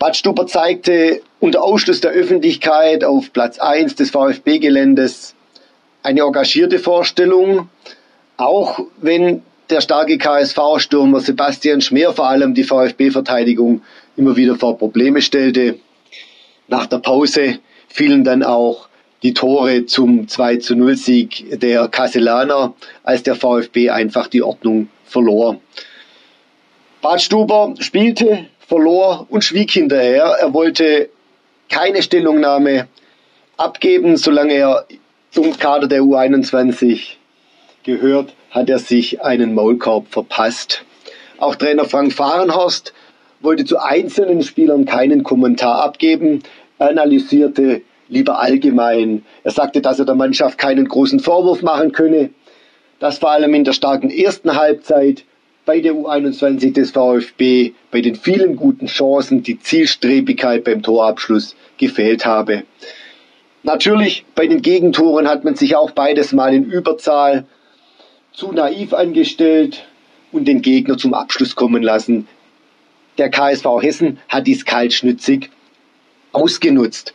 Bad 0.00 0.16
Stuber 0.16 0.48
zeigte 0.48 1.22
unter 1.38 1.62
Ausschluss 1.62 2.00
der 2.00 2.10
Öffentlichkeit 2.10 3.04
auf 3.04 3.32
Platz 3.32 3.60
1 3.60 3.94
des 3.94 4.10
VfB-Geländes 4.10 5.35
eine 6.06 6.20
engagierte 6.20 6.78
Vorstellung, 6.78 7.68
auch 8.36 8.78
wenn 8.98 9.42
der 9.70 9.80
starke 9.80 10.18
KSV-Stürmer 10.18 11.18
Sebastian 11.18 11.80
Schmer 11.80 12.12
vor 12.12 12.28
allem 12.28 12.54
die 12.54 12.62
VfB-Verteidigung 12.62 13.82
immer 14.16 14.36
wieder 14.36 14.54
vor 14.54 14.78
Probleme 14.78 15.20
stellte. 15.20 15.80
Nach 16.68 16.86
der 16.86 16.98
Pause 16.98 17.58
fielen 17.88 18.22
dann 18.22 18.44
auch 18.44 18.88
die 19.24 19.34
Tore 19.34 19.86
zum 19.86 20.28
2 20.28 20.58
zu 20.58 20.76
0 20.76 20.94
Sieg 20.94 21.60
der 21.60 21.88
Kasselaner, 21.88 22.74
als 23.02 23.24
der 23.24 23.34
VfB 23.34 23.90
einfach 23.90 24.28
die 24.28 24.42
Ordnung 24.42 24.88
verlor. 25.04 25.56
Bad 27.02 27.20
Stuber 27.20 27.74
spielte, 27.80 28.46
verlor 28.60 29.26
und 29.28 29.42
schwieg 29.42 29.72
hinterher. 29.72 30.36
Er 30.40 30.54
wollte 30.54 31.08
keine 31.68 32.00
Stellungnahme 32.00 32.86
abgeben, 33.56 34.16
solange 34.16 34.54
er 34.54 34.86
zum 35.36 35.58
Kader 35.58 35.86
der 35.86 36.00
U21 36.00 37.16
gehört, 37.84 38.32
hat 38.50 38.70
er 38.70 38.78
sich 38.78 39.20
einen 39.20 39.52
Maulkorb 39.52 40.08
verpasst. 40.08 40.82
Auch 41.36 41.56
Trainer 41.56 41.84
Frank 41.84 42.14
Fahrenhorst 42.14 42.94
wollte 43.42 43.66
zu 43.66 43.76
einzelnen 43.76 44.42
Spielern 44.42 44.86
keinen 44.86 45.24
Kommentar 45.24 45.84
abgeben, 45.84 46.42
analysierte 46.78 47.82
lieber 48.08 48.40
allgemein. 48.40 49.26
Er 49.44 49.50
sagte, 49.50 49.82
dass 49.82 49.98
er 49.98 50.06
der 50.06 50.14
Mannschaft 50.14 50.56
keinen 50.56 50.88
großen 50.88 51.20
Vorwurf 51.20 51.60
machen 51.60 51.92
könne, 51.92 52.30
dass 52.98 53.18
vor 53.18 53.32
allem 53.32 53.52
in 53.52 53.64
der 53.64 53.74
starken 53.74 54.08
ersten 54.08 54.56
Halbzeit 54.56 55.24
bei 55.66 55.80
der 55.80 55.92
U21 55.92 56.72
des 56.72 56.92
VfB 56.92 57.72
bei 57.90 58.00
den 58.00 58.14
vielen 58.14 58.56
guten 58.56 58.86
Chancen 58.86 59.42
die 59.42 59.60
Zielstrebigkeit 59.60 60.64
beim 60.64 60.82
Torabschluss 60.82 61.56
gefehlt 61.76 62.24
habe. 62.24 62.62
Natürlich, 63.66 64.24
bei 64.36 64.46
den 64.46 64.62
Gegentoren 64.62 65.26
hat 65.26 65.42
man 65.42 65.56
sich 65.56 65.74
auch 65.74 65.90
beides 65.90 66.32
mal 66.32 66.54
in 66.54 66.66
Überzahl 66.66 67.46
zu 68.32 68.52
naiv 68.52 68.94
angestellt 68.94 69.84
und 70.30 70.46
den 70.46 70.62
Gegner 70.62 70.96
zum 70.96 71.14
Abschluss 71.14 71.56
kommen 71.56 71.82
lassen. 71.82 72.28
Der 73.18 73.28
KSV 73.28 73.64
Hessen 73.82 74.20
hat 74.28 74.46
dies 74.46 74.64
kaltschnützig 74.64 75.50
ausgenutzt. 76.30 77.12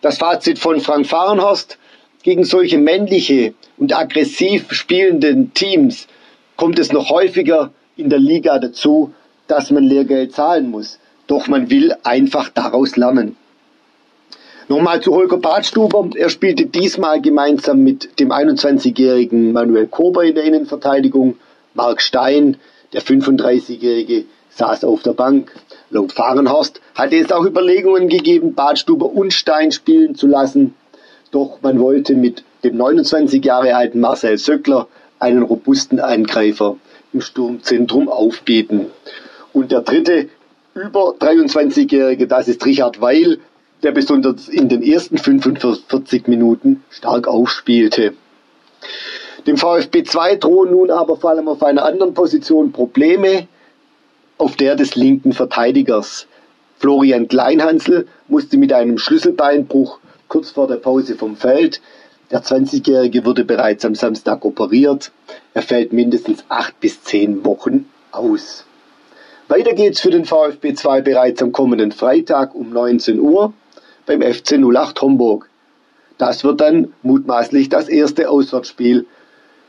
Das 0.00 0.16
Fazit 0.16 0.58
von 0.58 0.80
Frank 0.80 1.06
Fahrenhorst, 1.06 1.76
gegen 2.22 2.44
solche 2.44 2.78
männliche 2.78 3.52
und 3.76 3.94
aggressiv 3.94 4.72
spielenden 4.72 5.52
Teams 5.52 6.08
kommt 6.56 6.78
es 6.78 6.92
noch 6.92 7.10
häufiger 7.10 7.72
in 7.98 8.08
der 8.08 8.20
Liga 8.20 8.58
dazu, 8.58 9.12
dass 9.48 9.70
man 9.70 9.84
Lehrgeld 9.84 10.32
zahlen 10.32 10.70
muss. 10.70 10.98
Doch 11.26 11.46
man 11.46 11.68
will 11.68 11.94
einfach 12.04 12.48
daraus 12.48 12.96
lernen. 12.96 13.36
Nochmal 14.70 15.00
zu 15.00 15.12
Holger 15.12 15.38
Badstuber. 15.38 16.10
Er 16.14 16.28
spielte 16.28 16.64
diesmal 16.64 17.20
gemeinsam 17.20 17.80
mit 17.80 18.20
dem 18.20 18.30
21-jährigen 18.30 19.50
Manuel 19.50 19.88
Kober 19.88 20.22
in 20.22 20.36
der 20.36 20.44
Innenverteidigung. 20.44 21.38
Mark 21.74 22.00
Stein, 22.00 22.56
der 22.92 23.02
35-jährige, 23.02 24.26
saß 24.50 24.84
auf 24.84 25.02
der 25.02 25.14
Bank. 25.14 25.50
Laut 25.90 26.12
Fahrenhorst 26.12 26.80
hatte 26.94 27.16
es 27.16 27.32
auch 27.32 27.44
Überlegungen 27.44 28.08
gegeben, 28.08 28.54
Badstuber 28.54 29.12
und 29.12 29.32
Stein 29.32 29.72
spielen 29.72 30.14
zu 30.14 30.28
lassen. 30.28 30.74
Doch 31.32 31.58
man 31.62 31.80
wollte 31.80 32.14
mit 32.14 32.44
dem 32.62 32.76
29 32.76 33.44
Jahre 33.44 33.74
alten 33.74 33.98
Marcel 33.98 34.38
Söckler 34.38 34.86
einen 35.18 35.42
robusten 35.42 35.98
Angreifer 35.98 36.76
im 37.12 37.22
Sturmzentrum 37.22 38.08
aufbieten. 38.08 38.86
Und 39.52 39.72
der 39.72 39.80
dritte 39.80 40.28
über 40.74 41.16
23-Jährige, 41.18 42.28
das 42.28 42.46
ist 42.46 42.64
Richard 42.64 43.00
Weil, 43.00 43.40
der 43.82 43.92
besonders 43.92 44.48
in 44.48 44.68
den 44.68 44.82
ersten 44.82 45.18
45 45.18 46.26
Minuten 46.26 46.84
stark 46.90 47.26
aufspielte. 47.28 48.14
Dem 49.46 49.56
VfB 49.56 50.04
2 50.04 50.36
drohen 50.36 50.70
nun 50.70 50.90
aber 50.90 51.16
vor 51.16 51.30
allem 51.30 51.48
auf 51.48 51.62
einer 51.62 51.84
anderen 51.84 52.14
Position 52.14 52.72
Probleme, 52.72 53.48
auf 54.38 54.56
der 54.56 54.76
des 54.76 54.96
linken 54.96 55.32
Verteidigers. 55.32 56.26
Florian 56.78 57.28
Kleinhansel 57.28 58.06
musste 58.28 58.56
mit 58.56 58.72
einem 58.72 58.98
Schlüsselbeinbruch 58.98 59.98
kurz 60.28 60.50
vor 60.50 60.66
der 60.66 60.76
Pause 60.76 61.14
vom 61.14 61.36
Feld. 61.36 61.80
Der 62.30 62.42
20-Jährige 62.42 63.24
wurde 63.24 63.44
bereits 63.44 63.84
am 63.84 63.94
Samstag 63.94 64.44
operiert. 64.44 65.10
Er 65.52 65.62
fällt 65.62 65.92
mindestens 65.92 66.44
acht 66.48 66.78
bis 66.80 67.02
zehn 67.02 67.44
Wochen 67.44 67.86
aus. 68.12 68.64
Weiter 69.48 69.74
geht's 69.74 70.00
für 70.00 70.10
den 70.10 70.24
VfB 70.24 70.74
2 70.74 71.00
bereits 71.00 71.42
am 71.42 71.50
kommenden 71.50 71.92
Freitag 71.92 72.54
um 72.54 72.70
19 72.70 73.18
Uhr 73.18 73.52
beim 74.06 74.22
FC 74.22 74.58
08 74.58 75.00
Homburg. 75.00 75.48
Das 76.18 76.44
wird 76.44 76.60
dann 76.60 76.92
mutmaßlich 77.02 77.68
das 77.68 77.88
erste 77.88 78.28
Auswärtsspiel 78.28 79.06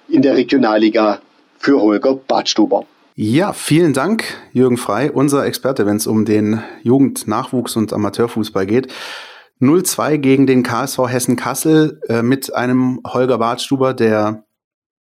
in 0.10 0.22
der 0.22 0.36
Regionalliga 0.36 1.22
für 1.58 1.82
Holger 1.82 2.16
Badstuber. 2.16 2.86
Ja, 3.16 3.54
vielen 3.54 3.94
Dank, 3.94 4.24
Jürgen 4.52 4.78
Frei, 4.78 5.12
unser 5.12 5.46
Experte, 5.46 5.86
wenn 5.86 5.98
es 5.98 6.08
um 6.08 6.26
den 6.26 6.62
Jugend-, 6.82 7.28
Nachwuchs- 7.28 7.78
und 7.78 7.94
Amateurfußball 7.94 8.66
geht. 8.66 8.92
0-2 9.62 10.18
gegen 10.18 10.48
den 10.48 10.64
KSV 10.64 11.08
Hessen-Kassel 11.08 12.02
äh, 12.08 12.24
mit 12.24 12.54
einem 12.56 13.00
Holger 13.06 13.38
Badstuber, 13.38 13.94
der 13.94 14.44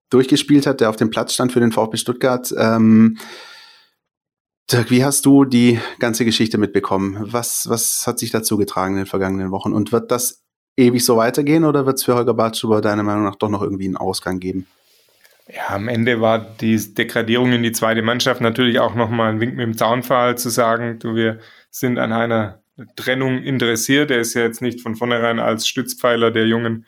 durchgespielt 0.09 0.67
hat, 0.67 0.81
der 0.81 0.89
auf 0.89 0.97
dem 0.97 1.11
Platz 1.11 1.35
stand 1.35 1.53
für 1.53 1.61
den 1.61 1.73
VfB 1.73 1.97
Stuttgart. 1.97 2.55
Ähm, 2.57 3.19
Dirk, 4.73 4.91
wie 4.91 5.05
hast 5.05 5.25
du 5.25 5.45
die 5.45 5.81
ganze 6.01 6.25
Geschichte 6.25 6.59
mitbekommen? 6.59 7.19
Was, 7.21 7.69
was 7.69 8.05
hat 8.07 8.19
sich 8.19 8.33
dazu 8.33 8.57
getragen 8.57 8.95
in 8.95 9.03
den 9.03 9.07
vergangenen 9.07 9.53
Wochen? 9.53 9.73
Und 9.73 9.93
wird 9.93 10.11
das 10.11 10.43
ewig 10.77 11.05
so 11.05 11.17
weitergehen 11.17 11.65
oder 11.65 11.87
wird 11.87 11.99
es 11.99 12.05
für 12.05 12.17
Holger 12.17 12.35
Bartschuber 12.35 12.81
deiner 12.81 13.05
Meinung 13.05 13.23
nach 13.23 13.37
doch 13.37 13.49
noch 13.49 13.63
irgendwie 13.63 13.87
einen 13.87 13.97
Ausgang 13.97 14.41
geben? 14.41 14.67
Ja, 15.47 15.77
am 15.77 15.87
Ende 15.87 16.21
war 16.21 16.41
die 16.41 16.77
Degradierung 16.77 17.53
in 17.53 17.63
die 17.63 17.71
zweite 17.71 18.03
Mannschaft 18.03 18.41
natürlich 18.41 18.81
auch 18.81 18.97
nochmal 18.97 19.33
ein 19.33 19.41
Wink 19.41 19.55
mit 19.55 19.65
dem 19.65 19.77
Zaunpfahl 19.77 20.37
zu 20.37 20.49
sagen, 20.49 20.99
du, 20.99 21.15
wir 21.15 21.39
sind 21.71 21.99
an 21.99 22.13
einer 22.13 22.61
Trennung 22.97 23.45
interessiert. 23.45 24.11
Er 24.11 24.19
ist 24.19 24.35
ja 24.35 24.43
jetzt 24.43 24.63
nicht 24.63 24.81
von 24.81 24.97
vornherein 24.97 25.39
als 25.39 25.69
Stützpfeiler 25.69 26.33
der 26.33 26.49
jungen 26.49 26.87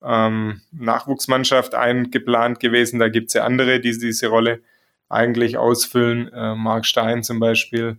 ähm, 0.00 0.60
Nachwuchsmannschaft 0.70 1.74
eingeplant 1.74 2.60
gewesen. 2.60 3.00
Da 3.00 3.08
gibt 3.08 3.28
es 3.28 3.34
ja 3.34 3.42
andere, 3.42 3.80
die 3.80 3.98
diese 3.98 4.28
Rolle 4.28 4.60
eigentlich 5.08 5.56
ausfüllen. 5.56 6.32
Äh, 6.32 6.54
Mark 6.54 6.86
Stein 6.86 7.22
zum 7.22 7.40
Beispiel 7.40 7.98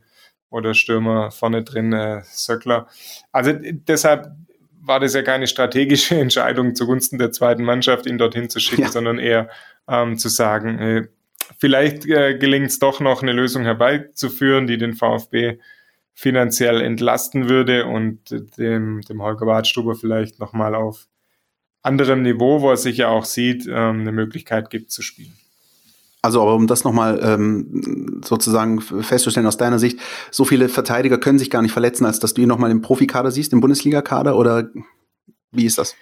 oder 0.50 0.74
Stürmer 0.74 1.32
vorne 1.32 1.64
drin, 1.64 1.94
äh, 1.94 2.22
Söckler. 2.24 2.88
Also 3.32 3.54
deshalb 3.54 4.32
war 4.82 5.00
das 5.00 5.14
ja 5.14 5.22
keine 5.22 5.48
strategische 5.48 6.16
Entscheidung 6.20 6.76
zugunsten 6.76 7.18
der 7.18 7.32
zweiten 7.32 7.64
Mannschaft, 7.64 8.06
ihn 8.06 8.18
dorthin 8.18 8.50
zu 8.50 8.60
schicken, 8.60 8.84
ja. 8.84 8.90
sondern 8.90 9.20
eher 9.20 9.50
ähm, 9.88 10.18
zu 10.18 10.30
sagen, 10.30 10.80
äh, 10.80 11.08
vielleicht 11.58 12.06
äh, 12.06 12.38
gelingt 12.38 12.68
es 12.68 12.80
doch 12.80 13.00
noch 13.00 13.22
eine 13.22 13.34
Lösung 13.34 13.64
herbeizuführen, 13.64 14.68
die 14.68 14.78
den 14.78 14.94
VfB 14.94 15.60
finanziell 16.14 16.82
entlasten 16.82 17.48
würde 17.48 17.86
und 17.86 18.20
dem, 18.58 19.02
dem 19.02 19.22
Holger 19.22 19.46
Badstuber 19.46 19.94
vielleicht 19.94 20.40
nochmal 20.40 20.74
auf 20.74 21.08
anderem 21.84 22.24
Niveau, 22.24 22.62
wo 22.62 22.72
er 22.72 22.78
sich 22.78 22.98
ja 22.98 23.10
auch 23.10 23.26
sieht, 23.26 23.68
ähm, 23.68 24.02
eine 24.02 24.12
Möglichkeit 24.12 24.70
gibt 24.70 24.92
zu 24.92 25.02
spielen. 25.02 25.38
Also, 26.22 26.42
aber 26.42 26.56
um 26.56 26.68
das 26.68 26.84
nochmal 26.84 27.20
ähm, 27.24 28.22
sozusagen 28.26 28.82
festzustellen 28.82 29.46
aus 29.46 29.58
deiner 29.58 29.80
Sicht, 29.80 30.00
so 30.32 30.46
viele 30.46 30.68
Verteidiger 30.68 31.18
können 31.18 31.40
sich 31.40 31.50
gar 31.50 31.62
nicht 31.62 31.72
verletzen, 31.72 32.06
als 32.06 32.20
dass 32.20 32.34
du 32.34 32.42
ihn 32.42 32.48
nochmal 32.48 32.72
im 32.72 32.82
Profikader 32.82 33.32
siehst, 33.32 33.54
im 33.54 33.62
Bundesligakader 33.62 34.36
oder 34.36 34.70
wie 35.52 35.66
ist 35.66 35.78
das? 35.78 35.96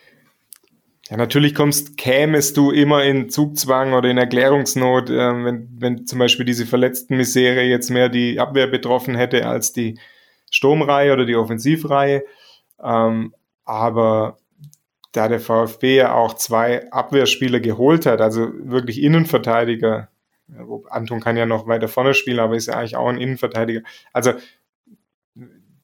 Ja, 1.10 1.18
natürlich 1.18 1.54
kommst, 1.54 1.98
kämest 1.98 2.58
du 2.58 2.72
immer 2.72 3.04
in 3.04 3.30
Zugzwang 3.30 3.94
oder 3.94 4.10
in 4.10 4.18
Erklärungsnot, 4.18 5.12
äh, 5.12 5.46
wenn, 5.46 5.70
wenn 5.78 6.08
zum 6.08 6.18
Beispiel 6.18 6.46
diese 6.46 6.66
verletzten 6.66 7.18
Misere 7.18 7.62
jetzt 7.62 7.92
mehr 7.92 8.10
die 8.10 8.40
Abwehr 8.40 8.66
betroffen 8.66 9.14
hätte 9.16 9.46
als 9.48 9.72
die 9.72 10.00
Sturmreihe 10.50 11.14
oder 11.14 11.26
die 11.26 11.36
Offensivreihe. 11.36 12.24
Ähm, 12.82 13.36
aber 13.66 14.38
da 15.16 15.28
der 15.28 15.40
VfB 15.40 15.98
ja 15.98 16.14
auch 16.14 16.34
zwei 16.36 16.92
Abwehrspieler 16.92 17.60
geholt 17.60 18.06
hat, 18.06 18.22
also 18.22 18.50
wirklich 18.54 19.02
Innenverteidiger, 19.02 20.10
Anton 20.90 21.22
kann 21.22 21.38
ja 21.38 21.46
noch 21.46 21.68
weiter 21.68 21.88
vorne 21.88 22.14
spielen, 22.14 22.40
aber 22.40 22.56
ist 22.56 22.68
ja 22.68 22.76
eigentlich 22.76 22.96
auch 22.96 23.08
ein 23.08 23.18
Innenverteidiger. 23.18 23.82
Also 24.14 24.34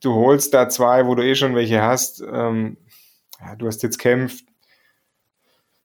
du 0.02 0.14
holst 0.14 0.54
da 0.54 0.70
zwei, 0.70 1.08
wo 1.08 1.16
du 1.16 1.24
eh 1.24 1.36
schon 1.36 1.56
welche 1.56 1.82
hast. 1.82 2.22
Ähm, 2.22 2.78
ja, 3.40 3.56
du 3.56 3.68
hast 3.68 3.84
jetzt 3.84 3.98
kämpft. 3.98 4.46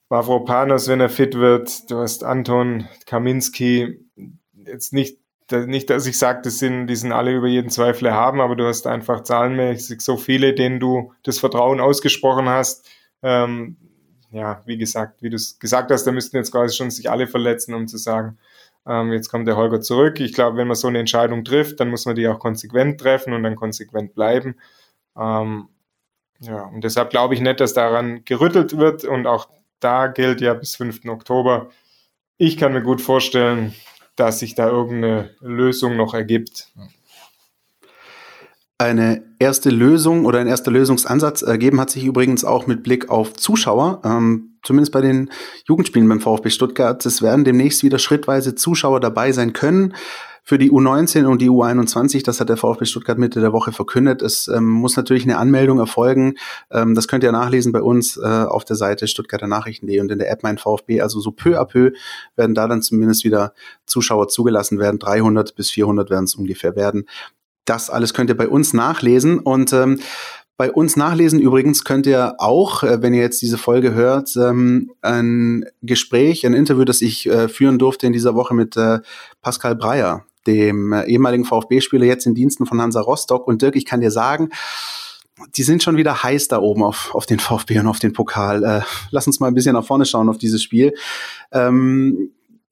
Mavropanos, 0.08 0.88
wenn 0.88 1.00
er 1.00 1.08
fit 1.08 1.34
wird. 1.34 1.90
Du 1.90 1.98
hast 1.98 2.22
Anton 2.22 2.88
Kaminski. 3.06 3.98
Jetzt 4.52 4.92
nicht, 4.92 5.18
nicht 5.50 5.90
dass 5.90 6.06
ich 6.06 6.18
sage, 6.18 6.42
das 6.44 6.58
sind, 6.58 6.86
die 6.86 6.96
sind 6.96 7.12
alle 7.12 7.32
über 7.34 7.48
jeden 7.48 7.70
Zweifel 7.70 8.12
haben, 8.12 8.40
aber 8.40 8.56
du 8.56 8.66
hast 8.66 8.86
einfach 8.86 9.22
zahlenmäßig 9.22 10.00
so 10.00 10.16
viele, 10.16 10.54
denen 10.54 10.80
du 10.80 11.12
das 11.22 11.38
Vertrauen 11.38 11.80
ausgesprochen 11.80 12.48
hast. 12.48 12.88
Ähm, 13.22 13.76
ja, 14.30 14.62
wie 14.66 14.76
gesagt, 14.76 15.22
wie 15.22 15.30
du 15.30 15.36
es 15.36 15.58
gesagt 15.58 15.90
hast, 15.90 16.04
da 16.04 16.12
müssten 16.12 16.36
jetzt 16.36 16.52
quasi 16.52 16.76
schon 16.76 16.90
sich 16.90 17.10
alle 17.10 17.26
verletzen, 17.26 17.74
um 17.74 17.86
zu 17.86 17.96
sagen, 17.96 18.38
ähm, 18.86 19.12
jetzt 19.12 19.28
kommt 19.30 19.48
der 19.48 19.56
Holger 19.56 19.80
zurück. 19.80 20.20
Ich 20.20 20.32
glaube, 20.32 20.56
wenn 20.56 20.68
man 20.68 20.76
so 20.76 20.88
eine 20.88 20.98
Entscheidung 20.98 21.44
trifft, 21.44 21.80
dann 21.80 21.88
muss 21.90 22.06
man 22.06 22.16
die 22.16 22.28
auch 22.28 22.38
konsequent 22.38 23.00
treffen 23.00 23.32
und 23.32 23.42
dann 23.42 23.56
konsequent 23.56 24.14
bleiben. 24.14 24.56
Ähm, 25.18 25.68
ja, 26.40 26.64
und 26.66 26.84
deshalb 26.84 27.10
glaube 27.10 27.34
ich 27.34 27.40
nicht, 27.40 27.60
dass 27.60 27.74
daran 27.74 28.24
gerüttelt 28.24 28.76
wird 28.76 29.04
und 29.04 29.26
auch 29.26 29.48
da 29.80 30.06
gilt 30.06 30.40
ja 30.40 30.54
bis 30.54 30.76
5. 30.76 31.06
Oktober. 31.06 31.70
Ich 32.36 32.56
kann 32.56 32.72
mir 32.72 32.82
gut 32.82 33.00
vorstellen, 33.00 33.74
dass 34.16 34.40
sich 34.40 34.54
da 34.54 34.68
irgendeine 34.68 35.30
Lösung 35.40 35.96
noch 35.96 36.14
ergibt. 36.14 36.72
Eine 38.78 39.24
erste 39.38 39.70
Lösung 39.70 40.26
oder 40.26 40.38
ein 40.38 40.48
erster 40.48 40.70
Lösungsansatz 40.70 41.40
ergeben 41.40 41.80
hat 41.80 41.88
sich 41.88 42.04
übrigens 42.04 42.44
auch 42.44 42.66
mit 42.66 42.82
Blick 42.82 43.08
auf 43.08 43.32
Zuschauer. 43.32 44.02
Ähm, 44.04 44.58
zumindest 44.62 44.92
bei 44.92 45.00
den 45.00 45.30
Jugendspielen 45.66 46.06
beim 46.08 46.20
VfB 46.20 46.50
Stuttgart. 46.50 47.04
Es 47.06 47.22
werden 47.22 47.46
demnächst 47.46 47.82
wieder 47.82 47.98
schrittweise 47.98 48.54
Zuschauer 48.54 49.00
dabei 49.00 49.32
sein 49.32 49.54
können. 49.54 49.94
Für 50.48 50.58
die 50.58 50.70
U19 50.70 51.24
und 51.24 51.42
die 51.42 51.50
U21, 51.50 52.24
das 52.24 52.38
hat 52.38 52.50
der 52.50 52.56
VfB 52.56 52.84
Stuttgart 52.84 53.18
Mitte 53.18 53.40
der 53.40 53.52
Woche 53.52 53.72
verkündet. 53.72 54.22
Es 54.22 54.46
ähm, 54.46 54.68
muss 54.68 54.96
natürlich 54.96 55.24
eine 55.24 55.38
Anmeldung 55.38 55.80
erfolgen. 55.80 56.34
Ähm, 56.70 56.94
das 56.94 57.08
könnt 57.08 57.24
ihr 57.24 57.32
nachlesen 57.32 57.72
bei 57.72 57.82
uns 57.82 58.16
äh, 58.16 58.24
auf 58.24 58.64
der 58.64 58.76
Seite 58.76 59.08
Stuttgarter 59.08 59.48
Nachrichten.de 59.48 59.98
und 59.98 60.12
in 60.12 60.20
der 60.20 60.30
App 60.30 60.44
Mein 60.44 60.58
VfB. 60.58 61.00
Also 61.00 61.18
so 61.18 61.32
peu 61.32 61.58
à 61.58 61.64
peu 61.64 61.90
werden 62.36 62.54
da 62.54 62.68
dann 62.68 62.80
zumindest 62.80 63.24
wieder 63.24 63.54
Zuschauer 63.86 64.28
zugelassen 64.28 64.78
werden. 64.78 65.00
300 65.00 65.56
bis 65.56 65.70
400 65.70 66.10
werden 66.10 66.26
es 66.26 66.36
ungefähr 66.36 66.76
werden. 66.76 67.06
Das 67.66 67.90
alles 67.90 68.14
könnt 68.14 68.30
ihr 68.30 68.36
bei 68.36 68.48
uns 68.48 68.72
nachlesen 68.72 69.38
und 69.38 69.72
ähm, 69.74 70.00
bei 70.56 70.72
uns 70.72 70.96
nachlesen 70.96 71.38
übrigens 71.38 71.84
könnt 71.84 72.06
ihr 72.06 72.36
auch, 72.38 72.82
äh, 72.82 73.02
wenn 73.02 73.12
ihr 73.12 73.20
jetzt 73.20 73.42
diese 73.42 73.58
Folge 73.58 73.92
hört, 73.92 74.34
ähm, 74.36 74.90
ein 75.02 75.66
Gespräch, 75.82 76.46
ein 76.46 76.54
Interview, 76.54 76.84
das 76.84 77.02
ich 77.02 77.28
äh, 77.28 77.48
führen 77.48 77.78
durfte 77.78 78.06
in 78.06 78.14
dieser 78.14 78.34
Woche 78.34 78.54
mit 78.54 78.74
äh, 78.76 79.00
Pascal 79.42 79.76
Breyer, 79.76 80.24
dem 80.46 80.94
äh, 80.94 81.04
ehemaligen 81.04 81.44
VfB-Spieler, 81.44 82.06
jetzt 82.06 82.24
in 82.24 82.34
Diensten 82.34 82.64
von 82.64 82.80
Hansa 82.80 83.00
Rostock. 83.00 83.46
Und 83.46 83.60
Dirk, 83.60 83.76
ich 83.76 83.84
kann 83.84 84.00
dir 84.00 84.10
sagen, 84.10 84.48
die 85.56 85.62
sind 85.62 85.82
schon 85.82 85.98
wieder 85.98 86.22
heiß 86.22 86.48
da 86.48 86.58
oben 86.58 86.82
auf, 86.82 87.14
auf 87.14 87.26
den 87.26 87.38
VfB 87.38 87.78
und 87.80 87.88
auf 87.88 87.98
den 87.98 88.14
Pokal. 88.14 88.64
Äh, 88.64 88.80
lass 89.10 89.26
uns 89.26 89.40
mal 89.40 89.48
ein 89.48 89.54
bisschen 89.54 89.74
nach 89.74 89.84
vorne 89.84 90.06
schauen 90.06 90.30
auf 90.30 90.38
dieses 90.38 90.62
Spiel. 90.62 90.94
Ähm, 91.52 92.30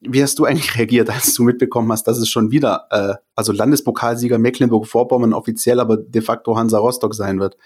wie 0.08 0.22
hast 0.22 0.38
du 0.38 0.44
eigentlich 0.44 0.74
reagiert, 0.78 1.10
als 1.10 1.34
du 1.34 1.42
mitbekommen 1.42 1.90
hast, 1.92 2.04
dass 2.04 2.18
es 2.18 2.28
schon 2.28 2.50
wieder, 2.50 2.86
äh, 2.90 3.14
also 3.34 3.52
Landespokalsieger 3.52 4.38
Mecklenburg-Vorpommern 4.38 5.32
offiziell, 5.32 5.80
aber 5.80 5.96
de 5.96 6.22
facto 6.22 6.56
Hansa 6.56 6.78
Rostock 6.78 7.14
sein 7.14 7.40
wird? 7.40 7.56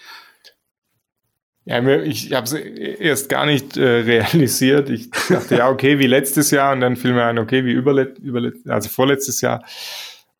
Ja, 1.64 1.86
ich 2.00 2.32
habe 2.32 2.44
es 2.44 2.54
erst 2.54 3.28
gar 3.28 3.44
nicht 3.44 3.76
äh, 3.76 3.82
realisiert. 3.82 4.88
Ich 4.88 5.10
dachte, 5.10 5.56
ja, 5.56 5.68
okay, 5.68 5.98
wie 5.98 6.06
letztes 6.06 6.50
Jahr 6.50 6.72
und 6.72 6.80
dann 6.80 6.96
fiel 6.96 7.12
mir 7.12 7.24
ein, 7.24 7.38
okay, 7.38 7.66
wie 7.66 7.72
überlet, 7.72 8.18
überlet 8.18 8.54
also 8.66 8.88
vorletztes 8.88 9.42
Jahr. 9.42 9.62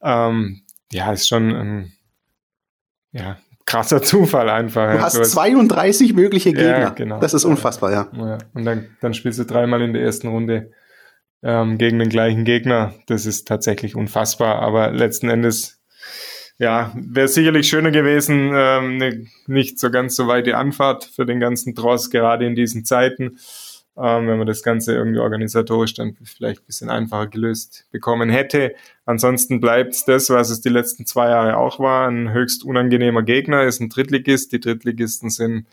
Ähm, 0.01 0.63
ja, 0.91 1.13
ist 1.13 1.29
schon 1.29 1.55
ein 1.55 1.93
ja, 3.13 3.37
krasser 3.67 4.01
Zufall 4.03 4.49
einfach. 4.49 4.91
Du 4.91 5.03
hast 5.03 5.15
so 5.15 5.23
32 5.23 6.15
mögliche 6.15 6.53
Gegner. 6.53 6.81
Ja, 6.81 6.89
genau. 6.91 7.21
Das 7.21 7.35
ist 7.35 7.45
unfassbar, 7.45 7.93
ja. 7.93 8.09
ja. 8.15 8.39
Und 8.55 8.65
dann, 8.65 8.87
dann 9.03 9.13
spielst 9.13 9.39
du 9.39 9.45
dreimal 9.45 9.83
in 9.83 9.93
der 9.93 10.03
ersten 10.03 10.29
Runde 10.29 10.73
ähm, 11.43 11.79
gegen 11.79 11.99
den 11.99 12.09
gleichen 12.09 12.45
Gegner. 12.45 12.95
Das 13.07 13.27
ist 13.27 13.47
tatsächlich 13.47 13.95
unfassbar. 13.95 14.57
Aber 14.57 14.91
letzten 14.91 15.29
Endes 15.31 15.79
ja, 16.59 16.93
wäre 16.97 17.29
sicherlich 17.29 17.69
schöner 17.69 17.93
gewesen, 17.93 18.51
ähm, 18.53 18.97
ne, 18.97 19.27
nicht 19.47 19.79
so 19.79 19.91
ganz 19.91 20.17
so 20.17 20.27
weite 20.27 20.57
Anfahrt 20.57 21.05
für 21.05 21.25
den 21.25 21.39
ganzen 21.39 21.75
Tross, 21.75 22.11
gerade 22.11 22.47
in 22.47 22.57
diesen 22.57 22.85
Zeiten. 22.85 23.39
Ähm, 23.97 24.29
wenn 24.29 24.39
man 24.39 24.47
das 24.47 24.63
Ganze 24.63 24.95
irgendwie 24.95 25.19
organisatorisch 25.19 25.95
dann 25.95 26.17
vielleicht 26.23 26.63
ein 26.63 26.67
bisschen 26.67 26.89
einfacher 26.89 27.27
gelöst 27.27 27.87
bekommen 27.91 28.31
hätte. 28.31 28.75
Ansonsten 29.05 29.61
bleibt 29.61 30.07
das, 30.07 30.31
was 30.31 30.51
es 30.51 30.61
die 30.61 30.69
letzten 30.69 31.05
zwei 31.05 31.31
Jahre 31.31 31.57
auch 31.57 31.81
war, 31.81 32.09
ein 32.09 32.33
höchst 32.33 32.65
unangenehmer 32.65 33.25
Gegner, 33.25 33.65
ist 33.65 33.81
ein 33.81 33.89
Drittligist. 33.89 34.53
Die 34.53 34.61
Drittligisten 34.61 35.31
sind 35.31 35.67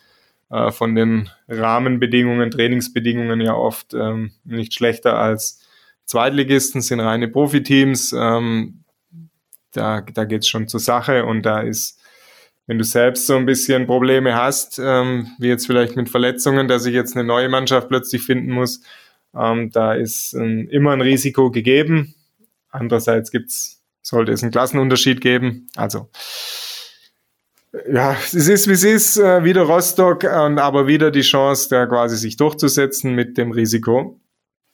äh, 0.49 0.71
von 0.71 0.95
den 0.95 1.29
Rahmenbedingungen, 1.47 2.51
Trainingsbedingungen 2.51 3.41
ja 3.41 3.53
oft 3.53 3.93
ähm, 3.93 4.31
nicht 4.43 4.73
schlechter 4.73 5.17
als 5.17 5.61
Zweitligisten, 6.05 6.81
sind 6.81 6.99
reine 6.99 7.27
Profiteams. 7.27 8.13
Ähm, 8.13 8.83
da, 9.71 10.01
da 10.01 10.25
geht's 10.25 10.47
schon 10.47 10.67
zur 10.67 10.79
Sache 10.79 11.25
und 11.25 11.43
da 11.43 11.61
ist, 11.61 11.99
wenn 12.67 12.77
du 12.77 12.83
selbst 12.83 13.27
so 13.27 13.35
ein 13.35 13.45
bisschen 13.45 13.87
Probleme 13.87 14.35
hast, 14.35 14.79
ähm, 14.79 15.27
wie 15.39 15.47
jetzt 15.47 15.67
vielleicht 15.67 15.95
mit 15.95 16.09
Verletzungen, 16.09 16.67
dass 16.67 16.85
ich 16.85 16.93
jetzt 16.93 17.15
eine 17.15 17.25
neue 17.25 17.49
Mannschaft 17.49 17.89
plötzlich 17.89 18.23
finden 18.23 18.51
muss, 18.51 18.81
ähm, 19.35 19.71
da 19.71 19.93
ist 19.93 20.33
ähm, 20.33 20.67
immer 20.69 20.91
ein 20.91 21.01
Risiko 21.01 21.51
gegeben. 21.51 22.15
Andererseits 22.69 23.31
gibt's, 23.31 23.83
sollte 24.01 24.31
es 24.31 24.43
einen 24.43 24.51
Klassenunterschied 24.51 25.21
geben. 25.21 25.67
Also 25.75 26.09
ja, 27.91 28.13
es 28.13 28.33
ist 28.33 28.67
wie 28.67 28.73
es 28.73 28.83
ist, 28.83 29.17
äh, 29.17 29.43
wieder 29.43 29.63
Rostock 29.63 30.23
aber 30.59 30.87
wieder 30.87 31.11
die 31.11 31.21
Chance, 31.21 31.69
da 31.69 31.85
quasi 31.85 32.17
sich 32.17 32.37
durchzusetzen 32.37 33.13
mit 33.13 33.37
dem 33.37 33.51
Risiko 33.51 34.19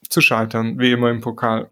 zu 0.08 0.20
scheitern, 0.20 0.78
wie 0.78 0.92
immer 0.92 1.10
im 1.10 1.20
Pokal. 1.20 1.70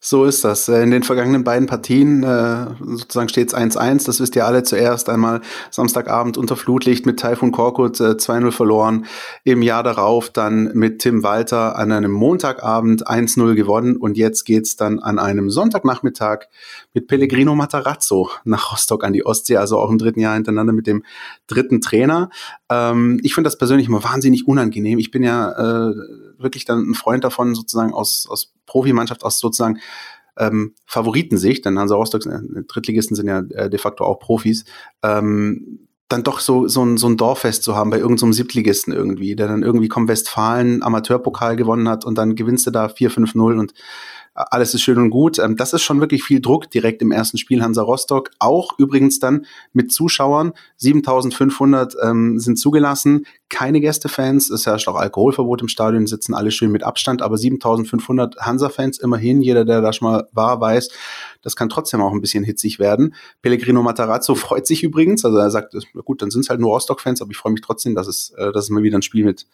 So 0.00 0.26
ist 0.26 0.44
das. 0.44 0.68
Äh, 0.68 0.82
in 0.84 0.92
den 0.92 1.02
vergangenen 1.02 1.42
beiden 1.42 1.66
Partien 1.66 2.22
äh, 2.22 2.66
sozusagen 2.78 3.28
steht 3.28 3.48
es 3.48 3.54
1-1. 3.54 4.06
Das 4.06 4.20
wisst 4.20 4.36
ihr 4.36 4.46
alle 4.46 4.62
zuerst. 4.62 5.08
Einmal 5.08 5.40
Samstagabend 5.72 6.38
unter 6.38 6.56
Flutlicht 6.56 7.04
mit 7.04 7.18
Taifun 7.18 7.50
Korkut 7.50 7.98
äh, 7.98 8.10
2-0 8.12 8.52
verloren. 8.52 9.06
Im 9.42 9.60
Jahr 9.60 9.82
darauf 9.82 10.30
dann 10.30 10.70
mit 10.74 11.00
Tim 11.00 11.24
Walter 11.24 11.76
an 11.76 11.90
einem 11.90 12.12
Montagabend 12.12 13.08
1-0 13.08 13.56
gewonnen. 13.56 13.96
Und 13.96 14.16
jetzt 14.16 14.44
geht's 14.44 14.76
dann 14.76 15.00
an 15.00 15.18
einem 15.18 15.50
Sonntagnachmittag 15.50 16.46
mit 16.94 17.08
Pellegrino 17.08 17.56
Matarazzo 17.56 18.30
nach 18.44 18.70
Rostock 18.70 19.02
an 19.02 19.12
die 19.12 19.26
Ostsee. 19.26 19.56
Also 19.56 19.78
auch 19.78 19.90
im 19.90 19.98
dritten 19.98 20.20
Jahr 20.20 20.34
hintereinander 20.34 20.72
mit 20.72 20.86
dem 20.86 21.02
dritten 21.48 21.80
Trainer. 21.80 22.30
Ähm, 22.70 23.18
ich 23.24 23.34
finde 23.34 23.48
das 23.48 23.58
persönlich 23.58 23.88
immer 23.88 24.04
wahnsinnig 24.04 24.46
unangenehm. 24.46 25.00
Ich 25.00 25.10
bin 25.10 25.24
ja 25.24 25.88
äh, 25.88 25.94
wirklich 26.38 26.64
dann 26.64 26.90
ein 26.90 26.94
Freund 26.94 27.24
davon, 27.24 27.54
sozusagen 27.54 27.92
aus, 27.92 28.26
aus 28.28 28.52
Profimannschaft, 28.66 29.24
aus 29.24 29.38
sozusagen 29.38 29.80
ähm, 30.38 30.74
Favoritensicht, 30.86 31.64
denn 31.64 31.78
Hansa 31.78 31.96
Rostock, 31.96 32.24
äh, 32.26 32.62
Drittligisten 32.66 33.16
sind 33.16 33.26
ja 33.26 33.40
äh, 33.50 33.68
de 33.68 33.78
facto 33.78 34.04
auch 34.04 34.18
Profis, 34.18 34.64
ähm, 35.02 35.88
dann 36.08 36.22
doch 36.22 36.40
so, 36.40 36.68
so, 36.68 36.82
ein, 36.84 36.96
so 36.96 37.06
ein 37.06 37.18
Dorffest 37.18 37.62
zu 37.62 37.76
haben 37.76 37.90
bei 37.90 37.98
irgendeinem 37.98 38.32
so 38.32 38.38
Siebtligisten 38.38 38.94
irgendwie, 38.94 39.36
der 39.36 39.46
dann 39.46 39.62
irgendwie 39.62 39.88
kommt 39.88 40.08
Westfalen 40.08 40.82
Amateurpokal 40.82 41.56
gewonnen 41.56 41.88
hat 41.88 42.06
und 42.06 42.16
dann 42.16 42.34
gewinnst 42.34 42.66
du 42.66 42.70
da 42.70 42.86
4-5-0 42.86 43.58
und 43.58 43.74
alles 44.38 44.72
ist 44.72 44.82
schön 44.82 44.98
und 44.98 45.10
gut. 45.10 45.38
Ähm, 45.38 45.56
das 45.56 45.72
ist 45.72 45.82
schon 45.82 46.00
wirklich 46.00 46.22
viel 46.22 46.40
Druck 46.40 46.70
direkt 46.70 47.02
im 47.02 47.10
ersten 47.10 47.38
Spiel 47.38 47.62
Hansa 47.62 47.82
Rostock. 47.82 48.30
Auch 48.38 48.78
übrigens 48.78 49.18
dann 49.18 49.46
mit 49.72 49.92
Zuschauern. 49.92 50.52
7500 50.76 51.96
ähm, 52.02 52.38
sind 52.38 52.56
zugelassen. 52.56 53.26
Keine 53.48 53.80
Gästefans. 53.80 54.50
Es 54.50 54.66
herrscht 54.66 54.88
auch 54.88 54.94
Alkoholverbot 54.94 55.62
im 55.62 55.68
Stadion, 55.68 56.06
sitzen 56.06 56.34
alle 56.34 56.50
schön 56.50 56.70
mit 56.70 56.84
Abstand. 56.84 57.20
Aber 57.20 57.36
7500 57.36 58.36
Hansa-Fans 58.36 58.98
immerhin. 58.98 59.42
Jeder, 59.42 59.64
der 59.64 59.80
da 59.80 59.92
schon 59.92 60.08
mal 60.08 60.28
war, 60.32 60.60
weiß, 60.60 60.90
das 61.42 61.56
kann 61.56 61.68
trotzdem 61.68 62.00
auch 62.00 62.12
ein 62.12 62.20
bisschen 62.20 62.44
hitzig 62.44 62.78
werden. 62.78 63.14
Pellegrino 63.42 63.82
Matarazzo 63.82 64.34
freut 64.36 64.66
sich 64.66 64.84
übrigens. 64.84 65.24
Also 65.24 65.38
er 65.38 65.50
sagt, 65.50 65.74
gut, 66.04 66.22
dann 66.22 66.30
sind 66.30 66.42
es 66.42 66.50
halt 66.50 66.60
nur 66.60 66.70
Rostock-Fans, 66.70 67.20
aber 67.22 67.30
ich 67.32 67.36
freue 67.36 67.52
mich 67.52 67.62
trotzdem, 67.62 67.94
dass 67.94 68.06
es, 68.06 68.30
äh, 68.36 68.52
dass 68.52 68.64
es 68.64 68.70
mal 68.70 68.82
wieder 68.82 68.98
ein 68.98 69.02
Spiel 69.02 69.24
mit 69.24 69.46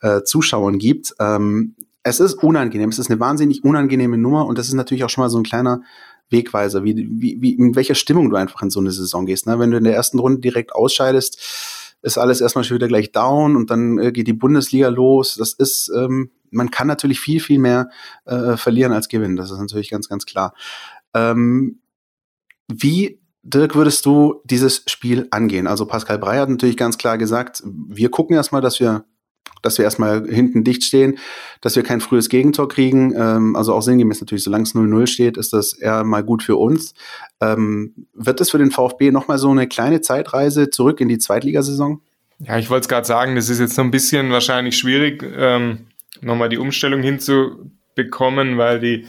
äh, 0.00 0.22
Zuschauern 0.22 0.78
gibt. 0.78 1.14
Ähm, 1.20 1.74
es 2.06 2.20
ist 2.20 2.34
unangenehm. 2.34 2.88
Es 2.88 3.00
ist 3.00 3.10
eine 3.10 3.18
wahnsinnig 3.18 3.64
unangenehme 3.64 4.16
Nummer 4.16 4.46
und 4.46 4.58
das 4.58 4.68
ist 4.68 4.74
natürlich 4.74 5.02
auch 5.02 5.10
schon 5.10 5.22
mal 5.22 5.28
so 5.28 5.38
ein 5.38 5.42
kleiner 5.42 5.82
Wegweiser, 6.30 6.84
wie, 6.84 6.96
wie, 6.96 7.38
wie 7.40 7.54
in 7.54 7.74
welcher 7.74 7.96
Stimmung 7.96 8.30
du 8.30 8.36
einfach 8.36 8.62
in 8.62 8.70
so 8.70 8.78
eine 8.78 8.92
Saison 8.92 9.26
gehst. 9.26 9.46
Ne? 9.46 9.58
Wenn 9.58 9.72
du 9.72 9.76
in 9.76 9.84
der 9.84 9.94
ersten 9.94 10.20
Runde 10.20 10.40
direkt 10.40 10.72
ausscheidest, 10.72 11.96
ist 12.02 12.16
alles 12.16 12.40
erstmal 12.40 12.62
schon 12.62 12.76
wieder 12.76 12.86
gleich 12.86 13.10
down 13.10 13.56
und 13.56 13.70
dann 13.70 13.98
äh, 13.98 14.12
geht 14.12 14.28
die 14.28 14.32
Bundesliga 14.32 14.88
los. 14.88 15.34
Das 15.34 15.52
ist, 15.52 15.90
ähm, 15.96 16.30
man 16.50 16.70
kann 16.70 16.86
natürlich 16.86 17.18
viel, 17.18 17.40
viel 17.40 17.58
mehr 17.58 17.90
äh, 18.24 18.56
verlieren 18.56 18.92
als 18.92 19.08
gewinnen. 19.08 19.34
Das 19.34 19.50
ist 19.50 19.58
natürlich 19.58 19.90
ganz, 19.90 20.08
ganz 20.08 20.26
klar. 20.26 20.54
Ähm, 21.12 21.80
wie 22.68 23.20
Dirk, 23.42 23.74
würdest 23.74 24.06
du 24.06 24.42
dieses 24.44 24.84
Spiel 24.86 25.26
angehen? 25.32 25.66
Also 25.66 25.86
Pascal 25.86 26.18
Brey 26.18 26.38
hat 26.38 26.50
natürlich 26.50 26.76
ganz 26.76 26.98
klar 26.98 27.18
gesagt, 27.18 27.64
wir 27.64 28.10
gucken 28.10 28.36
erstmal, 28.36 28.62
dass 28.62 28.78
wir 28.78 29.04
dass 29.62 29.78
wir 29.78 29.84
erstmal 29.84 30.26
hinten 30.28 30.64
dicht 30.64 30.84
stehen, 30.84 31.18
dass 31.60 31.76
wir 31.76 31.82
kein 31.82 32.00
frühes 32.00 32.28
Gegentor 32.28 32.68
kriegen. 32.68 33.14
Ähm, 33.16 33.56
also 33.56 33.74
auch 33.74 33.82
sinngemäß 33.82 34.20
natürlich, 34.20 34.44
solange 34.44 34.64
es 34.64 34.74
0-0 34.74 35.06
steht, 35.06 35.36
ist 35.36 35.52
das 35.52 35.72
eher 35.72 36.04
mal 36.04 36.22
gut 36.22 36.42
für 36.42 36.56
uns. 36.56 36.94
Ähm, 37.40 38.06
wird 38.14 38.40
es 38.40 38.50
für 38.50 38.58
den 38.58 38.70
VfB 38.70 39.10
nochmal 39.10 39.38
so 39.38 39.50
eine 39.50 39.66
kleine 39.66 40.00
Zeitreise 40.00 40.70
zurück 40.70 41.00
in 41.00 41.08
die 41.08 41.18
Zweitligasaison? 41.18 42.00
Ja, 42.38 42.58
ich 42.58 42.68
wollte 42.68 42.84
es 42.84 42.88
gerade 42.88 43.06
sagen, 43.06 43.34
das 43.34 43.48
ist 43.48 43.60
jetzt 43.60 43.76
noch 43.78 43.84
ein 43.84 43.90
bisschen 43.90 44.30
wahrscheinlich 44.30 44.76
schwierig, 44.76 45.24
ähm, 45.36 45.86
nochmal 46.20 46.48
die 46.48 46.58
Umstellung 46.58 47.02
hinzubekommen, 47.02 48.58
weil 48.58 48.78
die, 48.78 49.06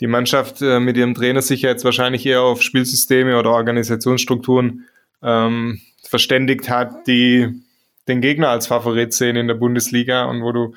die 0.00 0.06
Mannschaft 0.06 0.62
äh, 0.62 0.80
mit 0.80 0.96
ihrem 0.96 1.14
Trainer 1.14 1.42
sich 1.42 1.62
ja 1.62 1.70
jetzt 1.70 1.84
wahrscheinlich 1.84 2.24
eher 2.24 2.42
auf 2.42 2.62
Spielsysteme 2.62 3.38
oder 3.38 3.50
Organisationsstrukturen 3.50 4.86
ähm, 5.22 5.80
verständigt 6.02 6.70
hat, 6.70 7.06
die 7.06 7.63
den 8.08 8.20
Gegner 8.20 8.48
als 8.48 8.66
Favorit 8.66 9.12
sehen 9.12 9.36
in 9.36 9.48
der 9.48 9.54
Bundesliga 9.54 10.24
und 10.24 10.42
wo 10.42 10.52
du 10.52 10.74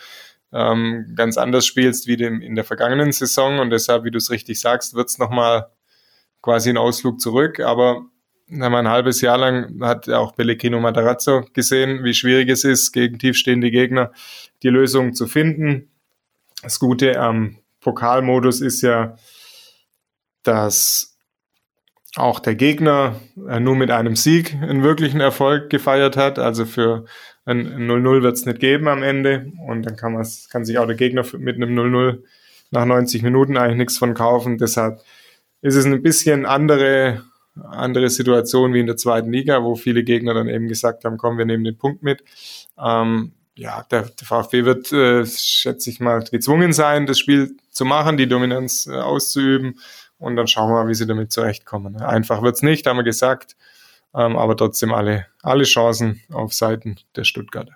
ähm, 0.54 1.14
ganz 1.16 1.38
anders 1.38 1.66
spielst 1.66 2.08
wie 2.08 2.18
dem, 2.18 2.42
in 2.42 2.56
der 2.56 2.64
vergangenen 2.64 3.12
Saison. 3.12 3.60
Und 3.60 3.70
deshalb, 3.70 4.04
wie 4.04 4.12
du 4.12 4.18
es 4.18 4.32
richtig 4.32 4.60
sagst, 4.60 4.94
wird 4.94 5.10
es 5.10 5.18
nochmal 5.18 5.68
quasi 6.42 6.70
ein 6.70 6.78
Ausflug 6.78 7.20
zurück. 7.20 7.60
Aber 7.60 8.06
ein 8.50 8.88
halbes 8.88 9.22
Jahr 9.22 9.38
lang 9.38 9.82
hat 9.82 10.10
auch 10.10 10.36
Pellegrino 10.36 10.80
Matarazzo 10.80 11.46
gesehen, 11.54 12.04
wie 12.04 12.14
schwierig 12.14 12.50
es 12.50 12.64
ist, 12.64 12.94
gegen 12.94 13.20
tiefstehende 13.20 13.72
Gegner 13.72 14.12
die 14.64 14.70
Lösung 14.70 15.14
zu 15.14 15.28
finden. 15.28 15.92
Das 16.64 16.80
Gute 16.80 17.20
am 17.20 17.58
Pokalmodus 17.82 18.62
ist 18.62 18.82
ja, 18.82 19.18
dass 20.44 21.17
auch 22.18 22.40
der 22.40 22.56
Gegner 22.56 23.20
äh, 23.48 23.60
nur 23.60 23.76
mit 23.76 23.92
einem 23.92 24.16
Sieg 24.16 24.56
einen 24.56 24.84
wirklichen 24.84 25.20
Erfolg 25.20 25.70
gefeiert 25.70 26.18
hat. 26.18 26.40
Also 26.40 26.66
für 26.66 27.06
ein 27.46 27.88
0-0 27.88 28.24
wird 28.24 28.34
es 28.34 28.46
nicht 28.46 28.60
geben 28.60 28.88
am 28.88 29.04
Ende. 29.04 29.52
Und 29.68 29.84
dann 29.86 29.96
kann, 29.96 30.16
kann 30.50 30.66
sich 30.66 30.80
auch 30.80 30.88
der 30.88 30.96
Gegner 30.96 31.24
mit 31.38 31.56
einem 31.56 31.78
0-0 31.78 32.24
nach 32.72 32.86
90 32.86 33.24
Minuten 33.24 33.58
eigentlich 33.58 33.78
nichts 33.78 33.98
von 33.98 34.14
kaufen. 34.14 34.58
Deshalb 34.58 35.00
ist 35.62 35.76
es 35.76 35.86
ein 35.86 36.02
bisschen 36.02 36.46
andere, 36.46 37.24
andere 37.56 38.10
Situation 38.10 38.74
wie 38.74 38.80
in 38.80 38.88
der 38.88 38.98
zweiten 38.98 39.32
Liga, 39.32 39.64
wo 39.64 39.76
viele 39.76 40.04
Gegner 40.04 40.34
dann 40.34 40.50
eben 40.50 40.68
gesagt 40.68 41.06
haben, 41.06 41.18
komm, 41.18 41.38
wir 41.38 41.46
nehmen 41.46 41.64
den 41.64 41.78
Punkt 41.78 42.04
mit. 42.04 42.24
Ähm, 42.84 43.32
ja, 43.56 43.84
der, 43.90 44.04
der 44.04 44.28
VfB 44.28 44.66
wird, 44.66 44.92
äh, 44.92 45.26
schätze 45.26 45.90
ich 45.90 46.00
mal, 46.00 46.24
gezwungen 46.24 46.74
sein, 46.74 47.06
das 47.08 47.18
Spiel 47.18 47.56
zu 47.72 47.86
machen, 47.86 48.18
die 48.18 48.28
Dominanz 48.28 48.88
äh, 48.88 48.96
auszuüben 48.96 49.80
und 50.20 50.36
dann 50.36 50.48
schauen 50.48 50.70
wir 50.70 50.84
mal, 50.84 50.88
wie 50.88 50.96
sie 50.96 51.06
damit 51.06 51.32
zurechtkommen. 51.32 51.98
Einfach 52.02 52.42
wird's 52.42 52.62
nicht, 52.62 52.86
haben 52.88 52.98
wir 52.98 53.04
gesagt, 53.04 53.56
ähm, 54.16 54.36
aber 54.38 54.56
trotzdem 54.58 54.94
alle, 54.94 55.28
alle 55.44 55.64
Chancen 55.64 56.22
auf 56.32 56.54
Seiten 56.54 56.98
der 57.16 57.24
Stuttgarter. 57.24 57.74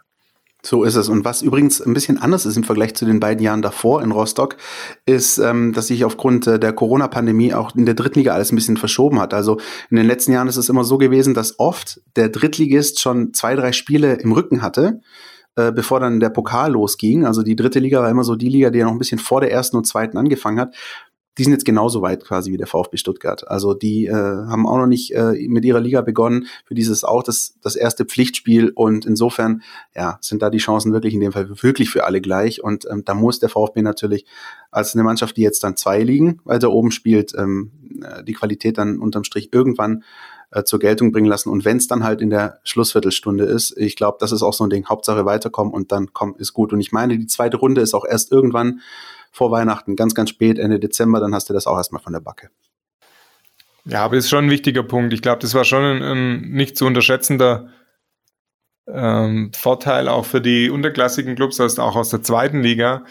So 0.63 0.83
ist 0.83 0.95
es. 0.95 1.09
Und 1.09 1.25
was 1.25 1.41
übrigens 1.41 1.81
ein 1.81 1.93
bisschen 1.93 2.19
anders 2.19 2.45
ist 2.45 2.55
im 2.55 2.63
Vergleich 2.63 2.93
zu 2.93 3.05
den 3.05 3.19
beiden 3.19 3.43
Jahren 3.43 3.63
davor 3.63 4.03
in 4.03 4.11
Rostock, 4.11 4.57
ist, 5.05 5.39
ähm, 5.39 5.73
dass 5.73 5.87
sich 5.87 6.05
aufgrund 6.05 6.45
äh, 6.45 6.59
der 6.59 6.73
Corona-Pandemie 6.73 7.53
auch 7.53 7.75
in 7.75 7.85
der 7.85 7.95
Drittliga 7.95 8.33
alles 8.33 8.51
ein 8.51 8.55
bisschen 8.55 8.77
verschoben 8.77 9.19
hat. 9.19 9.33
Also 9.33 9.59
in 9.89 9.97
den 9.97 10.05
letzten 10.05 10.33
Jahren 10.33 10.47
ist 10.47 10.57
es 10.57 10.69
immer 10.69 10.83
so 10.83 10.99
gewesen, 10.99 11.33
dass 11.33 11.57
oft 11.59 12.01
der 12.15 12.29
Drittligist 12.29 12.99
schon 12.99 13.33
zwei, 13.33 13.55
drei 13.55 13.71
Spiele 13.71 14.13
im 14.13 14.33
Rücken 14.33 14.61
hatte, 14.61 15.01
äh, 15.55 15.71
bevor 15.71 15.99
dann 15.99 16.19
der 16.19 16.29
Pokal 16.29 16.73
losging. 16.73 17.25
Also 17.25 17.41
die 17.41 17.55
dritte 17.55 17.79
Liga 17.79 17.99
war 18.01 18.09
immer 18.09 18.23
so 18.23 18.35
die 18.35 18.49
Liga, 18.49 18.69
die 18.69 18.79
ja 18.79 18.85
noch 18.85 18.91
ein 18.91 18.99
bisschen 18.99 19.19
vor 19.19 19.41
der 19.41 19.51
ersten 19.51 19.77
und 19.77 19.87
zweiten 19.87 20.17
angefangen 20.17 20.59
hat 20.59 20.75
die 21.37 21.43
sind 21.43 21.53
jetzt 21.53 21.65
genauso 21.65 22.01
weit 22.01 22.25
quasi 22.25 22.51
wie 22.51 22.57
der 22.57 22.67
VfB 22.67 22.97
Stuttgart. 22.97 23.47
Also 23.47 23.73
die 23.73 24.07
äh, 24.07 24.13
haben 24.13 24.67
auch 24.67 24.77
noch 24.77 24.87
nicht 24.87 25.15
äh, 25.15 25.47
mit 25.47 25.63
ihrer 25.63 25.79
Liga 25.79 26.01
begonnen. 26.01 26.47
Für 26.65 26.75
dieses 26.75 27.03
auch 27.03 27.23
das, 27.23 27.55
das 27.61 27.75
erste 27.75 28.05
Pflichtspiel 28.05 28.69
und 28.69 29.05
insofern 29.05 29.61
ja 29.95 30.17
sind 30.21 30.41
da 30.41 30.49
die 30.49 30.57
Chancen 30.57 30.91
wirklich 30.91 31.13
in 31.13 31.21
dem 31.21 31.31
Fall 31.31 31.49
wirklich 31.61 31.89
für 31.89 32.03
alle 32.03 32.19
gleich. 32.19 32.63
Und 32.63 32.85
ähm, 32.89 33.03
da 33.05 33.13
muss 33.13 33.39
der 33.39 33.49
VfB 33.49 33.81
natürlich 33.81 34.25
als 34.71 34.93
eine 34.93 35.03
Mannschaft, 35.03 35.37
die 35.37 35.41
jetzt 35.41 35.63
dann 35.63 35.77
zwei 35.77 36.03
liegen, 36.03 36.41
weil 36.43 36.59
der 36.59 36.71
oben 36.71 36.91
spielt, 36.91 37.33
ähm, 37.37 37.71
äh, 38.03 38.23
die 38.23 38.33
Qualität 38.33 38.77
dann 38.77 38.99
unterm 38.99 39.23
Strich 39.23 39.53
irgendwann 39.53 40.03
äh, 40.51 40.63
zur 40.63 40.79
Geltung 40.79 41.13
bringen 41.13 41.27
lassen. 41.27 41.49
Und 41.49 41.63
wenn 41.63 41.77
es 41.77 41.87
dann 41.87 42.03
halt 42.03 42.21
in 42.21 42.29
der 42.29 42.59
Schlussviertelstunde 42.63 43.45
ist, 43.45 43.77
ich 43.77 43.95
glaube, 43.95 44.17
das 44.19 44.33
ist 44.33 44.43
auch 44.43 44.53
so 44.53 44.65
ein 44.65 44.69
Ding. 44.69 44.85
Hauptsache 44.85 45.25
weiterkommen 45.25 45.73
und 45.73 45.93
dann 45.93 46.11
kommt 46.11 46.39
ist 46.39 46.51
gut. 46.53 46.73
Und 46.73 46.81
ich 46.81 46.91
meine, 46.91 47.17
die 47.17 47.27
zweite 47.27 47.55
Runde 47.55 47.79
ist 47.79 47.93
auch 47.93 48.05
erst 48.05 48.33
irgendwann 48.33 48.81
vor 49.31 49.51
Weihnachten, 49.51 49.95
ganz, 49.95 50.13
ganz 50.13 50.29
spät, 50.29 50.59
Ende 50.59 50.79
Dezember, 50.79 51.19
dann 51.19 51.33
hast 51.33 51.49
du 51.49 51.53
das 51.53 51.67
auch 51.67 51.77
erstmal 51.77 52.01
von 52.01 52.13
der 52.13 52.19
Backe. 52.19 52.49
Ja, 53.85 54.03
aber 54.03 54.15
das 54.15 54.25
ist 54.25 54.29
schon 54.29 54.45
ein 54.45 54.51
wichtiger 54.51 54.83
Punkt. 54.83 55.13
Ich 55.13 55.21
glaube, 55.21 55.39
das 55.39 55.55
war 55.55 55.63
schon 55.63 55.83
ein, 55.83 56.03
ein 56.03 56.41
nicht 56.51 56.77
zu 56.77 56.85
unterschätzender 56.85 57.69
ähm, 58.87 59.51
Vorteil 59.55 60.07
auch 60.07 60.25
für 60.25 60.41
die 60.41 60.69
unterklassigen 60.69 61.35
Clubs, 61.35 61.59
also 61.59 61.81
auch 61.81 61.95
aus 61.95 62.09
der 62.09 62.21
zweiten 62.21 62.61
Liga, 62.61 63.05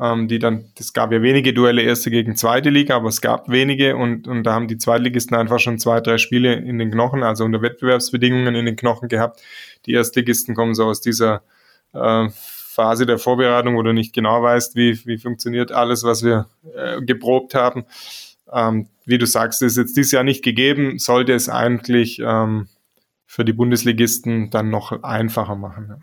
ähm, 0.00 0.28
die 0.28 0.38
dann, 0.38 0.72
es 0.78 0.92
gab 0.92 1.12
ja 1.12 1.22
wenige 1.22 1.52
Duelle 1.52 1.82
erste 1.82 2.10
gegen 2.10 2.36
zweite 2.36 2.70
Liga, 2.70 2.96
aber 2.96 3.08
es 3.08 3.20
gab 3.20 3.48
wenige 3.48 3.96
und, 3.96 4.26
und 4.28 4.44
da 4.44 4.52
haben 4.52 4.68
die 4.68 4.78
Zweitligisten 4.78 5.36
einfach 5.36 5.58
schon 5.58 5.78
zwei, 5.78 6.00
drei 6.00 6.18
Spiele 6.18 6.54
in 6.54 6.78
den 6.78 6.90
Knochen, 6.90 7.22
also 7.22 7.44
unter 7.44 7.62
Wettbewerbsbedingungen 7.62 8.54
in 8.54 8.66
den 8.66 8.76
Knochen 8.76 9.08
gehabt. 9.08 9.42
Die 9.86 9.92
Erstligisten 9.92 10.54
kommen 10.54 10.74
so 10.74 10.84
aus 10.84 11.00
dieser 11.00 11.42
äh, 11.92 12.28
Phase 12.76 13.06
der 13.06 13.18
Vorbereitung, 13.18 13.74
wo 13.74 13.82
du 13.82 13.94
nicht 13.94 14.12
genau 14.12 14.42
weißt, 14.42 14.76
wie, 14.76 15.00
wie 15.06 15.16
funktioniert 15.16 15.72
alles, 15.72 16.04
was 16.04 16.22
wir 16.22 16.46
äh, 16.74 17.00
geprobt 17.00 17.54
haben. 17.54 17.86
Ähm, 18.52 18.88
wie 19.06 19.16
du 19.16 19.26
sagst, 19.26 19.62
ist 19.62 19.78
jetzt 19.78 19.96
dieses 19.96 20.12
Jahr 20.12 20.24
nicht 20.24 20.44
gegeben, 20.44 20.98
sollte 20.98 21.32
es 21.32 21.48
eigentlich 21.48 22.20
ähm, 22.22 22.68
für 23.24 23.46
die 23.46 23.54
Bundesligisten 23.54 24.50
dann 24.50 24.68
noch 24.68 25.02
einfacher 25.02 25.54
machen. 25.54 25.86
Ja. 25.88 25.98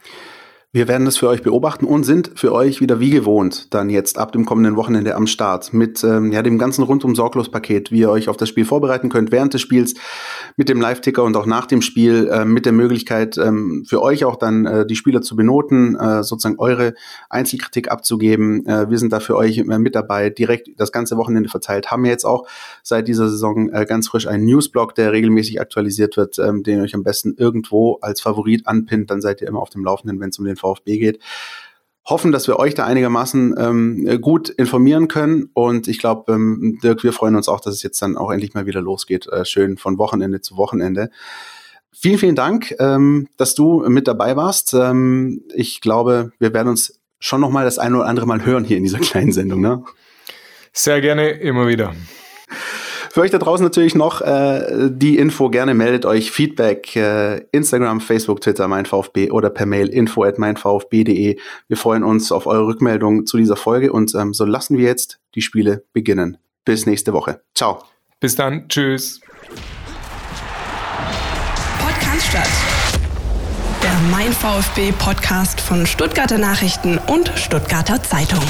Wir 0.76 0.88
werden 0.88 1.06
das 1.06 1.18
für 1.18 1.28
euch 1.28 1.44
beobachten 1.44 1.86
und 1.86 2.04
sind 2.04 2.32
für 2.34 2.52
euch 2.52 2.82
wieder 2.82 3.00
wie 3.00 3.12
gewohnt 3.12 3.72
dann 3.76 3.92
jetzt 3.92 4.18
ab 4.18 4.32
dem 4.32 4.44
kommenden 4.44 4.76
Wochenende 4.76 5.14
am 5.14 5.28
Start 5.28 5.72
mit 5.72 6.04
ähm, 6.04 6.32
ja, 6.32 6.42
dem 6.42 6.58
ganzen 6.58 6.82
rundum 6.82 7.14
sorglos 7.14 7.52
Paket, 7.52 7.92
wie 7.92 8.00
ihr 8.00 8.10
euch 8.10 8.28
auf 8.28 8.38
das 8.38 8.50
Spiel 8.50 8.66
vorbereiten 8.66 9.10
könnt 9.10 9.32
während 9.32 9.54
des 9.54 9.62
Spiels 9.62 9.94
mit 10.58 10.70
dem 10.70 10.82
Live-Ticker 10.82 11.24
und 11.24 11.38
auch 11.38 11.46
nach 11.46 11.68
dem 11.68 11.84
Spiel 11.84 12.28
äh, 12.28 12.44
mit 12.44 12.66
der 12.66 12.72
Möglichkeit 12.74 13.38
ähm, 13.38 13.86
für 13.88 14.02
euch 14.02 14.26
auch 14.26 14.36
dann 14.36 14.66
äh, 14.66 14.84
die 14.88 14.96
Spieler 14.96 15.22
zu 15.22 15.36
benoten, 15.36 15.96
äh, 15.96 16.24
sozusagen 16.24 16.58
eure 16.58 16.96
Einzelkritik 17.30 17.92
abzugeben. 17.92 18.66
Äh, 18.66 18.90
wir 18.90 18.98
sind 18.98 19.14
da 19.14 19.20
für 19.20 19.36
euch 19.36 19.64
mit 19.64 19.94
dabei, 19.94 20.32
direkt 20.32 20.70
das 20.78 20.92
ganze 20.92 21.18
Wochenende 21.18 21.50
verteilt. 21.50 21.92
Haben 21.92 22.04
wir 22.04 22.10
jetzt 22.10 22.26
auch 22.26 22.48
seit 22.82 23.08
dieser 23.08 23.30
Saison 23.30 23.70
äh, 23.70 23.86
ganz 23.86 24.08
frisch 24.08 24.26
einen 24.26 24.46
Newsblog, 24.46 24.96
der 24.96 25.12
regelmäßig 25.12 25.62
aktualisiert 25.62 26.18
wird, 26.18 26.40
ähm, 26.40 26.64
den 26.64 26.80
ihr 26.80 26.84
euch 26.86 26.96
am 26.96 27.04
besten 27.04 27.36
irgendwo 27.38 28.00
als 28.02 28.22
Favorit 28.22 28.66
anpinnt. 28.66 29.12
Dann 29.12 29.22
seid 29.22 29.40
ihr 29.40 29.48
immer 29.48 29.60
auf 29.60 29.70
dem 29.70 29.84
Laufenden, 29.84 30.20
wenn 30.20 30.30
es 30.30 30.40
um 30.40 30.46
den 30.46 30.58
VfB 30.64 30.98
geht. 30.98 31.20
Hoffen, 32.06 32.34
dass 32.34 32.48
wir 32.48 32.60
euch 32.60 32.74
da 32.74 32.86
einigermaßen 32.86 33.56
ähm, 33.58 34.22
gut 34.22 34.50
informieren 34.50 35.08
können. 35.08 35.50
Und 35.54 35.88
ich 35.88 36.00
glaube, 36.00 36.34
ähm, 36.34 36.80
Dirk, 36.84 37.04
wir 37.04 37.14
freuen 37.14 37.38
uns 37.38 37.48
auch, 37.48 37.62
dass 37.62 37.76
es 37.76 37.84
jetzt 37.84 38.02
dann 38.02 38.18
auch 38.18 38.30
endlich 38.30 38.54
mal 38.54 38.66
wieder 38.66 38.82
losgeht. 38.82 39.28
Äh, 39.28 39.46
schön 39.46 39.78
von 39.78 39.98
Wochenende 39.98 40.42
zu 40.42 40.58
Wochenende. 40.58 41.10
Vielen, 41.94 42.18
vielen 42.18 42.36
Dank, 42.36 42.76
ähm, 42.80 43.30
dass 43.38 43.56
du 43.56 43.88
mit 43.88 44.08
dabei 44.08 44.36
warst. 44.36 44.74
Ähm, 44.74 45.44
ich 45.54 45.80
glaube, 45.80 46.34
wir 46.40 46.54
werden 46.54 46.68
uns 46.68 47.00
schon 47.20 47.40
noch 47.40 47.52
mal 47.52 47.64
das 47.64 47.80
eine 47.80 47.96
oder 47.96 48.08
andere 48.08 48.26
Mal 48.26 48.46
hören 48.46 48.66
hier 48.66 48.78
in 48.78 48.84
dieser 48.84 49.00
kleinen 49.00 49.32
Sendung. 49.32 49.62
Ne? 49.62 49.84
Sehr 50.74 51.00
gerne, 51.00 51.30
immer 51.30 51.68
wieder. 51.68 51.94
Für 53.14 53.22
euch 53.22 53.30
da 53.30 53.38
draußen 53.38 53.64
natürlich 53.64 53.94
noch 53.94 54.22
äh, 54.22 54.90
die 54.90 55.20
Info. 55.20 55.52
Gerne 55.52 55.76
meldet 55.76 56.04
euch 56.04 56.32
Feedback. 56.32 56.96
Äh, 56.96 57.46
Instagram, 57.52 58.02
Facebook, 58.02 58.42
Twitter, 58.42 58.68
mein 58.68 58.88
VfB 58.88 59.30
oder 59.30 59.52
per 59.52 59.68
Mail 59.68 59.88
info 59.90 60.24
at 60.24 60.40
meinvfb.de. 60.40 61.38
Wir 61.68 61.78
freuen 61.78 62.04
uns 62.04 62.32
auf 62.32 62.48
eure 62.48 62.66
Rückmeldung 62.66 63.28
zu 63.28 63.38
dieser 63.38 63.56
Folge 63.56 63.94
und 63.94 64.16
ähm, 64.16 64.34
so 64.34 64.46
lassen 64.46 64.80
wir 64.80 64.86
jetzt 64.86 65.20
die 65.36 65.44
Spiele 65.44 65.84
beginnen. 65.94 66.40
Bis 66.66 66.88
nächste 66.88 67.14
Woche. 67.14 67.42
Ciao. 67.54 67.84
Bis 68.20 68.36
dann. 68.36 68.68
Tschüss. 68.68 69.22
Podcast 71.78 72.26
statt. 72.26 72.50
Der 73.84 73.94
Mein 74.10 74.32
VfB 74.32 74.92
Podcast 74.98 75.62
von 75.62 75.86
Stuttgarter 75.86 76.40
Nachrichten 76.40 76.98
und 76.98 77.32
Stuttgarter 77.36 78.02
Zeitung. 78.02 78.42